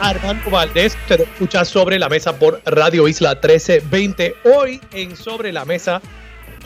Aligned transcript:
Armando 0.00 0.50
Valdés, 0.50 0.96
te 1.08 1.22
escucha 1.22 1.64
sobre 1.64 1.98
la 1.98 2.08
mesa 2.08 2.38
por 2.38 2.60
Radio 2.64 3.06
Isla 3.08 3.34
1320. 3.34 4.34
Hoy 4.44 4.80
en 4.92 5.16
Sobre 5.16 5.52
la 5.52 5.64
Mesa, 5.64 6.00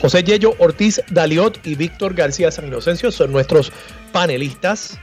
José 0.00 0.22
Yello 0.22 0.54
Ortiz 0.58 1.00
Daliot 1.10 1.66
y 1.66 1.74
Víctor 1.74 2.14
García 2.14 2.50
San 2.50 2.66
Inocencio 2.66 3.10
son 3.10 3.32
nuestros 3.32 3.72
panelistas. 4.12 4.98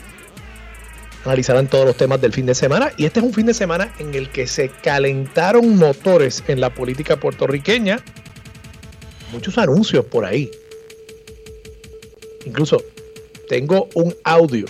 Analizarán 1.25 1.67
todos 1.67 1.85
los 1.85 1.97
temas 1.97 2.21
del 2.21 2.33
fin 2.33 2.45
de 2.45 2.55
semana. 2.55 2.91
Y 2.97 3.05
este 3.05 3.19
es 3.19 3.25
un 3.25 3.33
fin 3.33 3.45
de 3.45 3.53
semana 3.53 3.93
en 3.99 4.13
el 4.13 4.29
que 4.29 4.47
se 4.47 4.69
calentaron 4.69 5.75
motores 5.77 6.43
en 6.47 6.61
la 6.61 6.73
política 6.73 7.17
puertorriqueña. 7.17 7.99
Muchos 9.31 9.57
anuncios 9.57 10.05
por 10.05 10.23
ahí. 10.23 10.51
Incluso 12.45 12.81
tengo 13.49 13.89
un 13.95 14.15
audio 14.23 14.65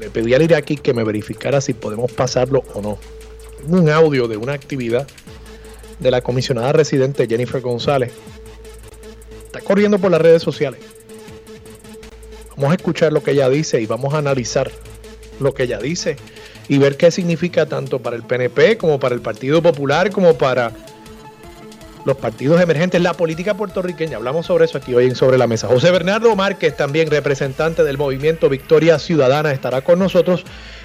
le 0.00 0.08
pedí 0.08 0.34
al 0.34 0.52
aquí 0.54 0.76
que 0.76 0.94
me 0.94 1.04
verificara 1.04 1.60
si 1.60 1.74
podemos 1.74 2.10
pasarlo 2.10 2.64
o 2.74 2.80
no. 2.80 2.98
Un 3.68 3.90
audio 3.90 4.26
de 4.26 4.38
una 4.38 4.54
actividad 4.54 5.06
de 5.98 6.10
la 6.10 6.22
comisionada 6.22 6.72
residente 6.72 7.26
Jennifer 7.28 7.60
González. 7.60 8.10
Está 9.44 9.60
corriendo 9.60 9.98
por 9.98 10.10
las 10.10 10.22
redes 10.22 10.42
sociales. 10.42 10.80
Vamos 12.56 12.72
a 12.72 12.76
escuchar 12.76 13.12
lo 13.12 13.22
que 13.22 13.32
ella 13.32 13.48
dice 13.50 13.80
y 13.80 13.86
vamos 13.86 14.14
a 14.14 14.18
analizar 14.18 14.70
lo 15.38 15.52
que 15.52 15.64
ella 15.64 15.78
dice 15.78 16.16
y 16.68 16.78
ver 16.78 16.96
qué 16.96 17.10
significa 17.10 17.66
tanto 17.66 18.00
para 18.00 18.16
el 18.16 18.22
PNP 18.22 18.78
como 18.78 18.98
para 18.98 19.14
el 19.14 19.20
Partido 19.20 19.60
Popular 19.62 20.10
como 20.10 20.38
para 20.38 20.72
los 22.04 22.16
partidos 22.16 22.60
emergentes, 22.60 23.00
la 23.00 23.14
política 23.14 23.54
puertorriqueña. 23.54 24.16
Hablamos 24.16 24.46
sobre 24.46 24.64
eso 24.64 24.78
aquí 24.78 24.94
hoy 24.94 25.06
en 25.06 25.14
Sobre 25.14 25.38
la 25.38 25.46
Mesa. 25.46 25.68
José 25.68 25.90
Bernardo 25.90 26.34
Márquez, 26.34 26.76
también 26.76 27.10
representante 27.10 27.84
del 27.84 27.98
movimiento 27.98 28.48
Victoria 28.48 28.98
Ciudadana, 28.98 29.52
estará 29.52 29.82
con 29.82 29.98
nosotros. 29.98 30.44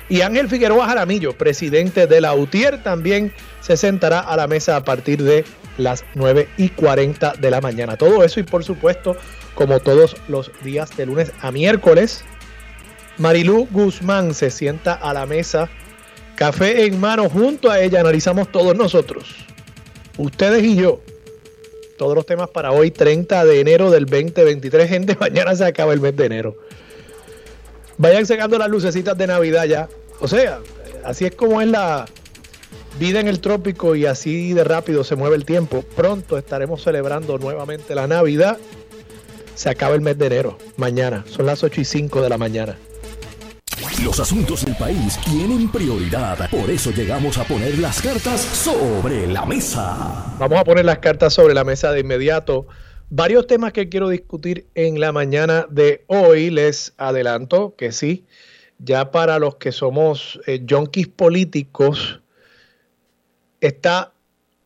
Y 0.10 0.22
Ángel 0.22 0.50
Figueroa 0.50 0.88
Jaramillo, 0.88 1.34
presidente 1.34 2.08
de 2.08 2.22
la 2.22 2.34
UTIER, 2.34 2.84
también 2.84 3.34
se 3.62 3.78
sentará 3.78 4.20
a 4.20 4.36
la 4.36 4.48
mesa 4.48 4.76
a 4.76 4.84
partir 4.84 5.24
de 5.24 5.46
las 5.78 6.06
9 6.14 6.48
y 6.58 6.70
40 6.70 7.34
de 7.34 7.52
la 7.52 7.62
mañana. 7.62 7.98
Todo 7.98 8.24
eso 8.24 8.40
y 8.40 8.44
por 8.44 8.64
supuesto, 8.64 9.16
como 9.56 9.80
todos 9.80 10.16
los 10.28 10.52
días 10.64 10.96
de 10.96 11.08
lunes 11.08 11.32
a 11.42 11.52
miércoles, 11.52 12.24
Marilú 13.18 13.68
Guzmán 13.72 14.34
se 14.34 14.52
sienta 14.52 14.94
a 14.94 15.14
la 15.14 15.26
mesa, 15.26 15.70
café 16.36 16.86
en 16.86 17.00
mano, 17.00 17.30
junto 17.30 17.72
a 17.72 17.80
ella 17.80 18.02
analizamos 18.02 18.52
todos 18.52 18.76
nosotros 18.76 19.46
ustedes 20.18 20.64
y 20.64 20.76
yo, 20.76 21.02
todos 21.98 22.16
los 22.16 22.26
temas 22.26 22.50
para 22.50 22.72
hoy, 22.72 22.92
30 22.92 23.46
de 23.46 23.60
enero 23.60 23.92
del 23.92 24.06
2023. 24.06 24.90
Gente, 24.90 25.16
mañana 25.20 25.56
se 25.56 25.66
acaba 25.66 25.94
el 25.94 26.02
mes 26.02 26.16
de 26.16 26.26
enero. 26.26 26.56
Vayan 27.98 28.26
sacando 28.26 28.58
las 28.58 28.70
lucecitas 28.70 29.18
de 29.18 29.28
Navidad 29.28 29.66
ya. 29.66 29.90
O 30.20 30.28
sea, 30.28 30.60
así 31.04 31.26
es 31.26 31.36
como 31.36 31.62
es 31.62 31.68
la 31.68 32.06
vida 33.00 33.20
en 33.20 33.28
el 33.28 33.40
trópico 33.40 33.96
y 33.96 34.06
así 34.06 34.54
de 34.54 34.64
rápido 34.64 35.04
se 35.04 35.16
mueve 35.16 35.36
el 35.36 35.46
tiempo. 35.46 35.84
Pronto 35.96 36.38
estaremos 36.38 36.84
celebrando 36.84 37.38
nuevamente 37.38 37.96
la 37.96 38.08
Navidad. 38.08 38.58
Se 39.56 39.70
acaba 39.70 39.96
el 39.96 40.02
mes 40.02 40.18
de 40.18 40.28
enero. 40.28 40.58
Mañana. 40.76 41.24
Son 41.30 41.46
las 41.46 41.64
8 41.64 41.82
y 41.82 41.86
5 41.86 42.22
de 42.22 42.30
la 42.30 42.38
mañana. 42.38 42.78
Los 44.04 44.20
asuntos 44.22 44.64
del 44.64 44.76
país 44.76 45.20
tienen 45.26 45.70
prioridad. 45.70 46.50
Por 46.50 46.70
eso 46.70 46.92
llegamos 46.92 47.38
a 47.38 47.44
poner 47.44 47.78
las 47.78 48.02
cartas 48.02 48.40
sobre 48.40 49.28
la 49.28 49.46
mesa. 49.46 50.34
Vamos 50.40 50.60
a 50.60 50.64
poner 50.64 50.86
las 50.86 51.00
cartas 51.00 51.34
sobre 51.34 51.54
la 51.54 51.66
mesa 51.66 51.92
de 51.92 52.00
inmediato. 52.00 52.68
Varios 53.10 53.48
temas 53.48 53.74
que 53.74 53.90
quiero 53.90 54.08
discutir 54.08 54.68
en 54.76 55.02
la 55.02 55.12
mañana 55.12 55.68
de 55.70 56.06
hoy. 56.08 56.52
Les 56.52 56.94
adelanto 56.98 57.76
que 57.76 57.92
sí, 57.92 58.26
ya 58.80 59.12
para 59.12 59.40
los 59.40 59.56
que 59.56 59.74
somos 59.74 60.40
eh, 60.48 60.66
junkies 60.68 61.10
políticos, 61.10 62.22
está 63.60 64.14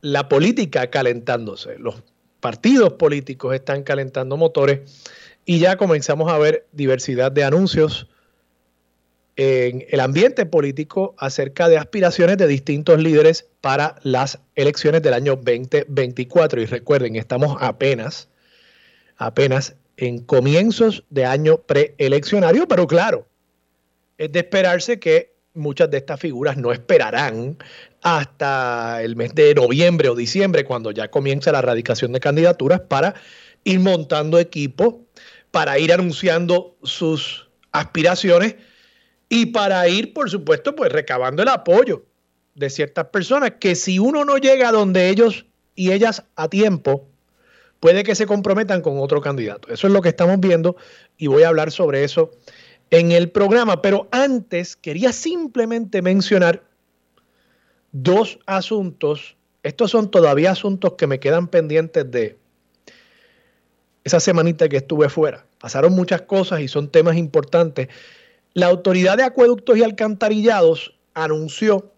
la 0.02 0.30
política 0.30 0.91
calentándose. 0.91 1.80
Los 1.80 2.03
partidos 2.41 2.94
políticos 2.94 3.56
están 3.56 3.81
calentando 3.81 4.38
motores 4.38 5.09
y 5.46 5.58
ya 5.58 5.78
comenzamos 5.78 6.31
a 6.31 6.38
ver 6.38 6.68
diversidad 6.74 7.31
de 7.31 7.44
anuncios 7.44 8.08
en 9.42 9.86
el 9.88 10.02
ambiente 10.02 10.46
político 10.46 11.16
acerca 11.18 11.70
de 11.70 11.78
aspiraciones 11.78 12.38
de 12.38 12.46
distintos 12.46 13.02
líderes 13.02 13.48
para 13.62 13.96
las 14.04 14.40
elecciones 14.56 15.02
del 15.02 15.14
año 15.14 15.38
2024. 15.38 16.62
Y 16.62 16.66
recuerden, 16.66 17.16
estamos 17.16 17.56
apenas, 17.62 18.28
apenas 19.16 19.76
en 19.96 20.20
comienzos 20.20 21.06
de 21.10 21.24
año 21.24 21.60
preeleccionario, 21.60 22.68
pero 22.68 22.86
claro, 22.86 23.28
es 24.18 24.30
de 24.30 24.40
esperarse 24.40 25.00
que 25.00 25.32
muchas 25.54 25.90
de 25.90 26.00
estas 26.00 26.20
figuras 26.20 26.58
no 26.58 26.74
esperarán 26.74 27.58
hasta 28.02 29.02
el 29.02 29.16
mes 29.16 29.34
de 29.36 29.56
noviembre 29.56 30.10
o 30.10 30.16
diciembre, 30.16 30.66
cuando 30.66 30.92
ya 30.92 31.10
comienza 31.10 31.54
la 31.54 31.60
erradicación 31.60 32.12
de 32.12 32.20
candidaturas, 32.20 32.82
para 32.82 33.16
ir 33.64 33.80
montando 33.80 34.38
equipo, 34.38 35.06
para 35.50 35.80
ir 35.80 35.94
anunciando 35.94 36.76
sus 36.84 37.48
aspiraciones 37.72 38.56
y 39.29 39.47
para 39.47 39.88
ir, 39.88 40.13
por 40.13 40.29
supuesto, 40.29 40.75
pues 40.75 40.91
recabando 40.91 41.44
el 41.44 41.50
apoyo 41.50 42.03
de 42.56 42.69
ciertas 42.72 43.06
personas 43.06 43.53
que 43.59 43.75
si 43.75 44.00
uno 44.00 44.25
no 44.25 44.38
llega 44.38 44.69
a 44.69 44.72
donde 44.72 45.09
ellos 45.09 45.45
y 45.75 45.91
ellas 45.91 46.23
a 46.35 46.50
tiempo, 46.50 47.07
puede 47.79 48.03
que 48.03 48.16
se 48.16 48.25
comprometan 48.25 48.81
con 48.81 49.00
otro 49.00 49.22
candidato. 49.22 49.72
Eso 49.72 49.88
es 49.88 49.94
lo 49.94 50.01
que 50.01 50.09
estamos 50.09 50.40
viendo 50.40 50.75
y 51.17 51.28
voy 51.28 51.44
a 51.44 51.50
hablar 51.50 51.72
sobre 51.72 52.03
eso 52.03 52.31
en 52.90 53.12
el 53.12 53.29
programa. 53.29 53.84
Pero 53.84 54.09
antes 54.12 54.75
quería 54.75 55.13
simplemente 55.13 56.01
mencionar 56.01 56.63
dos 57.91 58.40
asuntos. 58.47 59.38
Estos 59.61 59.91
son 59.91 60.09
todavía 60.09 60.51
asuntos 60.51 60.94
que 60.94 61.06
me 61.06 61.19
quedan 61.19 61.47
pendientes 61.47 62.09
de 62.09 62.38
esa 64.03 64.19
semanita 64.19 64.67
que 64.67 64.78
estuve 64.78 65.07
fuera. 65.07 65.46
Pasaron 65.59 65.94
muchas 65.94 66.23
cosas 66.23 66.61
y 66.61 66.67
son 66.67 66.90
temas 66.90 67.16
importantes 67.16 67.90
la 68.54 68.68
Autoridad 68.68 69.18
de 69.18 69.24
Acueductos 69.24 69.78
y 69.78 69.84
Alcantarillados 69.84 70.96
anunció 71.14 71.92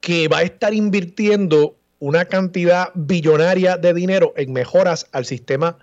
que 0.00 0.28
va 0.28 0.38
a 0.38 0.42
estar 0.42 0.74
invirtiendo 0.74 1.76
una 1.98 2.24
cantidad 2.24 2.90
billonaria 2.94 3.76
de 3.76 3.92
dinero 3.92 4.32
en 4.36 4.52
mejoras 4.52 5.06
al 5.12 5.26
sistema 5.26 5.78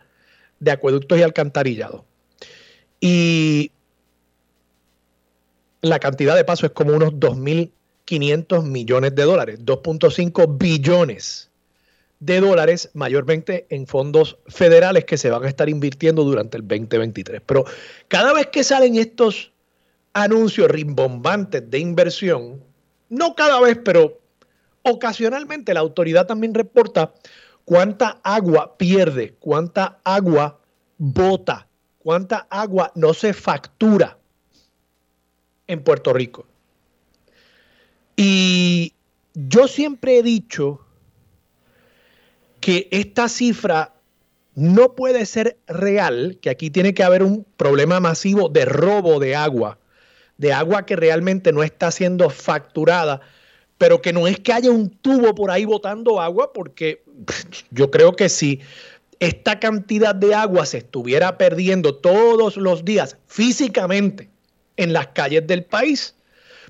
de 0.60 0.72
acueductos 0.72 1.20
y 1.20 1.22
alcantarillados. 1.22 2.02
Y 3.00 3.72
la 5.82 6.00
cantidad 6.00 6.36
de 6.36 6.44
paso 6.44 6.66
es 6.66 6.72
como 6.72 6.94
unos 6.94 7.14
2.500 7.14 8.64
millones 8.64 9.14
de 9.14 9.24
dólares, 9.24 9.60
2.5 9.64 10.58
billones 10.58 11.52
de 12.20 12.40
dólares, 12.40 12.90
mayormente 12.94 13.68
en 13.70 13.86
fondos 13.86 14.38
federales 14.48 15.06
que 15.06 15.18
se 15.18 15.30
van 15.30 15.44
a 15.44 15.48
estar 15.48 15.70
invirtiendo 15.70 16.24
durante 16.24 16.58
el 16.58 16.68
2023. 16.68 17.42
Pero 17.46 17.66
cada 18.08 18.34
vez 18.34 18.48
que 18.48 18.64
salen 18.64 18.96
estos 18.96 19.52
anuncios 20.14 20.70
rimbombantes 20.70 21.70
de 21.70 21.80
inversión, 21.80 22.64
no 23.10 23.36
cada 23.36 23.60
vez, 23.62 23.78
pero 23.84 24.20
ocasionalmente 24.82 25.74
la 25.74 25.82
autoridad 25.82 26.26
también 26.26 26.54
reporta 26.54 27.14
cuánta 27.66 28.20
agua 28.24 28.78
pierde, 28.78 29.36
cuánta 29.40 30.00
agua 30.04 30.60
bota, 30.98 31.68
cuánta 32.00 32.48
agua 32.50 32.92
no 32.96 33.14
se 33.14 33.34
factura 33.34 34.18
en 35.68 35.84
Puerto 35.84 36.14
Rico. 36.14 36.48
Y 38.16 38.94
yo 39.36 39.68
siempre 39.68 40.18
he 40.18 40.24
dicho 40.24 40.87
que 42.60 42.88
esta 42.92 43.30
cifra 43.30 43.94
no 44.56 44.96
puede 44.96 45.26
ser 45.26 45.58
real, 45.68 46.40
que 46.42 46.50
aquí 46.50 46.70
tiene 46.72 46.94
que 46.94 47.04
haber 47.04 47.22
un 47.22 47.46
problema 47.58 48.00
masivo 48.00 48.50
de 48.50 48.66
robo 48.66 49.20
de 49.20 49.36
agua, 49.36 49.78
de 50.38 50.52
agua 50.52 50.86
que 50.86 50.96
realmente 50.96 51.52
no 51.52 51.64
está 51.64 51.92
siendo 51.92 52.30
facturada, 52.30 53.22
pero 53.78 54.02
que 54.02 54.14
no 54.14 54.28
es 54.28 54.40
que 54.40 54.54
haya 54.54 54.72
un 54.72 54.90
tubo 54.90 55.36
por 55.36 55.52
ahí 55.52 55.66
botando 55.66 56.20
agua, 56.20 56.54
porque 56.54 57.04
yo 57.70 57.92
creo 57.92 58.16
que 58.16 58.30
si 58.30 58.60
esta 59.20 59.60
cantidad 59.60 60.16
de 60.16 60.34
agua 60.34 60.66
se 60.66 60.80
estuviera 60.80 61.38
perdiendo 61.38 61.96
todos 61.96 62.58
los 62.58 62.84
días 62.84 63.18
físicamente 63.28 64.30
en 64.78 64.94
las 64.94 65.08
calles 65.10 65.46
del 65.46 65.66
país, 65.66 66.16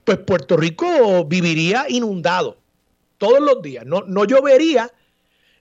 pues 0.03 0.17
Puerto 0.17 0.57
Rico 0.57 1.25
viviría 1.25 1.85
inundado 1.87 2.57
todos 3.17 3.39
los 3.39 3.61
días, 3.61 3.85
no, 3.85 4.01
no 4.01 4.25
llovería 4.25 4.91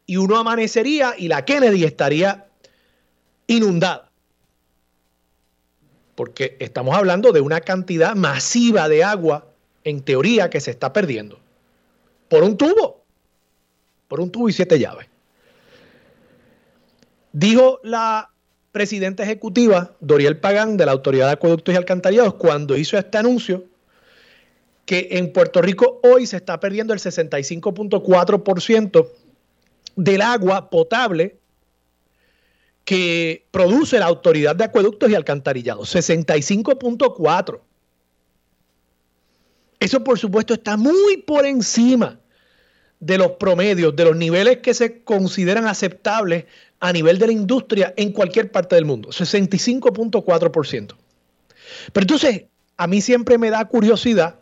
y 0.07 0.17
uno 0.17 0.37
amanecería 0.37 1.15
y 1.19 1.29
la 1.29 1.45
Kennedy 1.45 1.85
estaría 1.85 2.47
inundada. 3.47 4.11
Porque 6.15 6.57
estamos 6.61 6.97
hablando 6.97 7.33
de 7.33 7.41
una 7.41 7.61
cantidad 7.61 8.15
masiva 8.15 8.89
de 8.89 9.05
agua, 9.05 9.47
en 9.85 10.01
teoría, 10.01 10.49
que 10.49 10.61
se 10.61 10.71
está 10.71 10.93
perdiendo. 10.93 11.39
Por 12.29 12.43
un 12.43 12.57
tubo. 12.57 13.05
Por 14.09 14.21
un 14.21 14.31
tubo 14.31 14.49
y 14.49 14.53
siete 14.53 14.79
llaves. 14.79 15.09
Dijo 17.33 17.81
la 17.83 18.31
presidenta 18.73 19.25
ejecutiva, 19.25 19.95
Doriel 20.01 20.39
Pagán, 20.39 20.77
de 20.77 20.87
la 20.87 20.93
Autoridad 20.93 21.27
de 21.27 21.33
Acueductos 21.33 21.75
y 21.75 21.77
Alcantarillados, 21.77 22.35
cuando 22.35 22.77
hizo 22.77 22.97
este 22.97 23.19
anuncio, 23.19 23.65
que 24.87 25.09
en 25.13 25.33
Puerto 25.33 25.61
Rico 25.61 26.01
hoy 26.03 26.27
se 26.27 26.37
está 26.37 26.59
perdiendo 26.61 26.95
el 26.95 27.01
65.4% 27.01 29.09
del 29.97 30.23
agua 30.23 30.71
potable 30.71 31.39
que 32.85 33.47
produce 33.51 33.99
la 33.99 34.07
Autoridad 34.07 34.55
de 34.55 34.65
Acueductos 34.65 35.11
y 35.11 35.15
Alcantarillados. 35.15 35.95
65.4. 35.95 37.61
Eso 39.81 40.05
por 40.05 40.19
supuesto 40.19 40.55
está 40.55 40.77
muy 40.77 41.17
por 41.19 41.45
encima 41.45 42.21
de 43.01 43.19
los 43.19 43.33
promedios, 43.33 43.95
de 43.97 44.05
los 44.05 44.17
niveles 44.17 44.59
que 44.59 44.73
se 44.73 45.03
consideran 45.03 45.67
aceptables 45.67 46.45
a 46.81 46.93
nivel 46.93 47.19
de 47.19 47.27
la 47.27 47.33
industria 47.33 47.93
en 47.97 48.13
cualquier 48.13 48.53
parte 48.53 48.77
del 48.77 48.85
mundo. 48.85 49.09
65.4%. 49.09 50.95
Pero 51.93 52.05
entonces, 52.05 52.45
a 52.77 52.87
mí 52.87 53.01
siempre 53.01 53.39
me 53.39 53.51
da 53.51 53.65
curiosidad 53.65 54.41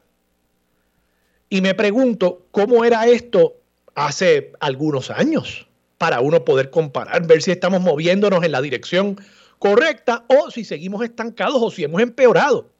y 1.48 1.60
me 1.60 1.74
pregunto 1.74 2.46
cómo 2.50 2.84
era 2.84 3.06
esto 3.06 3.56
hace 3.94 4.52
algunos 4.60 5.10
años 5.10 5.66
para 5.98 6.20
uno 6.20 6.44
poder 6.44 6.70
comparar, 6.70 7.26
ver 7.26 7.42
si 7.42 7.50
estamos 7.50 7.80
moviéndonos 7.80 8.44
en 8.44 8.52
la 8.52 8.60
dirección 8.60 9.20
correcta 9.58 10.24
o 10.28 10.50
si 10.50 10.64
seguimos 10.64 11.02
estancados 11.02 11.56
o 11.60 11.70
si 11.70 11.84
hemos 11.84 12.02
empeorado. 12.02 12.70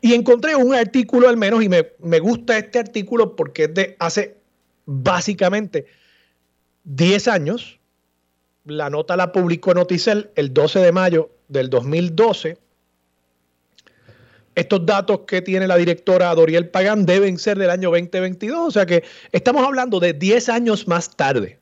Y 0.00 0.12
encontré 0.12 0.54
un 0.54 0.74
artículo 0.74 1.28
al 1.28 1.36
menos 1.36 1.62
y 1.62 1.68
me, 1.68 1.92
me 2.00 2.20
gusta 2.20 2.58
este 2.58 2.78
artículo 2.78 3.36
porque 3.36 3.64
es 3.64 3.74
de 3.74 3.96
hace 3.98 4.36
básicamente 4.84 5.86
10 6.84 7.28
años. 7.28 7.78
La 8.64 8.90
nota 8.90 9.16
la 9.16 9.32
publicó 9.32 9.72
Noticel 9.72 10.30
el 10.34 10.52
12 10.52 10.80
de 10.80 10.92
mayo 10.92 11.30
del 11.48 11.70
2012 11.70 12.58
estos 14.54 14.86
datos 14.86 15.20
que 15.26 15.42
tiene 15.42 15.66
la 15.66 15.76
directora 15.76 16.34
Doriel 16.34 16.68
Pagán 16.68 17.06
deben 17.06 17.38
ser 17.38 17.58
del 17.58 17.70
año 17.70 17.90
2022, 17.90 18.68
o 18.68 18.70
sea 18.70 18.86
que 18.86 19.04
estamos 19.32 19.64
hablando 19.64 20.00
de 20.00 20.12
10 20.12 20.48
años 20.48 20.86
más 20.86 21.16
tarde. 21.16 21.58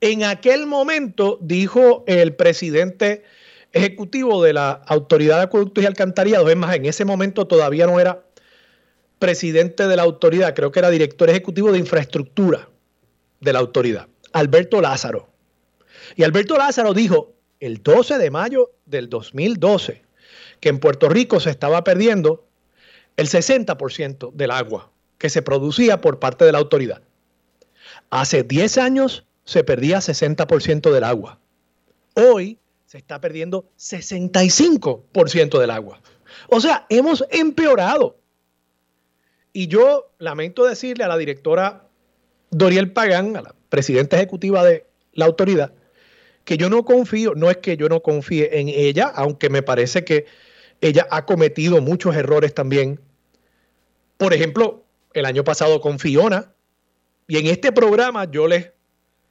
En 0.00 0.24
aquel 0.24 0.66
momento 0.66 1.38
dijo 1.40 2.04
el 2.08 2.34
presidente 2.34 3.22
ejecutivo 3.72 4.42
de 4.42 4.52
la 4.52 4.70
Autoridad 4.86 5.36
de 5.36 5.42
Acueductos 5.44 5.84
y 5.84 5.86
Alcantarillados, 5.86 6.50
es 6.50 6.56
más, 6.56 6.74
en 6.74 6.86
ese 6.86 7.04
momento 7.04 7.46
todavía 7.46 7.86
no 7.86 8.00
era 8.00 8.24
presidente 9.18 9.86
de 9.86 9.96
la 9.96 10.02
autoridad, 10.02 10.54
creo 10.54 10.72
que 10.72 10.80
era 10.80 10.90
director 10.90 11.30
ejecutivo 11.30 11.70
de 11.70 11.78
infraestructura 11.78 12.68
de 13.40 13.52
la 13.52 13.60
autoridad, 13.60 14.08
Alberto 14.32 14.80
Lázaro. 14.80 15.28
Y 16.16 16.24
Alberto 16.24 16.56
Lázaro 16.56 16.92
dijo 16.92 17.34
el 17.60 17.80
12 17.82 18.18
de 18.18 18.30
mayo 18.32 18.72
del 18.84 19.08
2012, 19.08 20.02
que 20.62 20.68
en 20.68 20.78
Puerto 20.78 21.08
Rico 21.08 21.40
se 21.40 21.50
estaba 21.50 21.82
perdiendo 21.82 22.46
el 23.16 23.28
60% 23.28 24.32
del 24.32 24.52
agua 24.52 24.92
que 25.18 25.28
se 25.28 25.42
producía 25.42 26.00
por 26.00 26.20
parte 26.20 26.44
de 26.44 26.52
la 26.52 26.58
autoridad. 26.58 27.02
Hace 28.10 28.44
10 28.44 28.78
años 28.78 29.26
se 29.44 29.64
perdía 29.64 29.98
60% 29.98 30.92
del 30.92 31.02
agua. 31.02 31.40
Hoy 32.14 32.60
se 32.86 32.98
está 32.98 33.20
perdiendo 33.20 33.68
65% 33.76 35.58
del 35.58 35.70
agua. 35.72 36.00
O 36.46 36.60
sea, 36.60 36.86
hemos 36.90 37.24
empeorado. 37.30 38.20
Y 39.52 39.66
yo 39.66 40.12
lamento 40.18 40.64
decirle 40.64 41.02
a 41.02 41.08
la 41.08 41.16
directora 41.16 41.88
Doriel 42.50 42.92
Pagán, 42.92 43.36
a 43.36 43.42
la 43.42 43.54
presidenta 43.68 44.16
ejecutiva 44.16 44.62
de 44.62 44.86
la 45.12 45.24
autoridad, 45.24 45.72
que 46.44 46.56
yo 46.56 46.70
no 46.70 46.84
confío, 46.84 47.34
no 47.34 47.50
es 47.50 47.56
que 47.56 47.76
yo 47.76 47.88
no 47.88 48.00
confíe 48.00 48.60
en 48.60 48.68
ella, 48.68 49.10
aunque 49.12 49.50
me 49.50 49.62
parece 49.62 50.04
que 50.04 50.26
ella 50.82 51.06
ha 51.10 51.24
cometido 51.24 51.80
muchos 51.80 52.14
errores 52.14 52.52
también. 52.52 53.00
Por 54.18 54.34
ejemplo, 54.34 54.84
el 55.14 55.24
año 55.24 55.44
pasado 55.44 55.80
con 55.80 55.98
Fiona, 55.98 56.52
y 57.28 57.38
en 57.38 57.46
este 57.46 57.72
programa 57.72 58.30
yo 58.30 58.46
les 58.48 58.72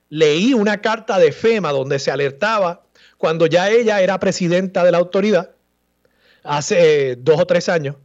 leí 0.10 0.54
una 0.54 0.82
carta 0.82 1.20
de 1.20 1.32
FEMA 1.32 1.72
donde 1.72 2.00
se 2.00 2.10
alertaba 2.10 2.84
cuando 3.18 3.46
ya 3.46 3.70
ella 3.70 4.02
era 4.02 4.20
presidenta 4.20 4.84
de 4.84 4.92
la 4.92 4.98
autoridad, 4.98 5.52
hace 6.44 7.18
dos 7.18 7.40
o 7.40 7.46
tres 7.46 7.70
años, 7.70 7.98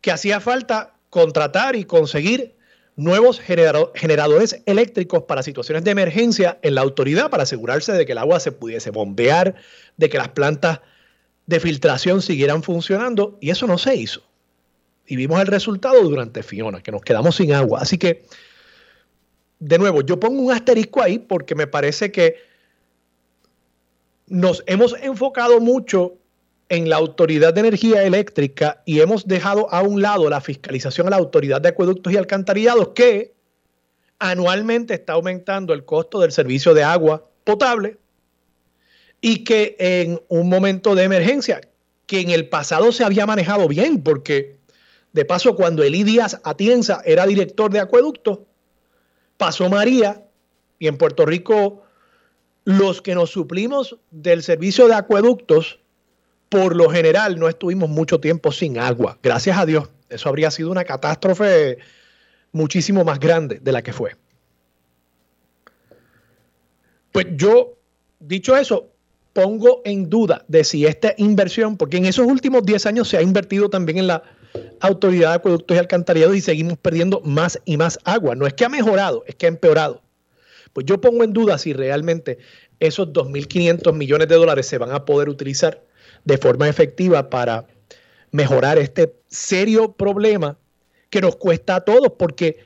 que 0.00 0.10
hacía 0.10 0.40
falta 0.40 0.94
contratar 1.08 1.76
y 1.76 1.84
conseguir 1.84 2.56
nuevos 2.96 3.40
generadores 3.40 4.60
eléctricos 4.66 5.22
para 5.22 5.42
situaciones 5.42 5.84
de 5.84 5.92
emergencia 5.92 6.58
en 6.62 6.74
la 6.74 6.82
autoridad 6.82 7.30
para 7.30 7.44
asegurarse 7.44 7.92
de 7.92 8.04
que 8.04 8.12
el 8.12 8.18
agua 8.18 8.40
se 8.40 8.52
pudiese 8.52 8.90
bombear, 8.90 9.54
de 9.96 10.08
que 10.10 10.18
las 10.18 10.28
plantas 10.28 10.80
de 11.46 11.60
filtración 11.60 12.22
siguieran 12.22 12.62
funcionando 12.62 13.38
y 13.40 13.50
eso 13.50 13.66
no 13.66 13.78
se 13.78 13.96
hizo. 13.96 14.22
Y 15.06 15.16
vimos 15.16 15.40
el 15.40 15.48
resultado 15.48 16.00
durante 16.02 16.42
Fiona, 16.42 16.82
que 16.82 16.92
nos 16.92 17.02
quedamos 17.02 17.36
sin 17.36 17.52
agua. 17.52 17.80
Así 17.80 17.98
que, 17.98 18.24
de 19.58 19.78
nuevo, 19.78 20.02
yo 20.02 20.20
pongo 20.20 20.40
un 20.40 20.52
asterisco 20.52 21.02
ahí 21.02 21.18
porque 21.18 21.54
me 21.54 21.66
parece 21.66 22.12
que 22.12 22.36
nos 24.28 24.62
hemos 24.66 24.94
enfocado 25.02 25.60
mucho 25.60 26.14
en 26.68 26.88
la 26.88 26.96
Autoridad 26.96 27.52
de 27.52 27.60
Energía 27.60 28.04
Eléctrica 28.04 28.80
y 28.86 29.00
hemos 29.00 29.26
dejado 29.26 29.68
a 29.74 29.82
un 29.82 30.00
lado 30.00 30.30
la 30.30 30.40
fiscalización 30.40 31.08
a 31.08 31.10
la 31.10 31.16
Autoridad 31.16 31.60
de 31.60 31.70
Acueductos 31.70 32.12
y 32.12 32.16
Alcantarillados, 32.16 32.90
que 32.90 33.34
anualmente 34.20 34.94
está 34.94 35.14
aumentando 35.14 35.74
el 35.74 35.84
costo 35.84 36.20
del 36.20 36.30
servicio 36.30 36.72
de 36.72 36.84
agua 36.84 37.28
potable 37.42 37.98
y 39.20 39.44
que 39.44 39.76
en 39.78 40.20
un 40.28 40.48
momento 40.48 40.94
de 40.94 41.04
emergencia, 41.04 41.60
que 42.06 42.20
en 42.20 42.30
el 42.30 42.48
pasado 42.48 42.92
se 42.92 43.04
había 43.04 43.26
manejado 43.26 43.68
bien, 43.68 44.02
porque 44.02 44.56
de 45.12 45.24
paso 45.24 45.56
cuando 45.56 45.82
Elí 45.82 46.04
Díaz 46.04 46.40
Atienza 46.44 47.02
era 47.04 47.26
director 47.26 47.70
de 47.70 47.80
acueducto, 47.80 48.46
pasó 49.36 49.68
María 49.68 50.24
y 50.78 50.86
en 50.86 50.96
Puerto 50.96 51.26
Rico 51.26 51.84
los 52.64 53.02
que 53.02 53.14
nos 53.14 53.30
suplimos 53.30 53.96
del 54.10 54.42
servicio 54.42 54.86
de 54.88 54.94
acueductos, 54.94 55.80
por 56.48 56.76
lo 56.76 56.90
general 56.90 57.38
no 57.38 57.48
estuvimos 57.48 57.88
mucho 57.88 58.20
tiempo 58.20 58.52
sin 58.52 58.78
agua, 58.78 59.18
gracias 59.22 59.56
a 59.58 59.66
Dios. 59.66 59.88
Eso 60.08 60.28
habría 60.28 60.50
sido 60.50 60.70
una 60.70 60.84
catástrofe 60.84 61.78
muchísimo 62.52 63.04
más 63.04 63.20
grande 63.20 63.60
de 63.60 63.72
la 63.72 63.82
que 63.82 63.92
fue. 63.92 64.16
Pues 67.12 67.26
yo, 67.36 67.76
dicho 68.18 68.56
eso, 68.56 68.89
pongo 69.32 69.82
en 69.84 70.10
duda 70.10 70.44
de 70.48 70.64
si 70.64 70.86
esta 70.86 71.14
inversión, 71.16 71.76
porque 71.76 71.96
en 71.96 72.06
esos 72.06 72.26
últimos 72.26 72.64
10 72.64 72.86
años 72.86 73.08
se 73.08 73.16
ha 73.16 73.22
invertido 73.22 73.70
también 73.70 73.98
en 73.98 74.06
la 74.06 74.22
Autoridad 74.80 75.30
de 75.30 75.34
Acueductos 75.36 75.76
y 75.76 75.78
Alcantarillados 75.78 76.36
y 76.36 76.40
seguimos 76.40 76.78
perdiendo 76.78 77.20
más 77.24 77.60
y 77.64 77.76
más 77.76 77.98
agua. 78.04 78.34
No 78.34 78.46
es 78.46 78.54
que 78.54 78.64
ha 78.64 78.68
mejorado, 78.68 79.24
es 79.26 79.34
que 79.36 79.46
ha 79.46 79.48
empeorado. 79.48 80.02
Pues 80.72 80.86
yo 80.86 81.00
pongo 81.00 81.24
en 81.24 81.32
duda 81.32 81.58
si 81.58 81.72
realmente 81.72 82.38
esos 82.80 83.08
2.500 83.08 83.92
millones 83.92 84.28
de 84.28 84.36
dólares 84.36 84.66
se 84.66 84.78
van 84.78 84.92
a 84.92 85.04
poder 85.04 85.28
utilizar 85.28 85.84
de 86.24 86.38
forma 86.38 86.68
efectiva 86.68 87.30
para 87.30 87.66
mejorar 88.30 88.78
este 88.78 89.14
serio 89.28 89.92
problema 89.92 90.58
que 91.10 91.20
nos 91.20 91.36
cuesta 91.36 91.76
a 91.76 91.80
todos, 91.80 92.12
porque 92.18 92.58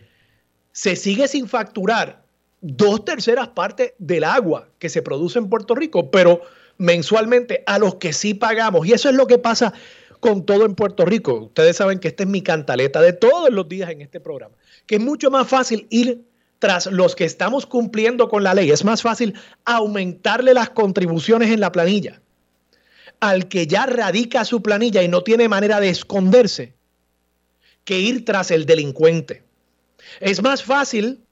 se 0.73 0.97
sigue 0.97 1.28
sin 1.28 1.49
facturar 1.49 2.24
dos 2.66 3.04
terceras 3.04 3.49
partes 3.49 3.92
del 3.99 4.25
agua 4.25 4.68
que 4.78 4.88
se 4.88 5.02
produce 5.02 5.38
en 5.38 5.50
Puerto 5.50 5.75
Rico, 5.75 6.11
pero 6.11 6.40
mensualmente 6.78 7.62
a 7.66 7.78
los 7.78 7.97
que 7.97 8.14
sí 8.14 8.33
pagamos. 8.33 8.87
Y 8.87 8.92
eso 8.92 9.11
es 9.11 9.14
lo 9.14 9.26
que 9.26 9.37
pasa 9.37 9.75
con 10.18 10.47
todo 10.47 10.64
en 10.64 10.75
Puerto 10.75 11.04
Rico. 11.04 11.35
Ustedes 11.35 11.76
saben 11.76 11.99
que 11.99 12.09
esta 12.09 12.23
es 12.23 12.28
mi 12.30 12.40
cantaleta 12.40 13.02
de 13.02 13.12
todos 13.12 13.50
los 13.50 13.68
días 13.68 13.90
en 13.90 14.00
este 14.00 14.18
programa, 14.18 14.54
que 14.87 14.94
es 14.94 15.00
mucho 15.02 15.30
más 15.30 15.47
fácil 15.47 15.87
ir 15.90 16.23
tras 16.59 16.87
los 16.87 17.14
que 17.14 17.26
estamos 17.26 17.66
cumpliendo 17.66 18.30
con 18.30 18.42
la 18.42 18.54
ley. 18.54 18.71
Es 18.71 18.83
más 18.83 19.02
fácil 19.02 19.35
aumentarle 19.66 20.54
las 20.54 20.71
contribuciones 20.71 21.50
en 21.50 21.61
la 21.61 21.71
planilla 21.71 22.23
al 23.21 23.49
que 23.49 23.66
ya 23.66 23.85
radica 23.85 24.47
su 24.47 24.62
planilla 24.62 25.02
y 25.02 25.09
no 25.09 25.23
tiene 25.23 25.50
manera 25.50 25.80
de 25.80 25.90
esconderse 25.90 26.73
que 27.85 28.00
ir 28.00 28.25
tras 28.25 28.50
el 28.50 28.64
delincuente. 28.64 29.42
Es 30.21 30.42
más 30.42 30.62
fácil 30.62 31.24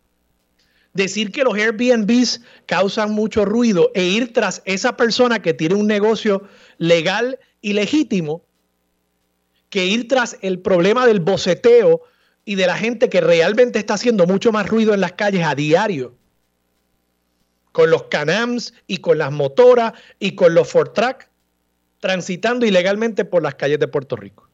decir 0.92 1.32
que 1.32 1.44
los 1.44 1.54
Airbnbs 1.54 2.42
causan 2.66 3.12
mucho 3.12 3.44
ruido 3.44 3.90
e 3.94 4.04
ir 4.04 4.32
tras 4.32 4.62
esa 4.64 4.96
persona 4.96 5.40
que 5.40 5.54
tiene 5.54 5.74
un 5.74 5.86
negocio 5.86 6.42
legal 6.78 7.38
y 7.60 7.72
legítimo, 7.72 8.44
que 9.70 9.86
ir 9.86 10.08
tras 10.08 10.36
el 10.42 10.58
problema 10.58 11.06
del 11.06 11.20
boceteo 11.20 12.02
y 12.44 12.56
de 12.56 12.66
la 12.66 12.76
gente 12.76 13.08
que 13.08 13.20
realmente 13.20 13.78
está 13.78 13.94
haciendo 13.94 14.26
mucho 14.26 14.52
más 14.52 14.68
ruido 14.68 14.92
en 14.92 15.00
las 15.00 15.12
calles 15.12 15.46
a 15.46 15.54
diario, 15.54 16.14
con 17.70 17.90
los 17.90 18.04
canams 18.04 18.74
y 18.86 18.98
con 18.98 19.16
las 19.16 19.32
motoras 19.32 19.94
y 20.18 20.34
con 20.34 20.54
los 20.54 20.68
Fortrack 20.68 21.30
transitando 22.00 22.66
ilegalmente 22.66 23.24
por 23.24 23.42
las 23.42 23.54
calles 23.54 23.78
de 23.78 23.88
Puerto 23.88 24.16
Rico. 24.16 24.48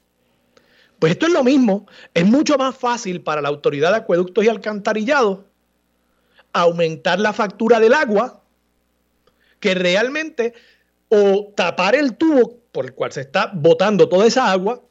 Pues 0.98 1.12
esto 1.12 1.26
es 1.26 1.32
lo 1.32 1.42
mismo, 1.42 1.86
es 2.12 2.26
mucho 2.26 2.58
más 2.58 2.76
fácil 2.76 3.22
para 3.22 3.40
la 3.40 3.48
autoridad 3.48 3.90
de 3.90 3.96
acueductos 3.98 4.44
y 4.44 4.48
alcantarillados 4.48 5.47
aumentar 6.52 7.20
la 7.20 7.32
factura 7.32 7.80
del 7.80 7.94
agua 7.94 8.42
que 9.60 9.74
realmente 9.74 10.54
o 11.08 11.52
tapar 11.56 11.94
el 11.94 12.16
tubo 12.16 12.58
por 12.72 12.84
el 12.84 12.94
cual 12.94 13.12
se 13.12 13.22
está 13.22 13.50
botando 13.54 14.08
toda 14.08 14.26
esa 14.26 14.50
agua 14.50 14.82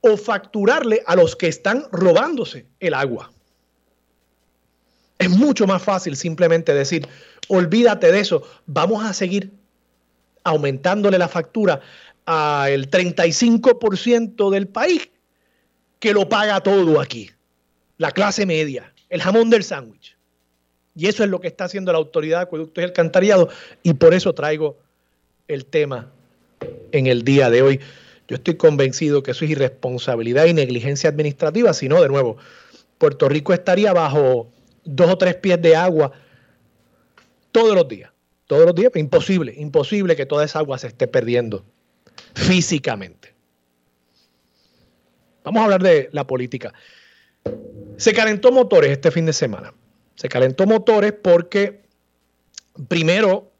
o 0.00 0.16
facturarle 0.16 1.02
a 1.06 1.16
los 1.16 1.36
que 1.36 1.48
están 1.48 1.86
robándose 1.92 2.66
el 2.80 2.94
agua. 2.94 3.32
Es 5.18 5.30
mucho 5.30 5.66
más 5.66 5.82
fácil 5.82 6.16
simplemente 6.16 6.74
decir, 6.74 7.06
olvídate 7.48 8.10
de 8.10 8.20
eso, 8.20 8.42
vamos 8.66 9.04
a 9.04 9.12
seguir 9.12 9.52
aumentándole 10.42 11.18
la 11.18 11.28
factura 11.28 11.80
al 12.26 12.90
35% 12.90 14.50
del 14.50 14.66
país 14.66 15.08
que 16.00 16.12
lo 16.12 16.28
paga 16.28 16.60
todo 16.60 17.00
aquí, 17.00 17.30
la 17.98 18.10
clase 18.10 18.44
media, 18.44 18.92
el 19.08 19.22
jamón 19.22 19.50
del 19.50 19.62
sándwich. 19.62 20.16
Y 20.94 21.06
eso 21.06 21.24
es 21.24 21.30
lo 21.30 21.40
que 21.40 21.48
está 21.48 21.64
haciendo 21.64 21.92
la 21.92 21.98
autoridad 21.98 22.38
de 22.38 22.42
acueductos 22.42 22.82
y 22.82 22.84
alcantarillado 22.84 23.48
y 23.82 23.94
por 23.94 24.14
eso 24.14 24.34
traigo 24.34 24.78
el 25.48 25.64
tema 25.64 26.10
en 26.92 27.06
el 27.06 27.22
día 27.22 27.50
de 27.50 27.62
hoy. 27.62 27.80
Yo 28.28 28.36
estoy 28.36 28.56
convencido 28.56 29.22
que 29.22 29.32
eso 29.32 29.44
es 29.44 29.50
irresponsabilidad 29.50 30.46
y 30.46 30.54
negligencia 30.54 31.10
administrativa, 31.10 31.72
si 31.72 31.88
no, 31.88 32.00
de 32.00 32.08
nuevo, 32.08 32.36
Puerto 32.98 33.28
Rico 33.28 33.52
estaría 33.52 33.92
bajo 33.92 34.50
dos 34.84 35.10
o 35.10 35.18
tres 35.18 35.34
pies 35.36 35.60
de 35.60 35.74
agua 35.76 36.12
todos 37.50 37.74
los 37.74 37.88
días. 37.88 38.10
Todos 38.46 38.66
los 38.66 38.74
días, 38.74 38.92
imposible, 38.96 39.54
imposible 39.56 40.14
que 40.14 40.26
toda 40.26 40.44
esa 40.44 40.58
agua 40.58 40.76
se 40.78 40.88
esté 40.88 41.08
perdiendo 41.08 41.64
físicamente. 42.34 43.34
Vamos 45.44 45.60
a 45.60 45.64
hablar 45.64 45.82
de 45.82 46.08
la 46.12 46.26
política. 46.26 46.72
Se 47.96 48.12
calentó 48.12 48.52
motores 48.52 48.90
este 48.90 49.10
fin 49.10 49.26
de 49.26 49.32
semana. 49.32 49.72
Se 50.16 50.28
calentó 50.28 50.66
motores 50.66 51.12
porque 51.12 51.82
primero 52.88 53.52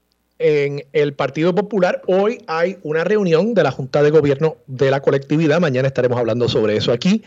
en 0.43 0.85
el 0.93 1.15
Partido 1.15 1.55
Popular. 1.55 2.03
Hoy 2.07 2.43
hay 2.47 2.79
una 2.83 3.05
reunión 3.05 3.55
de 3.55 3.63
la 3.63 3.71
Junta 3.71 4.03
de 4.03 4.11
Gobierno 4.11 4.57
de 4.67 4.91
la 4.91 5.01
colectividad. 5.01 5.61
Mañana 5.61 5.89
estaremos 5.89 6.19
hablando 6.19 6.49
sobre 6.49 6.77
eso 6.77 6.93
aquí. 6.93 7.23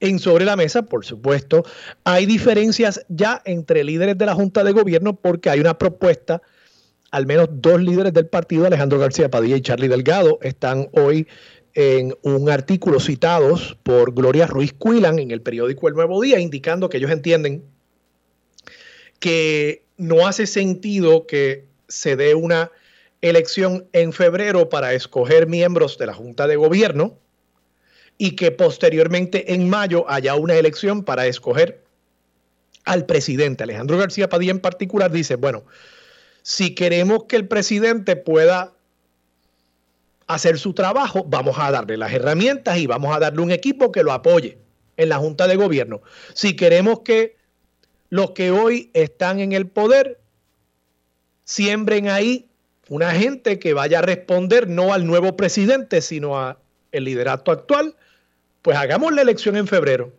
En 0.00 0.18
sobre 0.20 0.44
la 0.44 0.54
mesa, 0.54 0.82
por 0.82 1.04
supuesto, 1.04 1.64
hay 2.04 2.26
diferencias 2.26 3.04
ya 3.08 3.42
entre 3.44 3.82
líderes 3.82 4.16
de 4.16 4.26
la 4.26 4.34
Junta 4.34 4.62
de 4.62 4.72
Gobierno 4.72 5.16
porque 5.16 5.50
hay 5.50 5.58
una 5.60 5.76
propuesta, 5.76 6.40
al 7.10 7.26
menos 7.26 7.48
dos 7.50 7.82
líderes 7.82 8.12
del 8.12 8.26
partido, 8.26 8.66
Alejandro 8.66 8.98
García 8.98 9.30
Padilla 9.30 9.56
y 9.56 9.62
Charlie 9.62 9.88
Delgado, 9.88 10.38
están 10.42 10.88
hoy 10.92 11.26
en 11.74 12.14
un 12.22 12.48
artículo 12.48 13.00
citados 13.00 13.76
por 13.82 14.14
Gloria 14.14 14.46
Ruiz 14.46 14.72
Cuilan 14.72 15.18
en 15.18 15.30
el 15.30 15.42
periódico 15.42 15.88
El 15.88 15.94
Nuevo 15.94 16.20
Día, 16.20 16.38
indicando 16.38 16.88
que 16.88 16.98
ellos 16.98 17.10
entienden 17.10 17.64
que 19.18 19.82
no 19.96 20.26
hace 20.26 20.46
sentido 20.46 21.26
que 21.26 21.64
se 21.88 22.16
dé 22.16 22.34
una 22.34 22.70
elección 23.20 23.86
en 23.92 24.12
febrero 24.12 24.68
para 24.68 24.94
escoger 24.94 25.46
miembros 25.46 25.98
de 25.98 26.06
la 26.06 26.14
Junta 26.14 26.46
de 26.46 26.56
Gobierno 26.56 27.18
y 28.16 28.32
que 28.32 28.50
posteriormente 28.50 29.54
en 29.54 29.68
mayo 29.68 30.08
haya 30.08 30.34
una 30.34 30.54
elección 30.54 31.04
para 31.04 31.26
escoger 31.26 31.82
al 32.84 33.06
presidente. 33.06 33.64
Alejandro 33.64 33.98
García 33.98 34.28
Padilla 34.28 34.52
en 34.52 34.60
particular 34.60 35.10
dice, 35.10 35.36
bueno, 35.36 35.64
si 36.42 36.74
queremos 36.74 37.24
que 37.24 37.36
el 37.36 37.46
presidente 37.46 38.16
pueda 38.16 38.72
hacer 40.26 40.58
su 40.58 40.74
trabajo, 40.74 41.24
vamos 41.26 41.56
a 41.58 41.70
darle 41.70 41.96
las 41.96 42.12
herramientas 42.12 42.78
y 42.78 42.86
vamos 42.86 43.14
a 43.14 43.18
darle 43.18 43.40
un 43.40 43.50
equipo 43.50 43.90
que 43.92 44.02
lo 44.02 44.12
apoye 44.12 44.58
en 44.96 45.08
la 45.08 45.18
Junta 45.18 45.46
de 45.46 45.56
Gobierno. 45.56 46.02
Si 46.34 46.54
queremos 46.54 47.00
que 47.00 47.37
los 48.10 48.30
que 48.30 48.50
hoy 48.50 48.90
están 48.94 49.40
en 49.40 49.52
el 49.52 49.66
poder 49.66 50.20
siembren 51.44 52.08
ahí 52.08 52.46
una 52.88 53.12
gente 53.12 53.58
que 53.58 53.74
vaya 53.74 53.98
a 53.98 54.02
responder 54.02 54.68
no 54.68 54.94
al 54.94 55.06
nuevo 55.06 55.36
presidente, 55.36 56.00
sino 56.00 56.38
al 56.38 56.56
liderato 56.92 57.50
actual, 57.52 57.94
pues 58.62 58.76
hagamos 58.76 59.12
la 59.12 59.22
elección 59.22 59.56
en 59.56 59.66
febrero. 59.66 60.12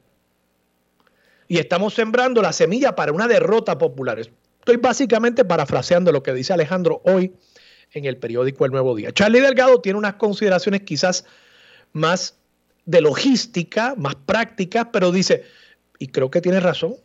Y 1.48 1.58
estamos 1.58 1.96
sembrando 1.96 2.42
la 2.44 2.54
semilla 2.54 2.96
para 2.96 3.12
una 3.12 3.28
derrota 3.28 3.78
popular. 3.78 4.20
Estoy 4.20 4.78
básicamente 4.78 5.44
parafraseando 5.44 6.12
lo 6.12 6.22
que 6.22 6.34
dice 6.34 6.54
Alejandro 6.54 7.02
hoy 7.06 7.34
en 7.92 8.06
el 8.06 8.18
periódico 8.18 8.66
El 8.66 8.72
Nuevo 8.72 8.96
Día. 8.96 9.12
Charlie 9.12 9.42
Delgado 9.42 9.82
tiene 9.82 9.98
unas 9.98 10.16
consideraciones 10.16 10.82
quizás 10.82 11.26
más 11.92 12.36
de 12.86 13.02
logística, 13.02 13.96
más 13.98 14.14
prácticas, 14.14 14.88
pero 14.94 15.12
dice, 15.12 15.44
y 15.98 16.08
creo 16.08 16.30
que 16.30 16.42
tiene 16.42 16.60
razón, 16.60 16.96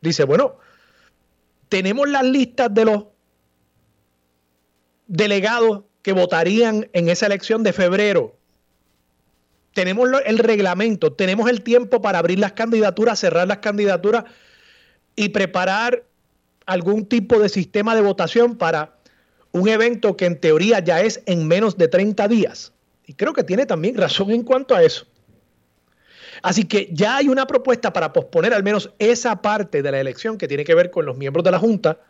dice, 0.00 0.24
bueno, 0.24 0.56
tenemos 1.68 2.08
las 2.08 2.24
listas 2.24 2.72
de 2.72 2.84
los 2.84 3.04
delegados 5.06 5.84
que 6.02 6.12
votarían 6.12 6.88
en 6.92 7.08
esa 7.08 7.26
elección 7.26 7.62
de 7.62 7.72
febrero. 7.72 8.36
Tenemos 9.74 10.08
el 10.24 10.38
reglamento, 10.38 11.12
tenemos 11.12 11.50
el 11.50 11.62
tiempo 11.62 12.00
para 12.00 12.18
abrir 12.18 12.38
las 12.38 12.52
candidaturas, 12.52 13.18
cerrar 13.18 13.46
las 13.46 13.58
candidaturas 13.58 14.24
y 15.14 15.30
preparar 15.30 16.04
algún 16.66 17.06
tipo 17.06 17.38
de 17.38 17.48
sistema 17.48 17.94
de 17.94 18.02
votación 18.02 18.56
para 18.56 18.96
un 19.52 19.68
evento 19.68 20.16
que 20.16 20.26
en 20.26 20.40
teoría 20.40 20.80
ya 20.80 21.00
es 21.00 21.22
en 21.26 21.46
menos 21.46 21.76
de 21.76 21.88
30 21.88 22.28
días. 22.28 22.72
Y 23.06 23.14
creo 23.14 23.32
que 23.32 23.42
tiene 23.42 23.66
también 23.66 23.96
razón 23.96 24.30
en 24.30 24.42
cuanto 24.42 24.74
a 24.74 24.82
eso. 24.82 25.06
Así 26.42 26.64
que 26.64 26.88
ya 26.92 27.16
hay 27.16 27.28
una 27.28 27.46
propuesta 27.46 27.92
para 27.92 28.12
posponer 28.12 28.54
al 28.54 28.62
menos 28.62 28.90
esa 28.98 29.42
parte 29.42 29.82
de 29.82 29.90
la 29.90 30.00
elección 30.00 30.38
que 30.38 30.48
tiene 30.48 30.64
que 30.64 30.74
ver 30.74 30.90
con 30.90 31.06
los 31.06 31.16
miembros 31.16 31.44
de 31.44 31.50
la 31.50 31.58
Junta 31.58 32.00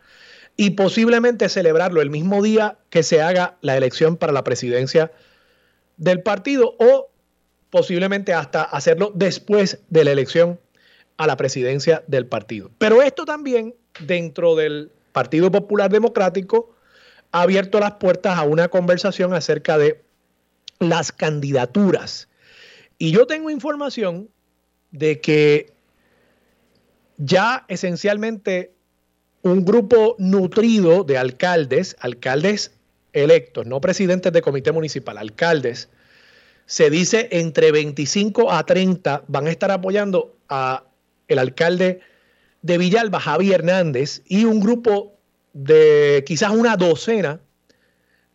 y 0.57 0.71
posiblemente 0.71 1.49
celebrarlo 1.49 2.01
el 2.01 2.09
mismo 2.09 2.41
día 2.43 2.77
que 2.89 3.03
se 3.03 3.21
haga 3.21 3.57
la 3.61 3.77
elección 3.77 4.17
para 4.17 4.33
la 4.33 4.43
presidencia 4.43 5.11
del 5.97 6.21
partido 6.21 6.75
o 6.79 7.09
posiblemente 7.69 8.33
hasta 8.33 8.63
hacerlo 8.63 9.11
después 9.13 9.79
de 9.89 10.03
la 10.03 10.11
elección 10.11 10.59
a 11.17 11.27
la 11.27 11.37
presidencia 11.37 12.03
del 12.07 12.25
partido. 12.25 12.71
Pero 12.77 13.01
esto 13.01 13.25
también 13.25 13.75
dentro 13.99 14.55
del 14.55 14.91
Partido 15.11 15.51
Popular 15.51 15.91
Democrático 15.91 16.73
ha 17.31 17.41
abierto 17.41 17.79
las 17.79 17.93
puertas 17.93 18.37
a 18.37 18.43
una 18.43 18.69
conversación 18.69 19.33
acerca 19.33 19.77
de 19.77 20.01
las 20.79 21.11
candidaturas 21.11 22.28
y 22.99 23.11
yo 23.11 23.25
tengo 23.25 23.49
información 23.49 24.29
de 24.91 25.21
que 25.21 25.73
ya 27.17 27.65
esencialmente 27.69 28.73
un 29.41 29.63
grupo 29.63 30.15
nutrido 30.19 31.05
de 31.05 31.17
alcaldes, 31.17 31.95
alcaldes 31.99 32.73
electos, 33.13 33.65
no 33.65 33.79
presidentes 33.79 34.33
de 34.33 34.41
comité 34.41 34.71
municipal, 34.71 35.17
alcaldes, 35.17 35.89
se 36.65 36.89
dice 36.89 37.29
entre 37.31 37.71
25 37.71 38.51
a 38.51 38.65
30 38.65 39.23
van 39.27 39.47
a 39.47 39.49
estar 39.49 39.71
apoyando 39.71 40.35
a 40.49 40.83
el 41.29 41.39
alcalde 41.39 42.01
de 42.61 42.77
Villalba, 42.77 43.19
Javi 43.19 43.53
Hernández, 43.53 44.21
y 44.27 44.43
un 44.43 44.59
grupo 44.59 45.13
de 45.53 46.23
quizás 46.27 46.51
una 46.51 46.75
docena 46.75 47.39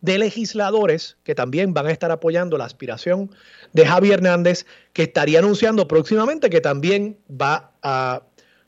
de 0.05 0.19
legisladores 0.19 1.17
que 1.23 1.35
también 1.35 1.73
van 1.73 1.87
a 1.87 1.91
estar 1.91 2.11
apoyando 2.11 2.57
la 2.57 2.65
aspiración 2.65 3.31
de 3.73 3.85
Javi 3.85 4.11
Hernández, 4.11 4.65
que 4.93 5.03
estaría 5.03 5.39
anunciando 5.39 5.87
próximamente 5.87 6.49
que 6.49 6.61
también 6.61 7.17
va 7.29 7.71
a 7.81 8.21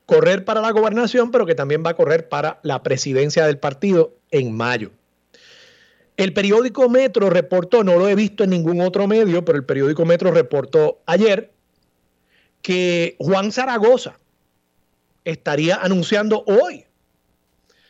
correr 0.04 0.44
para 0.44 0.60
la 0.60 0.72
gobernación, 0.72 1.30
pero 1.30 1.46
que 1.46 1.54
también 1.54 1.82
va 1.84 1.90
a 1.90 1.94
correr 1.94 2.28
para 2.28 2.58
la 2.62 2.82
presidencia 2.82 3.46
del 3.46 3.58
partido 3.58 4.16
en 4.30 4.54
mayo. 4.56 4.90
El 6.16 6.32
periódico 6.32 6.88
Metro 6.88 7.30
reportó, 7.30 7.84
no 7.84 7.96
lo 7.96 8.08
he 8.08 8.16
visto 8.16 8.42
en 8.42 8.50
ningún 8.50 8.80
otro 8.80 9.06
medio, 9.06 9.44
pero 9.44 9.56
el 9.56 9.64
periódico 9.64 10.04
Metro 10.04 10.32
reportó 10.32 11.00
ayer 11.06 11.52
que 12.60 13.14
Juan 13.20 13.52
Zaragoza 13.52 14.18
estaría 15.24 15.76
anunciando 15.76 16.42
hoy 16.46 16.84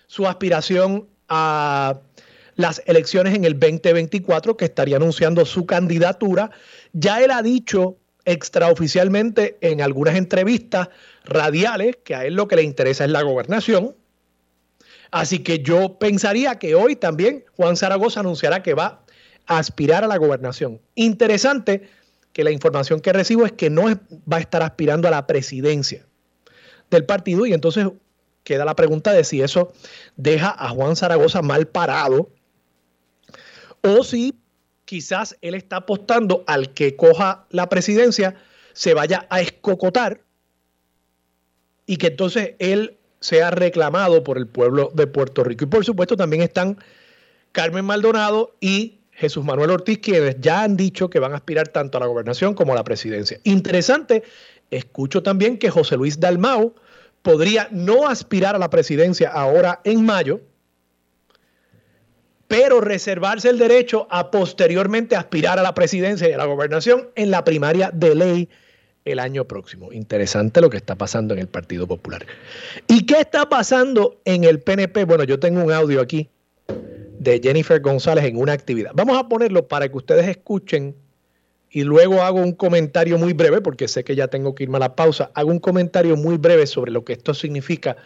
su 0.06 0.26
aspiración 0.26 1.08
a 1.28 2.00
las 2.58 2.82
elecciones 2.86 3.36
en 3.36 3.44
el 3.44 3.58
2024, 3.58 4.56
que 4.56 4.64
estaría 4.64 4.96
anunciando 4.96 5.46
su 5.46 5.64
candidatura. 5.64 6.50
Ya 6.92 7.22
él 7.22 7.30
ha 7.30 7.40
dicho 7.40 7.98
extraoficialmente 8.24 9.56
en 9.60 9.80
algunas 9.80 10.16
entrevistas 10.16 10.88
radiales 11.24 11.98
que 12.02 12.16
a 12.16 12.26
él 12.26 12.34
lo 12.34 12.48
que 12.48 12.56
le 12.56 12.64
interesa 12.64 13.04
es 13.04 13.10
la 13.12 13.22
gobernación. 13.22 13.94
Así 15.12 15.38
que 15.38 15.60
yo 15.60 16.00
pensaría 16.00 16.58
que 16.58 16.74
hoy 16.74 16.96
también 16.96 17.44
Juan 17.56 17.76
Zaragoza 17.76 18.20
anunciará 18.20 18.60
que 18.60 18.74
va 18.74 19.04
a 19.46 19.58
aspirar 19.58 20.02
a 20.02 20.08
la 20.08 20.16
gobernación. 20.16 20.80
Interesante 20.96 21.88
que 22.32 22.42
la 22.42 22.50
información 22.50 22.98
que 22.98 23.12
recibo 23.12 23.46
es 23.46 23.52
que 23.52 23.70
no 23.70 23.84
va 23.84 24.38
a 24.38 24.40
estar 24.40 24.64
aspirando 24.64 25.06
a 25.06 25.12
la 25.12 25.28
presidencia 25.28 26.04
del 26.90 27.04
partido 27.04 27.46
y 27.46 27.52
entonces 27.52 27.86
queda 28.42 28.64
la 28.64 28.74
pregunta 28.74 29.12
de 29.12 29.22
si 29.22 29.42
eso 29.42 29.72
deja 30.16 30.50
a 30.50 30.70
Juan 30.70 30.96
Zaragoza 30.96 31.40
mal 31.40 31.68
parado 31.68 32.30
o 33.82 34.04
si 34.04 34.34
quizás 34.84 35.36
él 35.42 35.54
está 35.54 35.76
apostando 35.76 36.44
al 36.46 36.72
que 36.72 36.96
coja 36.96 37.46
la 37.50 37.68
presidencia 37.68 38.34
se 38.72 38.94
vaya 38.94 39.26
a 39.28 39.40
escocotar 39.40 40.22
y 41.86 41.96
que 41.96 42.08
entonces 42.08 42.54
él 42.58 42.96
sea 43.20 43.50
reclamado 43.50 44.22
por 44.22 44.38
el 44.38 44.46
pueblo 44.46 44.90
de 44.94 45.06
Puerto 45.06 45.42
Rico. 45.42 45.64
Y 45.64 45.68
por 45.68 45.84
supuesto 45.84 46.16
también 46.16 46.42
están 46.42 46.78
Carmen 47.52 47.84
Maldonado 47.84 48.54
y 48.60 48.98
Jesús 49.10 49.44
Manuel 49.44 49.70
Ortiz, 49.70 49.98
quienes 49.98 50.36
ya 50.40 50.62
han 50.62 50.76
dicho 50.76 51.10
que 51.10 51.18
van 51.18 51.32
a 51.32 51.36
aspirar 51.36 51.68
tanto 51.68 51.98
a 51.98 52.00
la 52.00 52.06
gobernación 52.06 52.54
como 52.54 52.72
a 52.72 52.76
la 52.76 52.84
presidencia. 52.84 53.40
Interesante, 53.42 54.22
escucho 54.70 55.22
también 55.22 55.58
que 55.58 55.70
José 55.70 55.96
Luis 55.96 56.20
Dalmau 56.20 56.74
podría 57.22 57.68
no 57.72 58.06
aspirar 58.06 58.54
a 58.54 58.58
la 58.58 58.70
presidencia 58.70 59.28
ahora 59.30 59.80
en 59.82 60.04
mayo, 60.06 60.40
pero 62.48 62.80
reservarse 62.80 63.50
el 63.50 63.58
derecho 63.58 64.06
a 64.10 64.30
posteriormente 64.30 65.14
aspirar 65.14 65.58
a 65.58 65.62
la 65.62 65.74
presidencia 65.74 66.28
y 66.28 66.32
a 66.32 66.38
la 66.38 66.46
gobernación 66.46 67.10
en 67.14 67.30
la 67.30 67.44
primaria 67.44 67.90
de 67.92 68.14
ley 68.14 68.48
el 69.04 69.18
año 69.18 69.44
próximo. 69.44 69.92
Interesante 69.92 70.60
lo 70.60 70.70
que 70.70 70.78
está 70.78 70.96
pasando 70.96 71.34
en 71.34 71.40
el 71.40 71.46
Partido 71.46 71.86
Popular. 71.86 72.26
¿Y 72.86 73.06
qué 73.06 73.20
está 73.20 73.48
pasando 73.48 74.20
en 74.24 74.44
el 74.44 74.60
PNP? 74.60 75.04
Bueno, 75.04 75.24
yo 75.24 75.38
tengo 75.38 75.62
un 75.62 75.72
audio 75.72 76.00
aquí 76.00 76.28
de 77.18 77.40
Jennifer 77.42 77.80
González 77.80 78.24
en 78.24 78.36
una 78.36 78.52
actividad. 78.52 78.92
Vamos 78.94 79.18
a 79.18 79.28
ponerlo 79.28 79.68
para 79.68 79.88
que 79.88 79.96
ustedes 79.96 80.26
escuchen 80.26 80.94
y 81.70 81.84
luego 81.84 82.22
hago 82.22 82.38
un 82.40 82.52
comentario 82.52 83.18
muy 83.18 83.32
breve, 83.32 83.60
porque 83.60 83.88
sé 83.88 84.04
que 84.04 84.16
ya 84.16 84.28
tengo 84.28 84.54
que 84.54 84.64
irme 84.64 84.76
a 84.76 84.80
la 84.80 84.96
pausa, 84.96 85.30
hago 85.34 85.50
un 85.50 85.58
comentario 85.58 86.16
muy 86.16 86.36
breve 86.36 86.66
sobre 86.66 86.90
lo 86.90 87.04
que 87.04 87.12
esto 87.12 87.34
significa 87.34 87.96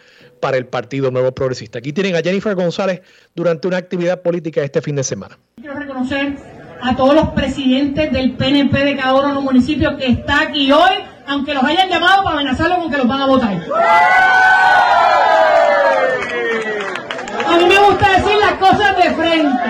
para 0.40 0.56
el 0.56 0.66
Partido 0.66 1.10
Nuevo 1.10 1.32
Progresista. 1.32 1.78
Aquí 1.78 1.92
tienen 1.92 2.16
a 2.16 2.20
Jennifer 2.20 2.54
González 2.54 3.02
durante 3.34 3.68
una 3.68 3.76
actividad 3.76 4.22
política 4.22 4.62
este 4.62 4.82
fin 4.82 4.96
de 4.96 5.04
semana. 5.04 5.38
Quiero 5.56 5.78
reconocer 5.78 6.36
a 6.82 6.96
todos 6.96 7.14
los 7.14 7.28
presidentes 7.30 8.12
del 8.12 8.32
PNP 8.32 8.76
de 8.84 8.96
cada 8.96 9.14
uno 9.14 9.28
de 9.28 9.34
los 9.34 9.44
municipios 9.44 9.94
que 9.94 10.06
está 10.06 10.42
aquí 10.42 10.72
hoy, 10.72 10.90
aunque 11.28 11.54
los 11.54 11.62
hayan 11.62 11.88
llamado 11.88 12.24
para 12.24 12.36
amenazarlos 12.36 12.78
con 12.78 12.90
que 12.90 12.98
los 12.98 13.06
van 13.06 13.20
a 13.20 13.26
votar. 13.26 13.54
A 17.46 17.56
mí 17.56 17.64
me 17.66 17.78
gusta 17.78 18.12
decir 18.16 18.36
las 18.40 18.54
cosas 18.54 18.96
de 18.96 19.10
frente. 19.14 19.68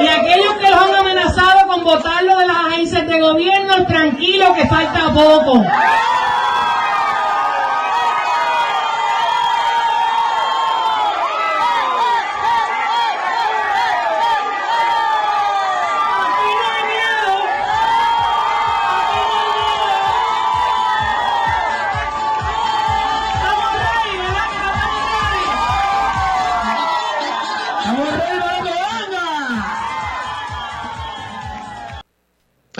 Y 0.00 0.06
aquellos 0.06 0.54
que 0.54 0.70
los 0.70 0.80
han 0.80 0.94
con 1.84 1.98
votarlo 1.98 2.38
de 2.38 2.46
las 2.46 2.56
agencias 2.56 3.06
de 3.06 3.20
gobierno, 3.20 3.86
tranquilo 3.86 4.54
que 4.54 4.66
falta 4.66 5.12
poco. 5.12 5.62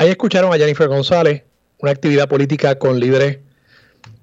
Ahí 0.05 0.11
escucharon 0.11 0.53
a 0.53 0.59
Jennifer 0.59 0.87
González, 0.87 1.45
una 1.79 1.91
actividad 1.91 2.29
política 2.29 2.79
con 2.79 3.01
líderes 3.01 3.39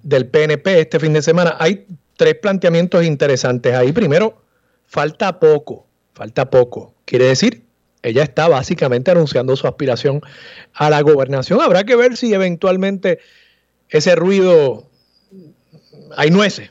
del 0.04 0.28
PNP 0.28 0.80
este 0.80 1.00
fin 1.00 1.12
de 1.12 1.24
semana. 1.24 1.56
Hay 1.58 1.88
tres 2.18 2.36
planteamientos 2.36 3.04
interesantes 3.04 3.74
ahí. 3.74 3.92
Primero, 3.92 4.44
falta 4.86 5.40
poco, 5.40 5.88
falta 6.14 6.52
poco. 6.52 6.94
Quiere 7.06 7.26
decir, 7.26 7.64
ella 8.04 8.22
está 8.22 8.48
básicamente 8.48 9.10
anunciando 9.10 9.56
su 9.56 9.66
aspiración 9.66 10.22
a 10.76 10.92
la 10.92 11.02
gobernación. 11.02 11.60
Habrá 11.62 11.84
que 11.84 11.96
ver 11.96 12.16
si 12.16 12.32
eventualmente 12.32 13.18
ese 13.90 14.16
ruido 14.16 14.88
hay 16.16 16.30
nueces. 16.30 16.70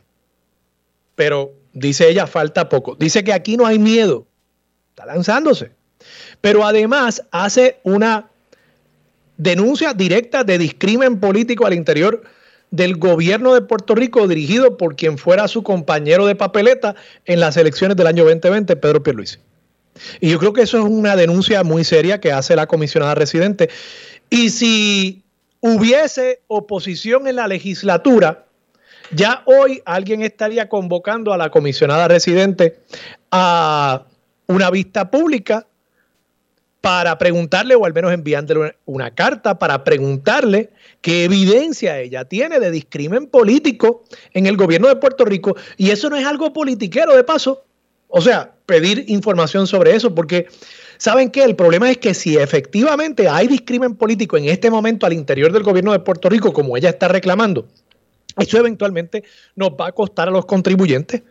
Pero 1.17 1.53
dice 1.73 2.09
ella, 2.09 2.29
falta 2.29 2.69
poco. 2.69 2.95
Dice 2.95 3.25
que 3.25 3.33
aquí 3.33 3.57
no 3.57 3.67
hay 3.67 3.81
miedo. 3.81 4.29
Está 4.91 5.05
lanzándose. 5.05 5.73
Pero 6.41 6.65
además 6.65 7.25
hace 7.33 7.81
una 7.83 8.31
denuncia 9.41 9.95
directa 9.95 10.45
de 10.45 10.59
discrimen 10.59 11.19
político 11.19 11.67
al 11.67 11.73
interior 11.73 12.23
del 12.71 12.97
gobierno 12.97 13.55
de 13.55 13.63
Puerto 13.63 13.95
Rico 13.95 14.29
dirigido 14.29 14.77
por 14.77 14.97
quien 14.97 15.17
fuera 15.17 15.49
su 15.49 15.63
compañero 15.63 16.27
de 16.27 16.35
papeleta 16.35 16.95
en 17.25 17.41
las 17.41 17.57
elecciones 17.57 17.97
del 17.97 18.07
año 18.07 18.25
2020, 18.25 18.77
Pedro 18.77 19.03
Pierluisi. 19.03 19.39
Y 20.21 20.31
yo 20.31 20.39
creo 20.39 20.53
que 20.53 20.63
eso 20.63 20.79
es 20.79 20.85
una 20.85 21.17
denuncia 21.17 21.65
muy 21.65 21.85
seria 21.85 22.21
que 22.21 22.33
hace 22.33 22.55
la 22.55 22.67
comisionada 22.67 23.15
residente. 23.15 23.71
Y 24.29 24.51
si 24.51 25.23
hubiese 25.61 26.43
oposición 26.47 27.27
en 27.27 27.37
la 27.37 27.49
legislatura, 27.49 28.45
ya 29.11 29.43
hoy 29.47 29.81
alguien 29.87 30.23
estaría 30.23 30.69
convocando 30.69 31.33
a 31.33 31.39
la 31.39 31.51
comisionada 31.51 32.09
residente 32.09 32.79
a 33.31 34.05
una 34.47 34.71
vista 34.71 35.11
pública 35.11 35.67
para 36.81 37.19
preguntarle 37.19 37.75
o 37.75 37.85
al 37.85 37.93
menos 37.93 38.13
enviándole 38.13 38.75
una, 38.87 39.15
carta 39.15 39.59
para 39.59 39.85
preguntarle 39.85 40.71
qué 41.01 41.25
evidencia 41.25 41.99
ella 41.99 42.25
tiene 42.25 42.59
de 42.59 42.71
discrimen 42.71 43.27
político 43.27 44.05
en 44.33 44.47
el 44.47 44.57
gobierno 44.57 44.89
de 44.89 44.97
Puerto 44.97 45.25
Rico. 45.25 45.57
Y 45.77 45.91
eso 45.91 46.09
no 46.09 46.17
es 46.17 46.25
algo 46.25 46.53
politiquero 46.53 47.15
de 47.15 47.25
paso. 47.25 47.65
O 48.09 48.21
sea, 48.21 48.53
pedir 48.67 49.05
información 49.09 49.67
sobre 49.67 49.95
eso, 49.95 50.15
porque 50.15 50.47
¿saben 50.97 51.31
qué? 51.31 51.45
El 51.45 51.55
problema 51.55 51.91
es 51.91 51.99
que 51.99 52.15
si 52.15 52.37
efectivamente 52.37 53.29
hay 53.29 53.47
discrimen 53.47 53.95
político 53.95 54.37
en 54.37 54.47
este 54.47 54.71
momento 54.71 55.07
al 55.07 55.13
interior 55.13 55.53
del 55.53 55.63
gobierno 55.63 55.93
de 55.93 56.01
Puerto 56.01 56.29
Rico, 56.29 56.53
como 56.53 56.77
ella 56.77 56.89
está 56.89 57.09
reclamando, 57.09 57.69
eso 58.39 58.59
eventualmente 58.59 59.23
nos 59.55 59.71
va 59.71 59.89
a 59.89 59.93
costar 59.93 60.29
a 60.29 60.31
los 60.31 60.47
contribuyentes. 60.47 61.23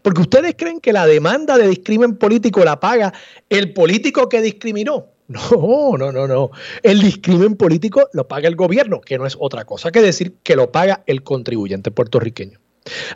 Porque 0.00 0.22
ustedes 0.22 0.54
creen 0.56 0.80
que 0.80 0.92
la 0.92 1.06
demanda 1.06 1.58
de 1.58 1.68
discrimen 1.68 2.16
político 2.16 2.64
la 2.64 2.80
paga 2.80 3.12
el 3.50 3.72
político 3.72 4.28
que 4.28 4.40
discriminó. 4.40 5.08
No, 5.32 5.96
no, 5.96 6.12
no, 6.12 6.26
no. 6.26 6.50
El 6.82 7.00
discrimen 7.00 7.56
político 7.56 8.08
lo 8.12 8.28
paga 8.28 8.48
el 8.48 8.56
gobierno, 8.56 9.00
que 9.00 9.16
no 9.16 9.26
es 9.26 9.36
otra 9.38 9.64
cosa 9.64 9.90
que 9.90 10.02
decir 10.02 10.34
que 10.42 10.56
lo 10.56 10.70
paga 10.70 11.04
el 11.06 11.22
contribuyente 11.22 11.90
puertorriqueño. 11.90 12.58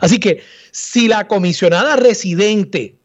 Así 0.01 0.19
que 0.19 0.41
si 0.71 1.07
la 1.07 1.27
comisionada 1.27 1.95
residente, 1.95 2.95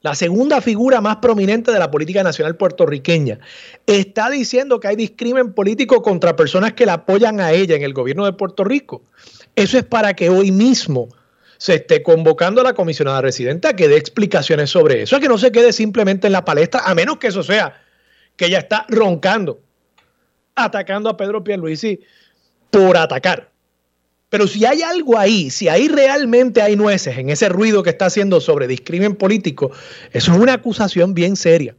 la 0.00 0.14
segunda 0.14 0.60
figura 0.60 1.00
más 1.00 1.16
prominente 1.16 1.72
de 1.72 1.78
la 1.78 1.90
política 1.90 2.22
nacional 2.22 2.56
puertorriqueña, 2.56 3.40
está 3.86 4.30
diciendo 4.30 4.78
que 4.78 4.88
hay 4.88 4.96
discrimen 4.96 5.52
político 5.52 6.00
contra 6.00 6.36
personas 6.36 6.74
que 6.74 6.86
la 6.86 6.94
apoyan 6.94 7.40
a 7.40 7.52
ella 7.52 7.76
en 7.76 7.82
el 7.82 7.92
gobierno 7.92 8.24
de 8.24 8.32
Puerto 8.32 8.64
Rico, 8.64 9.02
eso 9.56 9.78
es 9.78 9.84
para 9.84 10.14
que 10.14 10.30
hoy 10.30 10.52
mismo 10.52 11.08
se 11.58 11.76
esté 11.76 12.02
convocando 12.02 12.60
a 12.60 12.64
la 12.64 12.74
comisionada 12.74 13.20
residente 13.20 13.68
a 13.68 13.76
que 13.76 13.88
dé 13.88 13.96
explicaciones 13.96 14.70
sobre 14.70 15.02
eso, 15.02 15.16
a 15.16 15.20
que 15.20 15.28
no 15.28 15.38
se 15.38 15.52
quede 15.52 15.72
simplemente 15.72 16.26
en 16.26 16.32
la 16.32 16.44
palestra, 16.44 16.80
a 16.84 16.94
menos 16.94 17.18
que 17.18 17.28
eso 17.28 17.42
sea 17.42 17.82
que 18.36 18.46
ella 18.46 18.58
está 18.58 18.86
roncando, 18.88 19.60
atacando 20.54 21.08
a 21.08 21.16
Pedro 21.16 21.42
Pierluisi 21.42 22.00
por 22.70 22.96
atacar. 22.96 23.50
Pero 24.28 24.46
si 24.46 24.64
hay 24.64 24.82
algo 24.82 25.18
ahí, 25.18 25.50
si 25.50 25.68
ahí 25.68 25.88
realmente 25.88 26.60
hay 26.60 26.76
nueces 26.76 27.16
en 27.16 27.30
ese 27.30 27.48
ruido 27.48 27.82
que 27.82 27.90
está 27.90 28.06
haciendo 28.06 28.40
sobre 28.40 28.66
discrimen 28.66 29.14
político, 29.14 29.70
eso 30.12 30.32
es 30.32 30.38
una 30.38 30.54
acusación 30.54 31.14
bien 31.14 31.36
seria. 31.36 31.76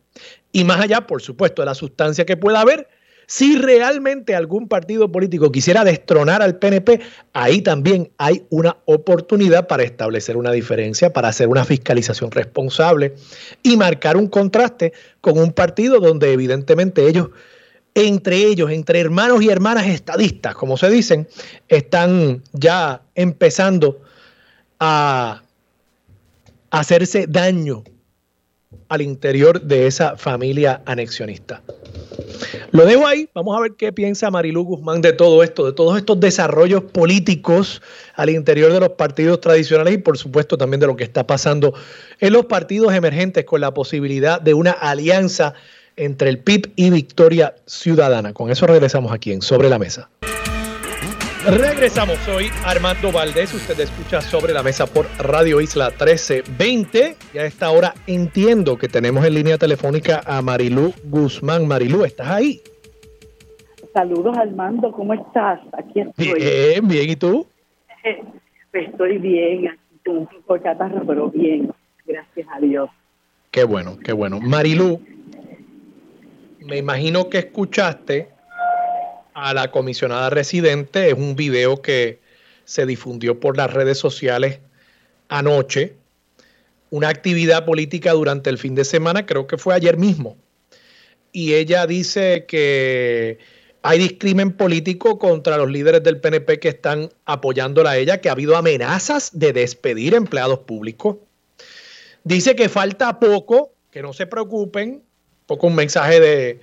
Y 0.51 0.63
más 0.63 0.79
allá, 0.79 1.05
por 1.05 1.21
supuesto, 1.21 1.61
de 1.61 1.67
la 1.67 1.75
sustancia 1.75 2.25
que 2.25 2.37
pueda 2.37 2.61
haber, 2.61 2.87
si 3.27 3.57
realmente 3.57 4.35
algún 4.35 4.69
partido 4.69 5.11
político 5.11 5.51
quisiera 5.51 5.83
destronar 5.83 6.41
al 6.41 6.57
PNP, 6.59 7.01
ahí 7.33 7.61
también 7.61 8.09
hay 8.17 8.45
una 8.49 8.77
oportunidad 8.85 9.67
para 9.67 9.83
establecer 9.83 10.37
una 10.37 10.53
diferencia, 10.53 11.11
para 11.11 11.27
hacer 11.27 11.49
una 11.49 11.65
fiscalización 11.65 12.31
responsable 12.31 13.15
y 13.63 13.75
marcar 13.75 14.15
un 14.15 14.27
contraste 14.27 14.93
con 15.19 15.37
un 15.37 15.51
partido 15.51 15.99
donde 15.99 16.31
evidentemente 16.31 17.05
ellos, 17.05 17.29
entre 17.95 18.37
ellos, 18.37 18.71
entre 18.71 19.01
hermanos 19.01 19.41
y 19.41 19.49
hermanas 19.49 19.87
estadistas, 19.87 20.55
como 20.55 20.77
se 20.77 20.89
dicen, 20.89 21.27
están 21.67 22.41
ya 22.53 23.01
empezando 23.13 23.99
a 24.79 25.43
hacerse 26.69 27.27
daño 27.27 27.83
al 28.89 29.01
interior 29.01 29.61
de 29.61 29.87
esa 29.87 30.17
familia 30.17 30.81
anexionista. 30.85 31.61
Lo 32.71 32.85
dejo 32.85 33.07
ahí, 33.07 33.29
vamos 33.33 33.57
a 33.57 33.61
ver 33.61 33.73
qué 33.77 33.91
piensa 33.91 34.29
Marilu 34.29 34.63
Guzmán 34.63 35.01
de 35.01 35.13
todo 35.13 35.43
esto, 35.43 35.65
de 35.65 35.73
todos 35.73 35.97
estos 35.97 36.19
desarrollos 36.19 36.83
políticos 36.83 37.81
al 38.15 38.29
interior 38.29 38.71
de 38.71 38.79
los 38.79 38.89
partidos 38.89 39.41
tradicionales 39.41 39.93
y 39.93 39.97
por 39.97 40.17
supuesto 40.17 40.57
también 40.57 40.79
de 40.79 40.87
lo 40.87 40.95
que 40.95 41.03
está 41.03 41.25
pasando 41.25 41.73
en 42.19 42.33
los 42.33 42.45
partidos 42.45 42.93
emergentes 42.93 43.45
con 43.45 43.61
la 43.61 43.73
posibilidad 43.73 44.41
de 44.41 44.53
una 44.53 44.71
alianza 44.71 45.53
entre 45.95 46.29
el 46.29 46.39
PIB 46.39 46.71
y 46.75 46.89
Victoria 46.89 47.55
Ciudadana. 47.65 48.33
Con 48.33 48.51
eso 48.51 48.67
regresamos 48.67 49.11
aquí 49.11 49.31
en 49.31 49.41
Sobre 49.41 49.69
la 49.69 49.79
Mesa. 49.79 50.09
Regresamos, 51.47 52.17
soy 52.25 52.47
Armando 52.65 53.09
Valdés, 53.09 53.53
usted 53.53 53.79
escucha 53.79 54.19
sobre 54.19 54.51
la 54.51 54.63
mesa 54.63 54.85
por 54.85 55.05
Radio 55.17 55.61
Isla 55.61 55.91
1320 55.91 57.15
y 57.33 57.37
a 57.37 57.45
esta 57.45 57.71
hora 57.71 57.93
entiendo 58.05 58.77
que 58.77 58.89
tenemos 58.89 59.25
en 59.25 59.33
línea 59.33 59.57
telefónica 59.57 60.21
a 60.25 60.41
Marilú 60.41 60.93
Guzmán. 61.05 61.65
Marilú, 61.65 62.03
¿estás 62.03 62.27
ahí? 62.27 62.59
Saludos 63.93 64.37
Armando, 64.37 64.91
¿cómo 64.91 65.13
estás? 65.13 65.61
Aquí 65.71 66.01
estoy. 66.01 66.33
Bien, 66.33 66.85
bien, 66.85 67.09
¿y 67.11 67.15
tú? 67.15 67.47
Estoy 68.73 69.17
bien, 69.17 69.77
con 70.05 70.17
un 70.17 70.27
poco 70.27 70.55
de 70.55 70.61
catarro, 70.61 71.01
pero 71.07 71.29
bien, 71.29 71.71
gracias 72.05 72.45
a 72.53 72.59
Dios. 72.59 72.89
Qué 73.51 73.63
bueno, 73.63 73.97
qué 74.03 74.11
bueno. 74.11 74.41
Marilú, 74.41 74.99
me 76.59 76.77
imagino 76.77 77.29
que 77.29 77.37
escuchaste 77.37 78.36
a 79.37 79.53
la 79.53 79.69
comisionada 79.69 80.31
residente. 80.31 81.09
Es 81.09 81.13
un 81.13 81.35
video 81.35 81.83
que 81.83 82.19
se 82.65 82.87
difundió 82.87 83.39
por 83.39 83.55
las 83.55 83.71
redes 83.71 83.99
sociales 83.99 84.59
anoche. 85.29 85.93
Una 86.89 87.09
actividad 87.09 87.63
política 87.63 88.13
durante 88.13 88.49
el 88.49 88.57
fin 88.57 88.73
de 88.73 88.83
semana, 88.83 89.27
creo 89.27 89.45
que 89.45 89.57
fue 89.57 89.75
ayer 89.75 89.95
mismo. 89.97 90.37
Y 91.31 91.53
ella 91.53 91.85
dice 91.85 92.45
que 92.47 93.37
hay 93.83 93.99
discrimen 93.99 94.53
político 94.53 95.19
contra 95.19 95.57
los 95.57 95.69
líderes 95.69 96.01
del 96.01 96.19
PNP 96.19 96.59
que 96.59 96.69
están 96.69 97.11
apoyándola 97.25 97.91
a 97.91 97.97
ella, 97.97 98.19
que 98.19 98.29
ha 98.29 98.31
habido 98.31 98.57
amenazas 98.57 99.37
de 99.37 99.53
despedir 99.53 100.15
empleados 100.15 100.59
públicos. 100.59 101.17
Dice 102.23 102.55
que 102.55 102.69
falta 102.69 103.19
poco, 103.19 103.71
que 103.91 104.01
no 104.01 104.13
se 104.13 104.25
preocupen, 104.25 105.03
poco 105.45 105.67
un 105.67 105.75
mensaje 105.75 106.19
de, 106.19 106.59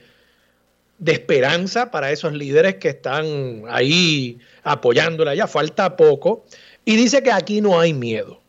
de 0.98 1.12
esperanza 1.12 1.90
para 1.90 2.12
esos 2.12 2.32
líderes 2.32 2.76
que 2.76 2.88
están 2.90 3.64
ahí 3.68 4.38
apoyándola 4.62 5.34
ya, 5.34 5.46
falta 5.46 5.96
poco, 5.96 6.44
y 6.84 6.96
dice 6.96 7.22
que 7.22 7.32
aquí 7.32 7.60
no 7.60 7.80
hay 7.80 7.92
miedo. 7.92 8.40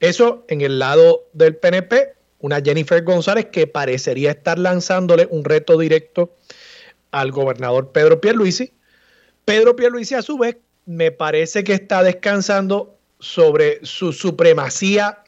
Eso 0.00 0.44
en 0.48 0.60
el 0.60 0.78
lado 0.78 1.28
del 1.32 1.56
PNP, 1.56 2.14
una 2.40 2.60
Jennifer 2.60 3.02
González 3.02 3.46
que 3.46 3.66
parecería 3.66 4.30
estar 4.30 4.58
lanzándole 4.58 5.26
un 5.30 5.44
reto 5.44 5.78
directo 5.78 6.34
al 7.10 7.32
gobernador 7.32 7.90
Pedro 7.90 8.20
Pierluisi. 8.20 8.72
Pedro 9.44 9.74
Pierluisi 9.74 10.14
a 10.14 10.22
su 10.22 10.38
vez 10.38 10.56
me 10.86 11.10
parece 11.10 11.64
que 11.64 11.72
está 11.72 12.02
descansando 12.02 12.98
sobre 13.18 13.84
su 13.84 14.12
supremacía 14.12 15.24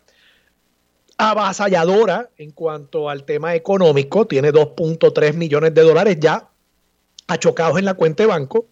avasalladora 1.20 2.30
en 2.38 2.50
cuanto 2.52 3.10
al 3.10 3.24
tema 3.24 3.54
económico, 3.54 4.26
tiene 4.26 4.52
2.3 4.52 5.34
millones 5.34 5.74
de 5.74 5.82
dólares 5.82 6.16
ya 6.18 6.48
achocados 7.26 7.78
en 7.78 7.84
la 7.84 7.92
cuenta 7.92 8.22
de 8.22 8.28
banco. 8.28 8.66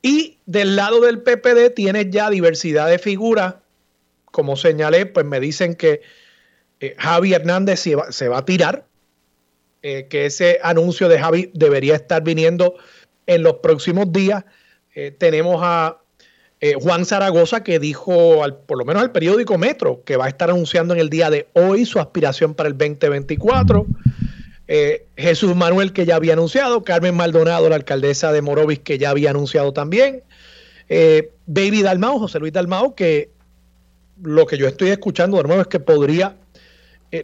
Y 0.00 0.38
del 0.46 0.76
lado 0.76 1.00
del 1.02 1.20
PPD 1.20 1.74
tiene 1.74 2.08
ya 2.10 2.30
diversidad 2.30 2.88
de 2.88 2.98
figuras. 2.98 3.56
Como 4.24 4.56
señalé, 4.56 5.04
pues 5.04 5.26
me 5.26 5.38
dicen 5.38 5.74
que 5.74 6.00
eh, 6.80 6.94
Javi 6.98 7.34
Hernández 7.34 7.80
se 7.80 8.28
va, 8.28 8.38
a 8.38 8.44
tirar, 8.46 8.86
eh, 9.82 10.06
que 10.08 10.24
ese 10.24 10.58
anuncio 10.62 11.08
de 11.08 11.18
Javi 11.18 11.50
debería 11.52 11.96
estar 11.96 12.22
viniendo 12.22 12.76
en 13.26 13.42
los 13.42 13.56
próximos 13.56 14.10
días. 14.10 14.44
Eh, 14.94 15.10
tenemos 15.10 15.60
a 15.62 15.98
eh, 16.58 16.74
Juan 16.80 17.04
Zaragoza, 17.04 17.62
que 17.62 17.78
dijo, 17.78 18.42
al, 18.42 18.56
por 18.56 18.78
lo 18.78 18.86
menos 18.86 19.02
al 19.02 19.12
periódico 19.12 19.58
Metro, 19.58 20.02
que 20.04 20.16
va 20.16 20.24
a 20.24 20.28
estar 20.28 20.48
anunciando 20.48 20.94
en 20.94 21.00
el 21.00 21.10
día 21.10 21.28
de 21.28 21.48
hoy 21.52 21.84
su 21.84 22.00
aspiración 22.00 22.54
para 22.54 22.68
el 22.68 22.78
2024. 22.78 23.86
Eh, 24.68 25.06
Jesús 25.16 25.54
Manuel, 25.54 25.92
que 25.92 26.06
ya 26.06 26.16
había 26.16 26.32
anunciado. 26.32 26.82
Carmen 26.82 27.14
Maldonado, 27.14 27.68
la 27.68 27.76
alcaldesa 27.76 28.32
de 28.32 28.40
Morovis, 28.40 28.78
que 28.78 28.96
ya 28.96 29.10
había 29.10 29.30
anunciado 29.30 29.74
también. 29.74 30.22
Eh, 30.88 31.30
Baby 31.44 31.82
Dalmao, 31.82 32.18
José 32.18 32.38
Luis 32.38 32.54
Dalmao, 32.54 32.94
que 32.94 33.30
lo 34.22 34.46
que 34.46 34.56
yo 34.56 34.66
estoy 34.66 34.88
escuchando 34.88 35.36
de 35.36 35.42
nuevo 35.42 35.60
es 35.60 35.68
que 35.68 35.80
podría 35.80 36.36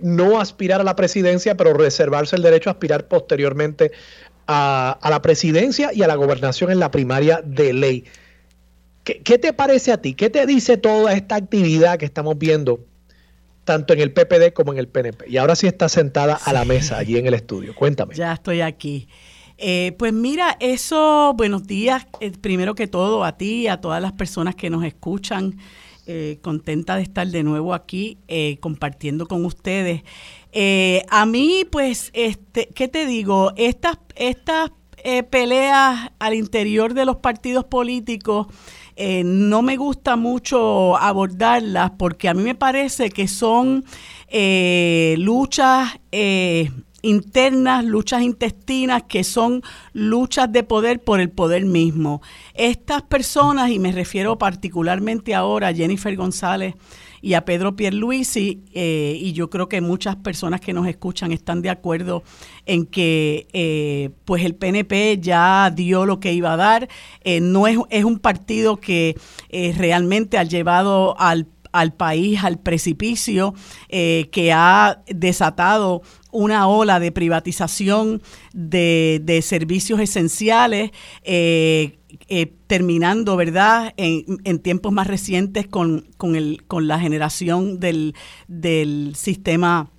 no 0.01 0.41
aspirar 0.41 0.81
a 0.81 0.85
la 0.85 0.97
presidencia, 0.97 1.55
pero 1.57 1.75
reservarse 1.75 2.37
el 2.37 2.43
derecho 2.43 2.71
a 2.71 2.75
aspirar 2.75 3.09
posteriormente 3.09 3.93
a 4.47 5.07
la 5.11 5.21
presidencia 5.21 5.91
y 5.93 6.03
a 6.03 6.07
la 6.07 6.15
gobernación 6.15 6.71
en 6.71 6.79
la 6.79 6.91
primaria 6.91 7.43
de 7.45 7.73
ley. 7.73 8.05
¿Qué, 9.05 9.39
te 9.39 9.53
parece 9.53 9.91
a 9.91 9.97
ti? 10.01 10.15
¿Qué 10.15 10.31
te 10.31 10.47
dice 10.47 10.77
toda 10.77 11.13
esta 11.13 11.35
actividad 11.35 11.99
que 11.99 12.05
estamos 12.05 12.39
viendo, 12.39 12.81
tanto 13.65 13.95
en 13.95 14.01
el 14.01 14.13
PPD 14.13 14.53
como 14.55 14.73
en 14.73 14.79
el 14.79 14.87
PNP? 14.87 15.29
Y 15.29 15.39
ahora 15.39 15.57
sí 15.57 15.67
está 15.67 15.89
sentada 15.89 16.35
a 16.35 16.53
la 16.53 16.65
mesa 16.65 16.99
allí 16.99 17.17
en 17.17 17.27
el 17.27 17.35
estudio. 17.35 17.75
Cuéntame. 17.75 18.15
Ya 18.15 18.33
estoy 18.33 18.61
aquí. 18.61 19.09
Eh, 19.59 19.95
pues 19.99 20.13
mira, 20.13 20.57
eso, 20.61 21.35
buenos 21.37 21.67
días, 21.67 22.07
eh, 22.21 22.33
primero 22.41 22.75
que 22.75 22.87
todo 22.87 23.25
a 23.25 23.37
ti, 23.37 23.63
y 23.63 23.67
a 23.69 23.81
todas 23.81 24.01
las 24.01 24.13
personas 24.13 24.55
que 24.55 24.71
nos 24.71 24.85
escuchan. 24.85 25.57
Eh, 26.05 26.41
contenta 26.43 26.97
de 26.97 27.03
estar 27.03 27.29
de 27.29 27.45
nuevo 27.45 27.75
aquí 27.75 28.19
compartiendo 28.59 29.29
con 29.29 29.45
ustedes. 29.45 30.03
a 31.09 31.27
mí, 31.27 31.65
pues, 31.71 32.11
este, 32.13 32.69
¿qué 32.75 32.89
te 32.89 33.07
digo? 33.07 33.53
Estas, 33.57 33.99
estas 34.17 34.73
peleas 35.31 36.11
al 36.19 36.35
interior 36.35 36.95
de 36.95 37.05
los 37.05 37.17
partidos 37.17 37.65
políticos 37.65 38.49
eh, 38.97 39.23
no 39.25 39.63
me 39.63 39.77
gusta 39.77 40.17
mucho 40.17 40.97
abordarlas 40.97 41.93
porque 41.99 42.29
a 42.29 42.35
mí 42.35 42.43
me 42.43 42.55
parece 42.55 43.11
que 43.11 43.29
son 43.29 43.85
eh, 44.29 45.15
luchas 45.19 45.99
eh, 46.11 46.71
internas, 47.03 47.85
luchas 47.85 48.23
intestinas, 48.23 49.03
que 49.05 49.25
son 49.25 49.63
luchas 49.93 50.51
de 50.53 50.63
poder 50.63 51.03
por 51.03 51.21
el 51.21 51.31
poder 51.31 51.65
mismo. 51.65 52.23
Estas 52.55 53.03
personas, 53.03 53.71
y 53.71 53.79
me 53.79 53.93
refiero 53.93 54.39
particularmente 54.39 55.35
ahora 55.35 55.69
a 55.69 55.75
Jennifer 55.75 56.15
González, 56.17 56.75
y 57.23 57.35
a 57.35 57.45
Pedro 57.45 57.77
Pierluisi, 57.77 58.65
eh, 58.75 59.17
y 59.19 59.33
yo 59.33 59.49
creo 59.49 59.69
que 59.69 59.81
muchas 59.81 60.17
personas 60.17 60.61
que 60.61 60.73
nos 60.73 60.89
escuchan 60.89 61.31
están 61.31 61.63
de 61.63 61.71
acuerdo 61.71 62.25
en 62.67 62.85
que 62.85 63.47
eh, 63.53 64.11
pues 64.25 64.45
el 64.45 64.57
PNP 64.57 65.19
ya 65.21 65.71
dio 65.71 66.05
lo 66.05 66.19
que 66.19 66.33
iba 66.33 66.53
a 66.53 66.57
dar. 66.57 66.89
Eh, 67.23 67.41
no 67.41 67.69
es, 67.69 67.79
es, 67.91 68.05
un 68.05 68.19
partido 68.19 68.77
que 68.77 69.17
realmente 69.77 70.37
ha 70.37 70.43
llevado 70.43 71.19
al 71.19 71.47
al 71.71 71.95
país 71.95 72.45
al 72.45 72.59
precipicio, 72.59 73.55
que 73.89 74.53
ha 74.55 75.03
desatado 75.07 76.03
una 76.31 76.69
ola 76.69 77.01
de 77.01 77.13
privatización 77.13 78.21
de, 78.53 79.23
de 79.25 79.41
servicios 79.41 79.99
esenciales, 79.99 80.91
eh, 82.35 82.51
terminando, 82.67 83.37
¿verdad?, 83.37 83.93
en, 83.99 84.59
tiempos 84.61 84.91
más 84.91 85.07
recientes 85.07 85.67
con, 85.67 86.07
con, 86.17 86.35
el, 86.35 86.65
con 86.67 86.89
la 86.89 86.99
generación 86.99 87.79
del, 87.79 88.15
del 88.49 89.13
sistema 89.17 89.91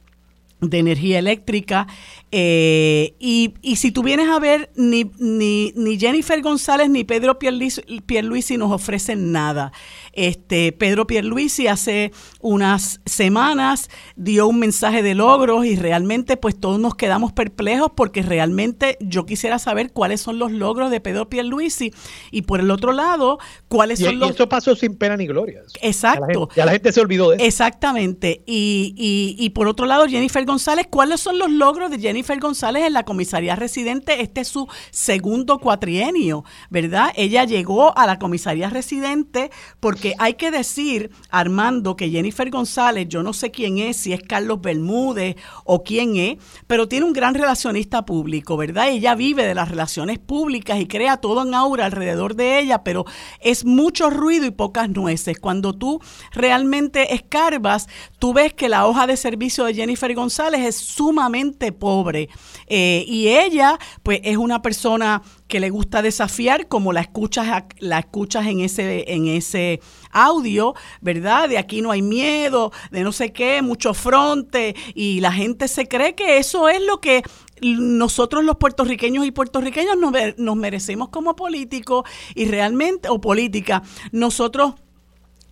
de 0.60 0.80
energía 0.80 1.20
eléctrica. 1.20 1.86
Eh, 2.32 3.14
y, 3.20 3.54
y, 3.62 3.76
si 3.76 3.92
tú 3.92 4.02
vienes 4.02 4.30
a 4.30 4.40
ver, 4.40 4.72
ni, 4.76 5.12
ni, 5.20 5.74
ni 5.76 6.00
Jennifer 6.00 6.42
González 6.42 6.90
ni 6.90 7.04
Pedro 7.04 7.38
Pierluisi 7.38 8.58
nos 8.58 8.72
ofrecen 8.72 9.32
nada. 9.32 9.72
Este, 10.14 10.72
Pedro 10.72 11.08
Pierluisi 11.08 11.68
hace 11.68 12.12
unas 12.40 13.02
semanas 13.06 13.90
dio 14.16 14.48
un 14.48 14.60
mensaje 14.60 15.04
de 15.04 15.16
logros 15.16 15.66
y 15.66 15.76
realmente 15.76 16.38
pues 16.38 16.60
todos 16.60 16.80
nos 16.80 16.96
quedamos 16.96 17.34
perplejos 17.34 17.92
porque 17.96 18.22
realmente 18.22 18.98
yo 19.02 19.26
quisiera 19.26 19.60
saber 19.60 19.92
cuáles 19.92 20.22
son 20.22 20.40
los 20.40 20.52
logros 20.52 20.92
de 20.92 21.02
Pedro 21.02 21.30
Pierluisi 21.30 21.94
y 22.32 22.44
por 22.44 22.60
el 22.60 22.72
otro 22.72 22.92
lado, 22.92 23.40
cuáles 23.68 24.00
son 24.00 24.20
los... 24.20 24.30
Y 24.30 24.34
eso 24.34 24.48
pasó 24.48 24.76
sin 24.76 24.96
pena 24.96 25.18
ni 25.18 25.28
gloria. 25.28 25.62
Exacto. 25.82 26.50
Ya 26.56 26.66
la, 26.66 26.74
gente, 26.74 26.92
se 26.92 27.02
olvidó 27.02 27.30
de 27.30 27.38
eso. 27.38 27.46
Exactamente. 27.46 28.44
Y, 28.46 28.94
y, 28.98 29.36
y 29.44 29.50
por 29.50 29.68
otro 29.68 29.86
lado, 29.86 30.08
Jennifer 30.08 30.46
González, 30.46 30.88
¿cuáles 30.90 31.20
son 31.20 31.40
los 31.40 31.50
logros 31.52 31.90
de 31.92 32.00
Jennifer 32.00 32.40
González 32.40 32.84
en 32.84 32.94
la 32.94 33.04
comisaría 33.04 33.56
residente? 33.56 34.22
Este 34.22 34.42
es 34.42 34.48
su 34.48 34.68
segundo 34.92 35.60
cuatrienio, 35.60 36.44
¿verdad? 36.70 37.12
Ella 37.16 37.46
llegó 37.46 37.98
a 37.98 38.06
la 38.06 38.20
comisaría 38.20 38.70
residente 38.70 39.52
porque 39.80 40.03
que 40.04 40.16
hay 40.20 40.34
que 40.34 40.52
decir, 40.52 41.12
Armando, 41.30 41.96
que 41.96 42.10
Jennifer 42.10 42.50
González, 42.50 43.08
yo 43.08 43.24
no 43.24 43.32
sé 43.32 43.52
quién 43.52 43.78
es, 43.78 43.96
si 43.96 44.12
es 44.12 44.22
Carlos 44.22 44.60
Bermúdez 44.60 45.38
o 45.64 45.82
quién 45.82 46.18
es, 46.18 46.40
pero 46.68 46.90
tiene 46.90 47.06
un 47.06 47.14
gran 47.14 47.36
relacionista 47.36 48.06
público, 48.06 48.58
¿verdad? 48.58 48.90
Ella 48.90 49.16
vive 49.16 49.46
de 49.46 49.56
las 49.56 49.70
relaciones 49.70 50.20
públicas 50.20 50.78
y 50.78 50.88
crea 50.88 51.16
todo 51.16 51.48
en 51.48 51.56
aura 51.56 51.86
alrededor 51.86 52.36
de 52.36 52.60
ella, 52.60 52.84
pero 52.84 53.06
es 53.40 53.64
mucho 53.64 54.10
ruido 54.10 54.46
y 54.46 54.52
pocas 54.52 54.90
nueces. 54.90 55.40
Cuando 55.40 55.72
tú 55.72 56.02
realmente 56.34 57.14
escarbas, 57.14 57.88
tú 58.20 58.34
ves 58.34 58.54
que 58.54 58.68
la 58.68 58.86
hoja 58.88 59.08
de 59.08 59.16
servicio 59.16 59.64
de 59.64 59.74
Jennifer 59.74 60.14
González 60.14 60.68
es 60.68 60.76
sumamente 60.76 61.72
pobre. 61.72 62.28
Eh, 62.68 63.06
y 63.08 63.30
ella, 63.30 63.80
pues, 64.04 64.20
es 64.26 64.36
una 64.36 64.62
persona 64.62 65.22
que 65.48 65.60
le 65.60 65.70
gusta 65.70 66.02
desafiar, 66.02 66.68
como 66.68 66.94
la 66.94 67.02
escuchas, 67.02 67.64
la 67.80 68.00
escuchas 68.00 68.48
en 68.48 68.60
ese, 68.62 69.12
en 69.14 69.28
ese 69.28 69.82
audio, 70.12 70.74
¿verdad? 71.02 71.50
De 71.50 71.58
aquí 71.58 71.82
no 71.82 71.92
hay 71.92 72.02
miedo, 72.02 72.72
de 72.92 73.04
no 73.04 73.12
sé 73.12 73.32
qué, 73.32 73.62
mucho 73.62 73.94
fronte, 73.94 74.76
y 74.96 75.20
la 75.20 75.32
gente 75.32 75.68
se 75.68 75.88
cree 75.88 76.16
que 76.16 76.38
eso 76.38 76.70
es 76.70 76.82
lo 76.82 77.00
que 77.00 77.24
nosotros 77.62 78.44
los 78.44 78.58
puertorriqueños 78.58 79.26
y 79.26 79.32
puertorriqueños 79.32 79.98
nos, 79.98 80.14
nos 80.38 80.56
merecemos 80.56 81.10
como 81.10 81.36
políticos 81.36 82.04
y 82.36 82.46
realmente, 82.46 83.10
o 83.10 83.22
política, 83.22 83.84
nosotros 84.12 84.74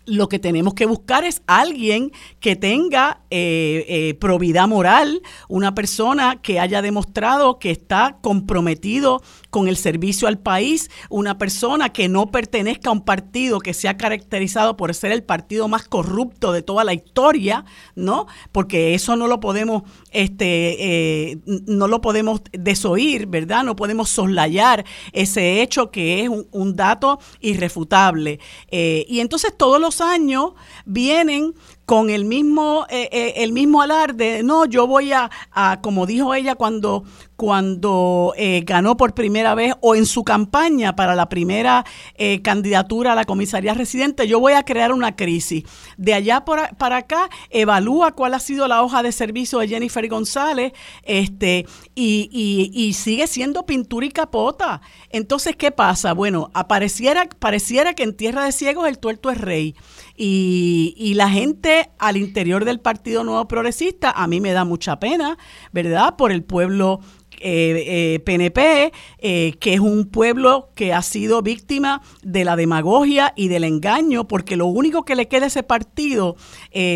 lo 0.06 0.30
que 0.30 0.40
tenemos 0.40 0.74
que 0.74 0.86
buscar 0.86 1.24
es 1.24 1.42
alguien 1.48 2.12
que 2.40 2.56
tenga 2.56 3.22
eh, 3.30 3.86
eh, 3.88 4.14
probidad 4.16 4.68
moral, 4.68 5.22
una 5.48 5.76
persona 5.76 6.42
que 6.42 6.60
haya 6.60 6.82
demostrado 6.82 7.60
que 7.60 7.72
está 7.72 8.18
comprometido 8.22 9.22
con 9.50 9.68
el 9.68 9.78
servicio 9.78 10.28
al 10.28 10.40
país, 10.40 10.90
una 11.10 11.38
persona 11.38 11.90
que 11.90 12.10
no 12.10 12.32
pertenezca 12.32 12.90
a 12.90 12.94
un 12.94 13.02
partido 13.02 13.60
que 13.60 13.74
se 13.74 13.88
ha 13.88 13.98
caracterizado 13.98 14.76
por 14.76 14.94
ser 14.96 15.12
el 15.12 15.24
partido 15.24 15.68
más 15.68 15.88
corrupto 15.88 16.52
de 16.52 16.62
toda 16.62 16.84
la 16.84 16.94
historia, 16.94 17.66
¿no? 17.96 18.28
Porque 18.52 18.94
eso 18.94 19.16
no 19.16 19.28
lo 19.28 19.40
podemos, 19.40 19.84
este, 20.12 21.32
eh, 21.32 21.40
no 21.68 21.88
lo 21.88 22.02
podemos 22.02 22.42
desoír, 22.52 23.28
¿verdad? 23.28 23.64
No 23.64 23.76
podemos 23.76 24.10
soslayar 24.10 24.86
ese 25.12 25.62
hecho 25.62 25.92
que 25.92 26.24
es 26.24 26.30
un, 26.30 26.72
dato 26.72 27.20
irrefutable. 27.42 28.40
y 28.72 29.20
entonces 29.20 29.54
todos 29.58 29.80
los 29.80 29.91
años 30.00 30.54
vienen 30.86 31.54
con 31.86 32.10
el 32.10 32.26
mismo, 32.26 32.86
eh, 32.90 33.10
eh, 33.12 33.34
el 33.38 33.52
mismo 33.52 33.82
alarde, 33.82 34.44
no, 34.44 34.66
yo 34.66 34.88
voy 34.88 35.12
a, 35.12 35.30
como 35.82 36.06
dijo 36.06 36.34
ella 36.34 36.56
cuando, 36.56 37.04
cuando 37.36 38.34
eh, 38.38 38.62
ganó 38.66 38.96
por 38.96 39.14
primera 39.14 39.56
vez 39.56 39.74
o 39.82 39.96
en 39.96 40.06
su 40.06 40.24
campaña 40.24 40.96
para 40.96 41.16
la 41.16 41.28
primera 41.28 41.84
candidatura 42.44 43.12
a 43.12 43.16
la 43.16 43.26
comisaría 43.26 43.74
residente, 43.74 44.28
yo 44.28 44.40
voy 44.40 44.54
a 44.54 44.64
crear 44.64 44.94
una 44.94 45.16
crisis. 45.16 45.64
De 45.98 46.14
allá 46.14 46.46
para 46.46 46.98
acá, 46.98 47.30
evalúa 47.50 48.12
cuál 48.14 48.36
ha 48.36 48.40
sido 48.40 48.68
la 48.68 48.84
hoja 48.84 49.04
de 49.04 49.12
servicio 49.12 49.60
de 49.60 49.68
Jennifer 49.68 50.08
González 50.08 50.74
este, 51.04 51.66
y, 51.96 52.30
y, 52.74 52.94
sigue 52.94 53.28
siendo 53.28 53.66
pintura 53.66 54.06
y 54.06 54.12
capota. 54.12 54.82
Entonces, 55.10 55.56
¿qué 55.56 55.72
pasa? 55.72 56.14
Bueno, 56.14 56.52
apareciera, 56.54 57.28
pareciera 57.40 57.94
que 57.94 58.04
en 58.04 58.16
Tierra 58.16 58.46
de 58.46 58.52
Ciegos 58.52 58.88
el 58.88 59.00
tuerto 59.00 59.30
es 59.30 59.40
rey. 59.40 59.76
Y, 60.24 61.14
la 61.16 61.30
gente 61.32 61.90
al 61.98 62.16
interior 62.16 62.64
del 62.64 62.80
Partido 62.80 63.24
Nuevo 63.24 63.48
Progresista, 63.48 64.12
a 64.12 64.28
mí 64.28 64.40
me 64.40 64.52
da 64.52 64.66
mucha 64.66 65.00
pena, 65.00 65.36
¿verdad? 65.72 66.16
Por 66.16 66.32
el 66.32 66.44
pueblo 66.44 67.00
eh, 67.40 68.20
PNP, 68.24 68.60
eh, 68.62 68.92
eh, 69.18 69.54
que 69.60 69.74
es 69.74 69.80
un 69.80 70.06
pueblo 70.06 70.70
que 70.76 70.94
ha 70.94 71.02
sido 71.02 71.42
víctima 71.42 72.04
de 72.22 72.46
la 72.46 72.56
demagogia 72.56 73.34
y 73.36 73.48
del 73.48 73.64
engaño, 73.64 74.28
porque 74.28 74.58
lo 74.58 74.68
único 74.68 75.06
que 75.06 75.16
le 75.16 75.28
queda 75.28 75.46
a 75.46 75.48
ese 75.48 75.64
partido, 75.64 76.36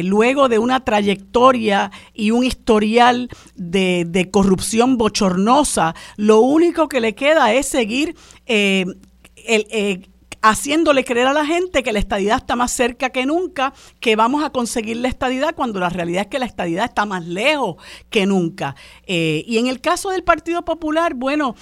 luego 0.03 0.47
de 0.47 0.59
una 0.59 0.85
trayectoria 0.85 1.89
y 2.13 2.29
un 2.29 2.43
historial 2.43 3.29
de, 3.55 4.05
de, 4.07 4.29
corrupción 4.29 4.97
bochornosa, 4.97 5.95
lo 6.15 6.41
único 6.41 6.87
que 6.89 7.01
le 7.01 7.15
queda 7.15 7.53
es 7.53 7.65
seguir 7.65 8.15
el 8.45 10.09
haciéndole 10.49 11.03
creer 11.03 11.25
a 11.27 11.33
la 11.33 11.45
gente 11.45 11.81
que 11.81 11.91
la 11.91 11.97
estadidad 11.97 12.37
está 12.37 12.55
más 12.55 12.71
cerca 12.71 13.09
que 13.09 13.25
nunca, 13.25 13.73
que 13.99 14.15
vamos 14.15 14.43
a 14.43 14.51
conseguir 14.51 14.97
la 14.97 15.07
estadidad 15.07 15.55
cuando 15.55 15.79
la 15.79 15.89
realidad 15.89 16.21
es 16.21 16.27
que 16.27 16.37
la 16.37 16.45
estadidad 16.45 16.85
está 16.85 17.05
más 17.07 17.25
lejos 17.25 17.77
que 18.11 18.27
nunca. 18.27 18.75
Eh, 19.07 19.43
y 19.47 19.57
en 19.57 19.65
el 19.65 19.81
caso 19.81 20.11
del 20.11 20.23
Partido 20.23 20.63
Popular, 20.63 21.15
bueno, 21.15 21.55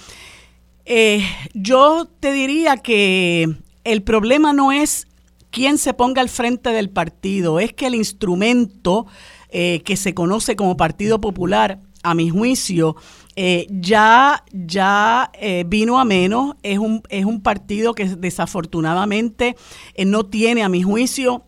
eh, 0.84 1.24
yo 1.54 2.06
te 2.20 2.32
diría 2.32 2.76
que 2.76 3.56
el 3.84 4.02
problema 4.02 4.52
no 4.52 4.70
es 4.70 5.06
quién 5.50 5.78
se 5.78 5.94
ponga 5.94 6.20
al 6.20 6.28
frente 6.28 6.68
del 6.70 6.90
partido, 6.90 7.60
es 7.60 7.72
que 7.72 7.86
el 7.86 7.94
instrumento 7.94 9.06
eh, 9.48 9.80
que 9.86 9.96
se 9.96 10.12
conoce 10.12 10.56
como 10.56 10.76
Partido 10.76 11.22
Popular, 11.22 11.80
a 12.02 12.14
mi 12.14 12.28
juicio, 12.28 12.96
eh, 13.36 13.66
ya, 13.68 14.44
ya 14.52 15.30
eh, 15.34 15.64
vino 15.66 15.98
a 15.98 16.04
menos. 16.04 16.54
Es 16.62 16.78
un, 16.78 17.02
es 17.08 17.24
un 17.24 17.42
partido 17.42 17.94
que 17.94 18.06
desafortunadamente 18.06 19.56
eh, 19.94 20.04
no 20.04 20.26
tiene, 20.26 20.62
a 20.62 20.68
mi 20.68 20.82
juicio, 20.82 21.44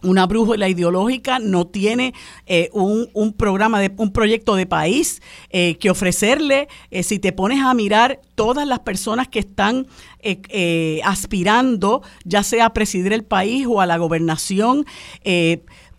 una 0.00 0.26
brújula 0.26 0.68
ideológica, 0.68 1.40
no 1.40 1.66
tiene 1.66 2.14
un, 2.72 3.10
un, 3.14 3.32
programa, 3.32 3.80
de, 3.80 3.92
un 3.96 4.12
proyecto 4.12 4.54
de 4.54 4.64
país 4.64 5.20
que 5.50 5.90
ofrecerle. 5.90 6.68
si 7.02 7.18
te 7.18 7.32
pones 7.32 7.64
a 7.64 7.74
mirar 7.74 8.20
todas 8.36 8.64
las 8.64 8.78
personas 8.78 9.26
que 9.26 9.40
están 9.40 9.88
aspirando, 11.02 12.02
ya 12.24 12.44
sea 12.44 12.66
a 12.66 12.72
presidir 12.72 13.12
el 13.12 13.24
país 13.24 13.66
o 13.68 13.80
a 13.80 13.86
la 13.86 13.96
gobernación, 13.96 14.86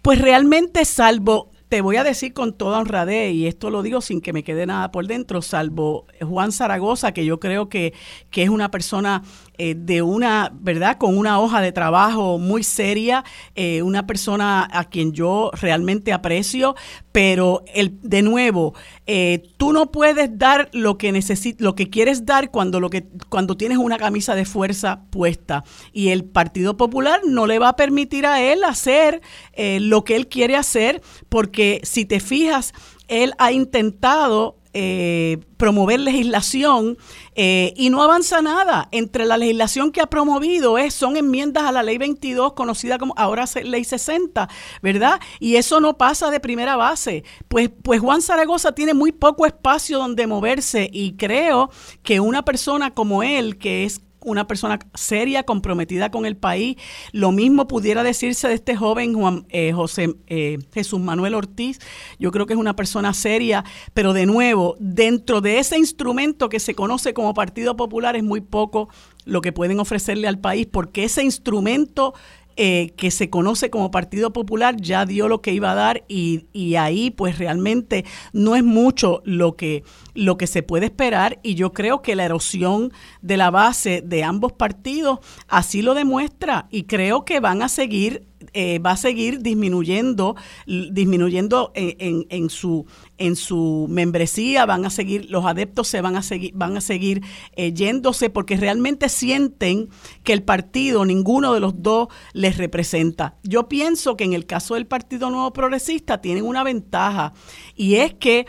pues 0.01 0.19
realmente 0.21 0.85
salvo 0.85 1.51
te 1.69 1.81
voy 1.81 1.97
a 1.97 2.03
decir 2.03 2.33
con 2.33 2.53
toda 2.53 2.79
honradez, 2.79 3.31
y 3.33 3.45
esto 3.45 3.69
lo 3.69 3.83
digo 3.83 4.01
sin 4.01 4.21
que 4.21 4.33
me 4.33 4.43
quede 4.43 4.65
nada 4.65 4.91
por 4.91 5.05
dentro, 5.05 5.43
salvo 5.43 6.07
Juan 6.19 6.51
Zaragoza, 6.51 7.13
que 7.13 7.25
yo 7.25 7.39
creo 7.39 7.69
que, 7.69 7.93
que 8.31 8.41
es 8.41 8.49
una 8.49 8.71
persona 8.71 9.21
eh, 9.61 9.75
de 9.77 10.01
una, 10.01 10.53
¿verdad? 10.57 10.97
Con 10.97 11.17
una 11.17 11.41
hoja 11.41 11.59
de 11.59 11.73
trabajo 11.73 12.37
muy 12.37 12.63
seria, 12.63 13.25
eh, 13.55 13.81
una 13.81 14.07
persona 14.07 14.65
a 14.71 14.85
quien 14.85 15.11
yo 15.11 15.51
realmente 15.53 16.13
aprecio, 16.13 16.77
pero 17.11 17.65
el, 17.73 17.99
de 18.01 18.21
nuevo, 18.21 18.73
eh, 19.05 19.43
tú 19.57 19.73
no 19.73 19.91
puedes 19.91 20.37
dar 20.37 20.69
lo 20.71 20.97
que 20.97 21.11
necesitas, 21.11 21.61
lo 21.61 21.75
que 21.75 21.89
quieres 21.89 22.25
dar 22.25 22.51
cuando 22.51 22.79
lo 22.79 22.89
que 22.89 23.07
cuando 23.27 23.57
tienes 23.57 23.79
una 23.79 23.97
camisa 23.97 24.33
de 24.33 24.45
fuerza 24.45 25.01
puesta 25.09 25.65
y 25.91 26.07
el 26.07 26.23
Partido 26.23 26.77
Popular 26.77 27.19
no 27.27 27.45
le 27.45 27.59
va 27.59 27.67
a 27.67 27.75
permitir 27.75 28.25
a 28.25 28.41
él 28.41 28.63
hacer 28.63 29.21
lo 29.57 30.05
que 30.05 30.15
él 30.15 30.27
quiere 30.29 30.55
hacer 30.55 31.01
porque 31.27 31.81
si 31.83 32.05
te 32.05 32.21
fijas 32.21 32.73
él 33.09 33.33
ha 33.39 33.51
intentado 33.51 34.58
eh, 34.73 35.39
promover 35.57 35.99
legislación 35.99 36.97
eh, 37.35 37.73
y 37.75 37.89
no 37.89 38.03
avanza 38.03 38.41
nada. 38.41 38.87
Entre 38.91 39.25
la 39.25 39.37
legislación 39.37 39.91
que 39.91 40.01
ha 40.01 40.07
promovido 40.07 40.77
es, 40.77 40.93
son 40.93 41.17
enmiendas 41.17 41.63
a 41.63 41.71
la 41.71 41.83
ley 41.83 41.97
22, 41.97 42.53
conocida 42.53 42.97
como 42.97 43.13
ahora 43.17 43.45
ley 43.63 43.83
60, 43.83 44.47
¿verdad? 44.81 45.19
Y 45.39 45.55
eso 45.55 45.79
no 45.79 45.97
pasa 45.97 46.29
de 46.29 46.39
primera 46.39 46.75
base. 46.75 47.23
Pues, 47.47 47.69
pues 47.81 47.99
Juan 47.99 48.21
Zaragoza 48.21 48.73
tiene 48.73 48.93
muy 48.93 49.11
poco 49.11 49.45
espacio 49.45 49.97
donde 49.97 50.27
moverse 50.27 50.89
y 50.91 51.13
creo 51.13 51.69
que 52.03 52.19
una 52.19 52.43
persona 52.45 52.93
como 52.93 53.23
él, 53.23 53.57
que 53.57 53.85
es 53.85 54.01
una 54.21 54.47
persona 54.47 54.79
seria, 54.93 55.43
comprometida 55.43 56.11
con 56.11 56.25
el 56.25 56.37
país. 56.37 56.77
Lo 57.11 57.31
mismo 57.31 57.67
pudiera 57.67 58.03
decirse 58.03 58.47
de 58.47 58.55
este 58.55 58.75
joven 58.75 59.13
Juan 59.13 59.45
eh, 59.49 59.71
José 59.73 60.15
eh, 60.27 60.59
Jesús 60.73 60.99
Manuel 60.99 61.35
Ortiz. 61.35 61.79
Yo 62.19 62.31
creo 62.31 62.45
que 62.45 62.53
es 62.53 62.59
una 62.59 62.75
persona 62.75 63.13
seria, 63.13 63.63
pero 63.93 64.13
de 64.13 64.25
nuevo, 64.25 64.75
dentro 64.79 65.41
de 65.41 65.59
ese 65.59 65.77
instrumento 65.77 66.49
que 66.49 66.59
se 66.59 66.75
conoce 66.75 67.13
como 67.13 67.33
Partido 67.33 67.75
Popular 67.75 68.15
es 68.15 68.23
muy 68.23 68.41
poco 68.41 68.89
lo 69.25 69.41
que 69.41 69.51
pueden 69.51 69.79
ofrecerle 69.79 70.27
al 70.27 70.39
país, 70.39 70.65
porque 70.65 71.03
ese 71.03 71.23
instrumento 71.23 72.13
eh, 72.61 72.91
que 72.97 73.09
se 73.09 73.29
conoce 73.29 73.69
como 73.69 73.89
Partido 73.89 74.33
Popular 74.33 74.75
ya 74.75 75.05
dio 75.05 75.29
lo 75.29 75.41
que 75.41 75.53
iba 75.53 75.71
a 75.71 75.75
dar 75.75 76.03
y, 76.09 76.47
y, 76.51 76.75
ahí 76.75 77.09
pues 77.09 77.37
realmente 77.37 78.03
no 78.33 78.57
es 78.57 78.65
mucho 78.65 79.21
lo 79.23 79.55
que, 79.55 79.85
lo 80.13 80.37
que 80.37 80.45
se 80.45 80.61
puede 80.61 80.87
esperar. 80.87 81.39
Y 81.41 81.55
yo 81.55 81.71
creo 81.71 82.01
que 82.01 82.17
la 82.17 82.25
erosión 82.25 82.91
de 83.21 83.37
la 83.37 83.49
base 83.49 84.03
de 84.05 84.25
ambos 84.25 84.51
partidos 84.51 85.19
así 85.47 85.81
lo 85.81 85.93
demuestra 85.93 86.67
y 86.69 86.83
creo 86.83 87.23
que 87.23 87.39
van 87.39 87.61
a 87.61 87.69
seguir 87.69 88.27
eh, 88.53 88.79
va 88.79 88.91
a 88.91 88.97
seguir 88.97 89.41
disminuyendo, 89.41 90.35
disminuyendo 90.65 91.71
en, 91.75 92.25
en, 92.29 92.49
su 92.49 92.85
en 93.17 93.35
su 93.35 93.87
membresía, 93.89 94.65
van 94.65 94.85
a 94.85 94.89
seguir, 94.89 95.29
los 95.29 95.45
adeptos 95.45 95.87
se 95.87 96.01
van 96.01 96.15
a 96.15 96.23
seguir, 96.23 96.51
van 96.55 96.77
a 96.77 96.81
seguir 96.81 97.21
eh, 97.55 97.73
yéndose 97.73 98.29
porque 98.29 98.55
realmente 98.55 99.09
sienten 99.09 99.89
que 100.23 100.33
el 100.33 100.43
partido, 100.43 101.05
ninguno 101.05 101.53
de 101.53 101.59
los 101.59 101.83
dos 101.83 102.07
les 102.33 102.57
representa. 102.57 103.37
Yo 103.43 103.67
pienso 103.67 104.15
que 104.15 104.23
en 104.23 104.33
el 104.33 104.45
caso 104.45 104.75
del 104.75 104.87
Partido 104.87 105.29
Nuevo 105.29 105.51
Progresista 105.51 106.21
tienen 106.21 106.45
una 106.45 106.63
ventaja 106.63 107.33
y 107.75 107.95
es 107.95 108.13
que 108.13 108.45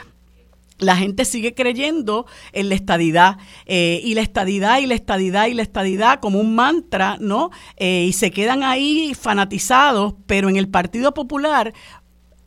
la 0.80 0.96
gente 0.96 1.24
sigue 1.24 1.54
creyendo 1.54 2.26
en 2.52 2.68
la 2.68 2.74
estadidad 2.74 3.38
eh, 3.66 4.00
y 4.02 4.14
la 4.14 4.22
estadidad 4.22 4.80
y 4.80 4.86
la 4.86 4.94
estadidad 4.94 5.46
y 5.46 5.54
la 5.54 5.62
estadidad 5.62 6.20
como 6.20 6.40
un 6.40 6.54
mantra, 6.54 7.16
¿no? 7.20 7.50
Eh, 7.76 8.06
y 8.08 8.12
se 8.12 8.30
quedan 8.30 8.62
ahí 8.64 9.14
fanatizados, 9.14 10.14
pero 10.26 10.48
en 10.48 10.56
el 10.56 10.68
Partido 10.68 11.14
Popular 11.14 11.72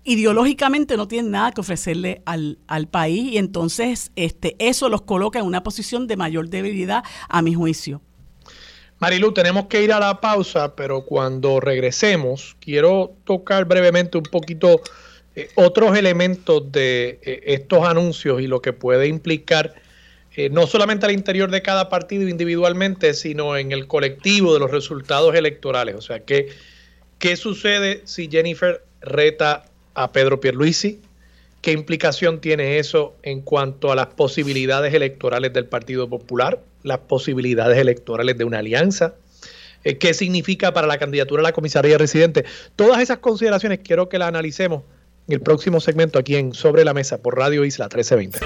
ideológicamente 0.05 0.97
no 0.97 1.07
tienen 1.07 1.31
nada 1.31 1.51
que 1.51 1.61
ofrecerle 1.61 2.21
al, 2.25 2.59
al, 2.67 2.87
país 2.87 3.31
y 3.31 3.37
entonces 3.37 4.11
este, 4.17 4.57
eso 4.59 4.89
los 4.89 5.03
coloca 5.03 5.39
en 5.39 5.45
una 5.45 5.63
posición 5.63 6.07
de 6.07 6.17
mayor 6.17 6.49
debilidad 6.49 7.03
a 7.29 7.41
mi 7.41 7.53
juicio. 7.53 8.01
Marilu, 8.99 9.33
tenemos 9.33 9.67
que 9.67 9.83
ir 9.83 9.91
a 9.93 9.99
la 9.99 10.19
pausa, 10.21 10.75
pero 10.75 11.05
cuando 11.05 11.59
regresemos 11.59 12.55
quiero 12.59 13.15
tocar 13.23 13.65
brevemente 13.65 14.17
un 14.17 14.23
poquito 14.23 14.81
eh, 15.35 15.49
otros 15.55 15.97
elementos 15.97 16.71
de 16.71 17.19
eh, 17.23 17.41
estos 17.47 17.85
anuncios 17.87 18.39
y 18.39 18.47
lo 18.47 18.61
que 18.61 18.71
puede 18.71 19.07
implicar 19.07 19.73
eh, 20.35 20.49
no 20.49 20.67
solamente 20.67 21.07
al 21.07 21.11
interior 21.11 21.49
de 21.49 21.61
cada 21.63 21.89
partido 21.89 22.27
individualmente, 22.27 23.13
sino 23.15 23.57
en 23.57 23.71
el 23.71 23.87
colectivo 23.87 24.53
de 24.53 24.59
los 24.59 24.69
resultados 24.69 25.33
electorales. 25.35 25.95
O 25.95 26.01
sea, 26.01 26.19
¿qué, 26.19 26.49
qué 27.17 27.35
sucede 27.35 28.01
si 28.05 28.29
Jennifer 28.29 28.83
reta 29.01 29.65
a 29.95 30.11
Pedro 30.11 30.39
Pierluisi? 30.39 30.99
¿Qué 31.61 31.71
implicación 31.71 32.39
tiene 32.39 32.77
eso 32.77 33.15
en 33.23 33.41
cuanto 33.41 33.91
a 33.91 33.95
las 33.95 34.07
posibilidades 34.07 34.93
electorales 34.93 35.53
del 35.53 35.65
Partido 35.65 36.09
Popular, 36.09 36.61
las 36.83 36.99
posibilidades 36.99 37.77
electorales 37.77 38.37
de 38.37 38.43
una 38.43 38.59
alianza? 38.59 39.15
¿Qué 39.83 40.13
significa 40.13 40.73
para 40.73 40.87
la 40.87 40.97
candidatura 40.97 41.41
a 41.41 41.43
la 41.43 41.51
comisaría 41.51 41.97
residente? 41.97 42.45
Todas 42.75 43.01
esas 43.01 43.19
consideraciones 43.19 43.79
quiero 43.83 44.09
que 44.09 44.17
las 44.17 44.29
analicemos 44.29 44.83
el 45.27 45.39
próximo 45.41 45.79
segmento 45.79 46.19
aquí 46.19 46.35
en 46.35 46.53
Sobre 46.53 46.83
la 46.83 46.93
Mesa 46.93 47.17
por 47.17 47.37
Radio 47.37 47.63
Isla 47.63 47.85
1320. 47.85 48.39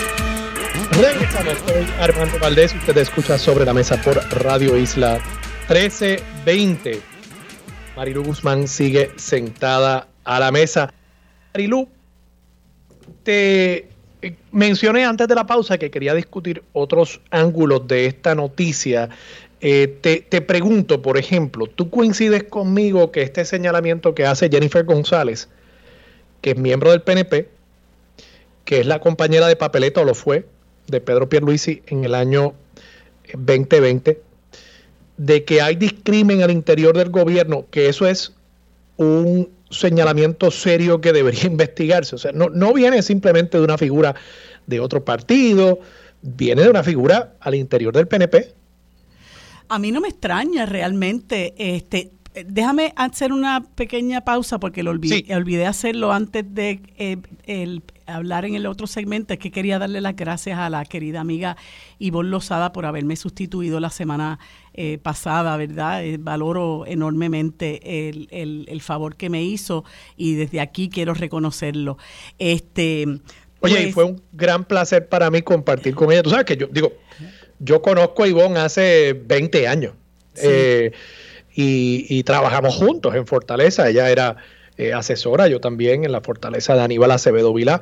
Regresamos, 0.92 1.58
soy 1.66 1.86
Armando 2.00 2.40
Valdés, 2.40 2.74
usted 2.76 2.98
escucha 2.98 3.38
Sobre 3.38 3.66
la 3.66 3.74
Mesa 3.74 4.00
por 4.02 4.18
Radio 4.44 4.78
Isla 4.78 5.20
1320. 5.70 7.02
Marilu 7.96 8.24
Guzmán 8.24 8.68
sigue 8.68 9.12
sentada 9.16 10.08
a 10.24 10.40
la 10.40 10.52
mesa. 10.52 10.94
Marilu, 11.54 11.88
te 13.24 13.90
mencioné 14.52 15.04
antes 15.06 15.28
de 15.28 15.36
la 15.36 15.48
pausa 15.48 15.78
que 15.78 15.90
quería 15.90 16.14
discutir 16.14 16.64
otros 16.74 17.22
ángulos 17.32 17.88
de 17.88 18.06
esta 18.06 18.36
noticia. 18.36 19.10
Eh, 19.62 19.98
te, 20.02 20.22
te, 20.22 20.42
pregunto, 20.42 21.02
por 21.02 21.18
ejemplo, 21.18 21.66
¿tú 21.66 21.90
coincides 21.90 22.44
conmigo 22.44 23.12
que 23.12 23.24
este 23.24 23.44
señalamiento 23.46 24.14
que 24.14 24.28
hace 24.28 24.50
Jennifer 24.50 24.86
González, 24.86 25.50
que 26.42 26.52
es 26.52 26.58
miembro 26.58 26.92
del 26.92 27.02
PNP, 27.02 27.50
que 28.66 28.80
es 28.80 28.86
la 28.86 29.00
compañera 29.00 29.48
de 29.48 29.56
papeleta 29.56 30.02
o 30.02 30.06
lo 30.06 30.14
fue 30.14 30.46
de 30.88 31.02
Pedro 31.02 31.30
Pierluisi 31.30 31.84
en 31.88 32.04
el 32.04 32.16
año 32.16 32.54
2020, 33.34 34.22
de 35.18 35.44
que 35.44 35.62
hay 35.62 35.76
discrimen 35.76 36.44
al 36.44 36.52
interior 36.52 36.96
del 36.98 37.10
gobierno, 37.10 37.66
que 37.72 37.90
eso 37.90 38.08
es 38.08 38.34
un 38.98 39.50
señalamiento 39.70 40.52
serio 40.52 41.02
que 41.02 41.14
debería 41.14 41.44
investigarse. 41.48 42.16
O 42.16 42.18
sea, 42.18 42.32
no, 42.32 42.50
no 42.50 42.74
viene 42.74 43.02
simplemente 43.02 43.58
de 43.58 43.64
una 43.64 43.78
figura 43.78 44.16
de 44.66 44.80
otro 44.80 45.04
partido, 45.04 45.80
viene 46.22 46.64
de 46.64 46.70
una 46.70 46.84
figura 46.84 47.34
al 47.40 47.56
interior 47.56 47.94
del 47.94 48.08
PNP. 48.08 48.54
A 49.70 49.80
mí 49.80 49.92
no 49.92 50.00
me 50.00 50.08
extraña 50.08 50.66
realmente. 50.66 51.54
Este, 51.58 52.12
déjame 52.46 52.94
hacer 52.96 53.32
una 53.32 53.64
pequeña 53.76 54.22
pausa 54.22 54.60
porque 54.60 54.84
lo 54.84 54.92
olvidé, 54.92 55.36
olvidé 55.36 55.66
hacerlo 55.66 56.12
antes 56.12 56.44
de 56.54 56.82
eh, 56.98 57.18
el, 57.46 57.84
hablar 58.06 58.46
en 58.46 58.56
el 58.56 58.66
otro 58.66 58.88
segmento. 58.88 59.34
Es 59.34 59.40
que 59.40 59.52
quería 59.52 59.80
darle 59.80 60.02
las 60.02 60.16
gracias 60.16 60.60
a 60.60 60.70
la 60.70 60.86
querida 60.86 61.22
amiga 61.22 61.58
Ivonne 62.00 62.30
Lozada 62.30 62.74
por 62.74 62.86
haberme 62.86 63.16
sustituido 63.16 63.80
la 63.80 63.90
semana 63.90 64.40
eh, 64.74 64.98
pasada, 65.02 65.58
¿verdad? 65.58 66.04
Eh, 66.04 66.18
valoro 66.20 66.86
enormemente 66.86 68.10
el, 68.10 68.28
el, 68.70 68.82
favor 68.82 69.16
que 69.16 69.30
me 69.30 69.44
hizo 69.44 69.84
y 70.16 70.36
desde 70.36 70.60
aquí 70.60 70.90
quiero 70.90 71.14
reconocerlo. 71.14 71.98
Este, 72.38 73.06
Oye, 73.60 73.80
y 73.80 73.84
pues 73.84 73.94
fue 73.94 74.04
un 74.06 74.22
gran 74.34 74.66
placer 74.66 75.08
para 75.08 75.32
mí 75.32 75.42
compartir 75.42 75.96
con 75.96 76.12
ella. 76.12 76.24
Tú 76.24 76.30
sabes 76.30 76.46
que 76.46 76.58
yo 76.58 76.68
digo, 76.68 76.94
yo 77.60 77.82
conozco 77.82 78.24
a 78.24 78.28
Ivonne 78.28 78.60
hace 78.60 79.14
20 79.14 79.68
años. 79.68 79.94
Eh, 80.42 80.92
y, 81.60 82.24
trabajamos 82.24 82.76
juntos 82.76 83.16
en 83.16 83.26
Fortaleza. 83.26 83.90
Ella 83.90 84.12
era 84.12 84.38
eh, 84.78 84.94
asesora, 84.94 85.48
yo 85.48 85.60
también 85.60 86.04
en 86.04 86.12
la 86.12 86.22
Fortaleza 86.22 86.76
de 86.76 86.82
Aníbal 86.82 87.10
Acevedo 87.10 87.52
Vilá. 87.52 87.82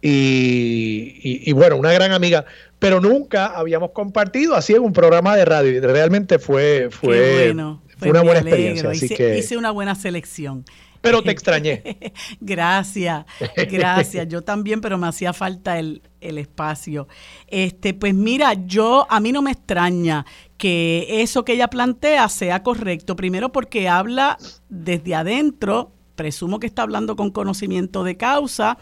Y, 0.00 1.50
bueno, 1.52 1.76
una 1.76 1.92
gran 1.92 2.12
amiga, 2.12 2.44
pero 2.78 3.00
nunca 3.00 3.46
habíamos 3.46 3.90
compartido 3.90 4.54
así 4.54 4.74
en 4.74 4.82
un 4.82 4.92
programa 4.92 5.34
de 5.34 5.44
radio. 5.44 5.80
Realmente 5.80 6.38
fue, 6.38 6.90
fue, 6.92 7.50
una 7.50 8.22
buena 8.22 8.38
experiencia. 8.38 8.90
Así 8.90 9.06
hice, 9.06 9.16
que... 9.16 9.38
hice 9.38 9.56
una 9.56 9.72
buena 9.72 9.96
selección. 9.96 10.64
Pero 11.00 11.22
te 11.22 11.30
extrañé. 11.32 12.12
gracias, 12.40 13.24
gracias. 13.68 14.28
Yo 14.30 14.42
también, 14.42 14.80
pero 14.80 14.96
me 14.96 15.08
hacía 15.08 15.32
falta 15.32 15.80
el, 15.80 16.02
el, 16.20 16.38
espacio. 16.38 17.08
Este, 17.48 17.94
pues 17.94 18.14
mira, 18.14 18.54
yo 18.54 19.06
a 19.10 19.18
mí 19.20 19.32
no 19.32 19.42
me 19.42 19.50
extraña 19.52 20.24
que 20.58 21.22
eso 21.22 21.44
que 21.44 21.54
ella 21.54 21.68
plantea 21.68 22.28
sea 22.28 22.62
correcto. 22.62 23.16
Primero 23.16 23.50
porque 23.52 23.88
habla 23.88 24.36
desde 24.68 25.14
adentro, 25.14 25.92
presumo 26.16 26.58
que 26.58 26.66
está 26.66 26.82
hablando 26.82 27.16
con 27.16 27.30
conocimiento 27.30 28.04
de 28.04 28.16
causa. 28.16 28.76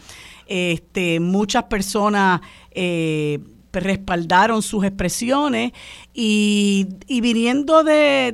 Este, 0.47 1.19
muchas 1.19 1.65
personas 1.65 2.41
eh, 2.71 3.39
respaldaron 3.71 4.61
sus 4.63 4.83
expresiones 4.83 5.71
y, 6.13 6.87
y 7.07 7.21
viniendo 7.21 7.83
de, 7.83 8.33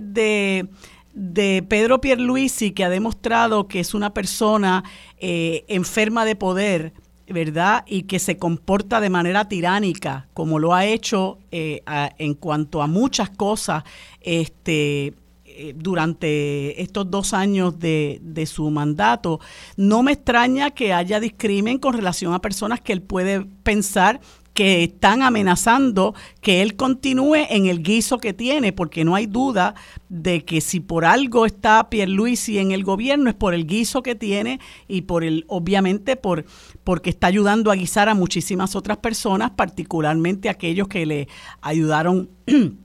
de 1.13 1.63
Pedro 1.63 2.01
Pierluisi, 2.01 2.71
que 2.71 2.83
ha 2.83 2.89
demostrado 2.89 3.67
que 3.67 3.79
es 3.79 3.93
una 3.93 4.13
persona 4.13 4.83
eh, 5.17 5.63
enferma 5.67 6.25
de 6.25 6.35
poder, 6.35 6.93
¿verdad? 7.33 7.83
Y 7.87 8.03
que 8.03 8.19
se 8.19 8.37
comporta 8.37 9.01
de 9.01 9.09
manera 9.09 9.49
tiránica, 9.49 10.27
como 10.33 10.59
lo 10.59 10.73
ha 10.73 10.85
hecho 10.85 11.39
eh, 11.51 11.83
en 12.17 12.35
cuanto 12.35 12.81
a 12.81 12.87
muchas 12.87 13.29
cosas 13.29 13.83
este, 14.21 15.13
eh, 15.45 15.73
durante 15.75 16.81
estos 16.81 17.11
dos 17.11 17.33
años 17.33 17.77
de, 17.79 18.19
de, 18.21 18.45
su 18.45 18.69
mandato. 18.69 19.39
No 19.75 20.01
me 20.03 20.13
extraña 20.13 20.71
que 20.71 20.93
haya 20.93 21.19
discrimen 21.19 21.79
con 21.79 21.93
relación 21.93 22.33
a 22.33 22.39
personas 22.39 22.79
que 22.79 22.93
él 22.93 23.01
puede 23.01 23.45
pensar 23.63 24.21
que 24.53 24.83
están 24.83 25.21
amenazando 25.21 26.13
que 26.41 26.61
él 26.61 26.75
continúe 26.75 27.35
en 27.49 27.65
el 27.65 27.81
guiso 27.81 28.19
que 28.19 28.33
tiene, 28.33 28.71
porque 28.71 29.03
no 29.03 29.15
hay 29.15 29.25
duda 29.25 29.73
de 30.09 30.45
que 30.45 30.61
si 30.61 30.79
por 30.79 31.05
algo 31.05 31.45
está 31.45 31.89
Pierluisi 31.89 32.59
en 32.59 32.71
el 32.71 32.83
gobierno 32.83 33.29
es 33.29 33.35
por 33.35 33.53
el 33.53 33.65
guiso 33.65 34.03
que 34.03 34.15
tiene 34.15 34.59
y 34.87 35.01
por 35.01 35.23
el, 35.23 35.45
obviamente, 35.47 36.15
por 36.15 36.45
porque 36.83 37.09
está 37.09 37.27
ayudando 37.27 37.71
a 37.71 37.75
guisar 37.75 38.09
a 38.09 38.13
muchísimas 38.13 38.75
otras 38.75 38.97
personas, 38.97 39.51
particularmente 39.51 40.49
aquellos 40.49 40.87
que 40.87 41.05
le 41.05 41.27
ayudaron 41.61 42.29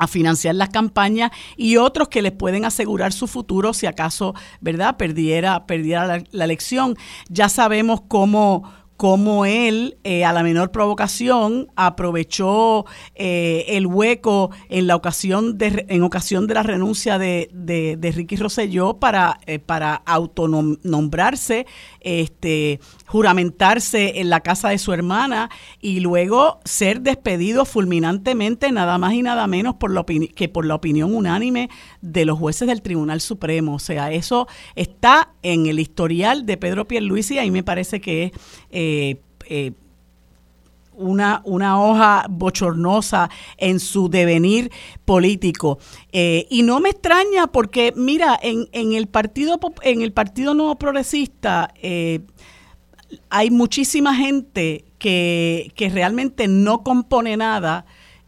a 0.00 0.06
financiar 0.06 0.54
las 0.54 0.70
campañas 0.70 1.30
y 1.56 1.76
otros 1.76 2.08
que 2.08 2.22
les 2.22 2.32
pueden 2.32 2.64
asegurar 2.64 3.12
su 3.12 3.26
futuro 3.26 3.74
si 3.74 3.86
acaso, 3.86 4.34
¿verdad?, 4.60 4.96
perdiera, 4.96 5.66
perdiera 5.66 6.24
la, 6.32 6.44
elección. 6.44 6.96
Ya 7.28 7.48
sabemos 7.48 8.00
cómo 8.08 8.64
cómo 9.00 9.46
él, 9.46 9.96
eh, 10.04 10.26
a 10.26 10.32
la 10.34 10.42
menor 10.42 10.72
provocación, 10.72 11.68
aprovechó 11.74 12.84
eh, 13.14 13.64
el 13.68 13.86
hueco 13.86 14.50
en 14.68 14.86
la 14.86 14.94
ocasión 14.94 15.56
de, 15.56 15.86
en 15.88 16.02
ocasión 16.02 16.46
de 16.46 16.52
la 16.52 16.62
renuncia 16.62 17.18
de, 17.18 17.48
de, 17.50 18.12
Ricky 18.12 18.36
Rosselló 18.36 18.98
para, 18.98 19.38
eh, 19.46 19.58
para 19.58 19.94
autonombrarse, 19.94 21.64
este, 22.00 22.80
juramentarse 23.06 24.20
en 24.20 24.30
la 24.30 24.40
casa 24.40 24.70
de 24.70 24.78
su 24.78 24.92
hermana 24.92 25.50
y 25.80 26.00
luego 26.00 26.60
ser 26.64 27.00
despedido 27.00 27.64
fulminantemente, 27.64 28.72
nada 28.72 28.98
más 28.98 29.14
y 29.14 29.22
nada 29.22 29.46
menos 29.46 29.76
por 29.76 29.92
la 29.92 30.04
que 30.04 30.48
por 30.48 30.64
la 30.64 30.74
opinión 30.74 31.14
unánime 31.14 31.70
de 32.00 32.24
los 32.24 32.38
jueces 32.38 32.68
del 32.68 32.82
Tribunal 32.82 33.20
Supremo. 33.20 33.74
O 33.74 33.78
sea, 33.78 34.12
eso 34.12 34.48
está 34.74 35.32
en 35.42 35.66
el 35.66 35.78
historial 35.78 36.46
de 36.46 36.56
Pedro 36.56 36.86
Pierluisi 36.86 37.34
y 37.34 37.38
ahí 37.38 37.50
me 37.50 37.62
parece 37.62 38.00
que 38.00 38.24
es 38.24 38.32
eh, 38.70 39.20
eh, 39.46 39.72
una, 40.92 41.42
una, 41.44 41.80
hoja 41.82 42.26
bochornosa 42.28 43.30
en 43.56 43.80
su 43.80 44.08
devenir 44.08 44.70
político. 45.04 45.78
Eh, 46.12 46.46
y 46.50 46.62
no 46.62 46.80
me 46.80 46.90
extraña 46.90 47.46
porque, 47.46 47.92
mira, 47.96 48.38
en, 48.42 48.68
en, 48.72 48.92
el 48.92 49.06
partido 49.06 49.58
en 49.82 50.02
el 50.02 50.12
Partido 50.12 50.54
Nuevo 50.54 50.76
Progresista 50.76 51.72
hay 53.28 53.50
muchísima 53.50 54.14
gente 54.14 54.84
que, 54.98 55.72
que 55.74 55.88
realmente 55.88 56.48
no 56.48 56.82
compone 56.82 57.36
nada, 57.36 57.86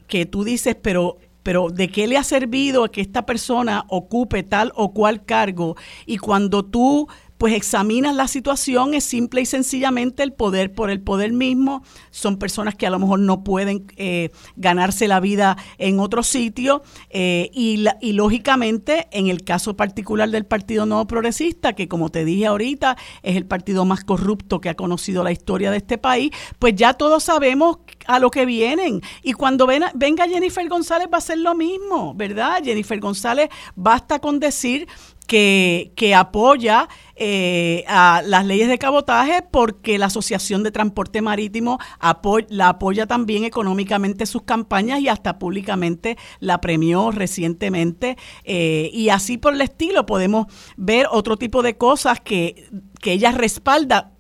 que 0.09 0.27
tú 0.27 0.45
dices, 0.45 0.77
pero 0.81 1.19
pero 1.43 1.71
¿de 1.71 1.89
qué 1.89 2.07
le 2.07 2.17
ha 2.17 2.25
servido 2.25 2.91
que 2.91 3.01
esta 3.01 3.27
persona 3.27 3.85
ocupe 3.89 4.43
tal 4.43 4.73
o 4.77 4.93
cual 4.93 5.25
cargo? 5.25 5.77
Y 6.07 6.19
cuando 6.19 6.65
tú 6.65 7.09
pues 7.43 7.55
examinas 7.55 8.15
la 8.15 8.29
situación, 8.29 8.95
es 8.95 9.03
simple 9.03 9.41
y 9.41 9.47
sencillamente 9.47 10.23
el 10.23 10.33
poder 10.33 10.73
por 10.73 10.91
el 10.91 11.01
poder 11.01 11.33
mismo. 11.33 11.83
Son 12.13 12.39
personas 12.39 12.77
que 12.77 12.87
a 12.87 12.91
lo 12.91 13.01
mejor 13.01 13.19
no 13.19 13.43
pueden 13.43 13.85
eh, 13.97 14.31
ganarse 14.55 15.09
la 15.09 15.19
vida 15.19 15.57
en 15.79 15.99
otro 15.99 16.23
sitio 16.23 16.85
eh, 17.11 17.51
y, 17.53 17.85
lógicamente 18.13 19.09
en 19.11 19.27
el 19.27 19.43
caso 19.43 19.75
particular 19.75 20.31
del 20.31 20.47
Partido 20.47 20.87
Nuevo 20.87 21.09
Progresista, 21.09 21.73
que 21.73 21.89
como 21.89 22.11
te 22.11 22.25
dije 22.25 22.47
ahorita 22.47 22.97
es 23.25 23.35
el 23.35 23.45
partido 23.45 23.85
más 23.85 24.05
corrupto 24.05 24.61
que 24.61 24.69
ha 24.69 24.77
conocido 24.77 25.25
la 25.25 25.33
historia 25.33 25.73
de 25.73 25.79
este 25.79 25.99
país, 25.99 26.31
pues 26.61 26.77
ya 26.77 26.95
todos 26.95 27.25
sabemos 27.25 27.79
a 28.07 28.21
lo 28.21 28.31
que 28.31 28.47
vienen. 28.47 29.03
Y 29.25 29.33
cuando 29.33 29.67
venga 29.67 30.29
Jennifer 30.29 30.69
González 30.69 31.09
va 31.13 31.19
a 31.19 31.21
ser 31.21 31.39
lo 31.39 31.57
mismo, 31.57 32.15
¿verdad? 32.15 32.63
Jennifer 32.63 33.01
González 33.01 33.49
basta 33.75 34.21
con 34.21 34.39
decir 34.39 34.87
que, 35.33 36.15
apoya 36.15 36.89
eh, 37.17 37.85
a 37.89 38.23
las 38.25 38.45
leyes 38.45 38.69
de 38.69 38.79
cabotaje 38.79 39.43
porque 39.51 39.99
la 39.99 40.07
Asociación 40.07 40.63
de 40.63 40.71
Transporte 40.71 41.23
Marítimo 41.23 41.79
la 42.49 42.69
apoya 42.69 43.07
también 43.07 43.45
económicamente 43.45 44.27
sus 44.27 44.43
campañas 44.43 45.01
y 45.01 45.09
hasta 45.09 45.39
públicamente 45.39 46.19
la 46.41 46.61
premió 46.61 47.11
recientemente. 47.11 48.19
Eh, 48.45 48.91
y 48.93 49.09
así 49.09 49.39
por 49.39 49.55
el 49.55 49.63
estilo 49.63 50.05
podemos 50.05 50.47
ver 50.77 51.07
otro 51.11 51.39
tipo 51.39 51.63
de 51.63 51.79
cosas 51.79 52.21
que, 52.21 52.69
que 53.01 53.13
ella 53.13 53.33
respalda 53.33 54.12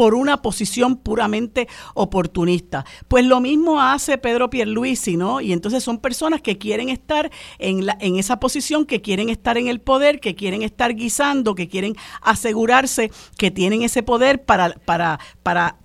por 0.00 0.14
una 0.14 0.40
posición 0.40 0.96
puramente 0.96 1.68
oportunista. 1.92 2.86
Pues 3.06 3.22
lo 3.26 3.38
mismo 3.42 3.82
hace 3.82 4.16
Pedro 4.16 4.48
Pierluisi, 4.48 5.18
¿no? 5.18 5.42
Y 5.42 5.52
entonces 5.52 5.84
son 5.84 5.98
personas 5.98 6.40
que 6.40 6.56
quieren 6.56 6.88
estar 6.88 7.30
en, 7.58 7.84
la, 7.84 7.98
en 8.00 8.16
esa 8.16 8.40
posición, 8.40 8.86
que 8.86 9.02
quieren 9.02 9.28
estar 9.28 9.58
en 9.58 9.68
el 9.68 9.78
poder, 9.78 10.18
que 10.18 10.34
quieren 10.34 10.62
estar 10.62 10.94
guisando, 10.94 11.54
que 11.54 11.68
quieren 11.68 11.96
asegurarse 12.22 13.10
que 13.36 13.50
tienen 13.50 13.82
ese 13.82 14.02
poder 14.02 14.42
para, 14.42 14.70
para, 14.86 15.20
para 15.42 15.76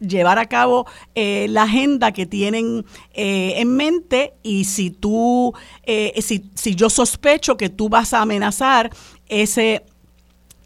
llevar 0.00 0.40
a 0.40 0.46
cabo 0.46 0.88
eh, 1.14 1.46
la 1.48 1.62
agenda 1.62 2.10
que 2.10 2.26
tienen 2.26 2.84
eh, 3.14 3.54
en 3.58 3.76
mente 3.76 4.34
y 4.42 4.64
si 4.64 4.90
tú, 4.90 5.54
eh, 5.84 6.20
si, 6.20 6.50
si 6.56 6.74
yo 6.74 6.90
sospecho 6.90 7.56
que 7.56 7.68
tú 7.68 7.88
vas 7.88 8.12
a 8.12 8.22
amenazar 8.22 8.90
ese 9.28 9.84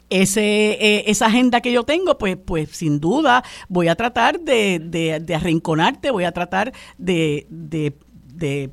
ese, 0.09 0.71
eh, 0.79 1.03
esa 1.07 1.27
agenda 1.27 1.61
que 1.61 1.71
yo 1.71 1.83
tengo, 1.83 2.17
pues, 2.17 2.37
pues 2.37 2.69
sin 2.71 2.99
duda 2.99 3.43
voy 3.67 3.87
a 3.87 3.95
tratar 3.95 4.39
de, 4.39 4.79
de, 4.79 5.35
arrinconarte, 5.35 6.11
voy 6.11 6.23
a 6.23 6.31
tratar 6.31 6.71
de, 6.97 7.45
de, 7.49 8.71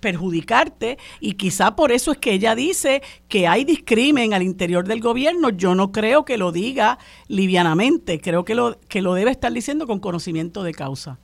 perjudicarte 0.00 0.98
y 1.18 1.32
quizá 1.32 1.74
por 1.74 1.90
eso 1.90 2.12
es 2.12 2.18
que 2.18 2.32
ella 2.32 2.54
dice 2.54 3.02
que 3.26 3.48
hay 3.48 3.64
discrimen 3.64 4.34
al 4.34 4.42
interior 4.42 4.86
del 4.86 5.00
gobierno. 5.00 5.48
Yo 5.48 5.74
no 5.74 5.92
creo 5.92 6.26
que 6.26 6.36
lo 6.36 6.52
diga 6.52 6.98
livianamente, 7.26 8.20
creo 8.20 8.44
que 8.44 8.54
lo, 8.54 8.78
que 8.88 9.00
lo 9.00 9.14
debe 9.14 9.30
estar 9.30 9.50
diciendo 9.50 9.86
con 9.86 10.00
conocimiento 10.00 10.62
de 10.62 10.74
causa. 10.74 11.18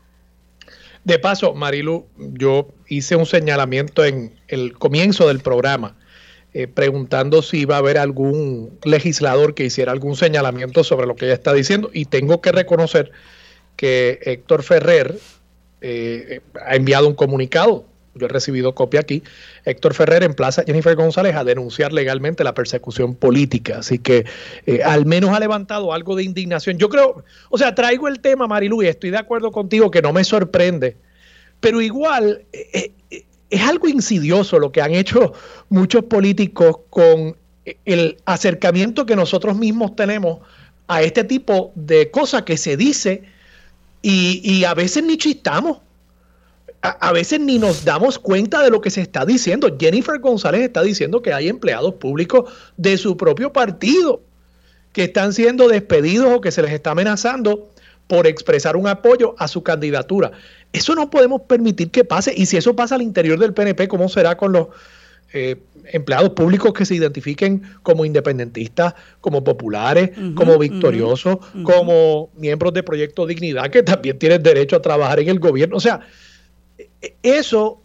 De 1.05 1.19
paso, 1.19 1.55
Marilu, 1.55 2.07
yo 2.17 2.69
hice 2.89 3.17
un 3.17 3.27
señalamiento 3.27 4.05
en 4.05 4.35
el 4.49 4.73
comienzo 4.73 5.29
del 5.29 5.41
programa 5.41 5.97
eh, 6.53 6.67
preguntando 6.67 7.43
si 7.43 7.61
iba 7.61 7.77
a 7.77 7.79
haber 7.79 7.97
algún 7.97 8.77
legislador 8.85 9.55
que 9.55 9.65
hiciera 9.65 9.93
algún 9.93 10.17
señalamiento 10.17 10.83
sobre 10.83 11.07
lo 11.07 11.15
que 11.15 11.27
ella 11.27 11.35
está 11.35 11.53
diciendo. 11.53 11.91
Y 11.93 12.07
tengo 12.07 12.41
que 12.41 12.51
reconocer 12.51 13.13
que 13.77 14.19
Héctor 14.23 14.65
Ferrer 14.65 15.17
eh, 15.81 16.41
ha 16.67 16.75
enviado 16.75 17.07
un 17.07 17.15
comunicado. 17.15 17.85
Yo 18.17 18.27
he 18.27 18.29
recibido 18.29 18.75
copia 18.75 18.99
aquí. 18.99 19.23
Héctor 19.65 19.95
Ferrer 19.95 20.25
emplaza 20.25 20.63
a 20.63 20.65
Jennifer 20.65 20.97
González 20.97 21.37
a 21.37 21.45
denunciar 21.45 21.93
legalmente 21.93 22.43
la 22.43 22.53
persecución 22.53 23.15
política. 23.15 23.79
Así 23.79 24.01
que 24.01 24.27
eh, 24.67 24.83
al 24.83 25.07
menos 25.07 25.31
ha 25.31 25.39
levantado 25.39 25.93
algo 25.93 26.17
de 26.17 26.25
indignación. 26.25 26.79
Yo 26.79 26.89
creo, 26.89 27.23
o 27.49 27.59
sea, 27.59 27.77
traigo 27.77 28.09
el 28.09 28.19
tema, 28.19 28.49
Marilu, 28.49 28.83
y 28.83 28.89
estoy 28.89 29.11
de 29.11 29.19
acuerdo 29.19 29.53
contigo 29.53 29.93
que 29.93 30.03
no 30.03 30.13
me 30.13 30.25
sorprende. 30.25 30.97
Pero 31.61 31.81
igual, 31.81 32.43
es 33.51 33.63
algo 33.63 33.89
insidioso 33.89 34.59
lo 34.59 34.73
que 34.73 34.81
han 34.81 34.95
hecho 34.95 35.33
muchos 35.69 36.05
políticos 36.05 36.79
con 36.89 37.37
el 37.85 38.17
acercamiento 38.25 39.07
que 39.07 39.17
nosotros 39.17 39.57
mismos 39.57 39.95
tenemos 39.97 40.39
a 40.89 41.03
este 41.03 41.25
tipo 41.25 41.73
de 41.75 42.11
cosas 42.11 42.43
que 42.43 42.57
se 42.57 42.77
dice 42.77 43.23
y, 44.03 44.65
a 44.65 44.75
veces 44.75 45.05
ni 45.05 45.19
chistamos. 45.19 45.79
A, 46.83 47.13
veces 47.13 47.39
ni 47.41 47.59
nos 47.59 47.85
damos 47.85 48.19
cuenta 48.19 48.63
de 48.63 48.71
lo 48.71 48.81
que 48.81 48.89
se 48.89 49.03
está 49.03 49.27
diciendo. 49.27 49.77
Jennifer 49.79 50.19
González 50.19 50.63
está 50.63 50.83
diciendo 50.83 51.21
que 51.21 51.35
hay 51.35 51.49
empleados 51.49 51.95
públicos 51.95 52.51
de 52.79 52.97
su 52.97 53.19
propio 53.19 53.53
partido 53.53 54.23
que 54.95 55.05
están 55.05 55.35
siendo 55.35 55.69
despedidos 55.69 56.33
o 56.35 56.41
que 56.41 56.51
se 56.51 56.63
les 56.63 56.73
está 56.73 56.93
amenazando 56.93 57.69
por 58.07 58.27
expresar 58.27 58.77
un 58.77 58.89
apoyo 58.89 59.35
a 59.39 59.47
su 59.47 59.63
candidatura. 59.63 60.33
Eso 60.73 60.95
no 60.95 61.11
podemos 61.11 61.43
permitir 61.43 61.91
que 61.91 62.05
pase. 62.05 62.33
Y 62.37 62.47
si 62.47 62.57
eso 62.57 62.77
pasa 62.77 62.95
al 62.95 63.03
interior 63.03 63.39
del 63.39 63.53
PNP, 63.53 63.89
¿cómo 63.89 64.09
será 64.09 64.37
con 64.37 64.53
los 64.53 64.69
eh, 65.33 65.57
empleados 65.93 66.31
públicos 66.31 66.73
que 66.73 66.85
se 66.85 66.95
identifiquen 66.95 67.63
como 67.83 68.05
independentistas, 68.05 68.95
como 69.21 69.43
populares, 69.43 70.11
como 70.35 70.59
victoriosos, 70.59 71.39
como 71.65 72.31
miembros 72.37 72.73
de 72.75 72.83
Proyecto 72.83 73.27
Dignidad, 73.27 73.71
que 73.71 73.83
también 73.83 74.19
tienen 74.19 74.43
derecho 74.43 74.77
a 74.77 74.83
trabajar 74.83 75.19
en 75.19 75.29
el 75.29 75.41
gobierno? 75.41 75.77
O 75.77 75.81
sea, 75.81 76.01
eso, 77.23 77.81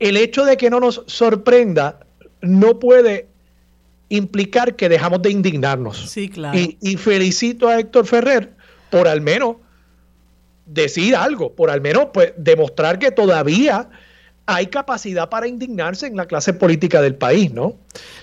el 0.00 0.16
hecho 0.16 0.44
de 0.44 0.56
que 0.56 0.70
no 0.70 0.80
nos 0.80 1.02
sorprenda, 1.06 2.00
no 2.40 2.78
puede 2.80 3.28
implicar 4.08 4.74
que 4.74 4.88
dejamos 4.88 5.22
de 5.22 5.30
indignarnos. 5.30 6.10
Sí, 6.10 6.28
claro. 6.28 6.58
y 6.58 6.96
felicito 6.96 7.68
a 7.68 7.78
Héctor 7.78 8.06
Ferrer 8.06 8.52
por 8.90 9.06
al 9.06 9.20
menos 9.20 9.56
decir 10.68 11.16
algo, 11.16 11.54
por 11.54 11.70
al 11.70 11.80
menos 11.80 12.08
pues, 12.12 12.32
demostrar 12.36 12.98
que 12.98 13.10
todavía 13.10 13.88
hay 14.46 14.66
capacidad 14.68 15.28
para 15.28 15.46
indignarse 15.46 16.06
en 16.06 16.16
la 16.16 16.26
clase 16.26 16.52
política 16.52 17.02
del 17.02 17.14
país, 17.16 17.52
¿no? 17.52 17.76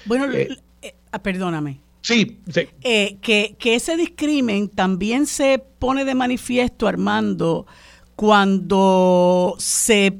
Bueno, 0.05 0.31
eh, 0.31 0.57
eh, 0.81 0.95
ah, 1.11 1.21
perdóname. 1.21 1.81
Sí, 2.01 2.39
eh, 2.83 3.17
que, 3.21 3.55
que 3.57 3.75
ese 3.75 3.97
discrimen 3.97 4.69
también 4.69 5.25
se 5.25 5.59
pone 5.79 6.05
de 6.05 6.13
manifiesto, 6.13 6.87
Armando, 6.87 7.65
cuando 8.15 9.55
se 9.57 10.13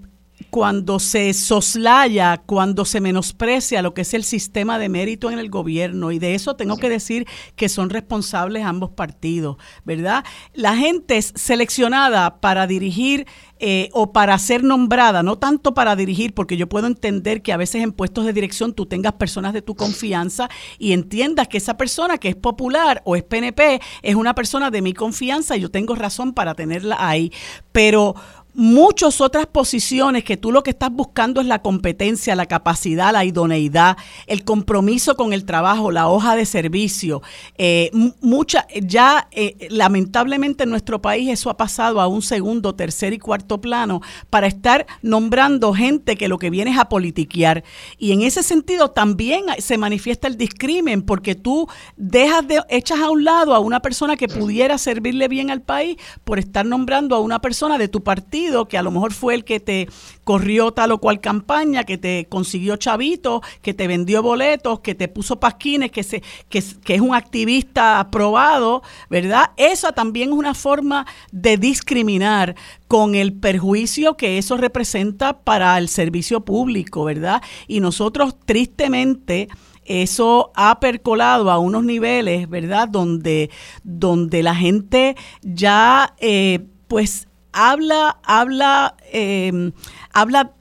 cuando 0.56 1.00
se 1.00 1.34
soslaya, 1.34 2.38
cuando 2.46 2.86
se 2.86 3.02
menosprecia 3.02 3.82
lo 3.82 3.94
que 3.94 4.04
es 4.04 4.14
el 4.14 4.24
sistema 4.24 4.80
de 4.80 4.88
mérito 4.88 5.30
en 5.30 5.38
el 5.38 5.50
gobierno, 5.50 6.14
y 6.14 6.18
de 6.18 6.34
eso 6.34 6.56
tengo 6.56 6.78
que 6.78 6.88
decir 6.88 7.28
que 7.58 7.68
son 7.68 7.90
responsables 7.90 8.64
ambos 8.64 8.92
partidos, 8.92 9.58
¿verdad? 9.84 10.24
La 10.54 10.78
gente 10.78 11.18
es 11.18 11.34
seleccionada 11.36 12.40
para 12.40 12.68
dirigir 12.68 13.28
eh, 13.60 13.90
o 13.92 14.14
para 14.14 14.38
ser 14.40 14.64
nombrada, 14.64 15.24
no 15.24 15.38
tanto 15.38 15.74
para 15.74 15.98
dirigir, 15.98 16.34
porque 16.34 16.56
yo 16.56 16.70
puedo 16.70 16.88
entender 16.88 17.42
que 17.42 17.52
a 17.52 17.58
veces 17.58 17.84
en 17.84 17.92
puestos 17.92 18.26
de 18.26 18.32
dirección 18.32 18.74
tú 18.74 18.86
tengas 18.86 19.14
personas 19.14 19.52
de 19.52 19.62
tu 19.62 19.76
confianza 19.76 20.50
y 20.80 20.94
entiendas 20.94 21.50
que 21.50 21.58
esa 21.58 21.76
persona 21.76 22.18
que 22.18 22.30
es 22.30 22.36
popular 22.38 23.02
o 23.04 23.18
es 23.18 23.24
PNP 23.24 23.82
es 24.04 24.16
una 24.16 24.36
persona 24.36 24.72
de 24.72 24.82
mi 24.82 24.94
confianza 24.94 25.58
y 25.58 25.62
yo 25.62 25.70
tengo 25.70 25.96
razón 25.96 26.32
para 26.32 26.54
tenerla 26.54 26.96
ahí. 27.00 27.34
Pero 27.74 28.16
muchas 28.56 29.20
otras 29.20 29.46
posiciones 29.48 30.24
que 30.24 30.38
tú 30.38 30.52
lo 30.52 30.64
que 30.64 30.70
estás 30.72 30.92
buscando 30.92 31.42
es 31.42 31.48
la 31.48 31.62
competencia, 31.62 32.36
la 32.36 32.46
capacidad, 32.46 33.12
la 33.12 33.26
idoneidad, 33.26 33.98
el 34.28 34.44
compromiso 34.44 35.16
con 35.16 35.34
el 35.34 35.46
trabajo, 35.46 35.92
la 35.92 36.08
hoja 36.08 36.36
de 36.36 36.46
servicio. 36.46 37.22
Eh, 37.58 37.92
mucha, 38.22 38.66
ya 38.82 39.28
eh, 39.32 39.68
lamentablemente 39.70 40.64
en 40.64 40.70
nuestro 40.70 41.02
país 41.02 41.30
eso 41.30 41.50
ha 41.50 41.58
pasado 41.58 42.00
a 42.00 42.08
un 42.08 42.22
segundo, 42.22 42.76
tercer 42.76 43.14
y 43.14 43.20
cuarto 43.20 43.60
plano 43.60 44.02
para 44.30 44.48
estar 44.48 44.86
nombrando 45.02 45.74
gente 45.74 46.16
que 46.16 46.30
lo 46.30 46.40
que 46.40 46.50
viene 46.50 46.72
es 46.72 46.78
a 46.78 46.90
politiquear. 46.90 47.64
Y 47.98 48.14
en 48.14 48.22
ese 48.22 48.42
sentido 48.42 48.92
también 48.92 49.46
se 49.60 49.78
manifiesta 49.78 50.28
el 50.28 50.38
discrimen 50.38 51.02
porque 51.02 51.36
tú 51.36 51.68
dejas 51.98 52.48
de, 52.48 52.62
echas 52.70 53.00
a 53.00 53.10
un 53.10 53.26
lado 53.26 53.54
a 53.54 53.60
una 53.60 53.82
persona 53.82 54.16
que 54.16 54.28
pudiera 54.28 54.78
servirle 54.78 55.28
bien 55.28 55.52
al 55.52 55.62
país 55.62 55.98
por 56.24 56.40
estar 56.40 56.66
nombrando 56.66 57.16
a 57.16 57.20
una 57.20 57.40
persona 57.40 57.78
de 57.78 57.90
tu 57.90 58.02
partido 58.02 58.45
que 58.68 58.78
a 58.78 58.84
lo 58.84 58.92
mejor 58.92 59.14
fue 59.14 59.34
el 59.34 59.44
que 59.44 59.60
te 59.60 59.88
corrió 60.24 60.72
tal 60.72 60.92
o 60.92 61.00
cual 61.00 61.20
campaña, 61.20 61.84
que 61.84 61.98
te 61.98 62.28
consiguió 62.30 62.78
chavitos, 62.78 63.42
que 63.62 63.74
te 63.74 63.88
vendió 63.88 64.22
boletos, 64.22 64.80
que 64.80 64.96
te 64.96 65.08
puso 65.08 65.40
pasquines, 65.40 65.92
que, 65.92 66.02
es 66.02 67.02
un 67.02 67.16
activista 67.16 68.00
aprobado, 68.00 68.82
¿verdad? 69.10 69.52
Esa 69.58 69.92
también 69.92 70.30
es 70.30 70.36
una 70.36 70.54
forma 70.54 71.06
de 71.32 71.58
discriminar 71.58 72.56
con 72.88 73.16
el 73.16 73.34
perjuicio 73.34 74.16
que 74.16 74.38
eso 74.38 74.58
representa 74.58 75.40
para 75.40 75.78
el 75.78 75.90
servicio 75.90 76.42
público, 76.42 77.04
¿verdad? 77.04 77.42
Y 77.68 77.80
nosotros 77.80 78.36
tristemente 78.46 79.48
eso 79.86 80.52
ha 80.56 80.80
percolado 80.80 81.52
a 81.52 81.60
unos 81.60 81.84
niveles, 81.84 82.50
¿verdad? 82.50 82.88
Donde, 82.88 83.52
donde 83.84 84.42
la 84.42 84.56
gente 84.56 85.16
ya, 85.44 86.16
eh, 86.20 86.66
pues, 86.88 87.28
habla, 87.56 88.20
habla, 88.24 88.96
em, 89.12 89.72
habla 90.14 90.52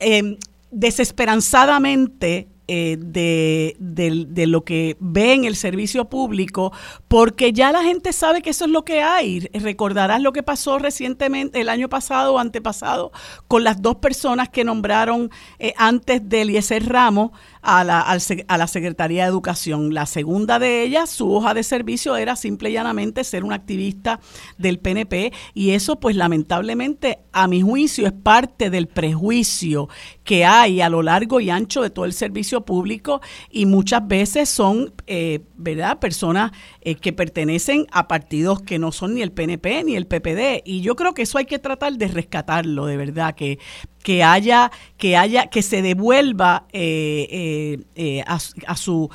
em, 0.00 0.36
desesperanzadamente 0.70 2.48
eh, 2.68 2.96
de, 2.98 3.76
de, 3.78 4.46
lo 4.46 4.64
que 4.64 4.96
ve 5.00 5.32
en 5.32 5.44
el 5.44 5.56
servicio 5.56 6.08
público, 6.08 6.72
porque 7.08 7.52
ya 7.52 7.72
la 7.72 7.82
gente 7.82 8.12
sabe 8.12 8.40
que 8.40 8.50
eso 8.50 8.66
es 8.66 8.70
lo 8.70 8.84
que 8.84 9.02
hay. 9.02 9.40
Recordarás 9.52 10.22
lo 10.22 10.32
que 10.32 10.42
pasó 10.42 10.78
recientemente, 10.78 11.60
el 11.60 11.68
año 11.68 11.88
pasado 11.88 12.34
o 12.34 12.38
antepasado, 12.38 13.10
con 13.48 13.64
las 13.64 13.82
dos 13.82 13.96
personas 13.96 14.48
que 14.48 14.64
nombraron 14.64 15.30
eh, 15.58 15.74
antes 15.76 16.26
de 16.28 16.42
Eliezer 16.42 16.88
Ramos 16.88 17.32
a 17.62 17.84
la, 17.84 18.00
a 18.00 18.58
la 18.58 18.66
Secretaría 18.66 19.22
de 19.22 19.30
Educación. 19.30 19.94
La 19.94 20.06
segunda 20.06 20.58
de 20.58 20.82
ellas, 20.82 21.10
su 21.10 21.32
hoja 21.32 21.54
de 21.54 21.62
servicio 21.62 22.16
era 22.16 22.36
simple 22.36 22.70
y 22.70 22.72
llanamente 22.74 23.24
ser 23.24 23.44
un 23.44 23.52
activista 23.52 24.20
del 24.58 24.78
PNP 24.78 25.32
y 25.54 25.70
eso 25.70 25.98
pues 26.00 26.16
lamentablemente 26.16 27.20
a 27.32 27.46
mi 27.46 27.62
juicio 27.62 28.06
es 28.06 28.12
parte 28.12 28.68
del 28.68 28.88
prejuicio 28.88 29.88
que 30.24 30.44
hay 30.44 30.80
a 30.80 30.88
lo 30.88 31.02
largo 31.02 31.40
y 31.40 31.50
ancho 31.50 31.82
de 31.82 31.90
todo 31.90 32.04
el 32.04 32.12
servicio 32.12 32.64
público 32.64 33.20
y 33.50 33.66
muchas 33.66 34.06
veces 34.06 34.48
son, 34.48 34.92
eh, 35.06 35.40
¿verdad?, 35.56 35.98
personas 35.98 36.52
eh, 36.80 36.96
que 36.96 37.12
pertenecen 37.12 37.86
a 37.92 38.08
partidos 38.08 38.60
que 38.62 38.78
no 38.78 38.92
son 38.92 39.14
ni 39.14 39.22
el 39.22 39.32
PNP 39.32 39.84
ni 39.84 39.96
el 39.96 40.06
PPD 40.06 40.62
y 40.64 40.80
yo 40.80 40.96
creo 40.96 41.14
que 41.14 41.22
eso 41.22 41.38
hay 41.38 41.46
que 41.46 41.58
tratar 41.58 41.94
de 41.94 42.08
rescatarlo, 42.08 42.86
de 42.86 42.96
verdad, 42.96 43.34
que 43.34 43.58
que 44.02 44.22
haya, 44.22 44.70
que 44.98 45.16
haya, 45.16 45.46
que 45.46 45.62
se 45.62 45.82
devuelva 45.82 46.66
eh, 46.72 47.26
eh, 47.30 47.78
eh, 47.94 48.24
a, 48.26 48.76
su 48.76 49.10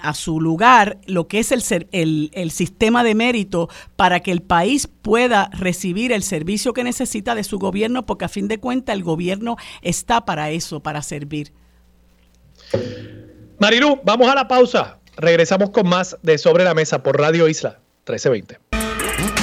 a 0.00 0.14
su 0.14 0.40
lugar 0.40 0.98
lo 1.06 1.28
que 1.28 1.38
es 1.38 1.50
el, 1.50 1.62
el, 1.92 2.30
el, 2.34 2.50
sistema 2.50 3.02
de 3.04 3.14
mérito 3.14 3.68
para 3.96 4.20
que 4.20 4.32
el 4.32 4.42
país 4.42 4.86
pueda 4.86 5.50
recibir 5.52 6.12
el 6.12 6.22
servicio 6.22 6.72
que 6.74 6.84
necesita 6.84 7.34
de 7.34 7.42
su 7.42 7.58
gobierno, 7.58 8.04
porque 8.04 8.26
a 8.26 8.28
fin 8.28 8.48
de 8.48 8.58
cuentas 8.58 8.94
el 8.94 9.02
gobierno 9.02 9.56
está 9.82 10.24
para 10.24 10.50
eso, 10.50 10.80
para 10.80 11.02
servir. 11.02 11.52
Marilu, 13.58 14.00
vamos 14.04 14.28
a 14.28 14.34
la 14.34 14.46
pausa. 14.46 14.98
Regresamos 15.16 15.70
con 15.70 15.88
más 15.88 16.16
de 16.22 16.38
Sobre 16.38 16.64
la 16.64 16.74
Mesa 16.74 17.02
por 17.02 17.18
Radio 17.18 17.48
Isla 17.48 17.80
1320. 18.06 18.83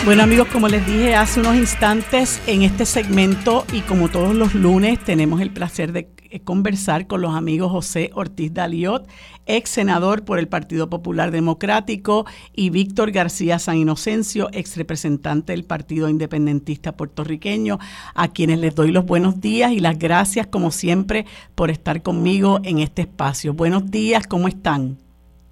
Bueno 0.04 0.24
amigos, 0.24 0.48
como 0.48 0.68
les 0.68 0.84
dije 0.88 1.14
hace 1.14 1.42
unos 1.42 1.56
instantes 1.56 2.42
en 2.48 2.64
este 2.64 2.86
segmento 2.86 3.66
y 3.72 3.82
como 3.82 4.10
todos 4.10 4.34
los 4.34 4.56
lunes 4.56 4.98
tenemos 4.98 5.42
el 5.42 5.52
placer 5.52 5.92
de 5.92 6.08
eh, 6.32 6.40
conversar 6.40 7.06
con 7.06 7.22
los 7.22 7.36
amigos 7.36 7.72
José 7.72 8.10
Ortiz 8.16 8.52
Daliot, 8.52 9.08
ex 9.46 9.70
senador 9.70 10.26
por 10.26 10.40
el 10.40 10.48
Partido 10.48 10.90
Popular 10.90 11.30
Democrático, 11.30 12.26
y 12.52 12.72
Víctor 12.72 13.12
García 13.12 13.60
San 13.60 13.78
Inocencio, 13.78 14.48
ex 14.54 14.76
representante 14.76 15.54
del 15.54 15.66
Partido 15.66 16.10
Independentista 16.10 16.98
Puertorriqueño, 16.98 17.78
a 18.16 18.30
quienes 18.30 18.58
les 18.58 18.74
doy 18.74 18.92
los 18.92 19.06
buenos 19.06 19.40
días 19.40 19.72
y 19.72 19.80
las 19.82 20.00
gracias 20.00 20.48
como 20.48 20.72
siempre 20.72 21.28
por 21.54 21.70
estar 21.70 22.02
conmigo 22.02 22.60
en 22.64 22.80
este 22.80 23.04
espacio. 23.04 23.54
Buenos 23.54 23.92
días, 23.92 24.26
¿cómo 24.26 24.48
están? 24.48 24.98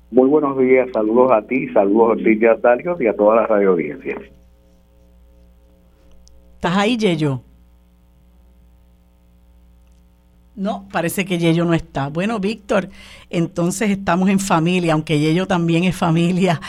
Muy 0.10 0.28
buenos 0.28 0.58
días, 0.58 0.90
saludos 0.92 1.32
a 1.34 1.44
ti, 1.44 1.68
saludos 1.68 2.10
a 2.10 2.12
Ortiz 2.14 2.40
Daliot 2.64 3.00
y 3.00 3.06
a 3.06 3.16
toda 3.16 3.36
la 3.36 3.46
radio 3.46 3.72
audiencia. 3.74 4.18
¿Estás 6.60 6.76
ahí, 6.76 6.98
Yeyo? 6.98 7.42
No, 10.58 10.90
parece 10.92 11.24
que 11.24 11.38
Yeyo 11.38 11.64
no 11.64 11.74
está. 11.74 12.10
Bueno, 12.10 12.38
Víctor, 12.42 12.90
entonces 13.30 13.90
estamos 13.90 14.28
en 14.28 14.42
familia, 14.42 14.92
aunque 14.92 15.22
Yeyo 15.22 15.48
también 15.48 15.86
es 15.86 15.96
familia. 15.96 16.60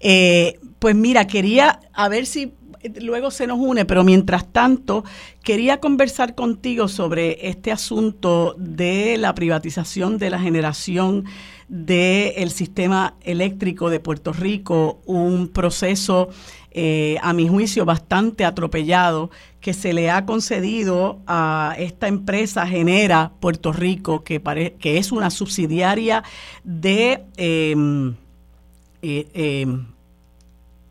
Eh, 0.00 0.58
pues 0.80 0.96
mira, 0.96 1.28
quería 1.28 1.78
a 1.92 2.08
ver 2.08 2.26
si 2.26 2.54
luego 3.00 3.30
se 3.30 3.46
nos 3.46 3.60
une, 3.60 3.84
pero 3.84 4.02
mientras 4.02 4.52
tanto, 4.52 5.04
quería 5.44 5.78
conversar 5.78 6.34
contigo 6.34 6.88
sobre 6.88 7.48
este 7.48 7.70
asunto 7.70 8.56
de 8.58 9.16
la 9.16 9.32
privatización 9.32 10.18
de 10.18 10.30
la 10.30 10.40
generación 10.40 11.24
del 11.68 12.50
sistema 12.50 13.14
eléctrico 13.22 13.90
de 13.90 14.00
Puerto 14.00 14.32
Rico, 14.32 15.00
un 15.06 15.48
proceso 15.48 16.30
eh, 16.78 17.16
a 17.22 17.32
mi 17.32 17.48
juicio, 17.48 17.86
bastante 17.86 18.44
atropellado 18.44 19.30
que 19.62 19.72
se 19.72 19.94
le 19.94 20.10
ha 20.10 20.26
concedido 20.26 21.20
a 21.26 21.74
esta 21.78 22.06
empresa 22.06 22.66
Genera 22.66 23.32
Puerto 23.40 23.72
Rico, 23.72 24.22
que, 24.22 24.42
que 24.78 24.98
es 24.98 25.10
una 25.10 25.30
subsidiaria 25.30 26.22
de 26.64 27.24
em, 27.38 28.14
eh, 29.00 29.26
em, 29.32 29.86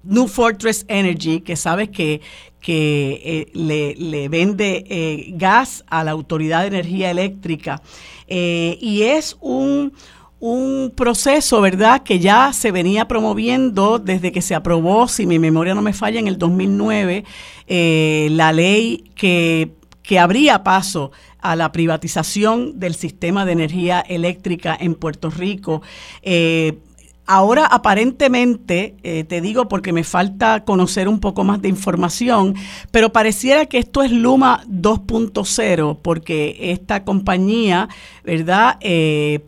New 0.01 0.27
Fortress 0.27 0.85
Energy, 0.87 1.41
que 1.41 1.55
sabes 1.55 1.89
que, 1.89 2.19
eh, 2.67 3.47
le, 3.53 4.27
vende 4.27 5.35
gas 5.35 5.83
a 5.85 6.03
la 6.03 6.09
Autoridad 6.09 6.61
de 6.61 6.67
Energía 6.69 7.11
Eléctrica. 7.11 7.79
y 8.27 9.03
es 9.03 9.37
un 9.39 9.93
un 10.39 10.91
proceso, 10.95 11.61
¿verdad?, 11.61 12.03
que 12.03 12.19
ya 12.19 12.51
se 12.53 12.71
venía 12.71 13.07
promoviendo 13.07 13.99
desde 13.99 14.31
que 14.31 14.41
se 14.41 14.55
aprobó, 14.55 15.07
si 15.07 15.25
mi 15.25 15.39
memoria 15.39 15.73
no 15.73 15.81
me 15.81 15.93
falla, 15.93 16.19
en 16.19 16.27
el 16.27 16.37
2009, 16.37 17.23
eh, 17.67 18.27
la 18.31 18.51
ley 18.51 19.11
que, 19.15 19.71
que 20.03 20.19
abría 20.19 20.63
paso 20.63 21.11
a 21.39 21.55
la 21.55 21.71
privatización 21.71 22.79
del 22.79 22.95
sistema 22.95 23.45
de 23.45 23.53
energía 23.53 24.01
eléctrica 24.01 24.77
en 24.79 24.95
Puerto 24.95 25.29
Rico. 25.29 25.81
Eh, 26.21 26.79
ahora 27.27 27.65
aparentemente, 27.65 28.97
eh, 29.03 29.23
te 29.23 29.41
digo 29.41 29.69
porque 29.69 29.93
me 29.93 30.03
falta 30.03 30.65
conocer 30.65 31.07
un 31.07 31.19
poco 31.19 31.43
más 31.43 31.61
de 31.61 31.69
información, 31.69 32.55
pero 32.91 33.13
pareciera 33.13 33.67
que 33.67 33.77
esto 33.77 34.03
es 34.03 34.11
Luma 34.11 34.63
2.0, 34.67 35.99
porque 36.01 36.57
esta 36.59 37.05
compañía, 37.05 37.87
¿verdad? 38.23 38.79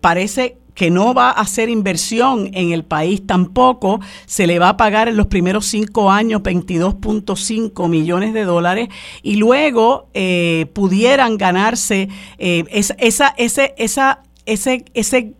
parece 0.01 0.57
que 0.77 0.91
no 0.91 1.15
va 1.15 1.29
a 1.31 1.41
hacer 1.41 1.69
inversión 1.69 2.51
en 2.53 2.71
el 2.71 2.85
país 2.85 3.25
tampoco, 3.25 3.99
se 4.27 4.45
le 4.45 4.59
va 4.59 4.69
a 4.69 4.77
pagar 4.77 5.07
en 5.07 5.17
los 5.17 5.25
primeros 5.25 5.65
cinco 5.65 6.11
años 6.11 6.43
22.5 6.43 7.89
millones 7.89 8.31
de 8.35 8.43
dólares 8.43 8.89
y 9.23 9.37
luego 9.37 10.07
eh, 10.13 10.67
pudieran 10.73 11.39
ganarse 11.39 12.09
eh, 12.37 12.63
esa, 12.69 13.33
ese, 13.39 13.73
esa, 13.75 14.21
ese, 14.45 14.85
ese 14.93 15.33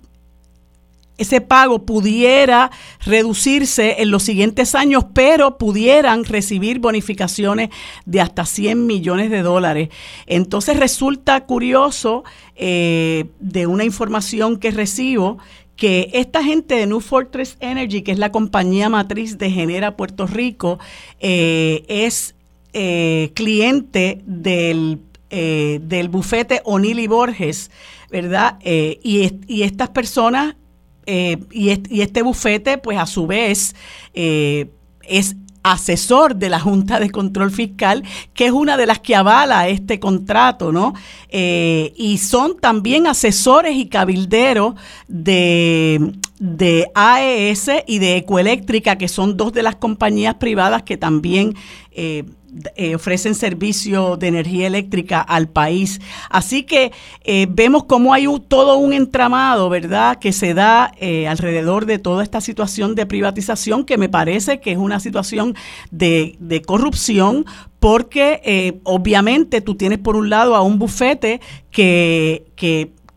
ese 1.17 1.41
pago 1.41 1.85
pudiera 1.85 2.71
reducirse 3.03 4.01
en 4.01 4.11
los 4.11 4.23
siguientes 4.23 4.75
años, 4.75 5.05
pero 5.13 5.57
pudieran 5.57 6.23
recibir 6.23 6.79
bonificaciones 6.79 7.69
de 8.05 8.21
hasta 8.21 8.45
100 8.45 8.85
millones 8.85 9.31
de 9.31 9.41
dólares. 9.41 9.89
Entonces 10.27 10.77
resulta 10.77 11.45
curioso 11.45 12.23
eh, 12.55 13.25
de 13.39 13.67
una 13.67 13.83
información 13.83 14.57
que 14.57 14.71
recibo 14.71 15.39
que 15.75 16.09
esta 16.13 16.43
gente 16.43 16.75
de 16.75 16.87
New 16.87 17.01
Fortress 17.01 17.57
Energy, 17.59 18.01
que 18.01 18.11
es 18.11 18.19
la 18.19 18.31
compañía 18.31 18.89
matriz 18.89 19.37
de 19.37 19.51
Genera 19.51 19.95
Puerto 19.95 20.25
Rico, 20.25 20.79
eh, 21.19 21.83
es 21.87 22.35
eh, 22.73 23.31
cliente 23.35 24.21
del, 24.25 25.01
del 25.29 26.09
bufete 26.09 26.61
O'Neill 26.63 27.07
Borges, 27.07 27.69
¿verdad? 28.09 28.57
y, 28.63 29.31
y 29.47 29.63
estas 29.63 29.89
personas 29.89 30.55
eh, 31.07 31.37
y, 31.51 32.01
este, 32.01 32.21
bufete, 32.21 32.77
pues 32.77 32.97
a 32.97 33.05
su 33.05 33.25
vez, 33.25 33.75
eh, 34.13 34.69
es 35.01 35.35
asesor 35.63 36.35
de 36.35 36.49
la 36.49 36.59
Junta 36.59 36.99
de 36.99 37.09
Control 37.09 37.51
Fiscal, 37.51 38.03
que 38.33 38.45
es 38.45 38.51
una 38.51 38.77
de 38.77 38.85
las 38.85 38.99
que 38.99 39.15
avala 39.15 39.67
este 39.67 39.99
contrato, 39.99 40.71
¿no? 40.71 40.93
Eh, 41.29 41.93
y 41.97 42.17
son 42.19 42.57
también 42.57 43.07
asesores 43.07 43.75
y 43.75 43.87
cabilderos 43.87 44.75
de, 45.07 46.13
de 46.39 46.87
AES 46.93 47.69
y 47.85 47.99
de 47.99 48.17
Ecoeléctrica, 48.17 48.97
que 48.97 49.07
son 49.07 49.37
dos 49.37 49.53
de 49.53 49.63
las 49.63 49.75
compañías 49.75 50.35
privadas 50.35 50.83
que 50.83 50.97
también 50.97 51.55
eh, 51.91 52.23
ofrecen 52.95 53.35
servicio 53.35 54.17
de 54.17 54.27
energía 54.27 54.67
eléctrica 54.67 55.21
al 55.21 55.47
país. 55.47 55.99
Así 56.29 56.63
que 56.63 56.91
eh, 57.23 57.47
vemos 57.49 57.85
cómo 57.85 58.13
hay 58.13 58.27
todo 58.47 58.77
un 58.77 58.93
entramado, 58.93 59.69
¿verdad?, 59.69 60.19
que 60.19 60.33
se 60.33 60.53
da 60.53 60.91
eh, 60.99 61.27
alrededor 61.27 61.85
de 61.85 61.99
toda 61.99 62.23
esta 62.23 62.41
situación 62.41 62.95
de 62.95 63.05
privatización, 63.05 63.85
que 63.85 63.97
me 63.97 64.09
parece 64.09 64.59
que 64.59 64.71
es 64.71 64.77
una 64.77 64.99
situación 64.99 65.55
de, 65.91 66.37
corrupción, 66.65 67.45
porque 67.79 68.79
obviamente 68.83 69.61
tú 69.61 69.75
tienes 69.75 69.99
por 69.99 70.15
un 70.15 70.29
lado 70.29 70.55
a 70.55 70.61
un 70.61 70.79
bufete 70.79 71.39
que 71.71 72.43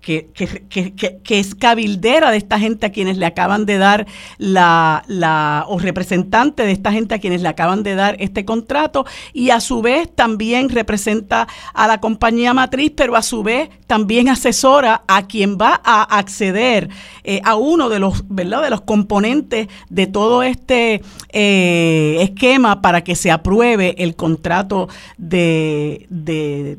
que, 0.01 0.31
que, 0.33 1.39
es 1.41 1.55
cabildera 1.55 2.31
de 2.31 2.39
esta 2.39 2.59
gente 2.59 2.87
a 2.87 2.93
quienes 2.93 3.19
le 3.19 3.27
acaban 3.27 3.67
de 3.67 3.79
dar 3.79 4.07
la, 4.39 5.05
la, 5.07 5.65
o 5.69 5.79
representante 5.79 6.65
de 6.65 6.73
esta 6.73 6.93
gente 6.93 7.15
a 7.15 7.19
quienes 7.19 7.43
le 7.43 7.49
acaban 7.49 7.83
de 7.83 7.95
dar 7.95 8.17
este 8.19 8.45
contrato 8.45 9.05
y 9.33 9.51
a 9.51 9.61
su 9.61 9.83
vez 9.83 10.11
también 10.15 10.69
representa 10.69 11.49
a 11.75 11.87
la 11.87 12.01
compañía 12.01 12.55
matriz, 12.55 12.93
pero 12.97 13.15
a 13.17 13.23
su 13.23 13.43
vez 13.43 13.69
también 13.87 14.29
asesora 14.29 15.03
a 15.07 15.27
quien 15.27 15.59
va 15.59 15.81
a 15.85 16.03
acceder 16.19 16.89
eh, 17.25 17.41
a 17.45 17.57
uno 17.57 17.89
de 17.89 17.99
los, 17.99 18.25
¿verdad? 18.29 18.63
de 18.63 18.71
los 18.71 18.81
componentes 18.81 19.69
de 19.89 20.07
todo 20.07 20.43
este 20.43 21.03
eh, 21.31 22.17
esquema 22.21 22.81
para 22.81 23.05
que 23.05 23.17
se 23.17 23.31
apruebe 23.31 23.97
el 23.99 24.17
contrato 24.17 24.89
de, 25.19 26.07
de 26.09 26.79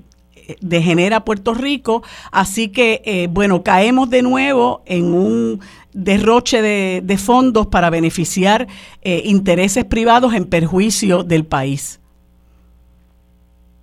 de 0.62 0.82
Genera 0.82 1.24
Puerto 1.24 1.54
Rico. 1.54 2.04
Así 2.32 2.72
que, 2.72 3.02
eh, 3.06 3.28
bueno, 3.30 3.64
caemos 3.64 4.10
de 4.10 4.22
nuevo 4.22 4.82
en 4.86 5.14
un 5.14 5.60
derroche 5.94 6.62
de, 6.62 7.18
fondos 7.18 7.68
para 7.68 7.90
beneficiar 7.90 8.68
eh, 9.02 9.22
intereses 9.26 9.86
privados 9.86 10.34
en 10.34 10.46
perjuicio 10.46 11.24
del 11.24 11.46
país. 11.46 12.00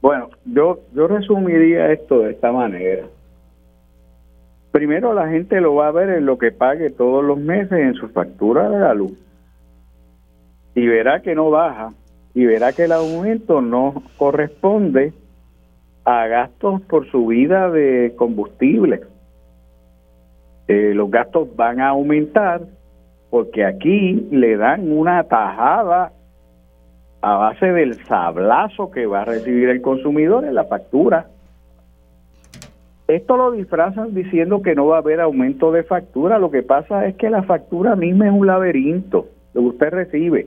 Bueno, 0.00 0.30
yo, 0.44 0.80
yo 0.94 1.06
resumiría 1.06 1.92
esto 1.92 2.20
de 2.20 2.32
esta 2.32 2.52
manera. 2.52 3.04
Primero 4.70 5.12
la 5.12 5.28
gente 5.28 5.60
lo 5.60 5.74
va 5.74 5.88
a 5.88 5.92
ver 5.92 6.10
en 6.10 6.26
lo 6.26 6.38
que 6.38 6.52
pague 6.52 6.90
todos 6.90 7.24
los 7.24 7.38
meses 7.38 7.72
en 7.72 7.94
su 7.94 8.08
factura 8.08 8.68
de 8.68 8.78
la 8.78 8.94
luz. 8.94 9.12
Y 10.74 10.86
verá 10.86 11.20
que 11.20 11.34
no 11.34 11.50
baja 11.50 11.92
y 12.34 12.44
verá 12.44 12.72
que 12.72 12.84
el 12.84 12.92
aumento 12.92 13.60
no 13.60 14.02
corresponde 14.16 15.12
a 16.09 16.26
gastos 16.26 16.80
por 16.82 17.06
subida 17.11 17.70
de 17.70 18.14
combustible. 18.16 19.02
Eh, 20.66 20.92
los 20.94 21.11
gastos 21.11 21.54
van 21.54 21.80
a 21.80 21.88
aumentar 21.88 22.62
porque 23.28 23.62
aquí 23.66 24.26
le 24.30 24.56
dan 24.56 24.90
una 24.90 25.22
tajada 25.24 26.12
a 27.20 27.36
base 27.36 27.66
del 27.66 27.92
sablazo 28.06 28.90
que 28.90 29.04
va 29.04 29.20
a 29.20 29.24
recibir 29.26 29.68
el 29.68 29.82
consumidor 29.82 30.46
en 30.46 30.54
la 30.54 30.64
factura. 30.64 31.26
Esto 33.06 33.36
lo 33.36 33.50
disfrazan 33.50 34.14
diciendo 34.14 34.62
que 34.62 34.74
no 34.74 34.86
va 34.86 34.96
a 34.96 35.00
haber 35.00 35.20
aumento 35.20 35.72
de 35.72 35.82
factura. 35.82 36.38
Lo 36.38 36.50
que 36.50 36.62
pasa 36.62 37.04
es 37.04 37.16
que 37.16 37.28
la 37.28 37.42
factura 37.42 37.96
misma 37.96 38.28
es 38.28 38.32
un 38.32 38.46
laberinto, 38.46 39.26
lo 39.52 39.61
que 39.61 39.66
usted 39.66 39.90
recibe. 39.90 40.46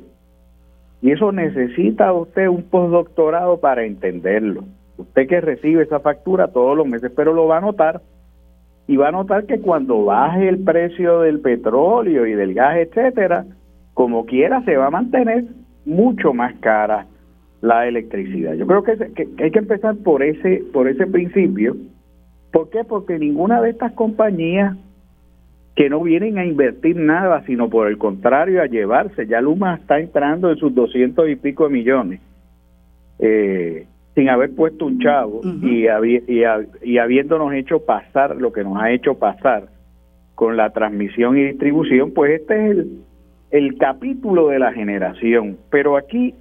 Y 1.04 1.12
eso 1.12 1.32
necesita 1.32 2.12
usted 2.14 2.48
un 2.48 2.64
postdoctorado 2.64 3.60
para 3.60 3.86
entenderlo. 3.86 4.64
Usted 4.98 5.28
que 5.28 5.42
recibe 5.42 5.84
esa 5.84 6.00
factura 6.00 6.50
todos 6.50 6.78
los 6.78 6.88
meses, 6.88 7.12
pero 7.16 7.34
lo 7.34 7.48
va 7.48 7.58
a 7.58 7.62
notar. 7.62 8.02
Y 8.88 8.98
va 8.98 9.10
a 9.10 9.12
notar 9.12 9.46
que 9.46 9.60
cuando 9.60 10.06
baje 10.06 10.50
el 10.50 10.64
precio 10.64 11.22
del 11.22 11.40
petróleo 11.40 12.26
y 12.26 12.34
del 12.34 12.54
gas, 12.54 12.78
etcétera, 12.78 13.46
como 13.94 14.26
quiera 14.26 14.64
se 14.64 14.76
va 14.76 14.88
a 14.88 14.92
mantener 14.92 15.46
mucho 15.86 16.34
más 16.34 16.54
cara 16.60 17.08
la 17.62 17.88
electricidad. 17.88 18.54
Yo 18.56 18.66
creo 18.66 18.84
que, 18.84 19.32
hay 19.44 19.52
que 19.52 19.60
empezar 19.60 19.96
por 19.98 20.24
ese 20.24 20.64
por 20.74 20.88
ese 20.88 21.06
principio. 21.08 21.76
¿Por 22.52 22.70
qué? 22.70 22.84
Porque 22.84 23.18
ninguna 23.18 23.62
de 23.62 23.70
estas 23.70 23.94
compañías 23.94 24.76
que 25.76 25.90
no 25.90 26.02
vienen 26.02 26.38
a 26.38 26.46
invertir 26.46 26.98
nada, 26.98 27.44
sino 27.46 27.70
por 27.70 27.88
el 27.88 27.98
contrario 27.98 28.62
a 28.62 28.66
llevarse, 28.66 29.26
ya 29.26 29.40
Luma 29.40 29.76
está 29.76 30.00
entrando 30.00 30.52
en 30.52 30.58
sus 30.58 30.76
doscientos 30.76 31.30
y 31.30 31.36
pico 31.38 31.66
de 31.66 31.74
millones, 31.74 32.22
eh, 33.20 33.88
sin 34.16 34.30
haber 34.30 34.54
puesto 34.56 34.86
un 34.86 35.00
chavo 35.00 35.42
y, 35.44 35.86
y, 35.88 36.44
y 36.84 36.98
habiéndonos 36.98 37.54
hecho 37.54 37.86
pasar 37.86 38.36
lo 38.36 38.52
que 38.52 38.64
nos 38.64 38.82
ha 38.82 38.92
hecho 38.92 39.18
pasar 39.18 39.70
con 40.36 40.58
la 40.58 40.72
transmisión 40.72 41.38
y 41.38 41.44
distribución, 41.44 42.12
pues 42.12 42.42
este 42.42 42.56
es 42.56 42.72
el, 42.72 43.04
el 43.52 43.78
capítulo 43.78 44.48
de 44.48 44.60
la 44.60 44.74
generación, 44.74 45.58
pero 45.70 45.98
aquí 45.98 46.34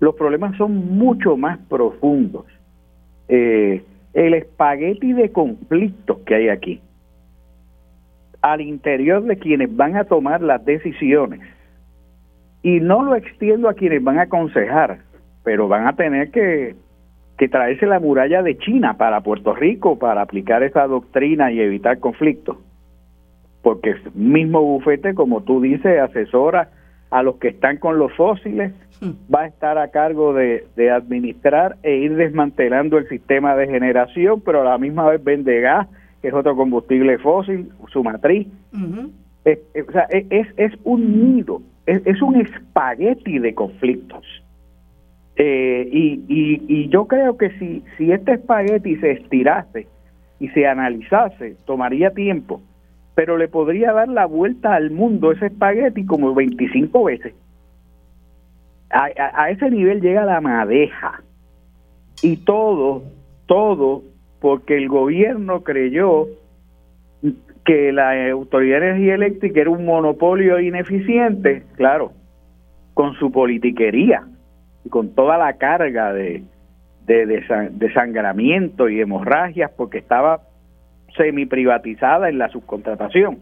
los 0.00 0.14
problemas 0.14 0.56
son 0.56 0.96
mucho 0.96 1.36
más 1.36 1.58
profundos. 1.68 2.46
Eh, 3.28 3.82
el 4.12 4.34
espagueti 4.34 5.12
de 5.12 5.30
conflictos 5.32 6.18
que 6.20 6.34
hay 6.34 6.48
aquí, 6.48 6.80
al 8.42 8.60
interior 8.60 9.22
de 9.24 9.36
quienes 9.36 9.74
van 9.74 9.96
a 9.96 10.04
tomar 10.04 10.40
las 10.40 10.64
decisiones, 10.64 11.40
y 12.62 12.80
no 12.80 13.02
lo 13.02 13.16
extiendo 13.16 13.68
a 13.68 13.74
quienes 13.74 14.02
van 14.02 14.18
a 14.18 14.22
aconsejar, 14.22 15.00
pero 15.44 15.68
van 15.68 15.86
a 15.86 15.94
tener 15.94 16.30
que, 16.30 16.74
que 17.38 17.48
traerse 17.48 17.86
la 17.86 18.00
muralla 18.00 18.42
de 18.42 18.58
China 18.58 18.96
para 18.96 19.20
Puerto 19.20 19.54
Rico 19.54 19.98
para 19.98 20.22
aplicar 20.22 20.62
esa 20.62 20.86
doctrina 20.86 21.52
y 21.52 21.60
evitar 21.60 22.00
conflictos 22.00 22.56
porque 23.64 23.90
el 23.90 24.12
mismo 24.14 24.62
bufete, 24.62 25.14
como 25.14 25.42
tú 25.42 25.60
dices, 25.60 25.98
asesora 25.98 26.68
a 27.10 27.22
los 27.22 27.36
que 27.36 27.48
están 27.48 27.78
con 27.78 27.98
los 27.98 28.12
fósiles, 28.12 28.72
hmm. 29.00 29.34
va 29.34 29.42
a 29.42 29.46
estar 29.46 29.78
a 29.78 29.88
cargo 29.88 30.34
de, 30.34 30.66
administrar 30.92 31.76
e 31.82 31.96
ir 31.96 32.14
desmantelando 32.14 32.98
el 32.98 33.08
sistema 33.08 33.56
de 33.56 33.66
generación, 33.66 34.42
pero 34.44 34.60
a 34.60 34.64
la 34.64 34.78
misma 34.78 35.08
vez 35.08 35.24
vende 35.24 35.60
gas, 35.60 35.88
que 36.20 36.28
es 36.28 36.34
otro 36.34 36.54
combustible 36.54 37.18
fósil, 37.18 37.70
su 37.90 38.04
matriz. 38.04 38.46
es, 39.46 39.58
o 39.88 39.92
sea, 39.92 40.06
es, 40.10 40.46
es, 40.58 40.72
un 40.84 41.34
nido, 41.34 41.62
es, 41.86 42.20
un 42.20 42.36
espagueti 42.36 43.38
de 43.38 43.54
conflictos. 43.54 44.43
Eh, 45.36 45.88
y, 45.90 46.24
y, 46.28 46.62
y 46.68 46.88
yo 46.88 47.06
creo 47.06 47.36
que 47.36 47.50
si, 47.58 47.82
si 47.96 48.12
este 48.12 48.34
espagueti 48.34 48.96
se 48.96 49.12
estirase 49.12 49.88
y 50.38 50.48
se 50.48 50.66
analizase, 50.66 51.56
tomaría 51.66 52.10
tiempo 52.10 52.60
pero 53.14 53.36
le 53.36 53.48
podría 53.48 53.92
dar 53.92 54.08
la 54.08 54.26
vuelta 54.26 54.74
al 54.74 54.90
mundo 54.90 55.32
ese 55.32 55.46
espagueti 55.46 56.04
como 56.04 56.34
25 56.34 57.04
veces. 57.04 57.34
A, 58.90 59.50
ese 59.50 59.70
nivel 59.70 60.00
llega 60.00 60.24
la 60.24 60.40
madeja. 60.40 61.22
Y 62.22 62.38
todo, 62.38 63.04
todo, 63.46 64.02
porque 64.40 64.76
el 64.76 64.88
gobierno 64.88 65.62
creyó 65.62 66.26
que 67.64 67.92
la 67.92 68.30
Autoridad 68.30 68.80
de 68.80 68.88
Energía 68.90 69.14
Eléctrica 69.14 69.62
era 69.62 69.70
un 69.70 69.84
monopolio 69.84 70.60
ineficiente, 70.60 71.64
claro, 71.76 72.12
con 72.94 73.14
su 73.14 73.32
politiquería 73.32 74.24
y 74.84 74.88
con 74.88 75.14
toda 75.14 75.38
la 75.38 75.54
carga 75.54 76.12
de, 76.12 76.44
de, 77.06 77.26
de 77.26 77.70
desangramiento 77.72 78.88
y 78.88 79.00
hemorragias, 79.00 79.70
porque 79.76 79.98
estaba 79.98 80.40
semi 81.16 81.46
privatizada 81.46 82.28
en 82.28 82.38
la 82.38 82.48
subcontratación. 82.48 83.38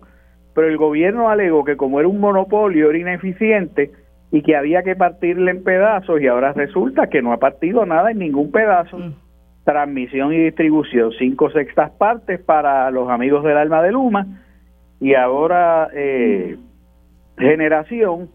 Pero 0.55 0.68
el 0.68 0.76
gobierno 0.76 1.30
alegó 1.30 1.64
que 1.64 1.76
como 1.76 1.99
era 1.99 2.09
un 2.09 2.20
monopolio 2.20 2.90
era 2.90 2.99
ineficiente 2.99 3.90
y 4.30 4.43
que 4.43 4.57
había 4.57 4.82
que 4.82 4.97
partirle 4.97 5.51
en 5.51 5.64
pedazos 5.64 6.20
y 6.20 6.26
ahora 6.26 6.53
resulta 6.53 7.09
que 7.09 7.22
no 7.22 7.32
ha 7.32 7.38
partido 7.38 7.84
nada 7.86 8.11
en 8.11 8.18
ningún 8.18 8.51
pedazo. 8.51 8.99
Mm. 8.99 9.14
Transmisión 9.64 10.32
y 10.32 10.38
distribución, 10.38 11.12
cinco 11.18 11.51
sextas 11.51 11.90
partes 11.93 12.40
para 12.40 12.90
los 12.90 13.09
amigos 13.09 13.45
del 13.45 13.57
alma 13.57 13.80
de 13.82 13.93
Luma 13.93 14.26
y 15.01 15.14
ahora 15.14 15.88
eh, 15.95 16.57
generación 17.38 18.28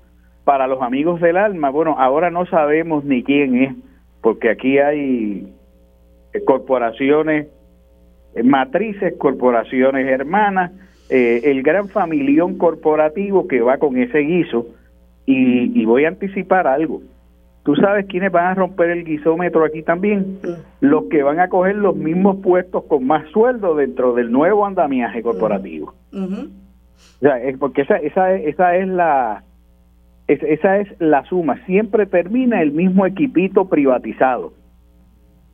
para 0.48 0.66
los 0.66 0.82
amigos 0.82 1.20
del 1.20 1.36
alma. 1.36 1.70
Bueno, 1.72 1.98
ahora 2.00 2.30
no 2.30 2.46
sabemos 2.46 3.04
ni 3.04 3.22
quién 3.22 3.64
es, 3.64 3.76
porque 4.22 4.50
aquí 4.50 4.78
hay 4.78 5.54
corporaciones 6.46 7.48
eh, 8.34 8.44
matrices, 8.44 9.16
corporaciones 9.18 10.08
hermanas, 10.08 10.72
eh, 11.10 11.42
el 11.44 11.64
gran 11.64 11.90
familión 11.90 12.58
corporativo 12.58 13.46
que 13.46 13.60
va 13.60 13.78
con 13.78 13.98
ese 13.98 14.20
guiso. 14.20 14.68
Y, 15.26 15.84
voy 15.84 16.06
a 16.06 16.08
anticipar 16.08 16.66
algo. 16.66 17.02
¿Tú 17.64 17.76
sabes 17.76 18.06
quiénes 18.06 18.32
van 18.32 18.46
a 18.46 18.54
romper 18.54 18.92
el 18.92 19.04
guisómetro 19.04 19.66
aquí 19.66 19.84
también? 19.84 20.40
Los 20.80 21.10
que 21.10 21.24
van 21.24 21.42
a 21.42 21.50
coger 21.50 21.76
los 21.76 21.98
mismos 21.98 22.38
puestos 22.42 22.86
con 22.86 23.06
más 23.06 23.30
sueldo 23.32 23.76
dentro 23.76 24.14
del 24.14 24.32
nuevo 24.32 24.66
andamiaje 24.66 25.22
corporativo. 25.22 25.94
porque 27.60 27.82
esa, 27.82 27.98
esa, 27.98 28.34
esa 28.36 28.78
es 28.78 28.88
la 28.88 29.44
esa 30.28 30.78
es 30.78 30.88
la 31.00 31.24
suma. 31.26 31.64
Siempre 31.66 32.06
termina 32.06 32.62
el 32.62 32.72
mismo 32.72 33.06
equipito 33.06 33.70
privatizado 33.70 34.54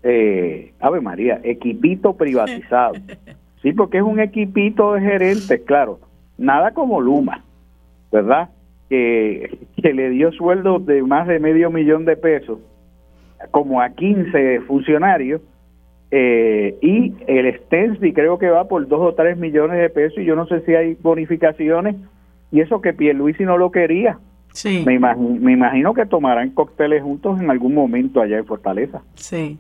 eh, 0.04 0.74
Ave 0.80 1.02
María, 1.02 1.40
equipito 1.44 2.14
privatizado. 2.14 2.94
Sí, 3.62 3.72
porque 3.72 4.00
es 4.00 4.04
un 4.04 4.20
equipito 4.20 4.92
de 4.92 5.00
gerentes, 5.00 5.62
claro, 5.62 5.98
nada 6.38 6.72
como 6.72 7.00
Luma, 7.00 7.46
¿verdad? 8.12 8.50
Que, 8.90 9.58
que 9.82 9.94
le 9.94 10.10
dio 10.10 10.34
sueldos 10.34 10.86
de 10.86 11.02
más 11.02 11.30
de 11.30 11.40
medio 11.40 11.72
millón 11.72 12.04
de 12.04 12.18
pesos, 12.18 12.60
como 13.52 13.80
a 13.80 13.92
15 13.92 14.60
funcionarios, 14.68 15.40
eh, 16.12 16.76
y 16.82 17.14
el 17.26 17.58
Stensby 17.58 18.12
creo 18.12 18.38
que 18.38 18.50
va 18.50 18.68
por 18.68 18.86
dos 18.86 19.00
o 19.00 19.16
tres 19.16 19.38
millones 19.38 19.80
de 19.80 19.90
pesos, 19.90 20.18
y 20.18 20.26
yo 20.26 20.36
no 20.36 20.46
sé 20.48 20.60
si 20.66 20.76
hay 20.76 20.96
bonificaciones, 20.96 21.96
y 22.52 22.60
eso 22.60 22.82
que 22.82 22.92
Pierluisi 22.92 23.46
no 23.46 23.58
lo 23.58 23.72
quería. 23.72 24.20
Sí. 24.54 24.84
Me, 24.86 24.94
imagino, 24.94 25.30
me 25.40 25.52
imagino 25.54 25.94
que 25.94 26.06
tomarán 26.06 26.52
cócteles 26.52 27.04
juntos 27.04 27.42
en 27.42 27.50
algún 27.50 27.74
momento 27.74 28.22
allá 28.22 28.38
en 28.38 28.46
Fortaleza. 28.46 29.02
Sí. 29.16 29.58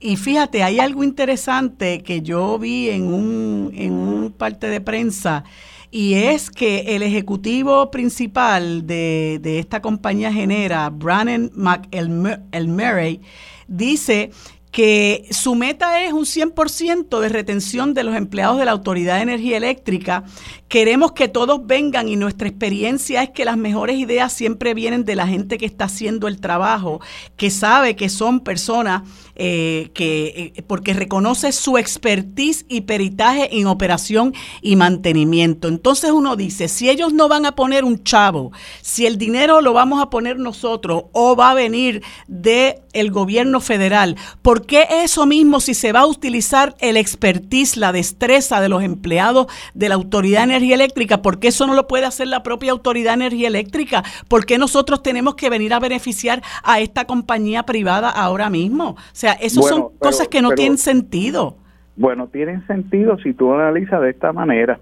Y 0.00 0.16
fíjate, 0.16 0.62
hay 0.62 0.80
algo 0.80 1.02
interesante 1.02 2.02
que 2.02 2.20
yo 2.20 2.58
vi 2.58 2.90
en 2.90 3.04
un, 3.12 3.70
en 3.74 3.92
un 3.92 4.32
parte 4.32 4.66
de 4.66 4.80
prensa 4.80 5.44
y 5.90 6.14
es 6.14 6.50
que 6.50 6.96
el 6.96 7.02
ejecutivo 7.02 7.90
principal 7.90 8.86
de, 8.86 9.38
de 9.40 9.60
esta 9.60 9.80
compañía 9.80 10.32
genera, 10.32 10.90
Brannan 10.90 11.52
McElmurray, 11.54 13.20
dice 13.68 14.30
que 14.74 15.28
su 15.30 15.54
meta 15.54 16.02
es 16.02 16.12
un 16.12 16.24
100% 16.24 17.20
de 17.20 17.28
retención 17.28 17.94
de 17.94 18.02
los 18.02 18.16
empleados 18.16 18.58
de 18.58 18.64
la 18.64 18.72
Autoridad 18.72 19.14
de 19.14 19.22
Energía 19.22 19.56
Eléctrica. 19.56 20.24
Queremos 20.66 21.12
que 21.12 21.28
todos 21.28 21.64
vengan 21.64 22.08
y 22.08 22.16
nuestra 22.16 22.48
experiencia 22.48 23.22
es 23.22 23.30
que 23.30 23.44
las 23.44 23.56
mejores 23.56 23.98
ideas 23.98 24.32
siempre 24.32 24.74
vienen 24.74 25.04
de 25.04 25.14
la 25.14 25.28
gente 25.28 25.58
que 25.58 25.66
está 25.66 25.84
haciendo 25.84 26.26
el 26.26 26.40
trabajo, 26.40 27.00
que 27.36 27.50
sabe 27.50 27.94
que 27.94 28.08
son 28.08 28.40
personas 28.40 29.02
eh, 29.36 29.90
que 29.92 30.52
eh, 30.56 30.62
porque 30.62 30.94
reconoce 30.94 31.52
su 31.52 31.76
expertise 31.76 32.64
y 32.68 32.82
peritaje 32.82 33.58
en 33.58 33.66
operación 33.66 34.34
y 34.62 34.76
mantenimiento. 34.76 35.68
Entonces 35.68 36.10
uno 36.10 36.36
dice, 36.36 36.68
si 36.68 36.88
ellos 36.88 37.12
no 37.12 37.28
van 37.28 37.44
a 37.44 37.54
poner 37.54 37.84
un 37.84 38.02
chavo, 38.02 38.52
si 38.80 39.04
el 39.04 39.18
dinero 39.18 39.60
lo 39.60 39.74
vamos 39.74 40.00
a 40.00 40.08
poner 40.08 40.38
nosotros 40.38 41.04
o 41.12 41.36
va 41.36 41.50
a 41.50 41.54
venir 41.54 42.02
del 42.28 42.76
el 42.92 43.10
gobierno 43.10 43.60
federal, 43.60 44.16
¿por 44.40 44.54
¿por 44.54 44.66
qué 44.66 44.86
eso 45.02 45.26
mismo 45.26 45.58
si 45.58 45.74
se 45.74 45.90
va 45.90 46.02
a 46.02 46.06
utilizar 46.06 46.76
el 46.78 46.96
expertise, 46.96 47.76
la 47.76 47.90
destreza 47.90 48.60
de 48.60 48.68
los 48.68 48.84
empleados 48.84 49.48
de 49.74 49.88
la 49.88 49.96
Autoridad 49.96 50.42
de 50.42 50.54
Energía 50.54 50.76
Eléctrica, 50.76 51.22
por 51.22 51.40
qué 51.40 51.48
eso 51.48 51.66
no 51.66 51.74
lo 51.74 51.88
puede 51.88 52.06
hacer 52.06 52.28
la 52.28 52.44
propia 52.44 52.70
Autoridad 52.70 53.10
de 53.10 53.24
Energía 53.26 53.48
Eléctrica? 53.48 54.04
¿Por 54.28 54.46
qué 54.46 54.56
nosotros 54.56 55.02
tenemos 55.02 55.34
que 55.34 55.50
venir 55.50 55.74
a 55.74 55.80
beneficiar 55.80 56.40
a 56.62 56.78
esta 56.78 57.04
compañía 57.06 57.64
privada 57.64 58.10
ahora 58.10 58.48
mismo? 58.48 58.96
Sea, 59.24 59.32
eso 59.40 59.62
son 59.62 59.88
cosas 59.98 60.28
que 60.28 60.42
no 60.42 60.50
tienen 60.50 60.76
sentido. 60.76 61.56
Bueno, 61.96 62.28
tienen 62.28 62.66
sentido 62.66 63.16
si 63.20 63.32
tú 63.32 63.54
analizas 63.54 64.02
de 64.02 64.10
esta 64.10 64.34
manera. 64.34 64.80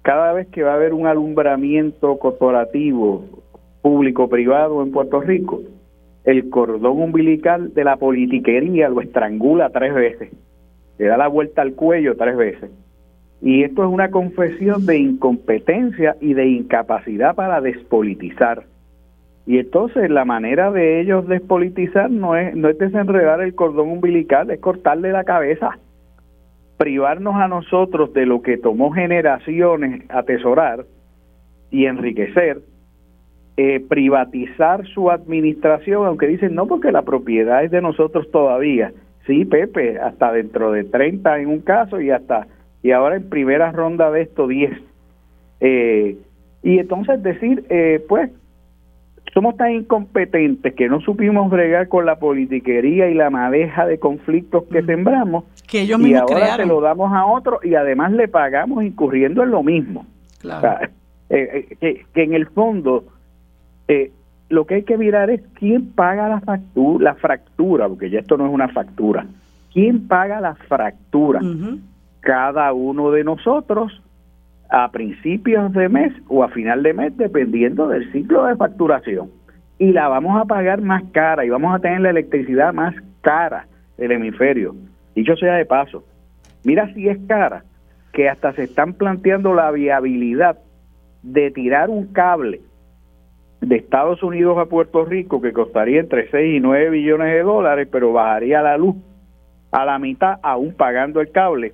Cada 0.00 0.32
vez 0.32 0.46
que 0.48 0.62
va 0.62 0.70
a 0.70 0.76
haber 0.76 0.94
un 0.94 1.06
alumbramiento 1.06 2.18
corporativo 2.18 3.22
público-privado 3.82 4.82
en 4.82 4.92
Puerto 4.92 5.20
Rico, 5.20 5.60
el 6.24 6.48
cordón 6.48 7.02
umbilical 7.02 7.74
de 7.74 7.84
la 7.84 7.98
politiquería 7.98 8.88
lo 8.88 9.02
estrangula 9.02 9.68
tres 9.68 9.92
veces, 9.92 10.30
le 10.96 11.04
da 11.04 11.18
la 11.18 11.28
vuelta 11.28 11.60
al 11.60 11.74
cuello 11.74 12.16
tres 12.16 12.38
veces. 12.38 12.70
Y 13.42 13.62
esto 13.62 13.84
es 13.84 13.90
una 13.90 14.10
confesión 14.10 14.86
de 14.86 14.96
incompetencia 14.96 16.16
y 16.18 16.32
de 16.32 16.46
incapacidad 16.46 17.34
para 17.34 17.60
despolitizar. 17.60 18.64
Y 19.46 19.58
entonces 19.58 20.10
la 20.10 20.24
manera 20.24 20.70
de 20.70 21.00
ellos 21.00 21.28
despolitizar 21.28 22.10
no 22.10 22.36
es, 22.36 22.54
no 22.56 22.68
es 22.68 22.78
desenredar 22.78 23.42
el 23.42 23.54
cordón 23.54 23.88
umbilical, 23.88 24.50
es 24.50 24.60
cortarle 24.60 25.12
la 25.12 25.24
cabeza, 25.24 25.78
privarnos 26.78 27.34
a 27.36 27.48
nosotros 27.48 28.12
de 28.14 28.26
lo 28.26 28.42
que 28.42 28.56
tomó 28.56 28.90
generaciones 28.92 30.02
atesorar 30.08 30.86
y 31.70 31.86
enriquecer 31.86 32.62
eh, 33.56 33.78
privatizar 33.88 34.84
su 34.88 35.12
administración, 35.12 36.06
aunque 36.06 36.26
dicen 36.26 36.56
no, 36.56 36.66
porque 36.66 36.90
la 36.90 37.02
propiedad 37.02 37.62
es 37.62 37.70
de 37.70 37.80
nosotros 37.80 38.28
todavía. 38.32 38.92
Sí, 39.28 39.44
Pepe, 39.44 40.00
hasta 40.00 40.32
dentro 40.32 40.72
de 40.72 40.82
30 40.82 41.38
en 41.38 41.46
un 41.46 41.60
caso 41.60 42.00
y 42.00 42.10
hasta, 42.10 42.48
y 42.82 42.90
ahora 42.90 43.14
en 43.14 43.28
primera 43.28 43.70
ronda 43.70 44.10
de 44.10 44.22
esto 44.22 44.48
10. 44.48 44.72
Eh, 45.60 46.16
y 46.64 46.78
entonces 46.80 47.22
decir, 47.22 47.64
eh, 47.68 48.04
pues, 48.08 48.28
somos 49.32 49.56
tan 49.56 49.72
incompetentes 49.72 50.74
que 50.74 50.88
no 50.88 51.00
supimos 51.00 51.50
bregar 51.50 51.88
con 51.88 52.06
la 52.06 52.16
politiquería 52.16 53.08
y 53.08 53.14
la 53.14 53.30
madeja 53.30 53.86
de 53.86 53.98
conflictos 53.98 54.64
que 54.70 54.82
sembramos, 54.82 55.44
que 55.66 55.82
ellos 55.82 56.00
y 56.00 56.14
ahora 56.14 56.56
se 56.56 56.66
lo 56.66 56.80
damos 56.80 57.12
a 57.12 57.26
otro 57.26 57.60
y 57.62 57.74
además 57.74 58.12
le 58.12 58.28
pagamos 58.28 58.84
incurriendo 58.84 59.42
en 59.42 59.50
lo 59.50 59.62
mismo. 59.62 60.06
Claro. 60.40 60.88
que, 61.28 62.04
que 62.12 62.22
en 62.22 62.34
el 62.34 62.46
fondo 62.46 63.04
eh, 63.88 64.12
lo 64.48 64.66
que 64.66 64.76
hay 64.76 64.82
que 64.82 64.98
mirar 64.98 65.30
es 65.30 65.42
quién 65.54 65.92
paga 65.92 66.28
la 66.28 66.40
factura, 66.40 67.04
la 67.04 67.14
fractura, 67.14 67.88
porque 67.88 68.10
ya 68.10 68.20
esto 68.20 68.36
no 68.36 68.46
es 68.46 68.52
una 68.52 68.68
factura. 68.68 69.26
¿Quién 69.72 70.06
paga 70.06 70.40
la 70.40 70.54
fractura? 70.54 71.40
Cada 72.20 72.72
uno 72.72 73.10
de 73.10 73.24
nosotros 73.24 74.00
a 74.70 74.90
principios 74.90 75.72
de 75.72 75.88
mes 75.88 76.12
o 76.28 76.42
a 76.42 76.48
final 76.48 76.82
de 76.82 76.94
mes, 76.94 77.16
dependiendo 77.16 77.88
del 77.88 78.10
ciclo 78.12 78.46
de 78.46 78.56
facturación. 78.56 79.30
Y 79.78 79.92
la 79.92 80.08
vamos 80.08 80.40
a 80.40 80.44
pagar 80.44 80.80
más 80.80 81.02
cara 81.12 81.44
y 81.44 81.50
vamos 81.50 81.74
a 81.74 81.80
tener 81.80 82.00
la 82.00 82.10
electricidad 82.10 82.72
más 82.72 82.94
cara 83.20 83.66
del 83.98 84.12
hemisferio. 84.12 84.74
Dicho 85.14 85.36
sea 85.36 85.54
de 85.54 85.66
paso, 85.66 86.04
mira 86.64 86.92
si 86.94 87.08
es 87.08 87.18
cara, 87.26 87.64
que 88.12 88.28
hasta 88.28 88.52
se 88.52 88.64
están 88.64 88.94
planteando 88.94 89.54
la 89.54 89.70
viabilidad 89.72 90.58
de 91.22 91.50
tirar 91.50 91.90
un 91.90 92.06
cable 92.12 92.60
de 93.60 93.76
Estados 93.76 94.22
Unidos 94.22 94.58
a 94.58 94.66
Puerto 94.66 95.04
Rico 95.04 95.40
que 95.40 95.52
costaría 95.52 96.00
entre 96.00 96.30
6 96.30 96.56
y 96.56 96.60
9 96.60 96.90
billones 96.90 97.32
de 97.32 97.42
dólares, 97.42 97.88
pero 97.90 98.12
bajaría 98.12 98.62
la 98.62 98.76
luz 98.76 98.96
a 99.72 99.84
la 99.84 99.98
mitad 99.98 100.38
aún 100.42 100.74
pagando 100.74 101.20
el 101.20 101.30
cable. 101.32 101.72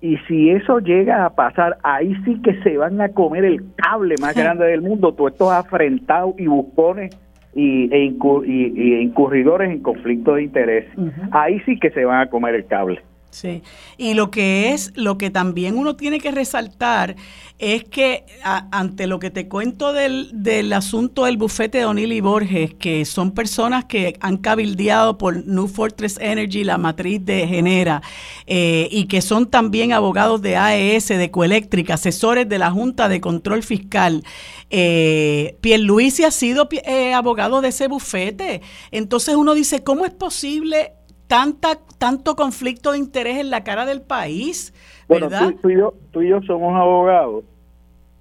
Y 0.00 0.16
si 0.28 0.50
eso 0.50 0.78
llega 0.78 1.24
a 1.24 1.30
pasar, 1.30 1.78
ahí 1.82 2.14
sí 2.24 2.40
que 2.42 2.60
se 2.62 2.76
van 2.76 3.00
a 3.00 3.08
comer 3.08 3.44
el 3.44 3.62
cable 3.76 4.14
más 4.20 4.34
grande 4.34 4.66
del 4.66 4.82
mundo, 4.82 5.12
todos 5.12 5.32
estos 5.32 5.52
afrentados 5.52 6.34
y 6.38 6.46
buscones 6.46 7.16
y, 7.54 7.92
e, 7.92 8.04
y, 8.04 8.94
incurridores 9.02 9.70
en 9.70 9.80
conflictos 9.80 10.36
de 10.36 10.42
interés. 10.42 10.86
Ahí 11.32 11.60
sí 11.60 11.78
que 11.78 11.90
se 11.90 12.04
van 12.04 12.20
a 12.20 12.30
comer 12.30 12.54
el 12.54 12.66
cable. 12.66 13.00
Sí, 13.30 13.62
y 13.98 14.14
lo 14.14 14.30
que 14.30 14.72
es, 14.72 14.92
lo 14.94 15.18
que 15.18 15.28
también 15.28 15.76
uno 15.76 15.94
tiene 15.94 16.20
que 16.20 16.30
resaltar 16.30 17.16
es 17.58 17.84
que 17.84 18.24
ante 18.42 19.06
lo 19.06 19.18
que 19.18 19.30
te 19.30 19.48
cuento 19.48 19.92
del, 19.92 20.30
del 20.32 20.72
asunto 20.72 21.24
del 21.24 21.36
bufete 21.36 21.78
de 21.78 21.86
O'Neill 21.86 22.12
y 22.12 22.20
Borges, 22.20 22.74
que 22.74 23.04
son 23.04 23.32
personas 23.32 23.86
que 23.86 24.16
han 24.20 24.38
cabildeado 24.38 25.18
por 25.18 25.46
New 25.46 25.68
Fortress 25.68 26.18
Energy, 26.18 26.64
la 26.64 26.78
matriz 26.78 27.24
de 27.24 27.46
Genera, 27.46 28.02
eh, 28.46 28.88
y 28.90 29.04
que 29.04 29.20
son 29.20 29.46
también 29.50 29.92
abogados 29.92 30.40
de 30.40 30.56
AES, 30.56 31.08
de 31.08 31.30
Coeléctrica, 31.30 31.94
asesores 31.94 32.48
de 32.48 32.58
la 32.58 32.70
Junta 32.70 33.08
de 33.08 33.20
Control 33.20 33.62
Fiscal. 33.62 34.22
Eh, 34.70 35.56
Pierluisi 35.60 36.24
ha 36.24 36.30
sido 36.30 36.68
eh, 36.70 37.14
abogado 37.14 37.60
de 37.60 37.68
ese 37.68 37.88
bufete. 37.88 38.62
Entonces 38.90 39.34
uno 39.34 39.54
dice, 39.54 39.82
¿cómo 39.82 40.04
es 40.06 40.12
posible 40.12 40.92
tanta, 41.26 41.78
tanto 41.98 42.36
conflicto 42.36 42.92
de 42.92 42.98
interés 42.98 43.38
en 43.38 43.50
la 43.50 43.64
cara 43.64 43.86
del 43.86 44.02
país, 44.02 44.72
¿verdad? 45.08 45.42
Bueno, 45.42 45.58
tú, 45.60 45.70
y 45.70 45.76
yo, 45.76 45.94
tú 46.10 46.22
y 46.22 46.28
yo 46.28 46.42
somos 46.42 46.74
abogados 46.74 47.44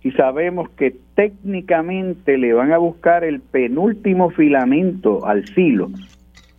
y 0.02 0.12
sabemos 0.12 0.70
que 0.70 0.96
técnicamente 1.16 2.38
le 2.38 2.54
van 2.54 2.72
a 2.72 2.78
buscar 2.78 3.24
el 3.24 3.42
penúltimo 3.42 4.30
filamento 4.30 5.26
al 5.26 5.48
filo 5.48 5.90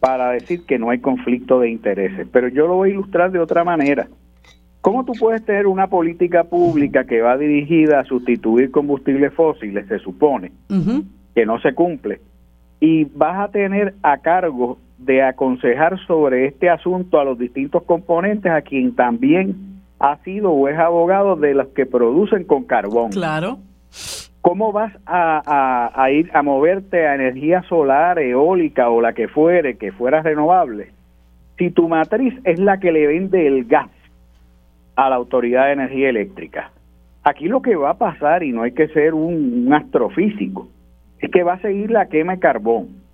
para 0.01 0.31
decir 0.31 0.65
que 0.67 0.79
no 0.79 0.91
hay 0.91 0.99
conflicto 0.99 1.61
de 1.61 1.71
intereses. 1.71 2.27
Pero 2.33 2.49
yo 2.49 2.67
lo 2.67 2.75
voy 2.75 2.91
a 2.91 2.93
ilustrar 2.95 3.31
de 3.31 3.39
otra 3.39 3.65
manera. 3.65 4.09
¿Cómo 4.81 5.05
tú 5.05 5.13
puedes 5.19 5.45
tener 5.45 5.67
una 5.67 5.89
política 5.89 6.45
pública 6.45 7.05
que 7.05 7.21
va 7.21 7.37
dirigida 7.37 8.01
a 8.01 8.05
sustituir 8.05 8.71
combustibles 8.71 9.35
fósiles, 9.35 9.87
se 9.89 9.99
supone, 9.99 10.53
que 11.35 11.45
no 11.45 11.59
se 11.61 11.75
cumple, 11.75 12.21
y 12.79 13.05
vas 13.05 13.49
a 13.49 13.51
tener 13.51 13.95
a 14.03 14.19
cargo 14.19 14.79
de 14.99 15.23
aconsejar 15.23 15.99
sobre 16.07 16.47
este 16.47 16.71
asunto 16.71 17.21
a 17.21 17.25
los 17.25 17.39
distintos 17.39 17.83
componentes, 17.85 18.51
a 18.51 18.63
quien 18.63 18.95
también 18.95 19.83
ha 19.99 20.17
sido 20.19 20.51
o 20.53 20.69
es 20.69 20.79
abogado 20.79 21.37
de 21.37 21.55
los 21.55 21.69
que 21.69 21.87
producen 21.87 22.45
con 22.45 22.65
carbón. 22.65 23.11
Claro. 23.11 23.59
¿Cómo 24.41 24.73
vas 24.73 24.93
a, 25.07 25.93
a, 25.95 26.11
ir 26.11 26.31
a 26.33 26.43
moverte 26.43 27.07
a 27.07 27.15
energía 27.15 27.63
solar, 27.63 28.19
eólica 28.19 28.89
o 28.91 29.01
la 29.01 29.13
que 29.13 29.29
fuere, 29.29 29.77
que 29.77 29.93
fuera 29.93 30.23
renovable? 30.23 30.93
Si 31.59 31.71
tu 31.71 31.89
matriz 31.89 32.35
es 32.45 32.59
la 32.59 32.79
que 32.79 32.93
le 32.93 33.07
vende 33.07 33.47
el 33.47 33.65
gas 33.65 33.91
a 34.95 35.11
la 35.11 35.17
Autoridad 35.17 35.67
de 35.67 35.73
Energía 35.73 36.11
Eléctrica. 36.11 36.71
Aquí 37.25 37.49
lo 37.49 37.61
que 37.61 37.75
va 37.75 37.91
a 37.91 37.99
pasar, 37.99 38.45
y 38.45 38.53
no 38.53 38.63
hay 38.63 38.73
que 38.73 38.89
ser 38.89 39.15
un, 39.15 39.67
un 39.67 39.75
astrofísico, 39.75 40.69
es 41.19 41.31
que 41.31 41.43
va 41.43 41.55
a 41.55 41.61
seguir 41.61 41.91
la 41.91 42.07
quema 42.07 42.35
de 42.35 42.39
carbón 42.39 43.06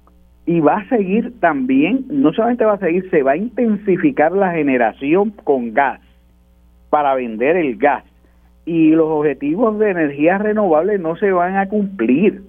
y 0.46 0.60
va 0.60 0.78
a 0.78 0.88
seguir 0.88 1.38
también, 1.40 2.06
no 2.10 2.32
solamente 2.32 2.64
va 2.64 2.74
a 2.74 2.78
seguir, 2.78 3.08
se 3.10 3.22
va 3.22 3.32
a 3.32 3.36
intensificar 3.36 4.32
la 4.32 4.52
generación 4.52 5.30
con 5.30 5.72
gas 5.72 6.00
para 6.90 7.14
vender 7.14 7.56
el 7.56 7.76
gas. 7.76 8.04
Y 8.64 8.90
los 8.90 9.08
objetivos 9.08 9.78
de 9.78 9.90
energía 9.90 10.38
renovable 10.38 10.98
no 10.98 11.16
se 11.16 11.32
van 11.32 11.56
a 11.56 11.68
cumplir 11.68 12.42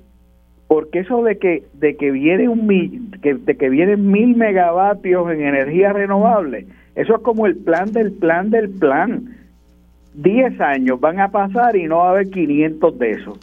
porque 0.68 1.00
eso 1.00 1.24
de 1.24 1.38
que 1.38 1.64
de 1.74 1.98
que 1.98 2.10
viene 2.10 2.48
un 2.50 2.66
mil, 2.66 3.12
que, 3.22 3.36
de 3.36 3.58
que 3.58 3.70
vienen 3.70 4.10
mil 4.12 4.36
megavatios 4.36 5.32
en 5.32 5.42
energía 5.42 5.94
renovable 5.94 6.66
eso 6.96 7.16
es 7.16 7.22
como 7.22 7.48
el 7.48 7.58
plan 7.58 7.92
del 7.92 8.12
plan 8.12 8.50
del 8.50 8.70
plan. 8.70 9.36
Diez 10.14 10.60
años 10.62 11.00
van 11.00 11.20
a 11.20 11.30
pasar 11.30 11.76
y 11.76 11.86
no 11.86 11.98
va 11.98 12.08
a 12.08 12.12
haber 12.12 12.30
500 12.30 13.00
de 13.00 13.12
esos. 13.12 13.40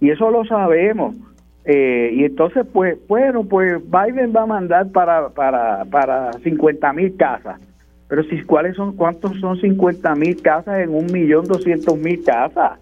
Y 0.00 0.10
eso 0.10 0.30
lo 0.30 0.44
sabemos 0.46 1.16
eh, 1.64 2.10
y 2.14 2.24
entonces, 2.24 2.66
pues, 2.72 2.96
bueno, 3.08 3.44
pues 3.44 3.78
Biden 3.82 4.32
va 4.34 4.42
a 4.42 4.46
mandar 4.46 4.90
para, 4.90 5.28
para, 5.30 5.84
para 5.84 6.32
50 6.32 6.92
mil 6.94 7.16
casas. 7.16 7.60
Pero 8.08 8.22
si, 8.24 8.42
¿cuáles 8.42 8.74
son, 8.74 8.96
cuántos 8.96 9.38
son 9.38 9.60
50 9.60 10.14
mil 10.14 10.40
casas 10.40 10.78
en 10.78 10.94
un 10.94 11.12
millón 11.12 11.46
doscientos 11.46 11.98
mil 11.98 12.24
casas? 12.24 12.78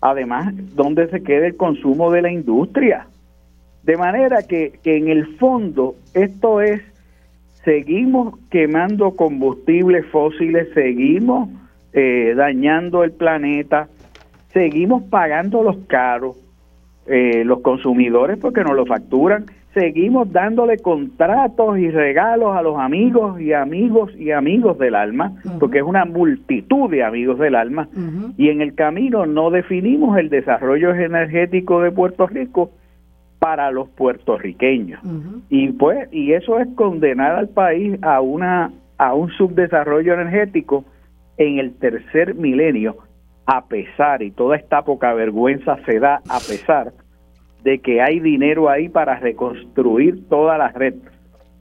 Además, 0.00 0.54
¿dónde 0.74 1.08
se 1.08 1.22
queda 1.22 1.46
el 1.46 1.56
consumo 1.56 2.10
de 2.10 2.22
la 2.22 2.30
industria? 2.30 3.06
De 3.82 3.96
manera 3.96 4.42
que, 4.42 4.78
en 4.84 5.08
el 5.08 5.36
fondo 5.36 5.96
esto 6.14 6.60
es, 6.60 6.80
seguimos 7.64 8.38
quemando 8.50 9.16
combustibles 9.16 10.06
fósiles, 10.06 10.68
seguimos 10.72 11.48
eh, 11.92 12.34
dañando 12.36 13.02
el 13.02 13.12
planeta, 13.12 13.88
seguimos 14.52 15.02
pagando 15.04 15.62
los 15.62 15.76
caros, 15.88 16.36
eh, 17.06 17.44
los 17.44 17.60
consumidores 17.60 18.38
porque 18.38 18.62
nos 18.62 18.74
lo 18.74 18.86
facturan. 18.86 19.46
Seguimos 19.74 20.32
dándole 20.32 20.78
contratos 20.78 21.78
y 21.78 21.90
regalos 21.90 22.56
a 22.56 22.62
los 22.62 22.78
amigos 22.78 23.40
y 23.40 23.52
amigos 23.52 24.12
y 24.16 24.32
amigos 24.32 24.78
del 24.78 24.96
alma, 24.96 25.32
porque 25.60 25.78
es 25.78 25.84
una 25.84 26.04
multitud 26.04 26.90
de 26.90 27.04
amigos 27.04 27.38
del 27.38 27.54
alma, 27.54 27.88
y 28.36 28.48
en 28.48 28.62
el 28.62 28.74
camino 28.74 29.26
no 29.26 29.50
definimos 29.50 30.18
el 30.18 30.28
desarrollo 30.28 30.92
energético 30.92 31.80
de 31.82 31.92
Puerto 31.92 32.26
Rico 32.26 32.72
para 33.38 33.70
los 33.70 33.88
puertorriqueños. 33.90 35.00
Y 35.48 35.68
pues 35.68 36.08
y 36.12 36.32
eso 36.32 36.58
es 36.58 36.68
condenar 36.74 37.36
al 37.36 37.48
país 37.48 37.96
a 38.02 38.20
una 38.20 38.72
a 38.98 39.14
un 39.14 39.30
subdesarrollo 39.30 40.14
energético 40.14 40.84
en 41.38 41.58
el 41.58 41.72
tercer 41.74 42.34
milenio, 42.34 42.98
a 43.46 43.66
pesar 43.66 44.22
y 44.22 44.30
toda 44.30 44.56
esta 44.56 44.82
poca 44.82 45.12
vergüenza 45.14 45.76
se 45.84 45.98
da 45.98 46.20
a 46.28 46.38
pesar 46.38 46.92
de 47.62 47.78
que 47.80 48.00
hay 48.00 48.20
dinero 48.20 48.68
ahí 48.68 48.88
para 48.88 49.18
reconstruir 49.18 50.28
toda 50.28 50.56
la 50.58 50.68
red. 50.68 50.94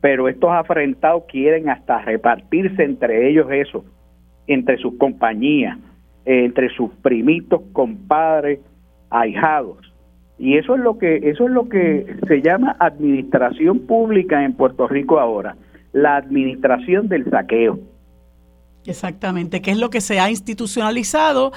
Pero 0.01 0.29
estos 0.29 0.51
afrentados 0.51 1.23
quieren 1.27 1.69
hasta 1.69 1.99
repartirse 1.99 2.83
entre 2.83 3.29
ellos 3.29 3.47
eso, 3.51 3.83
entre 4.47 4.77
sus 4.77 4.97
compañías, 4.97 5.77
entre 6.25 6.69
sus 6.69 6.91
primitos, 7.01 7.61
compadres, 7.73 8.59
ahijados 9.09 9.89
y 10.39 10.57
eso 10.57 10.75
es 10.75 10.81
lo 10.81 10.97
que 10.97 11.17
eso 11.17 11.45
es 11.45 11.51
lo 11.51 11.67
que 11.67 12.15
se 12.27 12.41
llama 12.41 12.77
administración 12.79 13.79
pública 13.79 14.45
en 14.45 14.53
Puerto 14.53 14.87
Rico 14.87 15.19
ahora, 15.19 15.57
la 15.91 16.15
administración 16.15 17.09
del 17.09 17.29
saqueo. 17.29 17.79
Exactamente, 18.89 19.61
que 19.61 19.69
es 19.69 19.77
lo 19.77 19.91
que 19.91 20.01
se 20.01 20.19
ha 20.19 20.31
institucionalizado 20.31 21.53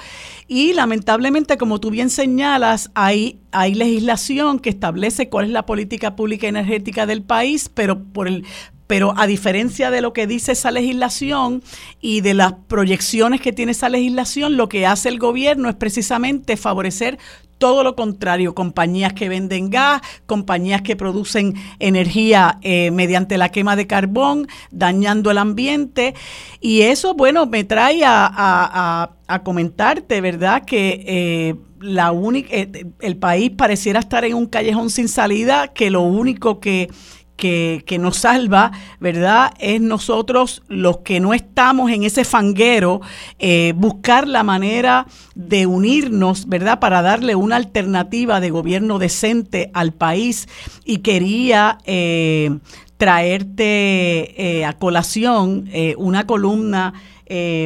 y 0.47 0.73
lamentablemente, 0.73 1.57
como 1.57 1.79
tú 1.79 1.89
bien 1.89 2.11
señalas, 2.11 2.91
hay, 2.93 3.39
hay 3.51 3.73
legislación 3.73 4.59
que 4.59 4.69
establece 4.69 5.29
cuál 5.29 5.45
es 5.45 5.51
la 5.51 5.65
política 5.65 6.15
pública 6.15 6.47
energética 6.47 7.07
del 7.07 7.23
país, 7.23 7.69
pero 7.73 8.03
por 8.03 8.27
el 8.27 8.45
pero 8.87 9.13
a 9.17 9.27
diferencia 9.27 9.91
de 9.91 10.01
lo 10.01 10.13
que 10.13 10.27
dice 10.27 10.51
esa 10.51 10.71
legislación 10.71 11.63
y 12.01 12.21
de 12.21 12.33
las 12.33 12.53
proyecciones 12.67 13.41
que 13.41 13.53
tiene 13.53 13.71
esa 13.71 13.89
legislación, 13.89 14.57
lo 14.57 14.69
que 14.69 14.85
hace 14.85 15.09
el 15.09 15.19
gobierno 15.19 15.69
es 15.69 15.75
precisamente 15.75 16.57
favorecer 16.57 17.17
todo 17.63 17.85
lo 17.85 17.95
contrario, 17.95 18.53
compañías 18.53 19.13
que 19.13 19.29
venden 19.29 19.69
gas, 19.69 20.01
compañías 20.25 20.81
que 20.81 20.97
producen 20.97 21.53
energía 21.79 22.59
eh, 22.61 22.91
mediante 22.91 23.37
la 23.37 23.47
quema 23.47 23.77
de 23.77 23.87
carbón, 23.87 24.49
dañando 24.69 25.31
el 25.31 25.37
ambiente. 25.37 26.13
Y 26.59 26.81
eso, 26.81 27.13
bueno, 27.13 27.45
me 27.45 27.63
trae 27.63 28.01
a, 28.03 29.11
comentarte, 29.45 30.19
¿verdad? 30.19 30.65
Que 30.65 31.05
eh, 31.07 31.55
la 31.79 32.11
única, 32.11 32.49
eh, 32.51 32.85
el 32.99 33.15
país 33.15 33.51
pareciera 33.51 34.01
estar 34.01 34.25
en 34.25 34.33
un 34.33 34.45
callejón 34.45 34.89
sin 34.89 35.07
salida, 35.07 35.69
que 35.69 35.89
lo 35.89 36.01
único 36.01 36.59
que 36.59 36.89
que, 37.35 37.97
nos 37.99 38.17
salva, 38.17 38.71
¿verdad? 38.99 39.53
Es 39.59 39.81
nosotros 39.81 40.63
los 40.67 40.99
que 40.99 41.19
no 41.19 41.33
estamos 41.33 41.91
en 41.91 42.03
ese 42.03 42.23
fanguero, 42.23 43.01
eh, 43.39 43.73
buscar 43.75 44.27
la 44.27 44.43
manera 44.43 45.07
de 45.35 45.65
unirnos, 45.65 46.47
¿verdad? 46.47 46.79
Para 46.79 47.01
darle 47.01 47.35
una 47.35 47.55
alternativa 47.55 48.39
de 48.39 48.49
gobierno 48.49 48.99
decente 48.99 49.71
al 49.73 49.93
país. 49.93 50.47
Y 50.85 50.99
quería 50.99 51.77
eh, 51.85 52.57
traerte 52.97 54.59
eh, 54.59 54.65
a 54.65 54.73
colación 54.73 55.69
una 55.97 56.25
columna 56.25 56.93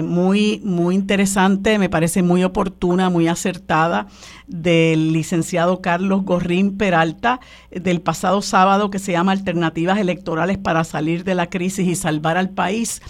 muy, 0.03 0.61
muy 0.63 0.95
interesante, 0.95 1.78
me 1.80 1.89
parece 1.89 2.24
muy 2.24 2.43
oportuna, 2.43 3.09
muy 3.09 3.28
acertada 3.28 4.07
del 4.47 5.11
licenciado 5.11 5.82
Carlos 5.82 6.24
Gorrín 6.24 6.78
Peralta 6.78 7.41
del 7.70 8.01
pasado 8.01 8.41
sábado 8.41 8.89
que 8.89 8.99
se 8.99 9.11
llama 9.11 9.34
Alternativas 9.34 9.99
Electorales 9.99 10.57
para 10.57 10.84
salir 10.84 11.24
de 11.24 11.36
la 11.36 11.49
crisis 11.49 11.88
y 11.88 11.95
salvar 11.95 12.38
al 12.38 12.49
país. 12.49 13.01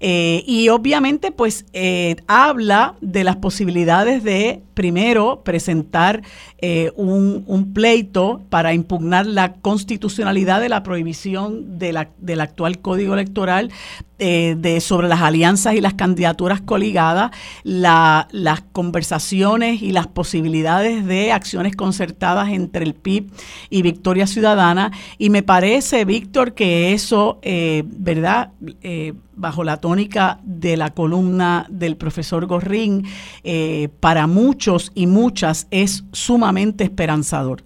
Eh, 0.00 0.44
y 0.46 0.68
obviamente 0.68 1.32
pues 1.32 1.66
eh, 1.72 2.16
habla 2.26 2.94
de 3.00 3.24
las 3.24 3.36
posibilidades 3.36 4.22
de 4.22 4.62
primero 4.74 5.42
presentar 5.44 6.22
eh, 6.58 6.92
un, 6.96 7.72
pleito 7.72 8.42
para 8.50 8.74
impugnar 8.74 9.26
la 9.26 9.54
constitucionalidad 9.54 10.60
de 10.60 10.68
la 10.68 10.82
prohibición 10.82 11.78
de 11.78 11.92
la, 11.92 12.10
del 12.18 12.40
actual 12.40 12.80
código 12.80 13.14
electoral 13.14 13.70
de, 14.18 14.80
sobre 14.80 15.08
las 15.08 15.20
alianzas 15.22 15.74
y 15.74 15.80
las 15.80 15.94
candidaturas 15.94 16.60
coligadas, 16.60 17.30
las 17.64 18.60
conversaciones 18.72 19.82
y 19.82 19.92
las 19.92 20.06
posibilidades 20.06 21.06
de 21.06 21.32
acciones 21.32 21.76
concertadas 21.76 22.50
entre 22.50 22.84
el 22.84 22.94
PIB 22.94 23.30
y 23.70 23.82
Victoria 23.82 24.26
Ciudadana. 24.26 24.92
Y 25.18 25.30
me 25.30 25.42
parece, 25.42 26.04
Víctor, 26.04 26.54
que 26.54 26.92
eso, 26.92 27.38
eh, 27.42 27.84
¿verdad? 27.86 28.52
Eh, 28.82 29.14
bajo 29.36 29.64
la 29.64 29.78
tónica 29.78 30.38
de 30.44 30.76
la 30.76 30.90
columna 30.90 31.66
del 31.68 31.96
profesor 31.96 32.46
Gorrín, 32.46 33.04
eh, 33.42 33.88
para 34.00 34.26
muchos 34.26 34.92
y 34.94 35.06
muchas 35.06 35.66
es 35.70 36.04
sumamente 36.12 36.84
esperanzador. 36.84 37.62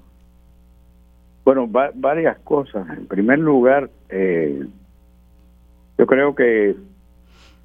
Bueno, 1.44 1.66
varias 1.94 2.38
cosas. 2.40 2.86
En 2.90 3.07
primer 3.07 3.38
lugar, 3.38 3.90
yo 5.99 6.07
creo 6.07 6.34
que 6.34 6.76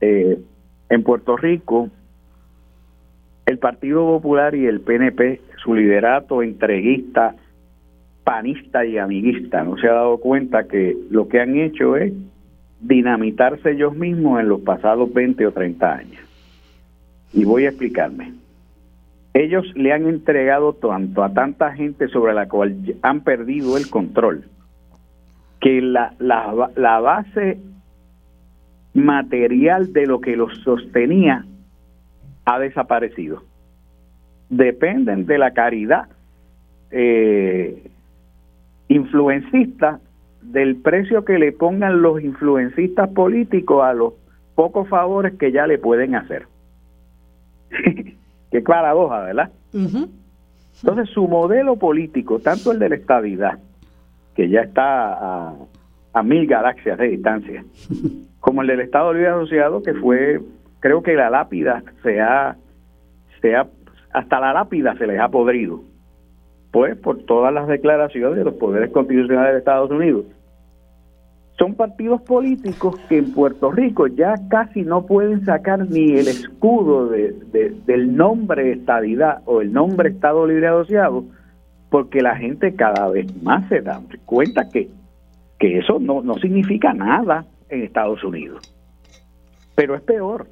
en 0.02 1.04
Puerto 1.04 1.38
Rico 1.38 1.90
el 3.46 3.58
Partido 3.58 4.06
Popular 4.06 4.56
y 4.56 4.66
el 4.66 4.82
PNP, 4.82 5.42
su 5.64 5.76
liderato 5.76 6.42
entreguista, 6.44 7.36
panista 8.24 8.86
y 8.86 8.98
amiguista, 8.98 9.64
no 9.64 9.78
se 9.78 9.88
ha 9.88 9.94
dado 9.94 10.18
cuenta 10.18 10.68
que 10.68 10.96
lo 11.10 11.28
que 11.28 11.42
han 11.42 11.58
hecho 11.58 11.98
es 11.98 12.14
dinamitarse 12.80 13.72
ellos 13.72 13.96
mismos 13.96 14.40
en 14.40 14.50
los 14.50 14.62
pasados 14.62 15.14
20 15.14 15.46
o 15.48 15.52
30 15.52 15.94
años. 15.94 16.22
Y 17.34 17.46
voy 17.46 17.66
a 17.66 17.70
explicarme. 17.70 18.34
Ellos 19.34 19.66
le 19.76 19.92
han 19.92 20.08
entregado 20.08 20.74
tanto 20.74 21.24
a 21.24 21.34
tanta 21.34 21.74
gente 21.74 22.08
sobre 22.08 22.34
la 22.34 22.48
cual 22.48 22.78
han 23.02 23.22
perdido 23.22 23.78
el 23.78 23.90
control, 23.90 24.44
que 25.60 25.82
la, 25.82 26.14
la, 26.20 26.70
la 26.76 27.00
base 27.00 27.58
material 28.94 29.92
de 29.94 30.06
lo 30.06 30.22
que 30.22 30.36
los 30.36 30.58
sostenía 30.60 31.46
ha 32.46 32.60
desaparecido. 32.60 33.44
Dependen 34.50 35.26
de 35.26 35.38
la 35.38 35.52
caridad 35.52 36.08
eh, 36.92 37.90
influencista, 38.88 40.00
del 40.42 40.76
precio 40.76 41.24
que 41.24 41.40
le 41.40 41.54
pongan 41.54 42.02
los 42.02 42.22
influencistas 42.22 43.10
políticos 43.10 43.84
a 43.84 43.94
los 43.94 44.14
pocos 44.56 44.88
favores 44.90 45.34
que 45.40 45.52
ya 45.52 45.66
le 45.66 45.78
pueden 45.78 46.16
hacer. 46.16 46.48
Qué 48.52 48.62
paradoja, 48.62 49.22
¿verdad? 49.22 49.52
Entonces, 49.74 51.10
su 51.14 51.28
modelo 51.28 51.78
político, 51.78 52.40
tanto 52.40 52.72
el 52.72 52.80
de 52.80 52.90
la 52.90 52.96
estabilidad, 52.96 53.58
que 54.36 54.50
ya 54.50 54.62
está 54.62 55.14
a, 55.14 55.56
a 56.14 56.24
mil 56.24 56.46
galaxias 56.46 56.98
de 57.00 57.08
distancia, 57.08 57.64
como 58.44 58.62
el 58.62 58.68
del 58.68 58.82
Estado 58.82 59.14
Libre 59.14 59.30
Asociado, 59.30 59.82
que 59.82 59.94
fue 59.94 60.42
creo 60.82 61.02
que 61.02 61.14
la 61.14 61.30
lápida 61.30 61.82
se 62.04 62.20
ha, 62.20 62.58
se 63.42 63.56
ha, 63.56 63.68
hasta 64.12 64.40
la 64.42 64.52
lápida 64.52 64.98
se 64.98 65.08
les 65.08 65.18
ha 65.18 65.30
podrido, 65.30 65.80
pues 66.70 66.98
por 66.98 67.24
todas 67.24 67.54
las 67.54 67.70
declaraciones 67.70 68.38
de 68.38 68.44
los 68.44 68.56
poderes 68.56 68.92
constitucionales 68.92 69.54
de 69.54 69.60
Estados 69.60 69.92
Unidos. 69.92 70.26
Son 71.58 71.76
partidos 71.76 72.22
políticos 72.24 73.00
que 73.08 73.20
en 73.20 73.34
Puerto 73.34 73.72
Rico 73.72 74.08
ya 74.08 74.34
casi 74.50 74.82
no 74.82 75.06
pueden 75.06 75.46
sacar 75.46 75.88
ni 75.90 76.12
el 76.12 76.28
escudo 76.28 77.08
de, 77.08 77.32
del 77.86 78.14
nombre 78.14 78.74
estadidad 78.74 79.42
o 79.46 79.62
el 79.62 79.72
nombre 79.72 80.10
Estado 80.10 80.46
Libre 80.46 80.68
Asociado, 80.68 81.24
porque 81.90 82.22
la 82.22 82.36
gente 82.36 82.76
cada 82.76 83.08
vez 83.08 83.42
más 83.42 83.70
se 83.70 83.80
da 83.80 84.02
cuenta 84.26 84.68
que, 84.68 84.90
que 85.60 85.78
eso 85.78 85.98
no, 85.98 86.22
no 86.22 86.34
significa 86.40 86.94
nada 86.94 87.46
en 87.74 87.84
Estados 87.84 88.24
Unidos. 88.24 88.62
Pero 89.76 89.96
es 89.96 90.02
peor, 90.02 90.48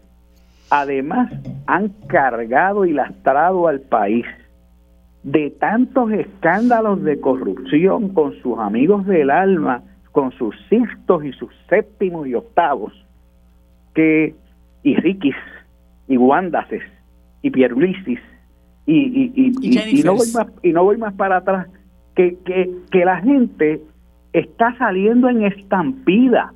además 0.69 1.31
han 1.67 1.89
cargado 2.07 2.85
y 2.85 2.93
lastrado 2.93 3.67
al 3.67 3.81
país 3.81 4.25
de 5.23 5.51
tantos 5.51 6.11
escándalos 6.11 7.03
de 7.03 7.19
corrupción 7.19 8.09
con 8.09 8.33
sus 8.41 8.57
amigos 8.57 9.05
del 9.05 9.29
alma, 9.29 9.83
con 10.11 10.31
sus 10.31 10.55
sextos 10.69 11.23
y 11.23 11.31
sus 11.33 11.53
séptimos 11.69 12.27
y 12.27 12.33
octavos, 12.33 12.93
que 13.93 14.33
y 14.83 14.95
Riquis 14.95 15.35
y 16.07 16.17
Wandases 16.17 16.81
y 17.43 17.51
Pierluisis 17.51 18.19
y, 18.85 18.95
y, 18.95 19.53
y, 19.61 19.99
y, 19.99 20.03
no 20.03 20.15
voy 20.15 20.27
más, 20.33 20.47
y 20.63 20.73
no 20.73 20.83
voy 20.83 20.97
más 20.97 21.13
para 21.13 21.37
atrás, 21.37 21.67
que, 22.15 22.37
que, 22.43 22.69
que 22.89 23.05
la 23.05 23.21
gente 23.21 23.81
está 24.33 24.75
saliendo 24.77 25.29
en 25.29 25.43
estampida 25.43 26.53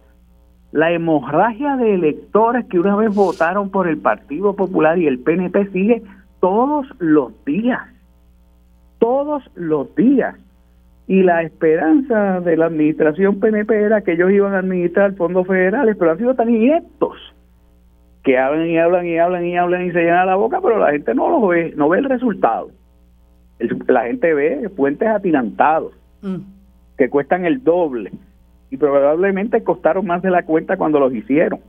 la 0.76 0.92
hemorragia 0.92 1.78
de 1.78 1.94
electores 1.94 2.66
que 2.66 2.78
una 2.78 2.98
vez 2.98 3.16
votaron 3.16 3.70
por 3.70 3.88
el 3.88 3.98
Partido 3.98 4.58
Popular 4.58 4.98
y 4.98 5.08
el 5.08 5.20
PNP 5.20 5.68
sigue 5.68 6.04
todos 6.42 6.86
los 7.00 7.32
días, 7.46 7.80
todos 9.00 9.50
los 9.56 9.96
días. 9.96 10.36
Y 11.08 11.24
la 11.24 11.44
esperanza 11.44 12.42
de 12.42 12.58
la 12.58 12.66
administración 12.66 13.40
PNP 13.40 13.74
era 13.74 14.02
que 14.02 14.16
ellos 14.16 14.32
iban 14.32 14.54
a 14.54 14.60
administrar 14.60 15.14
fondos 15.14 15.48
federales, 15.48 15.96
pero 15.98 16.12
han 16.12 16.18
sido 16.18 16.36
tan 16.36 16.54
ineptos 16.54 17.16
que 18.26 18.38
hablan 18.38 18.68
y 18.68 18.78
hablan 18.78 19.06
y 19.06 19.18
hablan 19.18 19.46
y 19.46 19.56
hablan 19.56 19.86
y 19.86 19.92
se 19.92 20.00
llenan 20.00 20.28
la 20.28 20.36
boca, 20.36 20.60
pero 20.62 20.78
la 20.78 20.92
gente 20.92 21.16
no 21.16 21.30
lo 21.30 21.48
ve, 21.48 21.74
no 21.78 21.88
ve 21.88 22.00
el 22.00 22.10
resultado. 22.10 22.70
la 23.88 24.08
gente 24.08 24.34
ve 24.34 24.70
puentes 24.76 25.08
atilantados. 25.08 25.94
Mm. 26.22 26.40
que 26.98 27.10
cuestan 27.10 27.46
el 27.46 27.64
doble 27.64 28.12
y 28.70 28.78
probablemente 28.78 29.64
costaron 29.64 30.06
más 30.06 30.22
de 30.22 30.32
la 30.32 30.44
cuenta 30.44 30.78
cuando 30.78 31.00
los 31.00 31.14
hicieron. 31.14 31.60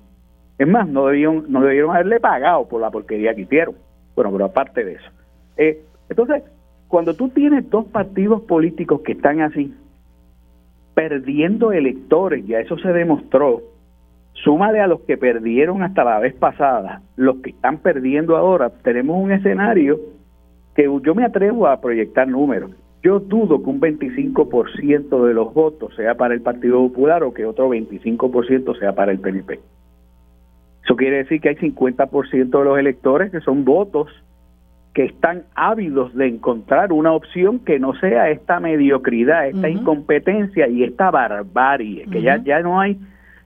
Es 0.59 0.66
más, 0.66 0.88
no 0.88 1.07
debieron, 1.07 1.44
no 1.49 1.61
debieron 1.61 1.94
haberle 1.94 2.20
pagado 2.20 2.66
por 2.66 2.80
la 2.80 2.90
porquería 2.90 3.34
que 3.34 3.42
hicieron. 3.42 3.74
Bueno, 4.14 4.32
pero 4.32 4.47
aparte 4.47 4.84
de 4.84 4.92
eso. 4.94 5.11
Eh, 5.57 5.82
entonces, 6.09 6.42
cuando 6.88 7.14
tú 7.14 7.28
tienes 7.28 7.68
dos 7.68 7.86
partidos 7.86 8.42
políticos 8.42 9.03
que 9.03 9.12
están 9.12 9.40
así, 9.40 9.74
perdiendo 10.94 11.72
electores, 11.72 12.47
ya 12.47 12.61
eso 12.61 12.78
se 12.78 12.88
demostró, 12.88 13.61
súmale 14.32 14.80
a 14.80 14.86
los 14.86 15.01
que 15.01 15.18
perdieron 15.18 15.82
hasta 15.82 16.05
la 16.05 16.18
vez 16.20 16.34
pasada, 16.34 17.03
los 17.16 17.36
que 17.36 17.51
están 17.51 17.78
perdiendo 17.78 18.36
ahora, 18.36 18.70
tenemos 18.70 19.22
un 19.22 19.32
escenario 19.32 20.01
que 20.74 20.84
yo 21.03 21.14
me 21.14 21.24
atrevo 21.24 21.66
a 21.66 21.80
proyectar 21.80 22.26
números. 22.28 22.70
Yo 23.07 23.20
dudo 23.20 23.62
que 23.62 23.70
un 23.70 23.80
25% 23.80 25.26
de 25.28 25.32
los 25.32 25.54
votos 25.54 25.94
sea 25.94 26.16
para 26.16 26.34
el 26.34 26.40
Partido 26.40 26.78
Popular 26.88 27.22
o 27.22 27.32
que 27.32 27.46
otro 27.46 27.68
25% 27.68 28.76
sea 28.80 28.96
para 28.96 29.12
el 29.12 29.20
PNP. 29.20 29.61
Eso 30.82 30.96
quiere 30.96 31.18
decir 31.18 31.40
que 31.40 31.50
hay 31.50 31.54
50% 31.54 32.59
de 32.59 32.64
los 32.64 32.76
electores 32.76 33.30
que 33.30 33.40
son 33.42 33.64
votos 33.64 34.11
que 34.92 35.04
están 35.04 35.44
ávidos 35.54 36.16
de 36.16 36.26
encontrar 36.26 36.92
una 36.92 37.12
opción 37.12 37.61
que 37.61 37.78
no 37.78 37.94
sea 37.94 38.28
esta 38.30 38.59
mediocridad, 38.59 39.46
esta 39.46 39.68
incompetencia 39.68 40.66
y 40.66 40.82
esta 40.82 41.12
barbarie, 41.12 42.07
que 42.11 42.22
ya, 42.22 42.42
ya 42.42 42.59
no 42.59 42.80
hay 42.80 42.98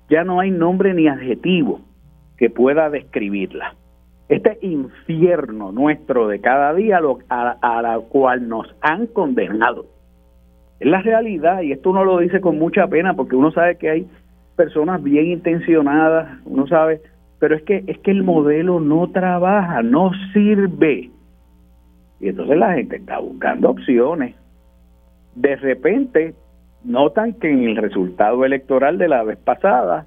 ya 0.09 0.25
no 0.25 0.41
hay 0.41 0.51
nombre 0.51 0.95
ni 0.95 1.07
adjetivo 1.07 1.83
que 2.39 2.49
pueda 2.49 2.89
describirla. 2.89 3.75
Este 4.31 4.59
infierno 4.63 5.73
nuestro 5.73 6.29
de 6.29 6.41
cada 6.41 6.73
día 6.73 7.01
lo, 7.01 7.19
a, 7.29 7.57
a 7.61 7.83
la 7.83 7.99
cual 7.99 8.49
nos 8.49 8.73
han 8.81 9.09
condenado. 9.09 9.87
Es 10.79 10.87
la 10.87 11.03
realidad 11.03 11.63
y 11.63 11.73
esto 11.73 11.91
uno 11.91 12.05
lo 12.05 12.19
dice 12.19 12.41
con 12.41 12.57
mucha 12.57 12.87
pena 12.87 13.15
porque 13.15 13.35
uno 13.35 13.51
sabe 13.51 13.77
que 13.77 13.91
hay 13.91 14.07
personas 14.55 15.03
bien 15.03 15.27
intencionadas, 15.27 16.39
uno 16.45 16.69
sabe, 16.69 17.01
pero 17.41 17.57
es 17.57 17.63
que 17.65 17.83
es 17.89 17.99
que 17.99 18.13
el 18.13 18.23
modelo 18.23 18.79
no 18.79 19.11
trabaja, 19.11 19.83
no 19.83 20.13
sirve. 20.33 21.11
Y 22.21 22.29
entonces 22.29 22.57
la 22.57 22.75
gente 22.75 22.97
está 22.97 23.19
buscando 23.19 23.71
opciones. 23.71 24.37
De 25.35 25.57
repente 25.57 26.35
notan 26.85 27.33
que 27.33 27.51
en 27.51 27.65
el 27.65 27.77
resultado 27.77 28.45
electoral 28.45 28.97
de 28.97 29.09
la 29.09 29.25
vez 29.25 29.39
pasada, 29.39 30.07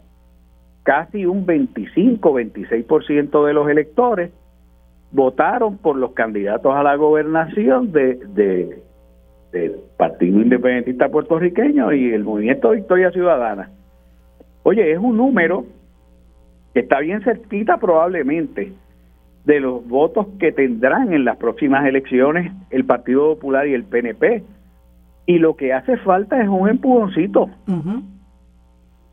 casi 0.83 1.25
un 1.25 1.45
25-26% 1.45 3.45
de 3.45 3.53
los 3.53 3.69
electores 3.69 4.31
votaron 5.11 5.77
por 5.77 5.95
los 5.95 6.13
candidatos 6.13 6.75
a 6.75 6.83
la 6.83 6.95
gobernación 6.95 7.91
de, 7.91 8.15
de, 8.33 8.81
del 9.51 9.75
Partido 9.97 10.41
Independentista 10.41 11.09
Puertorriqueño 11.09 11.93
y 11.93 12.11
el 12.11 12.23
Movimiento 12.23 12.71
Victoria 12.71 13.11
Ciudadana. 13.11 13.69
Oye, 14.63 14.91
es 14.91 14.99
un 14.99 15.17
número 15.17 15.65
que 16.73 16.81
está 16.81 16.99
bien 16.99 17.21
cerquita 17.21 17.77
probablemente 17.77 18.73
de 19.45 19.59
los 19.59 19.85
votos 19.87 20.27
que 20.39 20.51
tendrán 20.51 21.13
en 21.13 21.25
las 21.25 21.37
próximas 21.37 21.85
elecciones 21.85 22.51
el 22.69 22.85
Partido 22.85 23.35
Popular 23.35 23.67
y 23.67 23.73
el 23.73 23.83
PNP. 23.83 24.43
Y 25.25 25.37
lo 25.37 25.55
que 25.55 25.73
hace 25.73 25.97
falta 25.97 26.41
es 26.41 26.49
un 26.49 26.69
empujoncito. 26.69 27.49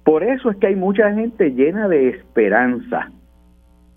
Por 0.05 0.23
eso 0.23 0.51
es 0.51 0.57
que 0.57 0.69
hay 0.69 0.77
mucha 0.77 1.13
gente 1.13 1.53
llena 1.53 1.89
de 1.89 2.09
esperanza, 2.09 3.11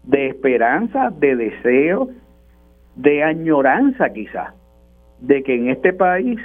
de 0.04 0.28
esperanza, 0.28 1.12
de 1.18 1.36
deseo, 1.36 2.10
de 2.96 3.24
añoranza 3.24 4.10
quizás, 4.12 4.54
de 5.20 5.44
que 5.44 5.56
en 5.56 5.70
este 5.70 5.94
país 5.94 6.40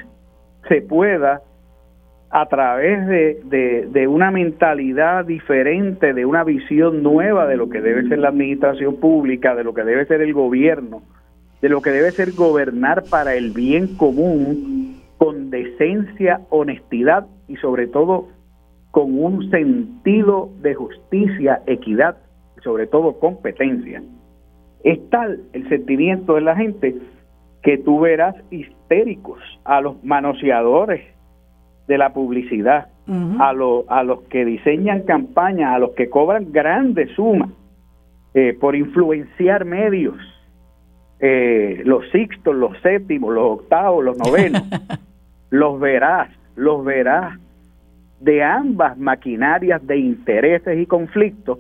se 0.69 0.81
pueda 0.83 1.43
a 2.31 2.47
través 2.47 3.07
de, 3.07 3.89
de, 3.91 4.07
una 4.07 4.31
mentalidad 4.31 5.25
diferente, 5.25 6.13
de 6.13 6.27
una 6.27 6.45
visión 6.45 7.03
nueva 7.03 7.47
de 7.47 7.57
lo 7.57 7.71
que 7.71 7.81
debe 7.81 8.07
ser 8.07 8.19
la 8.19 8.29
administración 8.29 8.97
pública, 8.97 9.55
de 9.55 9.65
lo 9.65 9.73
que 9.73 9.83
debe 9.83 10.05
ser 10.05 10.21
el 10.21 10.35
gobierno, 10.35 11.03
de 11.63 11.71
lo 11.71 11.81
que 11.81 11.91
debe 11.91 12.11
ser 12.11 12.33
gobernar 12.33 13.05
para 13.11 13.35
el 13.35 13.53
bien 13.53 13.97
común, 13.97 15.01
con 15.17 15.51
decencia, 15.51 16.43
honestidad 16.51 17.27
y 17.49 17.57
sobre 17.57 17.87
todo 17.87 18.29
con 18.99 19.17
un 19.17 19.49
sentido 19.53 20.51
de 20.61 20.75
justicia, 20.75 21.63
equidad 21.69 22.17
sobre 22.65 22.89
todo 22.89 23.21
competencia. 23.21 24.03
Es 24.83 24.99
tal 25.11 25.41
el 25.53 25.69
sentimiento 25.69 26.35
de 26.35 26.41
la 26.41 26.57
gente 26.57 26.97
que 27.63 27.79
tú 27.79 28.01
verás 28.01 28.35
histéricos 28.51 29.39
a 29.63 29.81
los 29.81 30.03
manoseadores 30.03 31.01
de 31.87 31.97
la 31.97 32.13
publicidad, 32.13 32.89
a, 33.39 33.51
a 33.51 34.03
los 34.03 34.23
que 34.31 34.45
diseñan 34.45 35.03
campañas, 35.03 35.77
a 35.77 35.79
los 35.79 35.93
que 35.93 36.11
cobran 36.11 36.51
grandes 36.51 37.09
sumas 37.15 37.51
eh, 38.35 38.57
por 38.61 38.75
influenciar 38.75 39.65
medios, 39.65 40.17
eh, 41.21 41.83
los 41.85 42.03
sextos, 42.11 42.53
los 42.53 42.77
séptimos, 42.83 43.33
los 43.33 43.61
octavos, 43.61 44.05
los 44.05 44.19
novenos, 44.19 44.65
los 45.51 45.79
verás, 45.79 46.31
los 46.57 46.85
verás 46.85 47.39
de 48.21 48.43
ambas 48.43 48.99
maquinarias 48.99 49.87
de 49.87 49.99
intereses 49.99 50.79
y 50.79 50.87
conflictos, 50.87 51.59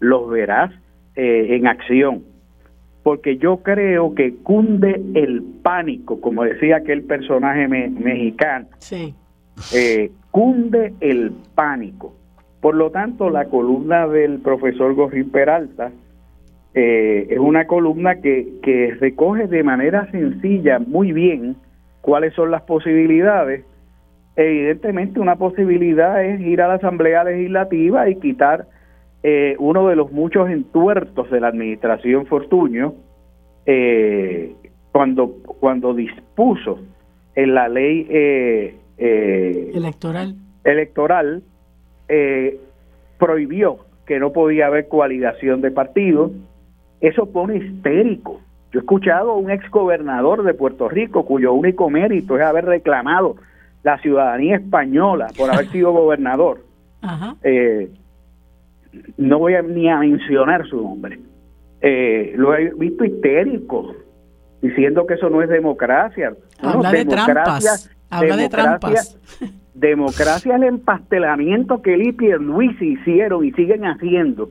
los 0.00 0.28
verás 0.30 0.72
eh, 1.14 1.56
en 1.56 1.66
acción. 1.66 2.24
Porque 3.02 3.36
yo 3.36 3.58
creo 3.58 4.14
que 4.14 4.34
cunde 4.36 5.00
el 5.14 5.42
pánico, 5.62 6.20
como 6.20 6.42
decía 6.44 6.76
aquel 6.76 7.04
personaje 7.04 7.68
mexicano. 7.68 8.66
Sí 8.78 9.14
eh, 9.74 10.10
cunde 10.30 10.94
el 11.00 11.32
pánico. 11.54 12.14
Por 12.60 12.74
lo 12.74 12.90
tanto, 12.90 13.30
la 13.30 13.46
columna 13.46 14.06
del 14.06 14.40
profesor 14.40 14.94
Gorrín 14.94 15.30
Peralta 15.30 15.92
eh, 16.74 17.26
es 17.30 17.38
una 17.38 17.66
columna 17.66 18.20
que, 18.20 18.58
que 18.62 18.94
recoge 19.00 19.46
de 19.46 19.62
manera 19.62 20.10
sencilla, 20.10 20.78
muy 20.78 21.12
bien, 21.12 21.56
cuáles 22.00 22.34
son 22.34 22.50
las 22.50 22.62
posibilidades. 22.62 23.64
Evidentemente, 24.36 25.18
una 25.18 25.36
posibilidad 25.36 26.22
es 26.22 26.40
ir 26.40 26.60
a 26.60 26.68
la 26.68 26.74
Asamblea 26.74 27.24
Legislativa 27.24 28.08
y 28.08 28.16
quitar 28.16 28.66
eh, 29.22 29.56
uno 29.58 29.88
de 29.88 29.96
los 29.96 30.12
muchos 30.12 30.50
entuertos 30.50 31.30
de 31.30 31.40
la 31.40 31.48
administración 31.48 32.26
Fortuño 32.26 32.94
eh, 33.64 34.54
cuando, 34.92 35.36
cuando 35.60 35.94
dispuso 35.94 36.78
en 37.34 37.54
la 37.54 37.68
ley 37.68 38.06
eh, 38.08 38.78
eh, 38.98 39.70
electoral, 39.74 40.36
electoral 40.64 41.42
eh, 42.08 42.58
prohibió 43.18 43.78
que 44.06 44.18
no 44.18 44.32
podía 44.32 44.66
haber 44.66 44.88
coaligación 44.88 45.60
de 45.60 45.70
partidos. 45.70 46.32
Eso 47.00 47.26
pone 47.26 47.56
histérico. 47.56 48.40
Yo 48.72 48.80
he 48.80 48.82
escuchado 48.82 49.32
a 49.32 49.36
un 49.36 49.50
ex 49.50 49.68
gobernador 49.70 50.44
de 50.44 50.54
Puerto 50.54 50.88
Rico 50.88 51.26
cuyo 51.26 51.52
único 51.52 51.90
mérito 51.90 52.36
es 52.36 52.42
haber 52.42 52.64
reclamado 52.64 53.36
la 53.86 53.98
ciudadanía 53.98 54.56
española 54.56 55.28
por 55.36 55.48
haber 55.48 55.70
sido 55.70 55.92
gobernador. 55.92 56.64
Eh, 57.44 57.88
no 59.16 59.38
voy 59.38 59.54
a, 59.54 59.62
ni 59.62 59.88
a 59.88 59.98
mencionar 59.98 60.66
su 60.66 60.80
nombre. 60.82 61.20
Eh, 61.80 62.32
lo 62.36 62.56
he 62.56 62.72
visto 62.74 63.04
histérico, 63.04 63.94
diciendo 64.60 65.06
que 65.06 65.14
eso 65.14 65.30
no 65.30 65.40
es 65.40 65.48
democracia. 65.48 66.34
Habla 66.60 66.90
de 66.90 67.04
trampas. 67.04 67.90
Habla 68.10 68.36
de 68.36 68.48
trampas. 68.48 69.18
Democracia 69.74 70.56
es 70.56 70.62
el 70.62 70.66
empastelamiento 70.66 71.80
que 71.80 71.96
Lipi 71.96 72.26
y 72.26 72.32
Luis 72.32 72.80
hicieron 72.80 73.44
y 73.44 73.52
siguen 73.52 73.84
haciendo 73.84 74.50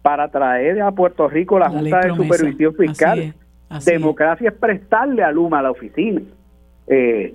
para 0.00 0.28
traer 0.28 0.80
a 0.80 0.92
Puerto 0.92 1.28
Rico 1.28 1.58
la, 1.58 1.68
Junta 1.68 2.00
de 2.00 2.14
Supervisión 2.14 2.74
Fiscal. 2.76 3.34
democracia 3.84 4.48
es. 4.48 4.54
prestarle 4.54 5.22
a 5.22 5.32
Luma 5.32 5.60
la 5.60 5.72
oficina. 5.72 6.22
Eh, 6.86 7.34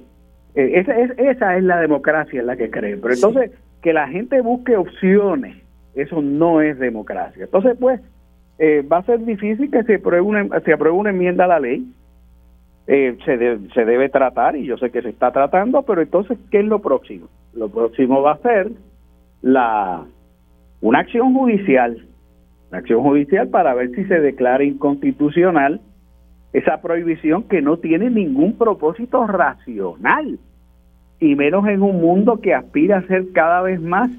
eh, 0.55 0.71
esa, 0.75 0.97
es, 0.99 1.11
esa 1.17 1.57
es 1.57 1.63
la 1.63 1.79
democracia 1.79 2.39
en 2.39 2.47
la 2.47 2.57
que 2.57 2.69
creen. 2.69 2.99
Pero 3.01 3.13
entonces, 3.13 3.51
que 3.81 3.93
la 3.93 4.07
gente 4.07 4.41
busque 4.41 4.75
opciones, 4.75 5.57
eso 5.95 6.21
no 6.21 6.61
es 6.61 6.77
democracia. 6.79 7.45
Entonces, 7.45 7.77
pues, 7.79 8.01
eh, 8.57 8.81
va 8.81 8.97
a 8.97 9.03
ser 9.03 9.23
difícil 9.25 9.71
que 9.71 9.83
se 9.83 9.95
apruebe 9.95 10.21
una, 10.21 10.59
se 10.61 10.73
apruebe 10.73 10.97
una 10.97 11.11
enmienda 11.11 11.45
a 11.45 11.47
la 11.47 11.59
ley 11.59 11.85
eh, 12.91 13.19
se, 13.23 13.37
se 13.71 13.85
debe 13.85 14.09
tratar 14.09 14.55
y 14.55 14.65
yo 14.65 14.75
sé 14.79 14.89
que 14.89 15.03
se 15.03 15.09
está 15.09 15.31
tratando, 15.31 15.83
pero 15.83 16.01
entonces, 16.01 16.39
¿qué 16.49 16.61
es 16.61 16.65
lo 16.65 16.79
próximo? 16.79 17.27
Lo 17.53 17.69
próximo 17.69 18.23
va 18.23 18.31
a 18.31 18.37
ser 18.39 18.71
la 19.43 20.05
una 20.81 20.99
acción 20.99 21.35
judicial, 21.35 22.03
una 22.69 22.79
acción 22.79 23.03
judicial 23.03 23.49
para 23.49 23.75
ver 23.75 23.91
si 23.91 24.05
se 24.05 24.19
declara 24.19 24.63
inconstitucional 24.63 25.81
esa 26.53 26.81
prohibición 26.81 27.43
que 27.43 27.61
no 27.61 27.77
tiene 27.77 28.09
ningún 28.09 28.57
propósito 28.57 29.25
racional, 29.27 30.39
y 31.19 31.35
menos 31.35 31.67
en 31.67 31.81
un 31.81 31.99
mundo 31.99 32.39
que 32.39 32.53
aspira 32.53 32.99
a 32.99 33.07
ser 33.07 33.31
cada 33.33 33.61
vez 33.61 33.81
más 33.81 34.09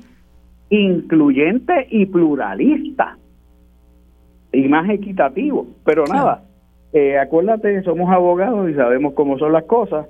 incluyente 0.69 1.87
y 1.91 2.07
pluralista 2.07 3.17
y 4.53 4.69
más 4.69 4.89
equitativo. 4.91 5.67
Pero 5.85 6.05
nada, 6.05 6.45
eh, 6.93 7.19
acuérdate, 7.19 7.83
somos 7.83 8.11
abogados 8.11 8.71
y 8.71 8.75
sabemos 8.75 9.15
cómo 9.15 9.39
son 9.39 9.53
las 9.53 9.65
cosas. 9.65 10.07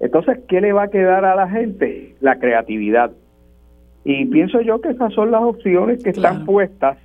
Entonces, 0.00 0.40
¿qué 0.48 0.60
le 0.60 0.72
va 0.72 0.84
a 0.84 0.90
quedar 0.90 1.24
a 1.24 1.34
la 1.34 1.48
gente? 1.48 2.16
La 2.20 2.38
creatividad. 2.38 3.12
Y 4.04 4.26
pienso 4.26 4.60
yo 4.60 4.80
que 4.80 4.90
esas 4.90 5.12
son 5.14 5.30
las 5.30 5.42
opciones 5.42 6.02
que 6.02 6.10
están 6.10 6.44
puestas. 6.44 6.98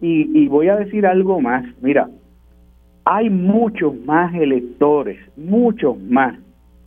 Y, 0.00 0.30
y 0.38 0.46
voy 0.46 0.68
a 0.68 0.76
decir 0.76 1.06
algo 1.06 1.40
más. 1.40 1.64
Mira, 1.82 2.08
hay 3.10 3.30
muchos 3.30 3.94
más 4.04 4.34
electores, 4.34 5.18
muchos 5.34 5.98
más 5.98 6.38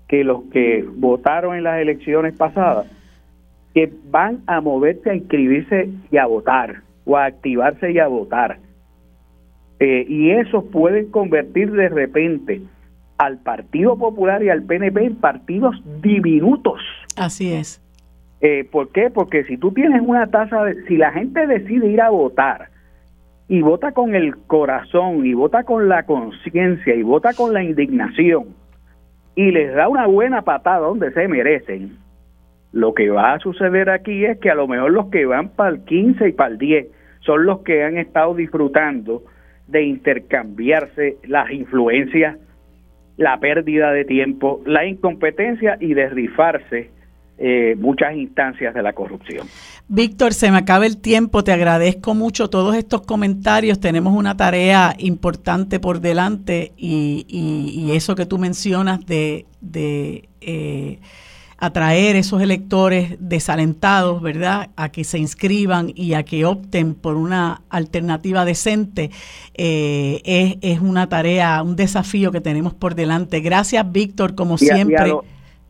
que 0.08 0.24
los 0.24 0.44
que 0.54 0.86
votaron 0.98 1.56
en 1.56 1.64
las 1.64 1.82
elecciones 1.82 2.38
pasadas, 2.38 2.86
que 3.74 3.92
van 4.12 4.44
a 4.46 4.62
moverse 4.62 5.10
a 5.10 5.16
inscribirse 5.16 5.90
y 6.12 6.18
a 6.18 6.28
votar, 6.28 6.84
o 7.06 7.18
a 7.18 7.26
activarse 7.26 7.92
y 7.92 7.98
a 7.98 8.06
votar. 8.06 8.60
Eh, 9.80 10.06
y 10.08 10.30
eso 10.30 10.64
pueden 10.66 11.10
convertir 11.10 11.72
de 11.72 11.90
repente 11.90 12.62
al 13.18 13.40
Partido 13.40 13.98
Popular 13.98 14.44
y 14.44 14.50
al 14.50 14.62
PNP 14.62 15.04
en 15.04 15.16
partidos 15.16 15.76
diminutos. 16.04 16.82
Así 17.18 17.52
es. 17.52 17.82
Eh, 18.42 18.64
¿Por 18.72 18.92
qué? 18.92 19.10
Porque 19.10 19.44
si 19.46 19.58
tú 19.58 19.72
tienes 19.72 20.04
una 20.06 20.28
tasa, 20.28 20.66
de, 20.66 20.84
si 20.86 20.98
la 20.98 21.12
gente 21.14 21.48
decide 21.48 21.90
ir 21.90 22.02
a 22.02 22.12
votar 22.12 22.71
y 23.52 23.62
vota 23.62 23.92
con 23.92 24.16
el 24.16 24.38
corazón 24.48 25.26
y 25.26 25.34
vota 25.34 25.66
con 25.66 25.90
la 25.90 26.04
conciencia 26.04 26.96
y 26.96 27.04
vota 27.04 27.34
con 27.34 27.54
la 27.54 27.62
indignación 27.62 28.56
y 29.36 29.52
les 29.52 29.76
da 29.76 29.90
una 29.90 30.08
buena 30.08 30.44
patada 30.44 30.80
donde 30.80 31.12
se 31.12 31.28
merecen, 31.28 31.98
lo 32.72 32.94
que 32.94 33.10
va 33.10 33.34
a 33.34 33.40
suceder 33.40 33.90
aquí 33.90 34.24
es 34.24 34.40
que 34.40 34.50
a 34.50 34.56
lo 34.56 34.70
mejor 34.70 34.92
los 34.92 35.08
que 35.08 35.26
van 35.26 35.50
para 35.50 35.72
el 35.72 35.84
15 35.84 36.30
y 36.30 36.32
para 36.32 36.52
el 36.52 36.60
10 36.60 36.88
son 37.20 37.46
los 37.46 37.60
que 37.64 37.84
han 37.84 37.98
estado 37.98 38.36
disfrutando 38.36 39.24
de 39.68 39.84
intercambiarse 39.84 41.18
las 41.28 41.52
influencias, 41.52 42.38
la 43.18 43.38
pérdida 43.42 43.92
de 43.92 44.06
tiempo, 44.06 44.62
la 44.66 44.86
incompetencia 44.86 45.76
y 45.82 45.94
de 45.94 46.08
rifarse 46.08 46.90
eh, 47.38 47.76
muchas 47.78 48.16
instancias 48.16 48.74
de 48.74 48.84
la 48.84 48.94
corrupción. 48.94 49.48
Víctor, 49.88 50.34
se 50.34 50.52
me 50.52 50.58
acaba 50.58 50.86
el 50.86 50.98
tiempo, 50.98 51.44
te 51.44 51.52
agradezco 51.52 52.14
mucho 52.14 52.50
todos 52.50 52.76
estos 52.76 53.02
comentarios, 53.02 53.80
tenemos 53.80 54.14
una 54.14 54.38
tarea 54.38 54.96
importante 55.00 55.80
por 55.80 56.02
delante 56.02 56.72
y, 56.78 57.92
eso 57.94 58.16
que 58.16 58.26
tú 58.26 58.38
mencionas 58.38 59.06
de, 59.06 59.46
de 59.60 60.30
eh, 60.40 61.00
atraer 61.62 62.16
esos 62.16 62.42
electores 62.42 63.18
desalentados, 63.20 64.20
¿verdad?, 64.22 64.72
a 64.76 64.90
que 64.90 65.04
se 65.04 65.20
inscriban 65.20 65.92
y 65.96 66.16
a 66.16 66.24
que 66.24 66.44
opten 66.44 66.96
por 66.96 67.16
una 67.16 67.62
alternativa 67.70 68.46
decente, 68.46 69.12
eh, 69.54 70.58
es, 70.62 70.80
una 70.80 71.08
tarea, 71.08 71.62
un 71.62 71.76
desafío 71.76 72.32
que 72.32 72.42
tenemos 72.42 72.74
por 72.74 72.96
delante. 72.96 73.42
Gracias, 73.42 73.90
Víctor, 73.92 74.34
como 74.34 74.58
siempre. 74.58 75.14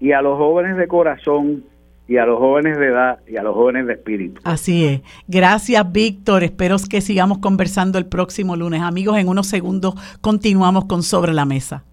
Y 0.02 0.12
a 0.12 0.22
los 0.22 0.38
jóvenes 0.38 0.76
de 0.76 0.88
corazón 0.88 1.64
y 2.08 2.18
a 2.18 2.26
los 2.26 2.40
jóvenes 2.40 2.78
de 2.78 2.88
edad 2.88 3.20
y 3.26 3.38
a 3.38 3.44
los 3.44 3.54
jóvenes 3.54 3.86
de 3.86 3.94
espíritu. 3.94 4.42
Así 4.44 4.86
es. 4.86 5.02
Gracias, 5.28 5.90
Víctor. 5.92 6.44
Espero 6.44 6.76
que 6.90 7.00
sigamos 7.00 7.38
conversando 7.38 8.00
el 8.00 8.08
próximo 8.08 8.58
lunes. 8.58 8.82
Amigos, 8.82 9.18
en 9.18 9.30
unos 9.30 9.48
segundos 9.48 9.94
continuamos 10.20 10.86
con 10.86 11.04
Sobre 11.04 11.32
la 11.32 11.46
Mesa. 11.46 11.86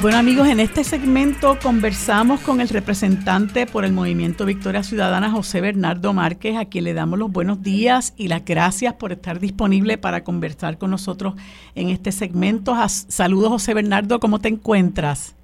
Bueno 0.00 0.16
amigos, 0.16 0.46
en 0.46 0.60
este 0.60 0.84
segmento 0.84 1.58
conversamos 1.60 2.40
con 2.40 2.60
el 2.60 2.68
representante 2.68 3.66
por 3.66 3.84
el 3.84 3.92
Movimiento 3.92 4.44
Victoria 4.44 4.84
Ciudadana, 4.84 5.28
José 5.30 5.60
Bernardo 5.60 6.12
Márquez, 6.12 6.56
a 6.56 6.66
quien 6.66 6.84
le 6.84 6.94
damos 6.94 7.18
los 7.18 7.32
buenos 7.32 7.62
días 7.62 8.14
y 8.16 8.28
las 8.28 8.44
gracias 8.44 8.94
por 8.94 9.10
estar 9.10 9.40
disponible 9.40 9.98
para 9.98 10.22
conversar 10.22 10.78
con 10.78 10.92
nosotros 10.92 11.34
en 11.74 11.88
este 11.90 12.12
segmento. 12.12 12.76
Saludos 12.86 13.48
José 13.48 13.74
Bernardo, 13.74 14.20
¿cómo 14.20 14.38
te 14.38 14.48
encuentras? 14.48 15.37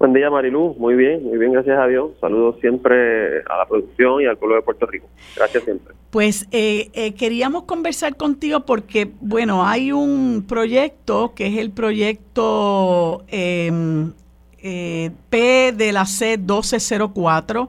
Buen 0.00 0.14
día, 0.14 0.30
Marilú. 0.30 0.74
Muy 0.78 0.94
bien, 0.94 1.22
muy 1.24 1.36
bien, 1.36 1.52
gracias 1.52 1.78
a 1.78 1.86
Dios. 1.86 2.12
Saludos 2.22 2.56
siempre 2.62 3.42
a 3.42 3.58
la 3.58 3.66
producción 3.68 4.22
y 4.22 4.24
al 4.24 4.38
pueblo 4.38 4.56
de 4.56 4.62
Puerto 4.62 4.86
Rico. 4.86 5.06
Gracias 5.36 5.62
siempre. 5.62 5.94
Pues 6.08 6.48
eh, 6.52 6.88
eh, 6.94 7.12
queríamos 7.12 7.64
conversar 7.64 8.16
contigo 8.16 8.60
porque, 8.60 9.10
bueno, 9.20 9.68
hay 9.68 9.92
un 9.92 10.46
proyecto 10.48 11.34
que 11.34 11.48
es 11.48 11.58
el 11.58 11.70
proyecto 11.72 13.24
em, 13.28 14.14
eh, 14.62 15.10
P 15.28 15.72
de 15.76 15.92
la 15.92 16.06
C 16.06 16.38
1204. 16.38 17.68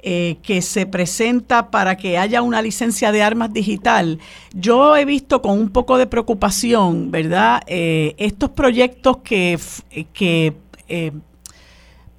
que 0.00 0.62
se 0.62 0.86
presenta 0.86 1.70
para 1.70 1.96
que 1.98 2.16
haya 2.16 2.40
una 2.40 2.62
licencia 2.62 3.12
de 3.12 3.20
armas 3.22 3.52
digital. 3.52 4.20
Yo 4.54 4.96
he 4.96 5.04
visto 5.04 5.42
con 5.42 5.58
un 5.58 5.68
poco 5.68 5.98
de 5.98 6.06
preocupación, 6.06 7.10
¿verdad? 7.10 7.60
estos 7.66 8.50
proyectos 8.50 9.18
que, 9.18 9.58
que 10.14 10.54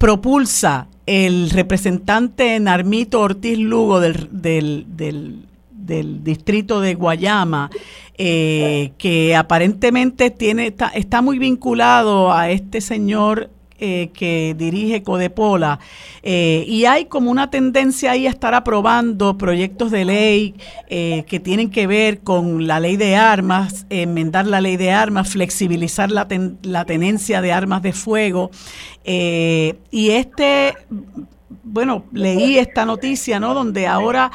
propulsa 0.00 0.88
el 1.04 1.50
representante 1.50 2.58
Narmito 2.58 3.20
Ortiz 3.20 3.58
Lugo 3.58 4.00
del, 4.00 4.28
del, 4.32 4.86
del, 4.88 6.24
distrito 6.24 6.80
de 6.80 6.94
Guayama, 6.94 7.68
eh, 8.16 8.92
que 8.96 9.36
aparentemente 9.36 10.30
tiene 10.30 10.68
está, 10.68 10.88
está 10.88 11.20
muy 11.20 11.38
vinculado 11.38 12.32
a 12.32 12.48
este 12.48 12.80
señor 12.80 13.50
eh, 13.82 14.10
que 14.12 14.54
dirige 14.58 15.02
Codepola 15.02 15.78
eh, 16.22 16.64
y 16.68 16.84
hay 16.84 17.06
como 17.06 17.30
una 17.30 17.48
tendencia 17.48 18.10
ahí 18.10 18.26
a 18.26 18.30
estar 18.30 18.52
aprobando 18.52 19.38
proyectos 19.38 19.90
de 19.90 20.04
ley 20.04 20.54
eh, 20.88 21.24
que 21.26 21.40
tienen 21.40 21.70
que 21.70 21.86
ver 21.86 22.20
con 22.20 22.66
la 22.66 22.78
ley 22.78 22.98
de 22.98 23.16
armas, 23.16 23.86
enmendar 23.88 24.46
la 24.46 24.60
ley 24.60 24.76
de 24.76 24.90
armas, 24.90 25.30
flexibilizar 25.30 26.10
la, 26.10 26.28
la 26.62 26.84
tenencia 26.84 27.40
de 27.40 27.52
armas 27.52 27.80
de 27.80 27.94
fuego 27.94 28.50
y 29.02 30.10
este 30.10 30.74
bueno, 31.64 32.04
leí 32.12 32.58
esta 32.58 32.84
noticia, 32.84 33.40
¿no? 33.40 33.54
Donde 33.54 33.86
ahora 33.86 34.30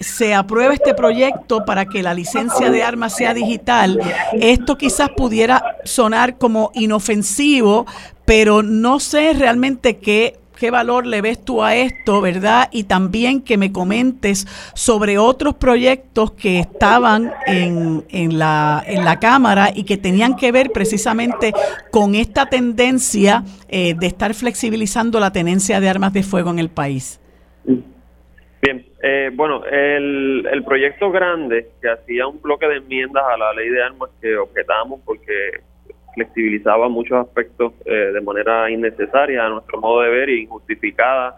se 0.00 0.34
aprueba 0.34 0.74
este 0.74 0.94
proyecto 0.94 1.64
para 1.64 1.86
que 1.86 2.02
la 2.02 2.14
licencia 2.14 2.70
de 2.70 2.82
armas 2.82 3.14
sea 3.16 3.32
digital, 3.32 4.00
esto 4.34 4.76
quizás 4.76 5.10
pudiera 5.16 5.76
sonar 5.84 6.36
como 6.36 6.70
inofensivo, 6.74 7.86
pero 8.24 8.62
no 8.62 9.00
sé 9.00 9.32
realmente 9.34 9.98
qué 9.98 10.38
qué 10.58 10.70
valor 10.70 11.06
le 11.06 11.20
ves 11.20 11.44
tú 11.44 11.62
a 11.62 11.74
esto, 11.74 12.20
¿verdad? 12.20 12.68
Y 12.72 12.84
también 12.84 13.42
que 13.42 13.56
me 13.56 13.72
comentes 13.72 14.46
sobre 14.74 15.18
otros 15.18 15.54
proyectos 15.54 16.32
que 16.32 16.58
estaban 16.58 17.32
en, 17.46 18.04
en, 18.10 18.38
la, 18.38 18.82
en 18.86 19.04
la 19.04 19.18
Cámara 19.18 19.68
y 19.74 19.84
que 19.84 19.96
tenían 19.96 20.36
que 20.36 20.52
ver 20.52 20.70
precisamente 20.72 21.52
con 21.90 22.14
esta 22.14 22.46
tendencia 22.46 23.44
eh, 23.68 23.94
de 23.94 24.06
estar 24.06 24.34
flexibilizando 24.34 25.20
la 25.20 25.32
tenencia 25.32 25.80
de 25.80 25.88
armas 25.88 26.12
de 26.12 26.22
fuego 26.22 26.50
en 26.50 26.58
el 26.58 26.68
país. 26.68 27.20
Bien, 27.66 28.86
eh, 29.02 29.30
bueno, 29.34 29.64
el, 29.66 30.48
el 30.50 30.64
proyecto 30.64 31.10
grande 31.10 31.68
que 31.82 31.90
hacía 31.90 32.26
un 32.26 32.40
bloque 32.40 32.66
de 32.66 32.76
enmiendas 32.76 33.22
a 33.22 33.36
la 33.36 33.52
ley 33.52 33.68
de 33.68 33.82
armas 33.82 34.08
que 34.22 34.36
objetamos 34.36 35.00
porque 35.04 35.60
flexibilizaba 36.14 36.88
muchos 36.88 37.26
aspectos 37.26 37.72
eh, 37.84 38.12
de 38.12 38.20
manera 38.20 38.70
innecesaria 38.70 39.44
a 39.44 39.48
nuestro 39.48 39.80
modo 39.80 40.02
de 40.02 40.10
ver 40.10 40.28
y 40.28 40.42
injustificada 40.42 41.36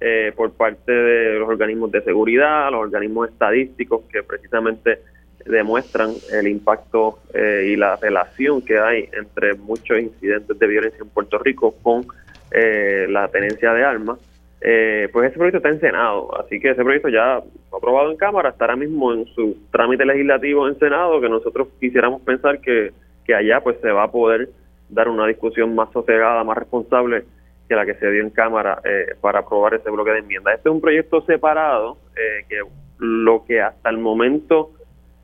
eh, 0.00 0.32
por 0.36 0.52
parte 0.52 0.92
de 0.92 1.38
los 1.38 1.48
organismos 1.48 1.90
de 1.90 2.02
seguridad, 2.02 2.70
los 2.70 2.82
organismos 2.82 3.28
estadísticos 3.30 4.02
que 4.12 4.22
precisamente 4.22 5.00
demuestran 5.44 6.10
el 6.32 6.48
impacto 6.48 7.20
y 7.32 7.76
la 7.76 7.94
relación 7.94 8.62
que 8.62 8.80
hay 8.80 9.08
entre 9.12 9.54
muchos 9.54 9.96
incidentes 10.00 10.58
de 10.58 10.66
violencia 10.66 10.98
en 11.00 11.08
Puerto 11.08 11.38
Rico 11.38 11.72
con 11.82 12.04
la 12.50 13.28
tenencia 13.28 13.72
de 13.72 13.84
armas 13.84 14.18
eh, 14.60 15.08
pues 15.12 15.28
ese 15.28 15.36
proyecto 15.36 15.58
está 15.58 15.68
en 15.68 15.80
Senado, 15.80 16.28
así 16.40 16.58
que 16.58 16.70
ese 16.70 16.82
proyecto 16.82 17.08
ya 17.08 17.40
fue 17.68 17.78
aprobado 17.78 18.10
en 18.10 18.16
Cámara, 18.16 18.48
estará 18.48 18.74
mismo 18.74 19.12
en 19.12 19.26
su 19.26 19.56
trámite 19.70 20.04
legislativo 20.04 20.66
en 20.66 20.78
Senado, 20.78 21.20
que 21.20 21.28
nosotros 21.28 21.68
quisiéramos 21.78 22.22
pensar 22.22 22.60
que, 22.60 22.92
allá 23.34 23.60
pues 23.60 23.76
se 23.80 23.90
va 23.90 24.04
a 24.04 24.10
poder 24.10 24.50
dar 24.88 25.08
una 25.08 25.26
discusión 25.26 25.74
más 25.74 25.90
sosegada, 25.92 26.44
más 26.44 26.56
responsable 26.56 27.24
que 27.68 27.74
la 27.74 27.84
que 27.84 27.94
se 27.94 28.10
dio 28.10 28.22
en 28.22 28.30
Cámara 28.30 28.80
eh, 28.84 29.14
para 29.20 29.40
aprobar 29.40 29.74
ese 29.74 29.90
bloque 29.90 30.12
de 30.12 30.18
enmiendas. 30.20 30.54
Este 30.56 30.68
es 30.68 30.74
un 30.74 30.80
proyecto 30.80 31.20
separado 31.22 31.98
eh, 32.16 32.44
que 32.48 32.60
lo 32.98 33.44
que 33.44 33.60
hasta 33.60 33.90
el 33.90 33.98
momento 33.98 34.70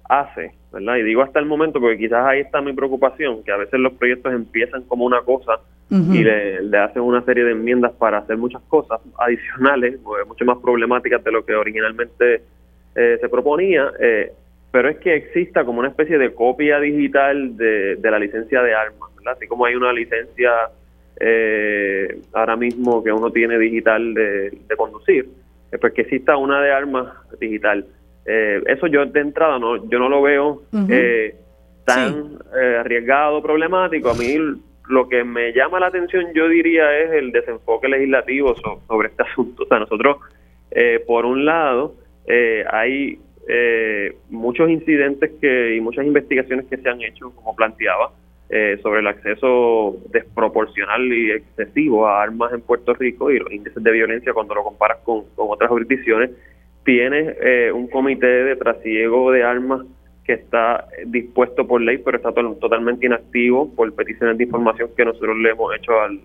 hace, 0.09 0.53
¿verdad? 0.73 0.97
Y 0.97 1.03
digo 1.03 1.23
hasta 1.23 1.39
el 1.39 1.47
momento 1.47 1.81
porque 1.81 1.99
quizás 1.99 2.27
ahí 2.27 2.41
está 2.41 2.61
mi 2.61 2.73
preocupación, 2.73 3.43
que 3.45 3.53
a 3.53 3.57
veces 3.57 3.79
los 3.79 3.93
proyectos 3.95 4.33
empiezan 4.33 4.83
como 4.83 5.05
una 5.05 5.23
cosa 5.23 5.61
y 5.91 6.25
le, 6.25 6.79
hacen 6.79 7.03
una 7.03 7.23
serie 7.23 7.45
de 7.45 7.53
enmiendas 7.53 7.93
para 7.93 8.19
hacer 8.19 8.39
muchas 8.39 8.63
cosas 8.63 8.99
adicionales, 9.19 10.01
mucho 10.27 10.45
más 10.47 10.57
problemáticas 10.57 11.23
de 11.23 11.31
lo 11.31 11.45
que 11.45 11.55
originalmente 11.55 12.43
eh, 12.95 13.19
se 13.21 13.29
proponía, 13.29 13.91
eh, 14.01 14.33
pero 14.73 14.89
es 14.89 14.99
que 14.99 15.15
exista 15.15 15.65
como 15.65 15.79
una 15.79 15.89
especie 15.89 16.19
de 16.19 16.35
copia 16.35 16.81
digital 16.81 17.57
de, 17.57 17.99
la 18.03 18.19
licencia 18.19 18.63
de 18.63 18.75
armas, 18.75 19.15
¿verdad? 19.17 19.35
Así 19.37 19.47
como 19.47 19.67
hay 19.67 19.77
una 19.77 19.93
licencia 19.93 20.51
eh, 21.21 22.21
ahora 22.33 22.57
mismo 22.57 23.05
que 23.05 23.13
uno 23.13 23.31
tiene 23.31 23.59
digital 23.59 24.15
de, 24.15 24.59
conducir, 24.77 25.29
pues 25.81 25.93
que 25.93 26.03
exista 26.03 26.37
una 26.37 26.61
de 26.61 26.73
armas 26.73 27.13
digital. 27.39 27.87
eso 28.25 28.87
yo 28.89 29.07
de 29.07 29.21
entrada 29.21 29.59
no, 29.59 29.89
yo 29.89 29.99
no 29.99 30.09
lo 30.09 30.23
veo 30.23 30.63
tan 31.85 32.39
arriesgado, 32.81 33.43
problemático. 33.43 34.11
A 34.11 34.15
mí 34.15 34.37
lo 34.89 35.09
que 35.09 35.25
me 35.25 35.53
llama 35.53 35.81
la 35.81 35.87
atención, 35.87 36.27
yo 36.35 36.49
diría, 36.49 36.99
es 36.99 37.13
el 37.13 37.33
desenfoque 37.33 37.89
legislativo 37.89 38.55
sobre 38.87 39.09
este 39.09 39.23
asunto. 39.31 39.65
O 39.65 39.67
sea, 39.67 39.79
nosotros, 39.79 40.19
eh, 40.71 41.03
por 41.07 41.25
un 41.25 41.45
lado, 41.45 41.95
eh, 42.27 42.65
hay 42.71 43.19
eh, 43.49 44.17
muchos 44.31 44.71
incidentes 44.71 45.31
que 45.41 45.77
y 45.77 45.81
muchas 45.81 46.07
investigaciones 46.07 46.67
que 46.67 46.77
se 46.77 46.89
han 46.89 47.03
hecho, 47.03 47.31
como 47.35 47.55
planteaba, 47.55 48.13
sobre 48.83 49.01
el 49.01 49.07
acceso 49.07 49.97
desproporcional 50.11 51.11
y 51.11 51.31
excesivo 51.31 52.07
a 52.07 52.23
armas 52.23 52.53
en 52.53 52.61
Puerto 52.61 52.93
Rico 52.93 53.31
y 53.31 53.39
los 53.39 53.51
índices 53.51 53.83
de 53.83 53.91
violencia 53.91 54.35
cuando 54.35 54.55
lo 54.55 54.63
comparas 54.63 54.99
con, 55.05 55.25
con 55.35 55.47
otras 55.49 55.71
jurisdicciones. 55.71 56.33
Tienes 56.85 57.35
un 57.73 57.89
comité 57.89 58.27
de 58.27 58.57
trasiego 58.57 59.33
de 59.33 59.43
armas 59.43 59.87
que 60.25 60.35
está 60.35 60.87
dispuesto 61.07 61.67
por 61.67 61.81
ley, 61.81 61.99
pero 61.99 62.19
está 62.19 62.31
totalmente 62.33 63.07
inactivo 63.07 63.75
por 63.75 63.91
peticiones 63.95 64.37
de 64.37 64.45
información 64.45 64.91
que 64.97 65.07
nosotros 65.07 65.37
le 65.39 65.51
hemos 65.51 65.75
hecho 65.75 65.99
al, 65.99 66.21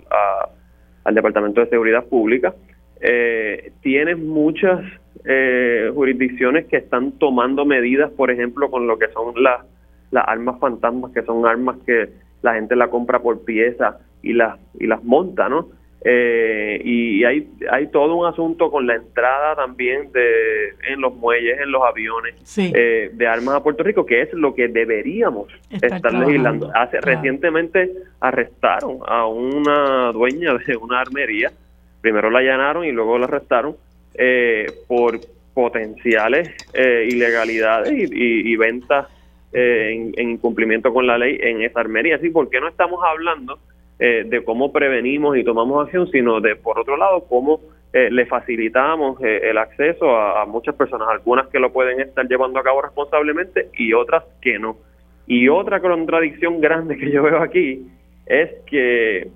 al 1.06 1.16
Departamento 1.16 1.62
de 1.62 1.70
Seguridad 1.70 2.06
Pública. 2.06 2.54
Eh, 3.00 3.72
tienes 3.82 4.18
muchas 4.18 4.82
eh, 5.28 5.92
jurisdicciones 5.94 6.68
que 6.68 6.78
están 6.78 7.12
tomando 7.14 7.66
medidas, 7.66 8.12
por 8.12 8.32
ejemplo, 8.32 8.72
con 8.72 8.88
lo 8.88 8.98
que 8.98 9.10
son 9.10 9.34
las, 9.42 9.66
las 10.12 10.28
armas 10.28 10.60
fantasmas, 10.60 11.12
que 11.12 11.22
son 11.24 11.46
armas 11.46 11.78
que 11.86 12.10
la 12.42 12.54
gente 12.54 12.76
la 12.76 12.90
compra 12.90 13.20
por 13.20 13.44
pieza 13.44 14.00
y 14.22 14.34
las, 14.34 14.58
y 14.80 14.88
las 14.88 15.04
monta, 15.04 15.50
¿no? 15.50 15.68
Eh, 16.06 16.80
y 16.86 17.24
hay, 17.26 17.50
hay 17.70 17.88
todo 17.88 18.16
un 18.16 18.28
asunto 18.28 18.72
con 18.72 18.88
la 18.88 18.96
entrada 18.96 19.56
también 19.56 20.12
de 20.14 20.70
en 20.88 21.02
los 21.02 21.14
muelles, 21.16 21.60
en 21.60 21.72
los 21.72 21.82
aviones 21.84 22.36
eh, 22.58 23.10
de 23.12 23.28
armas 23.28 23.56
a 23.56 23.64
Puerto 23.64 23.84
Rico, 23.84 24.06
que 24.06 24.22
es 24.22 24.32
lo 24.34 24.54
que 24.56 24.70
deberíamos 24.70 25.48
estar 25.70 26.14
legislando. 26.14 26.72
Hace, 26.74 27.02
Recientemente 27.02 27.92
arrestaron 28.22 29.00
a 29.06 29.26
una 29.26 30.12
dueña 30.14 30.54
de 30.54 30.78
una 30.78 31.02
armería, 31.02 31.52
primero 32.00 32.30
la 32.30 32.40
allanaron 32.40 32.86
y 32.86 32.92
luego 32.92 33.18
la 33.18 33.26
arrestaron 33.26 33.76
eh, 34.18 34.68
por 34.88 35.20
potenciales 35.54 36.50
ilegalidades 36.76 37.92
y, 37.92 38.56
ventas 38.58 39.08
en, 39.54 40.14
en, 40.16 40.32
incumplimiento 40.32 40.94
con 40.94 41.08
la 41.08 41.18
ley 41.18 41.40
en 41.42 41.64
esa 41.64 41.80
armería. 41.80 42.18
Así, 42.18 42.30
¿por 42.30 42.48
qué 42.50 42.60
no 42.60 42.68
estamos 42.68 43.00
hablando? 43.04 43.58
Eh, 44.00 44.26
de 44.28 44.44
cómo 44.44 44.72
prevenimos 44.72 45.36
y 45.38 45.44
tomamos 45.44 45.84
acción, 45.84 46.08
sino 46.12 46.40
de, 46.40 46.56
por 46.56 46.78
otro 46.78 46.98
lado, 46.98 47.26
cómo 47.28 47.62
eh, 47.92 48.12
le 48.12 48.28
facilitamos 48.28 49.20
eh, 49.24 49.50
el 49.50 49.58
acceso 49.58 50.16
a, 50.16 50.46
muchas 50.46 50.76
personas, 50.76 51.08
algunas 51.10 51.48
que 51.48 51.58
lo 51.58 51.74
pueden 51.74 52.00
estar 52.00 52.28
llevando 52.28 52.60
a 52.60 52.64
cabo 52.64 52.84
responsablemente 52.84 53.70
y 53.76 53.94
otras 53.94 54.24
que 54.40 54.60
no. 54.60 54.78
Y 55.26 55.50
otra 55.50 55.80
contradicción 55.80 56.62
grande 56.62 56.96
que 56.96 57.10
yo 57.10 57.24
veo 57.24 57.42
aquí 57.42 57.88
es 58.28 58.52
que 58.68 59.32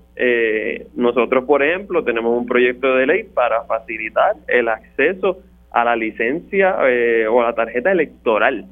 nosotros, 0.95 1.45
por 1.45 1.63
ejemplo, 1.63 2.03
tenemos 2.03 2.37
un 2.37 2.45
proyecto 2.45 2.95
de 2.95 3.07
ley 3.07 3.23
para 3.23 3.63
facilitar 3.63 4.35
el 4.47 4.67
acceso 4.67 5.39
a 5.71 5.83
la 5.83 5.95
licencia 5.95 6.75
o 7.31 7.41
a 7.41 7.45
la 7.45 7.53
tarjeta 7.53 7.91
electoral. 7.91 8.65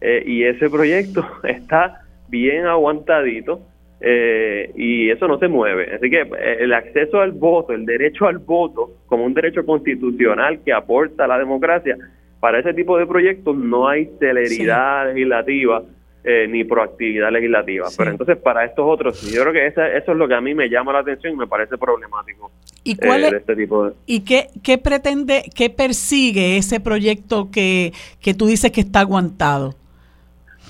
y 0.00 0.42
ese 0.44 0.68
proyecto 0.68 1.24
está 1.44 2.00
bien 2.28 2.66
aguantadito 2.66 3.60
eh, 4.00 4.72
y 4.76 5.10
eso 5.10 5.28
no 5.28 5.38
se 5.38 5.48
mueve. 5.48 5.94
Así 5.94 6.08
que 6.08 6.22
eh, 6.22 6.56
el 6.60 6.72
acceso 6.72 7.20
al 7.20 7.32
voto, 7.32 7.72
el 7.72 7.84
derecho 7.84 8.26
al 8.26 8.38
voto, 8.38 8.92
como 9.06 9.24
un 9.24 9.34
derecho 9.34 9.64
constitucional 9.66 10.60
que 10.64 10.72
aporta 10.72 11.24
a 11.24 11.28
la 11.28 11.38
democracia, 11.38 11.96
para 12.40 12.60
ese 12.60 12.72
tipo 12.72 12.96
de 12.96 13.06
proyectos 13.06 13.54
no 13.56 13.88
hay 13.88 14.10
celeridad 14.18 15.08
legislativa 15.12 15.82
eh, 16.22 16.46
ni 16.48 16.64
proactividad 16.64 17.30
legislativa. 17.32 17.88
Pero 17.96 18.10
entonces 18.10 18.36
para 18.36 18.64
estos 18.64 18.84
otros, 18.86 19.22
yo 19.22 19.40
creo 19.40 19.52
que 19.54 19.66
eso 19.66 19.82
es 20.12 20.18
lo 20.18 20.28
que 20.28 20.34
a 20.34 20.40
mí 20.40 20.54
me 20.54 20.68
llama 20.68 20.92
la 20.92 20.98
atención 20.98 21.32
y 21.32 21.36
me 21.36 21.46
parece 21.46 21.78
problemático. 21.78 22.50
¿Y 22.84 22.94
cuál 22.96 23.24
es, 23.24 23.32
este 23.32 23.56
tipo 23.56 23.86
de... 23.86 23.92
¿Y 24.04 24.20
qué, 24.20 24.48
qué 24.62 24.76
pretende, 24.76 25.44
qué 25.54 25.70
persigue 25.70 26.58
ese 26.58 26.78
proyecto 26.78 27.50
que, 27.50 27.92
que 28.20 28.34
tú 28.34 28.46
dices 28.46 28.70
que 28.70 28.82
está 28.82 29.00
aguantado? 29.00 29.74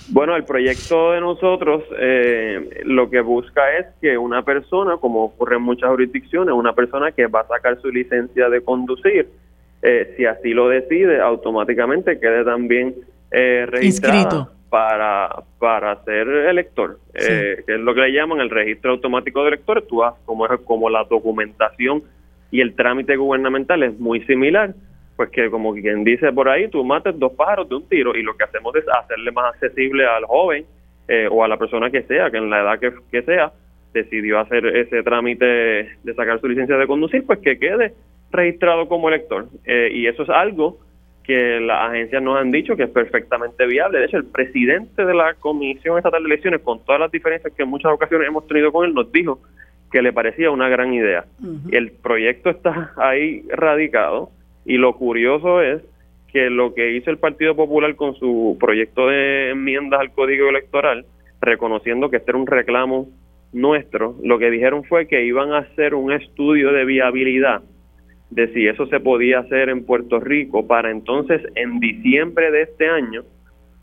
Bueno, 0.09 0.37
el 0.37 0.45
proyecto 0.45 1.13
de 1.13 1.21
nosotros 1.21 1.83
eh, 1.99 2.83
lo 2.85 3.11
que 3.11 3.21
busca 3.21 3.77
es 3.77 3.87
que 4.01 4.17
una 4.19 4.45
persona, 4.45 4.99
como 4.99 5.25
ocurre 5.25 5.57
en 5.57 5.63
muchas 5.63 5.91
jurisdicciones, 5.91 6.55
una 6.55 6.75
persona 6.75 7.11
que 7.11 7.27
va 7.27 7.41
a 7.41 7.49
sacar 7.49 7.81
su 7.81 7.91
licencia 7.91 8.49
de 8.49 8.61
conducir, 8.61 9.29
eh, 9.83 10.15
si 10.17 10.27
así 10.27 10.51
lo 10.51 10.69
decide, 10.69 11.21
automáticamente 11.21 12.21
quede 12.21 12.45
también 12.45 12.95
eh, 13.33 13.67
registrado 13.67 14.60
para, 14.71 15.43
para 15.59 16.03
ser 16.05 16.29
elector, 16.29 16.99
eh, 17.15 17.63
que 17.67 17.75
es 17.75 17.81
lo 17.81 17.95
que 17.95 18.01
le 18.03 18.13
llaman 18.13 18.41
el 18.41 18.51
registro 18.51 18.93
automático 18.93 19.43
de 19.43 19.49
electores. 19.49 19.87
Tú 19.87 19.97
vas 19.99 20.15
como, 20.25 20.47
es, 20.47 20.61
como 20.61 20.89
la 20.89 21.05
documentación 21.05 22.03
y 22.51 22.61
el 22.61 22.75
trámite 22.75 23.17
gubernamental 23.17 23.83
es 23.83 23.99
muy 23.99 24.23
similar 24.25 24.75
pues 25.21 25.29
que 25.33 25.51
como 25.51 25.75
quien 25.75 26.03
dice 26.03 26.33
por 26.33 26.49
ahí, 26.49 26.69
tú 26.69 26.83
mates 26.83 27.19
dos 27.19 27.33
pájaros 27.33 27.69
de 27.69 27.75
un 27.75 27.87
tiro 27.91 28.17
y 28.17 28.23
lo 28.23 28.35
que 28.39 28.45
hacemos 28.45 28.75
es 28.75 28.87
hacerle 28.89 29.31
más 29.33 29.53
accesible 29.53 30.07
al 30.07 30.25
joven 30.25 30.65
eh, 31.09 31.29
o 31.31 31.45
a 31.45 31.49
la 31.49 31.59
persona 31.59 31.91
que 31.91 32.05
sea, 32.05 32.31
que 32.31 32.39
en 32.39 32.49
la 32.49 32.63
edad 32.63 32.79
que, 33.11 33.23
sea, 33.25 33.53
decidió 33.93 34.41
hacer 34.41 34.65
ese 34.65 35.03
trámite 35.03 35.45
de 35.45 36.15
sacar 36.17 36.41
su 36.41 36.49
licencia 36.49 36.79
de 36.79 36.87
conducir, 36.87 37.27
pues 37.27 37.39
que 37.41 37.59
quede 37.59 37.93
registrado 38.33 38.89
como 38.89 39.11
elector. 39.11 39.49
Eh, 39.67 39.91
y 39.93 40.07
eso 40.07 40.23
es 40.23 40.31
algo 40.31 40.79
que 41.31 41.61
las 41.61 41.91
agencias 41.91 42.21
nos 42.21 42.41
han 42.41 42.51
dicho 42.51 42.77
que 42.77 42.83
es 42.83 42.91
perfectamente 42.91 43.65
viable. 43.65 44.01
De 44.01 44.07
hecho, 44.07 44.17
el 44.17 44.25
presidente 44.25 45.05
de 45.05 45.15
la 45.15 45.35
Comisión 45.35 45.97
Estatal 45.97 46.25
de 46.25 46.27
Elecciones, 46.27 46.61
con 46.61 46.85
todas 46.85 47.01
las 47.01 47.13
diferencias 47.13 47.53
que 47.55 47.63
en 47.63 47.69
muchas 47.69 47.93
ocasiones 47.93 48.27
hemos 48.27 48.49
tenido 48.49 48.73
con 48.73 48.85
él, 48.85 48.93
nos 48.93 49.13
dijo 49.13 49.39
que 49.93 50.03
le 50.03 50.13
parecía 50.13 50.51
una 50.51 50.69
gran 50.69 50.93
idea. 50.93 51.27
El 51.71 51.93
proyecto 51.93 52.51
está 52.51 52.93
ahí 52.97 53.45
radicado 53.49 54.31
y 54.65 54.77
lo 54.77 54.97
curioso 54.97 55.63
es 55.63 55.83
que 56.33 56.51
lo 56.51 56.75
que 56.75 56.97
hizo 56.97 57.13
el 57.13 57.19
Partido 57.19 57.55
Popular 57.55 57.95
con 57.95 58.17
su 58.17 58.57
proyecto 58.59 59.07
de 59.07 59.51
enmiendas 59.51 60.01
al 60.01 60.11
Código 60.11 60.49
Electoral, 60.49 61.05
reconociendo 61.41 62.11
que 62.11 62.17
este 62.17 62.33
era 62.33 62.39
un 62.39 62.49
reclamo 62.49 63.07
nuestro, 63.53 64.17
lo 64.25 64.41
que 64.41 64.51
dijeron 64.51 64.83
fue 64.83 65.07
que 65.07 65.25
iban 65.25 65.53
a 65.53 65.59
hacer 65.59 65.95
un 65.95 66.11
estudio 66.11 66.73
de 66.73 66.85
viabilidad 66.85 67.63
de 68.31 68.53
si 68.53 68.67
eso 68.67 68.87
se 68.87 69.01
podía 69.01 69.41
hacer 69.41 69.69
en 69.69 69.85
Puerto 69.85 70.21
Rico 70.21 70.67
para 70.67 70.91
entonces 70.91 71.43
en 71.57 71.81
diciembre 71.81 72.51
de 72.51 72.63
este 72.63 72.89
año 72.89 73.23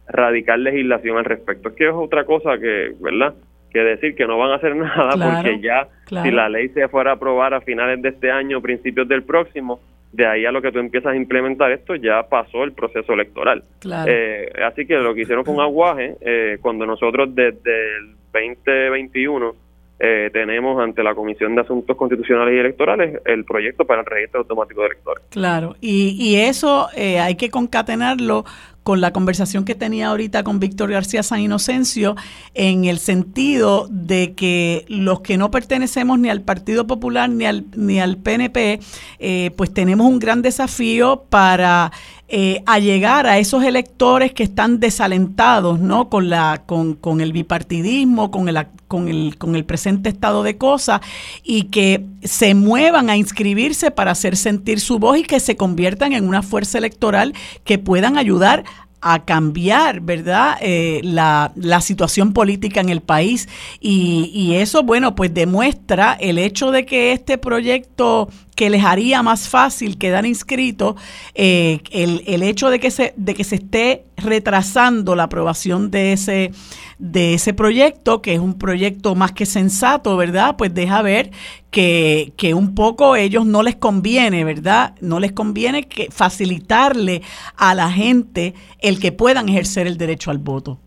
radicar 0.07 0.57
legislación 0.60 1.18
al 1.18 1.26
respecto. 1.26 1.69
Es 1.69 1.76
que 1.76 1.88
es 1.88 1.94
otra 1.94 2.24
cosa 2.26 2.57
que, 2.57 2.94
¿verdad? 2.99 3.36
Que 3.69 3.80
decir 3.80 4.15
que 4.15 4.26
no 4.26 4.38
van 4.38 4.52
a 4.52 4.56
hacer 4.56 4.76
nada 4.78 5.11
porque 5.11 5.60
ya 5.60 5.88
si 6.07 6.32
la 6.32 6.49
ley 6.49 6.69
se 6.69 6.88
fuera 6.88 7.11
a 7.11 7.14
aprobar 7.15 7.53
a 7.53 7.61
finales 7.61 8.02
de 8.02 8.10
este 8.10 8.32
año, 8.32 8.61
principios 8.61 9.07
del 9.07 9.24
próximo, 9.24 9.82
de 10.14 10.26
ahí 10.26 10.45
a 10.45 10.52
lo 10.52 10.61
que 10.61 10.72
tú 10.72 10.80
empiezas 10.80 11.11
a 11.11 11.15
implementar 11.15 11.72
esto 11.72 11.95
ya 11.95 12.24
pasó 12.24 12.64
el 12.64 12.72
proceso 12.72 13.14
electoral. 13.14 13.64
Eh, 14.07 14.52
así 14.65 14.86
que 14.86 14.95
lo 14.95 15.14
que 15.14 15.22
hicieron 15.22 15.44
con 15.44 15.60
Aguaje, 15.60 16.15
eh, 16.22 16.57
cuando 16.61 16.86
nosotros 16.86 17.36
desde 17.36 17.98
el 17.98 18.15
2021 18.32 19.66
eh, 19.99 20.30
tenemos 20.32 20.82
ante 20.82 21.03
la 21.03 21.15
Comisión 21.15 21.56
de 21.56 21.61
Asuntos 21.61 21.98
Constitucionales 21.98 22.56
y 22.56 22.60
Electorales 22.60 23.22
el 23.26 23.45
proyecto 23.45 23.86
para 23.86 24.02
el 24.02 24.06
registro 24.06 24.41
automático 24.41 24.82
de 24.82 24.88
electores. 24.88 25.24
Claro, 25.30 25.76
y, 25.82 26.15
y 26.19 26.36
eso 26.36 26.88
hay 26.95 27.36
que 27.36 27.49
concatenarlo 27.49 28.45
con 28.88 29.01
la 29.01 29.11
conversación 29.11 29.65
que 29.65 29.76
tenía 29.76 30.07
ahorita 30.07 30.45
con 30.45 30.61
Víctor 30.61 30.89
García 30.89 31.22
San 31.22 31.41
Inocencio, 31.41 32.15
en 32.53 32.85
el 32.85 32.99
sentido 32.99 33.85
de 33.91 34.31
que 34.34 34.85
los 34.88 35.19
que 35.19 35.38
no 35.38 35.51
pertenecemos 35.51 36.18
ni 36.19 36.30
al 36.30 36.39
Partido 36.39 36.88
Popular 36.88 37.30
ni 37.30 37.43
al, 37.43 37.65
ni 37.76 37.99
al 37.99 38.15
PNP, 38.15 38.80
eh, 39.19 39.51
pues 39.57 39.73
tenemos 39.73 40.07
un 40.07 40.19
gran 40.19 40.41
desafío 40.41 41.26
para 41.30 41.91
eh, 42.30 42.61
allegar 42.65 43.26
a 43.26 43.39
esos 43.39 43.64
electores 43.64 44.34
que 44.34 44.43
están 44.43 44.81
desalentados 44.81 45.80
¿no? 45.80 46.09
con, 46.09 46.30
la, 46.30 46.64
con, 46.65 46.95
con 46.95 47.22
el 47.22 47.31
bipartidismo, 47.31 48.31
con 48.31 48.49
el, 48.49 48.68
con, 48.89 49.07
el, 49.07 49.38
con 49.38 49.55
el 49.55 49.64
presente 49.64 50.09
estado 50.09 50.43
de 50.43 50.57
cosas 50.57 50.99
y 51.41 51.64
que 51.64 52.05
se 52.23 52.53
muevan 52.53 53.09
a 53.09 53.15
inscribirse 53.15 53.91
para 53.91 54.11
hacer 54.11 54.35
sentir 54.35 54.81
su 54.81 54.99
voz 54.99 55.19
y 55.19 55.23
que 55.23 55.39
se 55.39 55.55
conviertan 55.55 56.11
en 56.11 56.27
una 56.27 56.43
fuerza 56.43 56.77
electoral 56.77 57.34
que 57.64 57.80
puedan 57.80 58.18
ayudar 58.18 58.65
a 59.02 59.26
cambiar, 59.26 60.02
¿verdad?, 60.02 60.57
eh, 60.61 61.02
la, 61.03 61.52
la, 61.56 61.82
situación 61.82 62.34
política 62.34 62.82
en 62.82 62.90
el 62.90 63.02
país. 63.02 63.48
Y, 63.80 64.32
y, 64.34 64.56
eso, 64.56 64.84
bueno, 64.84 65.15
pues 65.15 65.34
demuestra 65.34 66.14
el 66.19 66.38
hecho 66.38 66.72
de 66.72 66.86
que 66.86 67.11
este 67.11 67.38
proyecto 67.38 68.30
que 68.56 68.72
les 68.72 68.84
haría 68.84 69.22
más 69.22 69.49
fácil 69.49 69.99
quedar 69.99 70.26
inscritos, 70.26 70.95
eh, 71.36 71.80
el, 71.91 72.24
el, 72.26 72.41
hecho 72.41 72.72
de 72.72 72.80
que, 72.80 72.90
se, 72.90 73.14
de 73.15 73.36
que 73.36 73.44
se 73.44 73.56
esté 73.56 74.03
retrasando 74.18 75.15
la 75.15 75.24
aprobación 75.24 75.91
de 75.91 76.14
ese, 76.14 76.52
de 76.99 77.36
ese 77.36 77.53
proyecto, 77.53 78.22
que 78.22 78.34
es 78.34 78.40
un 78.40 78.57
proyecto 78.57 79.14
más 79.15 79.32
que 79.32 79.45
sensato, 79.45 80.18
¿verdad? 80.18 80.56
Pues 80.57 80.74
deja 80.74 81.02
ver 81.02 81.30
que, 81.69 82.34
que 82.38 82.53
un 82.53 82.74
poco 82.74 83.15
ellos 83.15 83.45
no 83.45 83.61
les 83.64 83.76
conviene, 83.76 84.44
¿verdad? 84.44 84.95
No 85.02 85.19
les 85.19 85.32
conviene 85.32 85.88
que 85.88 86.07
facilitarle 86.11 87.22
a 87.56 87.76
la 87.76 87.90
gente 87.90 88.53
el 88.80 88.99
que 88.99 89.11
puedan 89.11 89.49
ejercer 89.49 89.88
el 89.88 89.98
derecho 89.98 90.32
al 90.32 90.40
voto. 90.40 90.80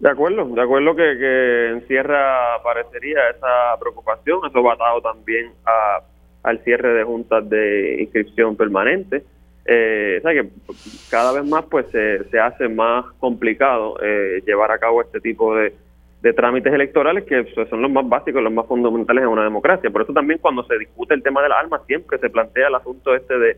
De 0.00 0.08
acuerdo, 0.08 0.46
de 0.46 0.62
acuerdo 0.62 0.96
que, 0.96 1.16
que 1.18 1.68
encierra, 1.70 2.62
parecería, 2.62 3.18
esa 3.36 3.78
preocupación. 3.78 4.40
Eso 4.48 4.62
va 4.62 4.72
atado 4.72 5.02
también 5.02 5.52
a, 5.66 6.02
al 6.42 6.58
cierre 6.64 6.94
de 6.94 7.04
juntas 7.04 7.48
de 7.48 7.98
inscripción 8.00 8.56
permanente. 8.56 9.24
Eh, 9.66 10.18
o 10.18 10.22
sea 10.22 10.32
que 10.32 10.48
cada 11.10 11.32
vez 11.32 11.44
más 11.44 11.64
pues 11.66 11.86
se, 11.90 12.24
se 12.30 12.40
hace 12.40 12.68
más 12.68 13.04
complicado 13.18 13.96
eh, 14.02 14.42
llevar 14.46 14.72
a 14.72 14.78
cabo 14.78 15.02
este 15.02 15.20
tipo 15.20 15.54
de, 15.54 15.74
de 16.22 16.32
trámites 16.32 16.72
electorales 16.72 17.24
que 17.24 17.44
pues, 17.44 17.68
son 17.68 17.82
los 17.82 17.90
más 17.90 18.08
básicos, 18.08 18.42
los 18.42 18.52
más 18.52 18.66
fundamentales 18.66 19.22
en 19.22 19.28
una 19.28 19.44
democracia. 19.44 19.90
Por 19.90 20.02
eso 20.02 20.12
también 20.12 20.38
cuando 20.40 20.64
se 20.64 20.78
discute 20.78 21.14
el 21.14 21.22
tema 21.22 21.42
de 21.42 21.50
las 21.50 21.58
armas 21.58 21.82
siempre 21.86 22.18
se 22.18 22.30
plantea 22.30 22.68
el 22.68 22.74
asunto 22.74 23.14
este 23.14 23.38
de 23.38 23.56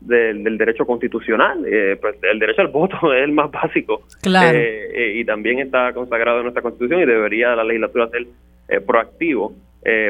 del, 0.00 0.58
derecho 0.58 0.86
constitucional. 0.86 1.64
Eh, 1.66 1.96
pues 2.00 2.16
el 2.22 2.38
derecho 2.38 2.62
al 2.62 2.68
voto 2.68 2.96
es 3.14 3.24
el 3.24 3.32
más 3.32 3.50
básico. 3.50 4.02
Claro. 4.22 4.56
Eh, 4.56 4.90
eh, 4.94 5.12
y 5.16 5.24
también 5.24 5.58
está 5.58 5.92
consagrado 5.92 6.38
en 6.38 6.44
nuestra 6.44 6.62
constitución 6.62 7.00
y 7.02 7.06
debería 7.06 7.54
la 7.56 7.64
legislatura 7.64 8.08
ser 8.08 8.26
proactivo 8.84 9.54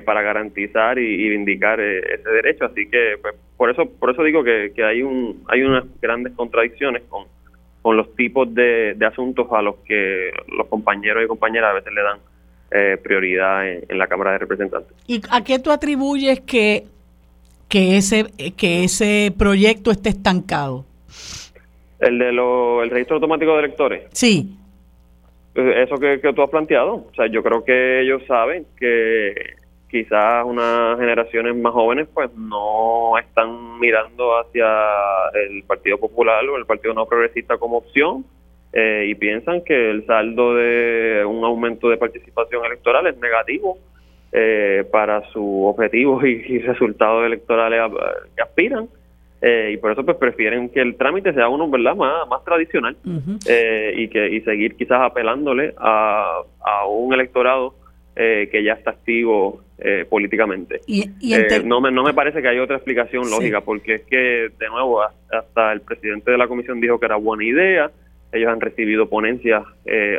para 0.05 0.23
garantizar 0.23 0.98
y, 0.98 1.06
y 1.06 1.28
vindicar 1.28 1.78
ese 1.78 2.28
derecho. 2.28 2.65
Así 2.65 2.90
que 2.90 3.16
pues, 3.23 3.35
por 3.59 3.70
eso 3.70 3.85
por 3.98 4.10
eso 4.10 4.22
digo 4.22 4.43
que, 4.43 4.72
que 4.74 4.82
hay 4.82 5.02
un 5.02 5.44
hay 5.48 5.62
unas 5.62 5.85
grandes 6.01 6.32
contradicciones 6.32 7.02
con 7.10 7.24
con 7.82 7.97
los 7.97 8.14
tipos 8.16 8.52
de, 8.55 8.94
de 8.94 9.06
asuntos 9.06 9.47
a 9.52 9.60
los 9.60 9.76
que 9.86 10.30
los 10.56 10.66
compañeros 10.68 11.22
y 11.24 11.26
compañeras 11.26 11.70
a 11.70 11.74
veces 11.74 11.93
le 11.93 12.02
dan 12.02 12.18
prioridad 13.02 13.66
en, 13.66 13.97
la 13.97 14.06
Cámara 14.06 14.32
de 14.32 14.39
Representantes. 14.39 14.94
¿Y 15.06 15.22
a 15.30 15.43
qué 15.43 15.59
tú 15.59 15.70
atribuyes 15.70 16.40
que 16.40 16.85
que 17.68 17.97
ese, 17.97 18.26
que 18.56 18.85
ese 18.85 19.32
proyecto 19.36 19.90
esté 19.90 20.10
estancado? 20.10 20.85
El 21.98 22.18
de 22.18 22.32
lo, 22.32 22.82
el 22.82 22.90
registro 22.90 23.16
automático 23.16 23.52
de 23.52 23.59
electores. 23.59 24.02
Sí. 24.12 24.55
Eso 25.55 25.97
que, 25.97 26.20
que 26.20 26.32
tú 26.32 26.43
has 26.43 26.51
planteado. 26.51 26.94
O 26.94 27.12
sea, 27.14 27.26
yo 27.26 27.43
creo 27.43 27.64
que 27.64 28.01
ellos 28.02 28.22
saben 28.26 28.64
que 28.78 29.56
quizás 29.90 30.44
unas 30.44 30.98
generaciones 30.98 31.56
más 31.56 31.73
jóvenes 31.73 32.09
pues 32.12 32.31
no 32.35 33.16
están 33.19 33.78
mirando 33.81 34.39
hacia 34.39 34.66
el 35.35 35.62
Partido 35.65 35.98
Popular 35.98 36.44
o 36.44 36.56
el 36.56 36.66
Partido 36.66 36.94
No 36.94 37.06
Progresista 37.06 37.56
como 37.56 37.78
opción 37.78 38.24
eh, 38.73 39.06
y 39.09 39.15
piensan 39.15 39.62
que 39.62 39.90
el 39.90 40.05
saldo 40.06 40.55
de 40.55 41.24
un 41.27 41.43
aumento 41.44 41.89
de 41.89 41.97
participación 41.97 42.65
electoral 42.66 43.06
es 43.06 43.16
negativo 43.19 43.78
eh, 44.31 44.85
para 44.93 45.23
sus 45.32 45.43
objetivos 45.43 46.23
y, 46.23 46.59
resultados 46.59 47.24
electorales 47.24 47.81
que 48.36 48.43
aspiran. 48.43 48.86
Eh, 49.40 49.70
y 49.73 49.77
por 49.78 49.93
eso 49.93 50.05
pues 50.05 50.19
prefieren 50.19 50.69
que 50.69 50.81
el 50.81 50.97
trámite 50.97 51.32
sea 51.32 51.48
uno 51.48 51.70
verdad 51.70 51.94
más, 51.94 52.28
más 52.28 52.44
tradicional 52.44 52.97
eh, 53.48 53.93
y 53.97 54.09
que 54.09 54.28
y 54.35 54.40
seguir 54.40 54.74
quizás 54.74 55.01
apelándole 55.01 55.74
a, 55.78 56.43
a 56.60 56.86
un 56.89 57.15
electorado 57.15 57.74
que 58.16 58.65
ya 58.65 58.73
está 58.73 58.90
activo 58.90 59.60
políticamente 60.10 60.80
y, 60.88 61.09
no 61.64 61.80
me 61.80 61.92
no 61.92 62.02
me 62.02 62.12
parece 62.12 62.42
que 62.42 62.48
haya 62.48 62.62
otra 62.64 62.76
explicación 62.76 63.30
lógica 63.30 63.60
porque 63.60 63.94
es 63.94 64.02
que 64.02 64.50
de 64.59 64.68
nuevo 64.68 65.02
hasta 65.02 65.72
el 65.72 65.82
presidente 65.82 66.32
de 66.32 66.38
la 66.38 66.48
comisión 66.48 66.80
dijo 66.80 66.98
que 66.98 67.06
era 67.06 67.14
buena 67.14 67.44
idea 67.44 67.90
ellos 68.32 68.50
han 68.50 68.60
recibido 68.60 69.09
ponencias 69.09 69.62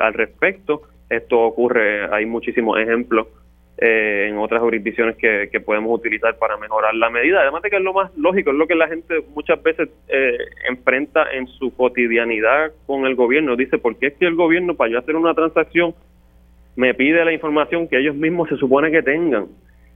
al 0.02 0.14
respecto 0.14 0.84
esto 1.10 1.42
ocurre 1.42 2.06
hay 2.14 2.26
muchísimos 2.26 2.80
ejemplos 2.80 3.28
eh, 3.82 4.28
en 4.28 4.38
otras 4.38 4.60
jurisdicciones 4.60 5.16
que, 5.16 5.58
podemos 5.62 5.98
utilizar 5.98 6.38
para 6.38 6.58
mejorar 6.58 6.94
la 6.96 7.10
medida. 7.10 7.40
Además 7.40 7.62
de 7.62 7.70
que 7.70 7.78
es 7.78 7.82
lo 7.82 7.94
más 7.94 8.12
lógico, 8.18 8.52
es 8.52 8.58
lo 8.58 8.68
que 8.68 8.76
la 8.76 8.90
gente 8.90 9.24
muchas 9.34 9.64
veces 9.64 9.88
eh, 10.10 10.38
enfrenta 10.68 11.32
en 11.32 11.48
su 11.48 11.74
cotidianidad 11.74 12.74
con 12.86 13.06
el 13.06 13.16
gobierno. 13.16 13.56
Dice, 13.56 13.78
¿por 13.78 13.96
qué 13.96 14.08
es 14.08 14.14
que 14.16 14.26
el 14.26 14.36
gobierno 14.36 14.76
para 14.76 14.92
yo 14.92 15.00
hacer 15.00 15.16
una 15.16 15.34
transacción 15.34 15.96
me 16.80 16.94
pide 16.94 17.26
la 17.26 17.34
información 17.34 17.88
que 17.88 18.00
ellos 18.00 18.16
mismos 18.16 18.50
se 18.50 18.58
supone 18.58 18.92
que 18.92 19.04
tengan? 19.04 19.48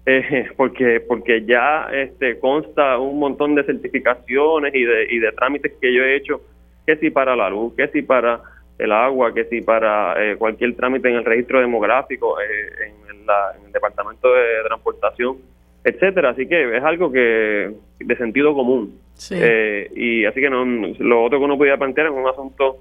Eh, 0.05 0.47
porque 0.57 0.99
porque 0.99 1.45
ya 1.45 1.87
este 1.93 2.39
consta 2.39 2.97
un 2.97 3.19
montón 3.19 3.55
de 3.55 3.63
certificaciones 3.63 4.75
y 4.75 4.83
de, 4.83 5.07
y 5.09 5.19
de 5.19 5.31
trámites 5.31 5.73
que 5.79 5.93
yo 5.93 6.03
he 6.03 6.15
hecho, 6.15 6.41
que 6.85 6.97
si 6.97 7.09
para 7.09 7.35
la 7.35 7.49
luz, 7.49 7.73
que 7.75 7.87
si 7.87 8.01
para 8.01 8.41
el 8.77 8.91
agua, 8.91 9.33
que 9.33 9.45
si 9.45 9.61
para 9.61 10.15
cualquier 10.37 10.75
trámite 10.75 11.07
en 11.07 11.15
el 11.15 11.25
registro 11.25 11.59
demográfico, 11.59 12.37
en 12.41 13.03
en 13.23 13.65
el 13.67 13.71
Departamento 13.71 14.33
de 14.33 14.63
Transportación, 14.65 15.37
etcétera. 15.83 16.29
Así 16.31 16.47
que 16.47 16.77
es 16.77 16.83
algo 16.83 17.11
que 17.11 17.71
de 17.99 18.17
sentido 18.17 18.53
común. 18.53 18.99
Eh, 19.31 19.89
y 19.95 20.25
así 20.25 20.41
que 20.41 20.49
no, 20.49 20.65
lo 20.65 21.23
otro 21.23 21.39
que 21.39 21.45
uno 21.45 21.57
podía 21.57 21.77
plantear 21.77 22.07
es 22.07 22.13
un 22.13 22.27
asunto 22.27 22.77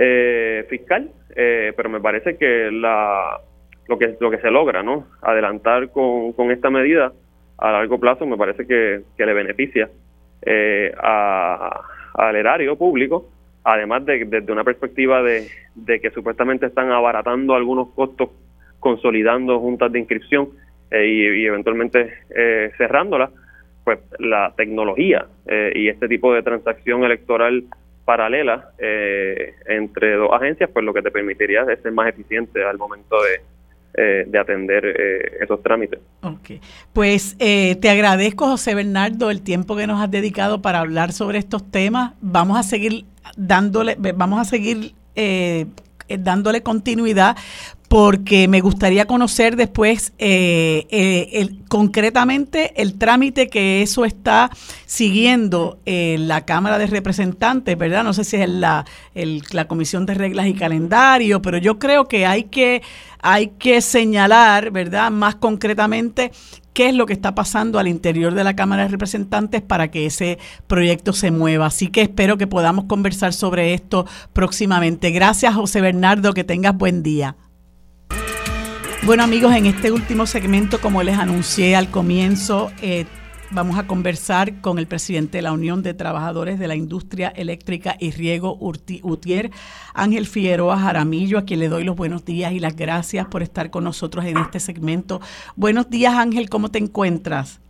eh, 0.00 0.66
fiscal, 0.68 1.10
eh, 1.34 1.72
pero 1.76 1.88
me 1.88 2.00
parece 2.00 2.36
que 2.36 2.70
la 2.70 3.40
lo 3.88 3.98
que 3.98 4.16
lo 4.20 4.30
que 4.30 4.38
se 4.38 4.50
logra, 4.50 4.82
¿no? 4.82 5.06
Adelantar 5.22 5.90
con, 5.90 6.32
con 6.32 6.50
esta 6.50 6.70
medida 6.70 7.12
a 7.58 7.72
largo 7.72 7.98
plazo 7.98 8.26
me 8.26 8.36
parece 8.36 8.66
que, 8.66 9.02
le 9.18 9.32
beneficia 9.32 9.90
a, 11.02 11.80
al 12.14 12.36
erario 12.36 12.76
público, 12.76 13.28
además 13.64 14.04
de 14.06 14.24
desde 14.24 14.52
una 14.52 14.64
perspectiva 14.64 15.22
de, 15.22 15.48
de 15.74 16.00
que 16.00 16.10
supuestamente 16.10 16.66
están 16.66 16.90
abaratando 16.92 17.54
algunos 17.54 17.88
costos 17.90 18.30
consolidando 18.80 19.58
juntas 19.58 19.90
de 19.92 19.98
inscripción 19.98 20.50
eh, 20.90 21.06
y, 21.06 21.46
eventualmente 21.46 22.14
eh, 22.34 22.70
cerrándolas, 22.78 23.30
pues 23.84 23.98
la 24.18 24.54
tecnología 24.56 25.26
eh, 25.46 25.72
y 25.74 25.88
este 25.88 26.08
tipo 26.08 26.32
de 26.32 26.42
transacción 26.42 27.04
electoral 27.04 27.64
paralela 28.08 28.70
entre 29.66 30.14
dos 30.14 30.30
agencias, 30.32 30.70
pues 30.72 30.82
lo 30.82 30.94
que 30.94 31.02
te 31.02 31.10
permitiría 31.10 31.66
es 31.70 31.82
ser 31.82 31.92
más 31.92 32.08
eficiente 32.08 32.64
al 32.64 32.78
momento 32.78 33.16
de, 33.22 34.24
de 34.24 34.38
atender 34.38 34.86
esos 35.38 35.62
trámites. 35.62 36.00
Ok, 36.22 36.52
pues 36.94 37.36
te 37.36 37.90
agradezco 37.90 38.46
José 38.46 38.74
Bernardo 38.74 39.30
el 39.30 39.42
tiempo 39.42 39.76
que 39.76 39.86
nos 39.86 40.00
has 40.00 40.10
dedicado 40.10 40.62
para 40.62 40.80
hablar 40.80 41.12
sobre 41.12 41.38
estos 41.38 41.70
temas. 41.70 42.14
Vamos 42.22 42.58
a 42.58 42.62
seguir 42.62 43.04
dándole, 43.36 43.94
vamos 44.14 44.40
a 44.40 44.44
seguir 44.44 44.94
dándole 46.08 46.62
continuidad 46.62 47.36
porque 47.88 48.48
me 48.48 48.60
gustaría 48.60 49.06
conocer 49.06 49.56
después 49.56 50.12
eh, 50.18 50.86
eh, 50.90 51.48
concretamente 51.68 52.80
el 52.80 52.98
trámite 52.98 53.48
que 53.48 53.80
eso 53.80 54.04
está 54.04 54.50
siguiendo 54.84 55.78
en 55.86 56.28
la 56.28 56.44
Cámara 56.44 56.76
de 56.76 56.86
Representantes, 56.86 57.76
¿verdad? 57.78 58.04
No 58.04 58.12
sé 58.12 58.24
si 58.24 58.36
es 58.36 58.48
la, 58.48 58.84
la 59.52 59.66
Comisión 59.66 60.04
de 60.04 60.14
Reglas 60.14 60.46
y 60.46 60.54
Calendario, 60.54 61.40
pero 61.40 61.56
yo 61.56 61.78
creo 61.78 62.08
que 62.08 62.26
hay 62.26 62.44
que, 62.44 62.82
hay 63.22 63.48
que 63.58 63.80
señalar, 63.80 64.70
¿verdad? 64.70 65.10
Más 65.10 65.36
concretamente 65.36 66.30
qué 66.74 66.90
es 66.90 66.94
lo 66.94 67.06
que 67.06 67.14
está 67.14 67.34
pasando 67.34 67.78
al 67.78 67.88
interior 67.88 68.34
de 68.34 68.44
la 68.44 68.54
Cámara 68.54 68.82
de 68.82 68.88
Representantes 68.88 69.62
para 69.62 69.90
que 69.90 70.04
ese 70.04 70.38
proyecto 70.66 71.14
se 71.14 71.30
mueva. 71.30 71.66
Así 71.66 71.88
que 71.88 72.02
espero 72.02 72.36
que 72.36 72.46
podamos 72.46 72.84
conversar 72.84 73.32
sobre 73.32 73.72
esto 73.72 74.04
próximamente. 74.34 75.10
Gracias, 75.10 75.54
José 75.54 75.80
Bernardo, 75.80 76.34
que 76.34 76.44
tengas 76.44 76.76
buen 76.76 77.02
día. 77.02 77.34
Bueno 79.06 79.22
amigos, 79.22 79.54
en 79.54 79.66
este 79.66 79.92
último 79.92 80.26
segmento, 80.26 80.80
como 80.80 81.02
les 81.02 81.16
anuncié 81.16 81.76
al 81.76 81.88
comienzo, 81.90 82.70
eh, 82.82 83.06
vamos 83.50 83.78
a 83.78 83.86
conversar 83.86 84.60
con 84.60 84.78
el 84.78 84.86
presidente 84.86 85.38
de 85.38 85.42
la 85.42 85.52
Unión 85.52 85.82
de 85.82 85.94
Trabajadores 85.94 86.58
de 86.58 86.66
la 86.66 86.74
Industria 86.74 87.28
Eléctrica 87.28 87.94
y 87.98 88.10
Riego 88.10 88.58
Utier, 88.60 89.50
Ángel 89.94 90.26
Figueroa 90.26 90.76
Jaramillo, 90.76 91.38
a 91.38 91.44
quien 91.44 91.60
le 91.60 91.68
doy 91.68 91.84
los 91.84 91.96
buenos 91.96 92.24
días 92.24 92.52
y 92.52 92.58
las 92.58 92.76
gracias 92.76 93.26
por 93.26 93.42
estar 93.42 93.70
con 93.70 93.84
nosotros 93.84 94.24
en 94.24 94.36
este 94.36 94.60
segmento. 94.60 95.20
Buenos 95.56 95.88
días 95.88 96.14
Ángel, 96.14 96.50
¿cómo 96.50 96.70
te 96.70 96.78
encuentras? 96.78 97.62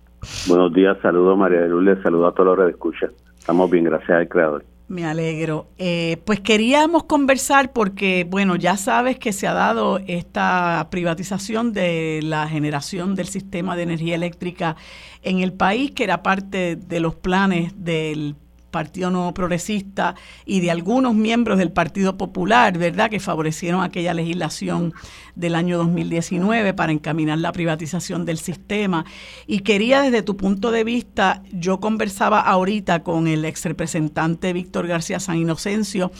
Buenos 0.49 0.73
días, 0.73 0.97
saludos 1.03 1.39
María 1.39 1.61
de 1.61 1.69
Lourdes, 1.69 2.03
saludos 2.03 2.33
a 2.33 2.35
todos 2.35 2.57
los 2.57 2.67
que 2.67 2.73
escuchan. 2.73 3.11
Estamos 3.39 3.71
bien, 3.71 3.85
gracias 3.85 4.11
al 4.11 4.29
Creador. 4.29 4.65
Me 4.89 5.05
alegro. 5.05 5.69
Eh, 5.77 6.17
pues 6.25 6.41
queríamos 6.41 7.05
conversar 7.05 7.75
porque, 7.75 8.27
bueno, 8.29 8.57
ya 8.57 8.79
sabes 8.79 9.19
que 9.19 9.35
se 9.35 9.47
ha 9.47 9.53
dado 9.53 9.99
esta 10.07 10.89
privatización 10.91 11.75
de 11.75 12.21
la 12.23 12.49
generación 12.49 13.15
del 13.15 13.29
sistema 13.29 13.77
de 13.77 13.83
energía 13.83 14.15
eléctrica 14.15 14.77
en 15.23 15.41
el 15.41 15.53
país, 15.53 15.91
que 15.91 16.05
era 16.05 16.23
parte 16.23 16.77
de 16.77 17.01
los 17.01 17.15
planes 17.15 17.75
del 17.77 18.35
Partido 18.71 19.11
Nuevo 19.11 19.35
Progresista 19.35 20.15
y 20.45 20.61
de 20.61 20.71
algunos 20.71 21.15
miembros 21.15 21.59
del 21.59 21.73
Partido 21.73 22.17
Popular, 22.17 22.77
¿verdad?, 22.79 23.11
que 23.11 23.21
favorecieron 23.21 23.83
aquella 23.83 24.15
legislación 24.15 24.95
del 25.35 25.55
año 25.55 25.79
2019 25.79 26.75
para 26.75 26.93
encaminar 26.93 27.39
la 27.39 27.53
privatización 27.53 28.25
del 28.25 28.39
sistema. 28.39 29.05
Y 29.47 29.61
quería, 29.61 30.03
desde 30.03 30.23
tu 30.23 30.37
punto 30.37 30.71
de 30.71 30.85
vista, 30.85 31.43
yo 31.53 31.81
conversaba 31.81 32.41
ahorita 32.41 33.03
con 33.03 33.29
el 33.29 33.45
ex 33.45 33.65
representante 33.65 34.53
Víctor 34.53 34.87
García 34.87 35.21
San 35.21 35.37
Inocencio 35.37 36.11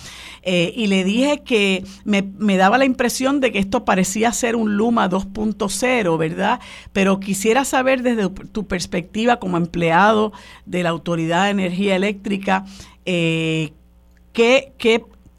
eh, 0.43 0.73
y 0.77 0.87
le 0.87 1.05
dije 1.05 1.43
que 1.45 1.85
me, 2.05 2.23
me 2.23 2.57
daba 2.57 2.79
la 2.79 2.85
impresión 2.85 3.41
de 3.41 3.53
que 3.53 3.59
esto 3.59 3.85
parecía 3.85 4.33
ser 4.33 4.57
un 4.57 4.77
Luma 4.77 5.11
2.0, 5.11 6.19
¿verdad? 6.19 6.61
Pero 6.93 7.21
quisiera 7.21 7.65
saber 7.65 8.03
desde 8.03 8.29
tu 8.29 8.67
perspectiva 8.67 9.39
como 9.39 9.57
empleado 9.57 10.33
de 10.65 10.83
la 10.83 10.91
Autoridad 10.91 11.45
de 11.45 11.51
Energía 11.51 11.97
Eléctrica, 11.97 12.38
eh, 13.05 13.73
¿qué, 14.33 14.73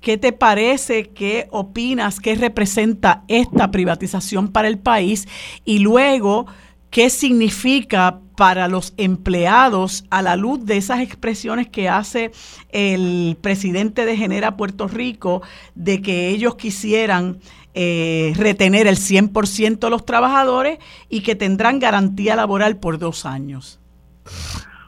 ¿Qué 0.02 0.18
te 0.18 0.32
parece? 0.32 1.10
¿Qué 1.10 1.48
opinas? 1.52 2.20
¿Qué 2.20 2.36
representa 2.36 3.24
esta 3.28 3.70
privatización 3.70 4.48
para 4.48 4.70
el 4.70 4.80
país? 4.80 5.28
Y 5.66 5.80
luego, 5.80 6.48
¿qué 6.90 7.10
significa 7.10 8.20
para 8.38 8.70
los 8.70 8.94
empleados 8.96 10.06
a 10.10 10.22
la 10.22 10.38
luz 10.38 10.66
de 10.66 10.78
esas 10.78 11.02
expresiones 11.02 11.68
que 11.68 11.90
hace 11.90 12.32
el 12.70 13.38
presidente 13.42 14.06
de 14.06 14.16
Genera 14.16 14.56
Puerto 14.56 14.88
Rico 14.88 15.42
de 15.76 16.02
que 16.02 16.30
ellos 16.30 16.56
quisieran 16.56 17.40
eh, 17.74 18.32
retener 18.38 18.88
el 18.88 18.96
100% 18.96 19.80
de 19.80 19.90
los 19.90 20.06
trabajadores 20.06 20.80
y 21.10 21.22
que 21.22 21.36
tendrán 21.36 21.80
garantía 21.80 22.38
laboral 22.38 22.78
por 22.78 22.98
dos 22.98 23.26
años? 23.26 23.82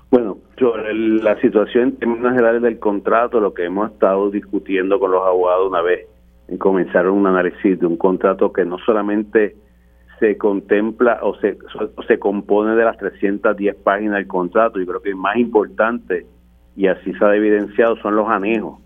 Bueno, 0.09 0.38
la 0.61 1.39
situación 1.41 1.83
en 1.83 1.95
términos 1.97 2.33
generales 2.33 2.61
del 2.61 2.79
contrato, 2.79 3.39
lo 3.39 3.53
que 3.53 3.65
hemos 3.65 3.91
estado 3.91 4.29
discutiendo 4.29 4.99
con 4.99 5.11
los 5.11 5.25
abogados 5.25 5.69
una 5.69 5.81
vez 5.81 6.07
en 6.47 6.57
comenzar 6.57 7.09
un 7.09 7.25
análisis 7.25 7.79
de 7.79 7.85
un 7.85 7.97
contrato 7.97 8.53
que 8.53 8.63
no 8.65 8.77
solamente 8.79 9.55
se 10.19 10.38
contempla 10.38 11.19
o 11.23 11.35
se, 11.38 11.57
se 12.07 12.19
compone 12.19 12.75
de 12.75 12.85
las 12.85 12.97
310 12.97 13.75
páginas 13.77 14.17
del 14.17 14.27
contrato, 14.27 14.79
y 14.79 14.85
creo 14.85 15.01
que 15.01 15.15
más 15.15 15.35
importante, 15.38 16.27
y 16.75 16.88
así 16.88 17.11
se 17.13 17.25
ha 17.25 17.35
evidenciado, 17.35 17.95
son 17.97 18.15
los 18.15 18.29
anejos. 18.29 18.79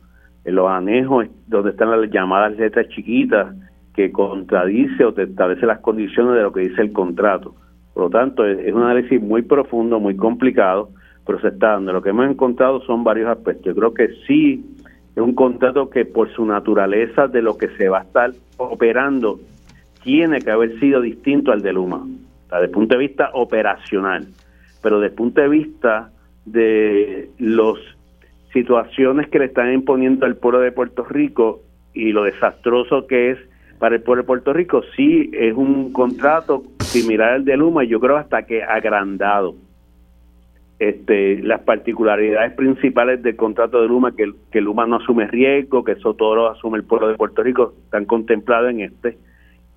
En 0.45 0.56
los 0.56 0.69
anejos 0.69 1.26
donde 1.47 1.72
están 1.72 1.91
las 1.91 2.10
llamadas 2.10 2.56
letras 2.56 2.88
chiquitas 2.89 3.53
que 3.93 4.11
contradice 4.11 5.03
o 5.03 5.14
te 5.14 5.23
establece 5.23 5.65
las 5.65 5.80
condiciones 5.80 6.35
de 6.35 6.43
lo 6.43 6.53
que 6.53 6.61
dice 6.61 6.81
el 6.81 6.93
contrato. 6.93 7.53
Por 7.93 8.03
lo 8.03 8.10
tanto, 8.10 8.45
es 8.45 8.73
un 8.73 8.84
análisis 8.84 9.22
muy 9.22 9.41
profundo, 9.41 9.99
muy 9.99 10.15
complicado, 10.15 10.89
pero 11.26 11.39
se 11.39 11.49
está 11.49 11.72
dando. 11.72 11.93
Lo 11.93 12.02
que 12.02 12.10
hemos 12.10 12.30
encontrado 12.30 12.81
son 12.81 13.03
varios 13.03 13.30
aspectos. 13.30 13.65
Yo 13.65 13.76
creo 13.76 13.93
que 13.93 14.10
sí 14.27 14.64
es 15.15 15.22
un 15.22 15.34
contrato 15.34 15.89
que 15.89 16.06
por 16.06 16.30
su 16.34 16.45
naturaleza 16.45 17.27
de 17.27 17.41
lo 17.41 17.57
que 17.57 17.69
se 17.77 17.89
va 17.89 17.99
a 17.99 18.03
estar 18.03 18.31
operando 18.57 19.39
tiene 20.03 20.39
que 20.41 20.52
haber 20.52 20.80
sido 20.80 21.02
distinto 21.02 21.52
al 21.52 21.61
de 21.61 21.73
Luma, 21.73 22.06
desde 22.52 22.65
el 22.65 22.69
punto 22.69 22.95
de 22.95 22.99
vista 23.07 23.31
operacional, 23.34 24.27
pero 24.84 24.99
desde 24.99 25.14
el 25.14 25.15
punto 25.18 25.41
de 25.41 25.49
vista 25.49 26.11
de 26.45 27.30
las 27.39 27.77
situaciones 28.53 29.27
que 29.30 29.39
le 29.39 29.45
están 29.45 29.73
imponiendo 29.73 30.26
al 30.26 30.35
pueblo 30.35 30.60
de 30.60 30.72
Puerto 30.72 31.03
Rico 31.06 31.61
y 31.93 32.11
lo 32.11 32.23
desastroso 32.23 33.07
que 33.07 33.31
es 33.31 33.39
para 33.80 33.95
el 33.95 34.03
pueblo 34.03 34.23
de 34.23 34.27
Puerto 34.27 34.53
Rico, 34.53 34.84
sí 34.95 35.31
es 35.34 35.56
un 35.56 35.91
contrato 35.91 36.64
similar 36.80 37.34
al 37.34 37.45
de 37.45 37.57
Luma, 37.57 37.84
y 37.84 37.88
yo 37.88 37.99
creo 37.99 38.18
hasta 38.18 38.43
que 38.43 38.64
agrandado 38.64 39.56
este, 40.80 41.41
las 41.41 41.61
particularidades 41.61 42.53
principales 42.53 43.23
del 43.23 43.35
contrato 43.35 43.81
de 43.81 43.88
Luma, 43.88 44.14
que, 44.15 44.61
Luma 44.61 44.85
no 44.85 44.97
asume 44.97 45.27
riesgo, 45.27 45.84
que 45.84 45.93
eso 45.93 46.14
todo 46.14 46.35
lo 46.35 46.49
asume 46.49 46.77
el 46.77 46.84
pueblo 46.84 47.07
de 47.07 47.15
Puerto 47.15 47.43
Rico, 47.43 47.73
están 47.85 48.06
contemplados 48.06 48.72
en 48.72 48.81
este. 48.81 49.18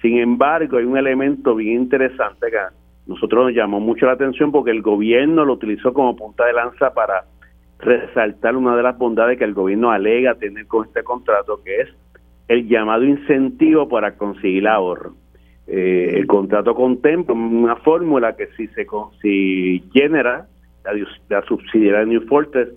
Sin 0.03 0.19
embargo, 0.19 0.77
hay 0.77 0.85
un 0.85 0.97
elemento 0.97 1.55
bien 1.55 1.83
interesante 1.83 2.51
que 2.51 2.59
nosotros 3.07 3.47
nos 3.47 3.55
llamó 3.55 3.81
mucho 3.81 4.07
la 4.07 4.13
atención 4.13 4.53
porque 4.53 4.71
el 4.71 4.83
gobierno 4.83 5.45
lo 5.45 5.55
utilizó 5.55 5.93
como 5.93 6.17
punta 6.17 6.45
de 6.47 6.53
lanza 6.53 6.93
para 6.93 7.25
resaltar 7.79 8.57
una 8.57 8.77
de 8.77 8.83
las 8.83 8.99
bondades 8.99 9.39
que 9.39 9.45
el 9.45 9.55
gobierno 9.55 9.91
alega 9.91 10.35
tener 10.35 10.67
con 10.67 10.87
este 10.87 11.05
contrato, 11.05 11.61
que 11.65 11.83
es 11.83 11.89
el 12.49 12.67
llamado 12.67 13.05
incentivo 13.05 13.89
para 13.89 14.17
conseguir 14.17 14.67
ahorro. 14.67 15.15
Eh, 15.67 16.15
el 16.15 16.27
contrato 16.27 16.75
contempla 16.75 17.35
una 17.35 17.77
fórmula 17.77 18.35
que 18.37 18.49
si 18.57 18.67
se 18.69 18.87
si 19.21 19.85
genera 19.93 20.47
la, 21.29 21.43
subsidiaria 21.43 22.01
de 22.01 22.07
New 22.07 22.27
Fortress 22.27 22.69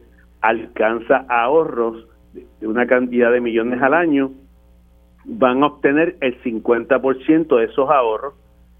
alcanza 0.42 1.26
ahorros 1.30 2.08
de 2.34 2.68
una 2.68 2.88
cantidad 2.88 3.32
de 3.32 3.42
millones 3.42 3.82
al 3.82 3.94
año, 3.94 4.32
van 5.26 5.64
a 5.64 5.68
obtener 5.68 6.16
el 6.22 6.42
50% 6.42 7.58
de 7.58 7.66
esos 7.66 7.90
ahorros 7.90 8.34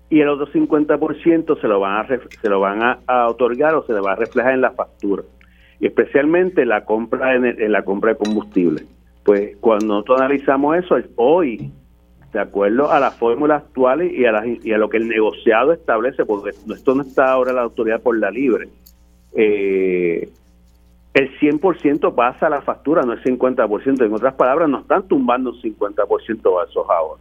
y 0.10 0.20
el 0.20 0.30
otro 0.30 0.48
50% 0.48 1.60
se 1.60 1.68
lo 1.68 1.80
van 1.80 1.98
a 1.98 2.08
se 2.08 2.49
lo 2.49 2.60
van 2.60 2.82
a, 2.82 3.28
otorgar 3.28 3.76
o 3.76 3.84
se 3.86 3.94
le 3.94 4.02
va 4.02 4.14
a 4.14 4.16
reflejar 4.16 4.53
en 4.53 4.62
la 4.62 4.72
factura 4.72 5.24
y 5.80 5.88
especialmente 5.88 6.66
la 6.66 6.86
compra 6.86 7.36
en, 7.36 7.72
la 7.72 7.84
compra 7.84 8.12
de 8.12 8.18
combustible. 8.18 8.84
Pues 9.24 9.58
cuando 9.58 9.86
nosotros 9.86 10.22
analizamos 10.22 10.78
eso 10.78 10.98
hoy 11.16 11.72
de 12.34 12.40
acuerdo 12.40 12.91
a 12.91 12.99
las 12.99 13.16
fórmulas 13.18 13.64
actuales 13.64 14.12
y 14.14 14.26
a, 14.26 14.44
y 14.45 14.72
a 14.72 14.78
lo 14.78 14.90
que 14.90 14.98
el 14.98 15.08
negociado 15.08 15.74
establece, 15.74 16.26
porque 16.26 16.52
esto 16.52 16.95
no 16.95 17.02
está 17.02 17.32
ahora 17.32 17.52
la 17.52 17.62
autoridad 17.62 18.02
por 18.02 18.18
la 18.18 18.32
libre, 18.32 18.70
eh, 19.34 20.30
el 21.14 21.40
100% 21.40 22.16
pasa 22.16 22.48
a 22.48 22.49
la 22.49 22.62
factura, 22.62 23.03
no 23.03 23.14
el 23.14 23.24
50%. 23.24 24.06
En 24.06 24.14
otras 24.14 24.34
palabras, 24.36 24.70
no 24.70 24.80
están 24.80 25.08
tumbando 25.08 25.52
un 25.52 25.62
50% 25.62 26.62
a 26.62 26.70
esos 26.70 26.90
ahorros. 26.90 27.20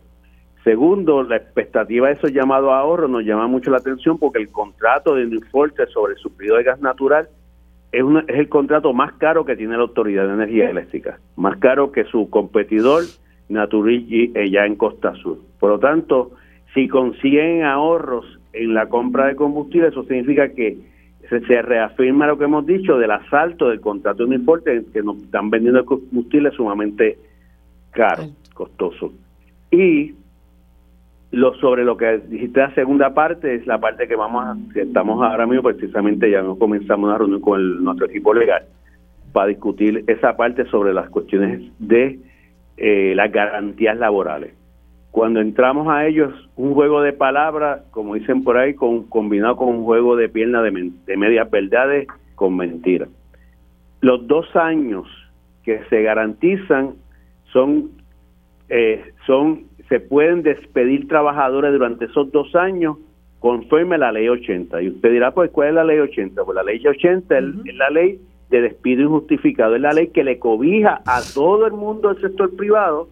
Segundo, 0.62 1.22
la 1.22 1.36
expectativa 1.36 2.08
de 2.08 2.14
esos 2.14 2.32
llamados 2.32 2.70
ahorros 2.70 3.10
nos 3.10 3.24
llama 3.24 3.46
mucho 3.46 3.70
la 3.70 3.78
atención 3.78 4.18
porque 4.18 4.38
el 4.38 4.50
contrato 4.50 5.14
de 5.14 5.40
Forte 5.50 5.86
sobre 5.86 6.12
el 6.12 6.18
suplido 6.18 6.56
de 6.56 6.64
gas 6.64 6.80
natural 6.80 7.28
es, 7.92 8.04
el 8.28 8.48
contrato 8.48 8.92
más 8.92 9.14
caro 9.14 9.44
que 9.44 9.56
tiene 9.56 9.76
la 9.76 9.82
Autoridad 9.82 10.26
de 10.26 10.34
Energía 10.34 10.68
Eléctrica, 10.68 11.18
más 11.36 11.56
caro 11.58 11.92
que 11.92 12.04
su 12.04 12.28
competidor 12.28 13.04
Naturigi 13.48 14.32
ya 14.50 14.66
en 14.66 14.76
Costa 14.76 15.14
Sur. 15.14 15.38
Por 15.58 15.70
lo 15.70 15.78
tanto, 15.78 16.32
si 16.74 16.88
consiguen 16.88 17.64
ahorros 17.64 18.38
en 18.52 18.74
la 18.74 18.86
compra 18.88 19.26
de 19.26 19.36
combustible, 19.36 19.88
eso 19.88 20.04
significa 20.04 20.50
que 20.50 20.78
se, 21.30 21.62
reafirma 21.62 22.26
lo 22.26 22.36
que 22.36 22.44
hemos 22.44 22.66
dicho 22.66 22.98
del 22.98 23.12
asalto 23.12 23.68
del 23.68 23.80
contrato 23.80 24.26
de 24.26 24.34
importe 24.34 24.84
que 24.92 25.02
nos 25.02 25.16
están 25.18 25.48
vendiendo 25.48 25.80
el 25.80 25.84
combustible 25.86 26.50
sumamente 26.50 27.18
caro, 27.92 28.24
costoso. 28.54 29.12
Y 29.70 30.14
lo 31.30 31.54
sobre 31.54 31.84
lo 31.84 31.96
que 31.96 32.18
dijiste 32.18 32.58
la 32.58 32.74
segunda 32.74 33.14
parte 33.14 33.54
es 33.54 33.66
la 33.66 33.78
parte 33.78 34.08
que 34.08 34.16
vamos 34.16 34.44
a, 34.44 34.56
que 34.74 34.82
estamos 34.82 35.22
ahora 35.22 35.46
mismo 35.46 35.62
precisamente 35.62 36.28
ya 36.28 36.42
nos 36.42 36.58
comenzamos 36.58 37.08
una 37.08 37.18
reunión 37.18 37.40
con 37.40 37.84
nuestro 37.84 38.06
equipo 38.06 38.34
legal 38.34 38.64
para 39.32 39.46
discutir 39.46 40.02
esa 40.08 40.36
parte 40.36 40.64
sobre 40.66 40.92
las 40.92 41.08
cuestiones 41.08 41.62
de 41.78 42.18
eh, 42.76 43.12
las 43.14 43.30
garantías 43.30 43.96
laborales 43.96 44.54
cuando 45.10 45.40
entramos 45.40 45.88
a 45.88 46.06
ellos, 46.06 46.32
un 46.56 46.74
juego 46.74 47.02
de 47.02 47.12
palabras, 47.12 47.82
como 47.90 48.14
dicen 48.14 48.44
por 48.44 48.56
ahí, 48.56 48.74
con, 48.74 49.04
combinado 49.04 49.56
con 49.56 49.68
un 49.68 49.84
juego 49.84 50.16
de 50.16 50.28
pierna 50.28 50.62
de, 50.62 50.92
de 51.04 51.16
medias 51.16 51.50
verdades 51.50 52.06
con 52.36 52.56
mentiras. 52.56 53.08
Los 54.00 54.26
dos 54.26 54.54
años 54.54 55.06
que 55.64 55.80
se 55.90 56.02
garantizan 56.02 56.94
son, 57.52 57.90
eh, 58.68 59.12
son, 59.26 59.64
se 59.88 60.00
pueden 60.00 60.42
despedir 60.42 61.08
trabajadores 61.08 61.72
durante 61.72 62.04
esos 62.04 62.30
dos 62.30 62.54
años 62.54 62.96
conforme 63.40 63.96
a 63.96 63.98
la 63.98 64.12
ley 64.12 64.28
80. 64.28 64.80
Y 64.80 64.88
usted 64.88 65.10
dirá, 65.10 65.32
pues, 65.32 65.50
¿cuál 65.50 65.68
es 65.68 65.74
la 65.74 65.84
ley 65.84 65.98
80? 65.98 66.44
Pues 66.44 66.54
la 66.54 66.62
ley 66.62 66.86
80 66.86 67.38
es 67.38 67.44
la 67.74 67.90
ley 67.90 68.20
de 68.48 68.62
despido 68.62 69.02
injustificado, 69.02 69.74
es 69.76 69.82
la 69.82 69.92
ley 69.92 70.08
que 70.08 70.24
le 70.24 70.38
cobija 70.38 71.02
a 71.06 71.20
todo 71.34 71.66
el 71.66 71.72
mundo 71.72 72.12
del 72.12 72.20
sector 72.20 72.54
privado 72.56 73.08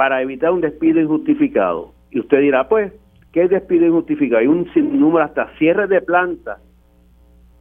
para 0.00 0.22
evitar 0.22 0.50
un 0.50 0.62
despido 0.62 0.98
injustificado. 0.98 1.92
Y 2.10 2.20
usted 2.20 2.40
dirá, 2.40 2.66
pues, 2.70 2.90
¿qué 3.34 3.42
es 3.42 3.50
despido 3.50 3.84
injustificado? 3.84 4.40
Hay 4.40 4.46
un 4.46 4.66
número 4.98 5.26
hasta 5.26 5.54
cierre 5.58 5.88
de 5.88 6.00
planta. 6.00 6.56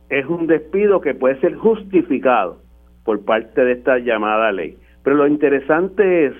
Es 0.10 0.26
un 0.26 0.48
despido 0.48 1.02
que 1.02 1.14
puede 1.14 1.38
ser 1.42 1.56
justificado 1.56 2.62
por 3.04 3.26
parte 3.26 3.66
de 3.66 3.74
esta 3.74 4.00
llamada 4.00 4.54
ley. 4.54 4.78
Pero 5.04 5.18
lo 5.18 5.28
interesante 5.28 6.28
es 6.28 6.34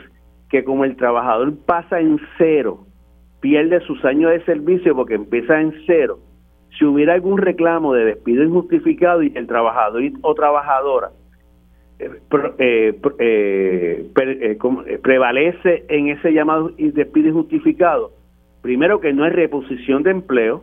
que 0.50 0.64
como 0.64 0.86
el 0.86 0.96
trabajador 0.96 1.54
pasa 1.66 2.00
en 2.00 2.18
cero, 2.38 2.86
pierde 3.42 3.82
sus 3.82 4.06
años 4.06 4.32
de 4.32 4.42
servicio 4.46 4.96
porque 4.96 5.16
empieza 5.16 5.60
en 5.60 5.74
cero, 5.86 6.20
si 6.78 6.86
hubiera 6.86 7.14
algún 7.14 7.40
reclamo 7.40 7.94
de 7.94 8.06
despido 8.06 8.46
injustificado 8.46 9.22
y 9.22 9.34
el 9.36 9.48
trabajador 9.48 10.02
o 10.22 10.34
trabajadora 10.34 11.10
eh, 12.00 12.96
eh, 13.20 14.10
eh, 14.20 15.00
prevalece 15.04 15.84
en 15.90 16.08
ese 16.08 16.32
llamado 16.32 16.72
despido 16.78 17.28
injustificado. 17.28 18.12
Primero, 18.62 19.00
que 19.00 19.14
no 19.14 19.26
hay 19.26 19.32
reposición 19.32 20.04
de 20.04 20.12
empleo. 20.12 20.62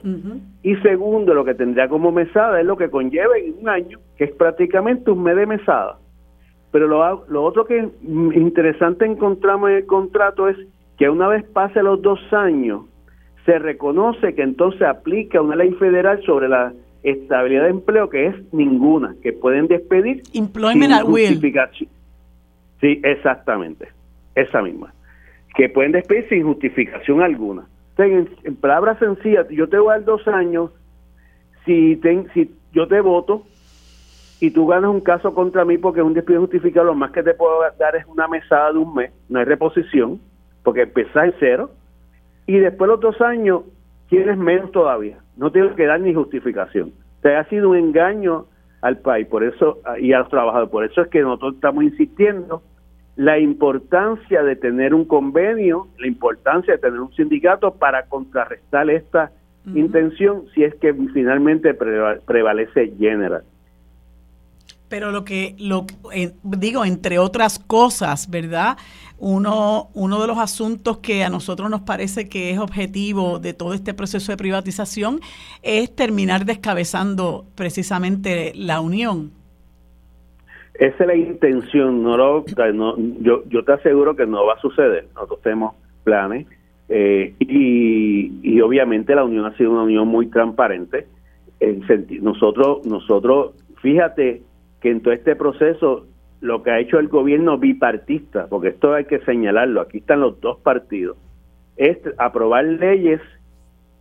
Y 0.62 0.76
segundo, 0.76 1.34
lo 1.34 1.44
que 1.44 1.54
tendría 1.54 1.88
como 1.88 2.12
mesada 2.12 2.60
es 2.60 2.66
lo 2.66 2.76
que 2.76 2.90
conlleva 2.90 3.38
en 3.38 3.54
un 3.60 3.68
año, 3.68 3.98
que 4.16 4.24
es 4.24 4.32
prácticamente 4.32 5.10
un 5.10 5.22
mes 5.22 5.36
de 5.36 5.46
mesada. 5.46 5.98
Pero 6.72 6.88
lo, 6.88 7.24
lo 7.28 7.42
otro 7.42 7.64
que 7.64 7.88
interesante 8.34 9.06
encontramos 9.06 9.70
en 9.70 9.76
el 9.76 9.86
contrato 9.86 10.48
es 10.48 10.56
que 10.98 11.08
una 11.08 11.28
vez 11.28 11.44
pase 11.44 11.82
los 11.82 12.02
dos 12.02 12.20
años, 12.32 12.82
se 13.46 13.58
reconoce 13.58 14.34
que 14.34 14.42
entonces 14.42 14.82
aplica 14.82 15.40
una 15.40 15.56
ley 15.56 15.72
federal 15.74 16.22
sobre 16.24 16.48
la 16.48 16.72
estabilidad 17.10 17.64
de 17.64 17.70
empleo 17.70 18.10
que 18.10 18.26
es 18.26 18.52
ninguna, 18.52 19.14
que 19.22 19.32
pueden 19.32 19.68
despedir 19.68 20.22
Employment 20.34 20.92
sin 20.92 21.04
justificación. 21.04 21.90
Sí, 22.80 23.00
exactamente, 23.04 23.88
esa 24.34 24.60
misma. 24.60 24.92
Que 25.54 25.68
pueden 25.68 25.92
despedir 25.92 26.28
sin 26.28 26.44
justificación 26.44 27.22
alguna. 27.22 27.66
En, 27.96 28.28
en, 28.44 28.56
palabras 28.56 28.98
sencillas, 28.98 29.48
yo 29.48 29.68
te 29.68 29.78
voy 29.78 29.90
a 29.90 29.92
dar 29.92 30.04
dos 30.04 30.26
años, 30.28 30.70
si, 31.64 31.96
ten, 31.96 32.28
si 32.34 32.50
yo 32.72 32.86
te 32.88 33.00
voto 33.00 33.46
y 34.40 34.50
tú 34.50 34.66
ganas 34.66 34.90
un 34.90 35.00
caso 35.00 35.32
contra 35.32 35.64
mí 35.64 35.78
porque 35.78 36.00
es 36.00 36.06
un 36.06 36.12
despido 36.12 36.40
justificado, 36.40 36.86
lo 36.86 36.94
más 36.94 37.12
que 37.12 37.22
te 37.22 37.34
puedo 37.34 37.60
dar 37.78 37.96
es 37.96 38.04
una 38.06 38.28
mesada 38.28 38.72
de 38.72 38.78
un 38.78 38.94
mes, 38.94 39.12
no 39.28 39.38
hay 39.38 39.44
reposición, 39.44 40.20
porque 40.62 40.82
empezás 40.82 41.26
en 41.26 41.34
cero, 41.38 41.70
y 42.46 42.58
después 42.58 42.88
los 42.88 43.00
dos 43.00 43.20
años 43.20 43.62
tienes 44.08 44.36
menos 44.36 44.70
todavía, 44.72 45.18
no 45.36 45.50
tienes 45.50 45.72
que 45.74 45.86
dar 45.86 46.00
ni 46.00 46.14
justificación. 46.14 46.92
Te 47.22 47.36
ha 47.36 47.44
sido 47.48 47.70
un 47.70 47.76
engaño 47.76 48.46
al 48.82 48.98
país, 48.98 49.26
por 49.26 49.42
eso, 49.42 49.78
y 49.98 50.12
a 50.12 50.20
los 50.20 50.28
trabajadores, 50.28 50.70
por 50.70 50.84
eso 50.84 51.02
es 51.02 51.08
que 51.08 51.22
nosotros 51.22 51.54
estamos 51.54 51.84
insistiendo 51.84 52.62
la 53.16 53.38
importancia 53.38 54.42
de 54.42 54.56
tener 54.56 54.94
un 54.94 55.06
convenio, 55.06 55.88
la 55.98 56.06
importancia 56.06 56.74
de 56.74 56.78
tener 56.78 57.00
un 57.00 57.12
sindicato 57.14 57.72
para 57.72 58.04
contrarrestar 58.06 58.90
esta 58.90 59.32
intención 59.74 60.44
si 60.54 60.62
es 60.62 60.74
que 60.76 60.94
finalmente 61.12 61.74
prevalece 61.74 62.94
General. 62.98 63.42
Pero 64.88 65.10
lo 65.10 65.24
que, 65.24 65.56
lo 65.58 65.86
digo, 66.42 66.84
entre 66.84 67.18
otras 67.18 67.58
cosas, 67.58 68.30
¿verdad? 68.30 68.76
Uno, 69.18 69.88
uno 69.94 70.20
de 70.20 70.26
los 70.26 70.38
asuntos 70.38 70.98
que 70.98 71.24
a 71.24 71.30
nosotros 71.30 71.70
nos 71.70 71.80
parece 71.80 72.28
que 72.28 72.50
es 72.50 72.58
objetivo 72.58 73.38
de 73.38 73.54
todo 73.54 73.74
este 73.74 73.94
proceso 73.94 74.30
de 74.30 74.36
privatización 74.36 75.20
es 75.62 75.94
terminar 75.94 76.44
descabezando 76.44 77.46
precisamente 77.54 78.52
la 78.54 78.80
unión. 78.80 79.32
Esa 80.74 81.04
es 81.04 81.06
la 81.06 81.16
intención, 81.16 82.02
no, 82.02 82.16
lo, 82.16 82.44
no 82.74 82.96
yo, 83.20 83.42
yo 83.48 83.64
te 83.64 83.72
aseguro 83.72 84.14
que 84.14 84.26
no 84.26 84.44
va 84.44 84.54
a 84.54 84.60
suceder. 84.60 85.06
Nosotros 85.14 85.40
tenemos 85.42 85.74
planes 86.04 86.46
eh, 86.88 87.34
y, 87.40 88.32
y, 88.42 88.60
obviamente 88.60 89.14
la 89.14 89.24
unión 89.24 89.44
ha 89.46 89.56
sido 89.56 89.72
una 89.72 89.82
unión 89.82 90.06
muy 90.06 90.26
transparente. 90.26 91.06
En 91.58 91.82
nosotros, 92.22 92.86
nosotros, 92.86 93.54
fíjate 93.80 94.42
que 94.86 94.92
en 94.92 95.00
todo 95.00 95.14
este 95.14 95.34
proceso 95.34 96.06
lo 96.40 96.62
que 96.62 96.70
ha 96.70 96.78
hecho 96.78 97.00
el 97.00 97.08
gobierno 97.08 97.58
bipartista, 97.58 98.46
porque 98.46 98.68
esto 98.68 98.94
hay 98.94 99.06
que 99.06 99.18
señalarlo, 99.18 99.80
aquí 99.80 99.98
están 99.98 100.20
los 100.20 100.40
dos 100.40 100.60
partidos, 100.60 101.16
es 101.76 101.98
aprobar 102.18 102.64
leyes, 102.64 103.20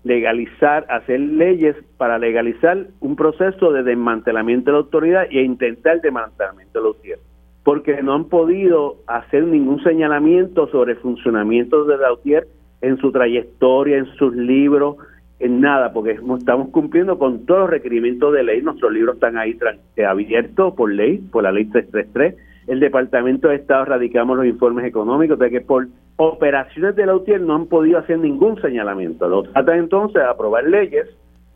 legalizar, 0.03 0.85
hacer 0.89 1.19
leyes 1.21 1.75
para 1.97 2.19
legalizar 2.19 2.85
un 2.99 3.15
proceso 3.15 3.71
de 3.71 3.81
desmantelamiento 3.81 4.65
de 4.65 4.71
la 4.73 4.83
autoridad 4.83 5.23
e 5.31 5.41
intentar 5.41 5.95
el 5.95 6.01
desmantelamiento 6.01 6.77
de 6.77 6.83
la 6.83 6.87
autoridad, 6.89 7.19
porque 7.63 8.03
no 8.03 8.13
han 8.13 8.25
podido 8.25 8.97
hacer 9.07 9.43
ningún 9.43 9.81
señalamiento 9.81 10.67
sobre 10.67 10.91
el 10.91 10.99
funcionamiento 10.99 11.85
de 11.85 11.97
la 11.97 12.13
UTIER 12.13 12.45
en 12.81 12.97
su 12.97 13.11
trayectoria, 13.11 13.97
en 13.97 14.05
sus 14.17 14.35
libros, 14.35 14.97
en 15.39 15.59
nada, 15.59 15.91
porque 15.91 16.11
estamos 16.11 16.69
cumpliendo 16.69 17.17
con 17.17 17.45
todos 17.45 17.61
los 17.61 17.69
requerimientos 17.69 18.33
de 18.33 18.43
ley. 18.43 18.61
Nuestros 18.61 18.91
libros 18.93 19.15
están 19.15 19.37
ahí 19.37 19.57
eh, 19.95 20.05
abiertos 20.05 20.73
por 20.75 20.91
ley, 20.91 21.17
por 21.17 21.43
la 21.43 21.51
ley 21.51 21.65
333. 21.65 22.35
El 22.67 22.79
Departamento 22.79 23.49
de 23.49 23.55
Estado 23.55 23.85
radicamos 23.85 24.37
los 24.37 24.45
informes 24.45 24.85
económicos 24.85 25.37
de 25.37 25.51
que 25.51 25.61
por 25.61 25.87
operaciones 26.15 26.95
de 26.95 27.05
la 27.05 27.15
UTIER 27.15 27.41
no 27.41 27.55
han 27.55 27.67
podido 27.67 27.99
hacer 27.99 28.17
ningún 28.17 28.59
señalamiento. 28.61 29.27
Lo 29.27 29.43
tratan 29.43 29.79
entonces 29.79 30.21
de 30.21 30.27
aprobar 30.27 30.63
leyes 30.63 31.07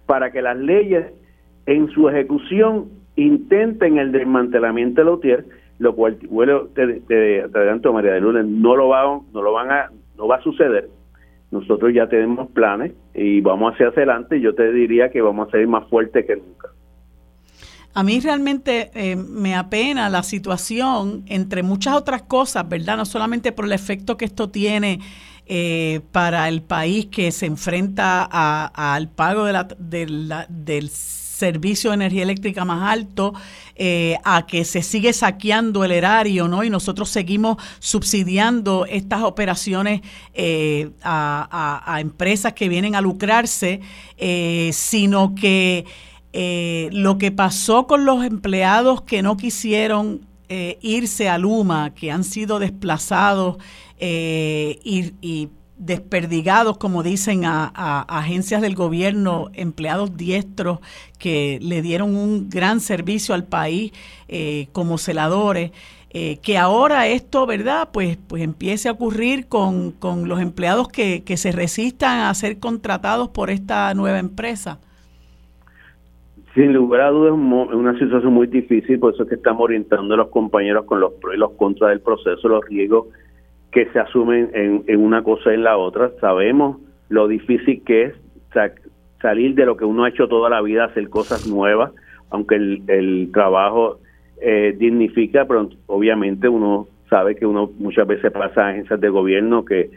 para 0.05 0.31
que 0.31 0.41
las 0.41 0.57
leyes 0.57 1.05
en 1.65 1.89
su 1.89 2.09
ejecución 2.09 2.89
intenten 3.15 3.97
el 3.97 4.11
desmantelamiento 4.11 5.01
de 5.01 5.05
la 5.05 5.11
UTIER, 5.11 5.45
lo 5.79 5.95
cual, 5.95 6.17
bueno, 6.29 6.63
te, 6.75 6.99
te, 7.01 7.41
adelanto, 7.43 7.93
María 7.93 8.13
de 8.13 8.21
Luna, 8.21 8.43
no 8.43 8.75
lo, 8.75 8.89
va, 8.89 9.19
no 9.33 9.41
lo 9.41 9.53
van 9.53 9.71
a, 9.71 9.89
no 10.17 10.27
va 10.27 10.35
a 10.35 10.41
suceder 10.41 10.89
nosotros 11.51 11.91
ya 11.93 12.07
tenemos 12.07 12.49
planes 12.51 12.93
y 13.13 13.41
vamos 13.41 13.73
hacia 13.73 13.87
adelante 13.87 14.37
y 14.37 14.41
yo 14.41 14.53
te 14.53 14.71
diría 14.71 15.09
que 15.09 15.21
vamos 15.21 15.47
a 15.47 15.51
ser 15.51 15.67
más 15.67 15.87
fuertes 15.89 16.25
que 16.25 16.35
nunca. 16.35 16.69
A 17.93 18.03
mí 18.03 18.19
realmente 18.19 18.91
eh, 18.93 19.15
me 19.15 19.55
apena 19.55 20.09
la 20.09 20.21
situación, 20.21 21.23
entre 21.27 21.63
muchas 21.63 21.95
otras 21.95 22.21
cosas, 22.21 22.69
¿verdad? 22.69 22.97
No 22.97 23.05
solamente 23.05 23.51
por 23.51 23.65
el 23.65 23.71
efecto 23.71 24.15
que 24.15 24.25
esto 24.25 24.49
tiene 24.49 24.99
eh, 25.47 26.01
para 26.11 26.47
el 26.47 26.61
país 26.61 27.07
que 27.07 27.31
se 27.31 27.47
enfrenta 27.47 28.23
al 28.23 29.09
pago 29.09 29.45
de 29.45 29.53
la, 29.53 29.67
de 29.79 30.07
la, 30.07 30.45
del 30.47 30.89
servicio 31.39 31.91
de 31.91 31.95
energía 31.95 32.23
eléctrica 32.23 32.65
más 32.65 32.91
alto, 32.91 33.33
eh, 33.75 34.17
a 34.25 34.45
que 34.45 34.65
se 34.65 34.83
sigue 34.83 35.13
saqueando 35.13 35.85
el 35.85 35.91
erario, 35.91 36.47
¿no? 36.47 36.63
Y 36.63 36.69
nosotros 36.69 37.09
seguimos 37.09 37.57
subsidiando 37.79 38.85
estas 38.85 39.23
operaciones 39.23 40.01
eh, 40.33 40.89
a, 41.01 41.97
empresas 42.01 42.53
que 42.53 42.69
vienen 42.69 42.95
a 42.95 43.01
lucrarse, 43.01 43.79
eh, 44.17 44.71
sino 44.73 45.33
que 45.33 45.85
lo 46.91 47.17
que 47.17 47.31
pasó 47.31 47.87
con 47.87 48.05
los 48.05 48.23
empleados 48.23 49.01
que 49.01 49.23
no 49.23 49.35
quisieron 49.35 50.27
irse 50.81 51.27
a 51.27 51.37
Luma, 51.37 51.93
que 51.95 52.11
han 52.11 52.23
sido 52.23 52.59
desplazados 52.59 53.57
y 53.99 55.49
desperdigados, 55.79 56.77
como 56.77 57.01
dicen, 57.01 57.45
a, 57.45 57.71
agencias 58.07 58.61
del 58.61 58.75
gobierno, 58.75 59.49
empleados 59.53 60.15
diestros 60.15 60.79
que 61.17 61.57
le 61.61 61.81
dieron 61.81 62.15
un 62.15 62.49
gran 62.49 62.81
servicio 62.81 63.33
al 63.33 63.45
país 63.45 63.91
eh, 64.27 64.67
como 64.73 64.97
celadores. 64.97 65.71
Eh, 66.11 66.39
que 66.41 66.57
ahora 66.57 67.07
esto, 67.07 67.45
¿verdad? 67.45 67.89
Pues, 67.93 68.17
pues 68.17 68.41
empiece 68.43 68.89
a 68.89 68.93
ocurrir 68.93 69.47
con, 69.47 69.91
con 69.91 70.27
los 70.27 70.41
empleados 70.41 70.87
que, 70.87 71.23
que 71.23 71.37
se 71.37 71.51
resistan 71.51 72.21
a 72.21 72.33
ser 72.33 72.59
contratados 72.59 73.29
por 73.29 73.49
esta 73.49 73.93
nueva 73.93 74.19
empresa. 74.19 74.79
Sin 76.55 76.73
lugar 76.73 77.01
a 77.01 77.09
dudas 77.11 77.33
es 77.69 77.75
una 77.75 77.97
situación 77.99 78.33
muy 78.33 78.47
difícil, 78.47 78.99
por 78.99 79.13
eso 79.13 79.23
es 79.23 79.29
que 79.29 79.35
estamos 79.35 79.61
orientando 79.61 80.15
a 80.15 80.17
los 80.17 80.29
compañeros 80.29 80.85
con 80.85 80.99
los 80.99 81.13
pros 81.13 81.35
y 81.35 81.37
los 81.37 81.51
contras 81.51 81.91
del 81.91 82.01
proceso, 82.01 82.47
los 82.47 82.65
riesgos 82.65 83.05
que 83.71 83.85
se 83.91 83.99
asumen 83.99 84.49
en, 84.53 84.99
una 84.99 85.23
cosa 85.23 85.51
y 85.51 85.55
en 85.55 85.63
la 85.63 85.77
otra. 85.77 86.11
Sabemos 86.19 86.77
lo 87.09 87.27
difícil 87.27 87.83
que 87.83 88.03
es 88.03 88.13
salir 89.21 89.55
de 89.55 89.65
lo 89.65 89.77
que 89.77 89.85
uno 89.85 90.03
ha 90.03 90.09
hecho 90.09 90.27
toda 90.27 90.49
la 90.49 90.61
vida, 90.61 90.85
hacer 90.85 91.09
cosas 91.09 91.47
nuevas, 91.47 91.91
aunque 92.29 92.55
el, 92.55 93.29
trabajo 93.33 93.99
eh, 94.41 94.75
dignifica, 94.77 95.45
pero 95.45 95.69
obviamente 95.87 96.47
uno 96.47 96.87
sabe 97.09 97.35
que 97.35 97.45
uno 97.45 97.71
muchas 97.79 98.07
veces 98.07 98.31
pasa 98.31 98.65
a 98.65 98.69
agencias 98.69 98.99
de 98.99 99.09
gobierno 99.09 99.65
que, 99.65 99.89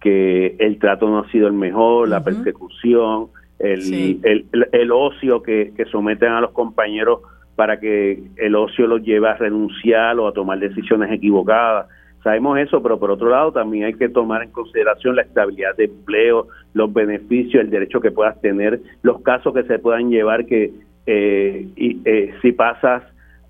que 0.00 0.56
el 0.58 0.78
trato 0.78 1.08
no 1.08 1.18
ha 1.20 1.30
sido 1.30 1.48
el 1.48 1.54
mejor, 1.54 2.08
la 2.08 2.22
persecución, 2.22 3.28
el, 3.58 4.20
el, 4.22 4.46
el, 4.70 4.92
ocio 4.92 5.42
que, 5.42 5.72
que 5.76 5.84
someten 5.86 6.30
a 6.30 6.40
los 6.40 6.52
compañeros 6.52 7.20
para 7.56 7.80
que 7.80 8.22
el 8.36 8.54
ocio 8.54 8.86
los 8.86 9.02
lleve 9.02 9.28
a 9.28 9.34
renunciar 9.34 10.16
o 10.18 10.28
a 10.28 10.32
tomar 10.32 10.60
decisiones 10.60 11.10
equivocadas. 11.10 11.88
Sabemos 12.22 12.58
eso, 12.58 12.82
pero 12.82 12.98
por 12.98 13.10
otro 13.10 13.30
lado 13.30 13.52
también 13.52 13.84
hay 13.84 13.94
que 13.94 14.08
tomar 14.08 14.42
en 14.42 14.50
consideración 14.50 15.16
la 15.16 15.22
estabilidad 15.22 15.76
de 15.76 15.84
empleo, 15.84 16.48
los 16.74 16.92
beneficios, 16.92 17.62
el 17.62 17.70
derecho 17.70 18.00
que 18.00 18.10
puedas 18.10 18.40
tener, 18.40 18.80
los 19.02 19.22
casos 19.22 19.54
que 19.54 19.62
se 19.64 19.78
puedan 19.78 20.10
llevar 20.10 20.46
que 20.46 20.72
eh, 21.10 21.66
y, 21.74 22.02
eh, 22.04 22.34
si 22.42 22.52
pasas 22.52 23.02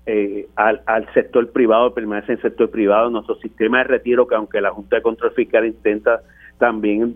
eh, 0.05 0.47
al, 0.55 0.81
al, 0.85 1.11
sector 1.13 1.51
privado, 1.51 1.93
permanece 1.93 2.31
en 2.31 2.37
el 2.37 2.41
sector 2.41 2.69
privado, 2.71 3.09
nuestro 3.09 3.35
sistema 3.35 3.79
de 3.79 3.83
retiro, 3.83 4.27
que 4.27 4.35
aunque 4.35 4.61
la 4.61 4.71
Junta 4.71 4.95
de 4.95 5.01
Control 5.01 5.33
Fiscal 5.33 5.65
intenta 5.65 6.21
también 6.57 7.15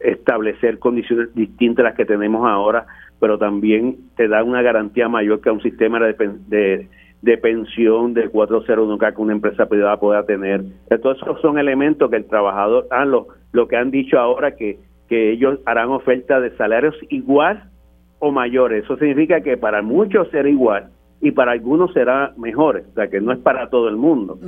establecer 0.00 0.78
condiciones 0.78 1.34
distintas 1.34 1.84
a 1.84 1.88
las 1.88 1.96
que 1.96 2.04
tenemos 2.04 2.46
ahora, 2.46 2.86
pero 3.20 3.38
también 3.38 3.96
te 4.16 4.28
da 4.28 4.42
una 4.42 4.62
garantía 4.62 5.08
mayor 5.08 5.40
que 5.40 5.48
a 5.48 5.52
un 5.52 5.62
sistema 5.62 5.98
de, 5.98 6.14
de 6.48 6.88
de 7.22 7.38
pensión 7.38 8.14
del 8.14 8.30
401 8.30 8.98
que 8.98 9.22
una 9.22 9.32
empresa 9.32 9.66
privada 9.66 9.96
pueda 9.98 10.24
tener. 10.24 10.64
Entonces, 10.90 11.22
esos 11.22 11.40
son 11.40 11.58
elementos 11.58 12.10
que 12.10 12.16
el 12.16 12.26
trabajador, 12.26 12.88
ah, 12.90 13.04
lo, 13.04 13.28
lo 13.52 13.68
que 13.68 13.76
han 13.76 13.92
dicho 13.92 14.18
ahora, 14.18 14.56
que, 14.56 14.78
que 15.08 15.30
ellos 15.30 15.60
harán 15.64 15.90
oferta 15.90 16.40
de 16.40 16.54
salarios 16.56 16.96
igual 17.08 17.70
o 18.18 18.32
mayores. 18.32 18.84
Eso 18.84 18.96
significa 18.96 19.40
que 19.40 19.56
para 19.56 19.82
muchos 19.82 20.28
será 20.30 20.48
igual 20.48 20.90
y 21.20 21.30
para 21.30 21.52
algunos 21.52 21.92
será 21.92 22.32
mejor, 22.36 22.82
o 22.90 22.94
sea 22.94 23.08
que 23.08 23.20
no 23.20 23.32
es 23.32 23.38
para 23.38 23.70
todo 23.70 23.88
el 23.88 23.96
mundo. 23.96 24.38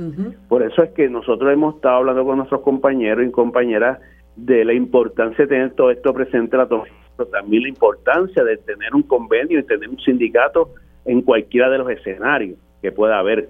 Por 0.49 0.61
eso 0.61 0.83
es 0.83 0.89
que 0.91 1.07
nosotros 1.07 1.53
hemos 1.53 1.75
estado 1.75 1.95
hablando 1.97 2.25
con 2.25 2.37
nuestros 2.37 2.61
compañeros 2.61 3.25
y 3.25 3.31
compañeras 3.31 3.99
de 4.35 4.65
la 4.65 4.73
importancia 4.73 5.45
de 5.45 5.47
tener 5.47 5.71
todo 5.75 5.91
esto 5.91 6.13
presente, 6.13 6.57
pero 6.57 7.29
también 7.31 7.63
la 7.63 7.69
importancia 7.69 8.43
de 8.43 8.57
tener 8.57 8.93
un 8.93 9.03
convenio 9.03 9.59
y 9.59 9.63
tener 9.63 9.87
un 9.87 9.99
sindicato 9.99 10.71
en 11.05 11.21
cualquiera 11.21 11.69
de 11.69 11.77
los 11.77 11.89
escenarios 11.89 12.57
que 12.85 12.91
pueda 12.91 13.17
haber. 13.17 13.49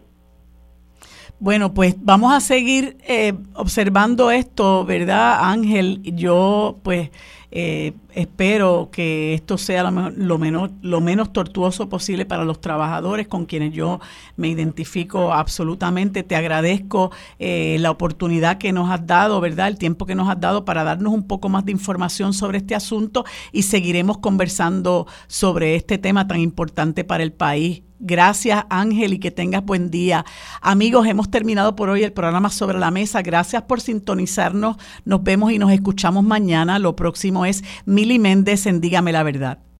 Bueno, 1.39 1.73
pues 1.73 1.95
vamos 1.99 2.33
a 2.33 2.39
seguir 2.39 2.97
eh, 3.05 3.33
observando 3.53 4.31
esto, 4.31 4.85
¿verdad, 4.85 5.39
Ángel? 5.41 6.01
Yo, 6.03 6.79
pues, 6.81 7.09
eh, 7.51 7.93
espero 8.13 8.89
que 8.91 9.33
esto 9.33 9.57
sea 9.57 9.83
lo, 9.83 10.37
lo, 10.81 11.01
menos, 11.01 11.33
tortuoso 11.33 11.89
posible 11.89 12.25
para 12.25 12.45
los 12.45 12.61
trabajadores 12.61 13.27
con 13.27 13.45
quienes 13.45 13.73
yo 13.73 13.99
me 14.37 14.47
identifico 14.47 15.33
absolutamente. 15.33 16.23
Te 16.23 16.37
agradezco 16.37 17.11
eh, 17.37 17.75
la 17.79 17.91
oportunidad 17.91 18.57
que 18.57 18.71
nos 18.71 18.89
has 18.89 19.05
dado, 19.05 19.41
¿verdad? 19.41 19.67
El 19.67 19.77
tiempo 19.77 20.05
que 20.05 20.15
nos 20.15 20.29
has 20.29 20.39
dado 20.39 20.63
para 20.63 20.85
darnos 20.85 21.13
un 21.13 21.27
poco 21.27 21.49
más 21.49 21.65
de 21.65 21.73
información 21.73 22.33
sobre 22.33 22.59
este 22.59 22.75
asunto 22.75 23.25
y 23.51 23.63
seguiremos 23.63 24.19
conversando 24.19 25.05
sobre 25.27 25.75
este 25.75 25.97
tema 25.97 26.27
tan 26.27 26.39
importante 26.39 27.03
para 27.03 27.23
el 27.23 27.33
país 27.33 27.83
Gracias 27.99 28.65
Ángel 28.69 29.13
y 29.13 29.19
que 29.19 29.31
tengas 29.31 29.63
buen 29.63 29.89
día. 29.89 30.25
Amigos, 30.61 31.07
hemos 31.07 31.31
terminado 31.31 31.75
por 31.75 31.89
hoy 31.89 32.03
el 32.03 32.13
programa 32.13 32.49
sobre 32.49 32.79
la 32.79 32.91
mesa. 32.91 33.21
Gracias 33.21 33.63
por 33.63 33.81
sintonizarnos. 33.81 34.77
Nos 35.05 35.23
vemos 35.23 35.51
y 35.51 35.59
nos 35.59 35.71
escuchamos 35.71 36.23
mañana. 36.23 36.79
Lo 36.79 36.95
próximo 36.95 37.45
es 37.45 37.63
Mili 37.85 38.19
Méndez 38.19 38.65
en 38.65 38.81
Dígame 38.81 39.11
la 39.11 39.23
verdad. 39.23 39.65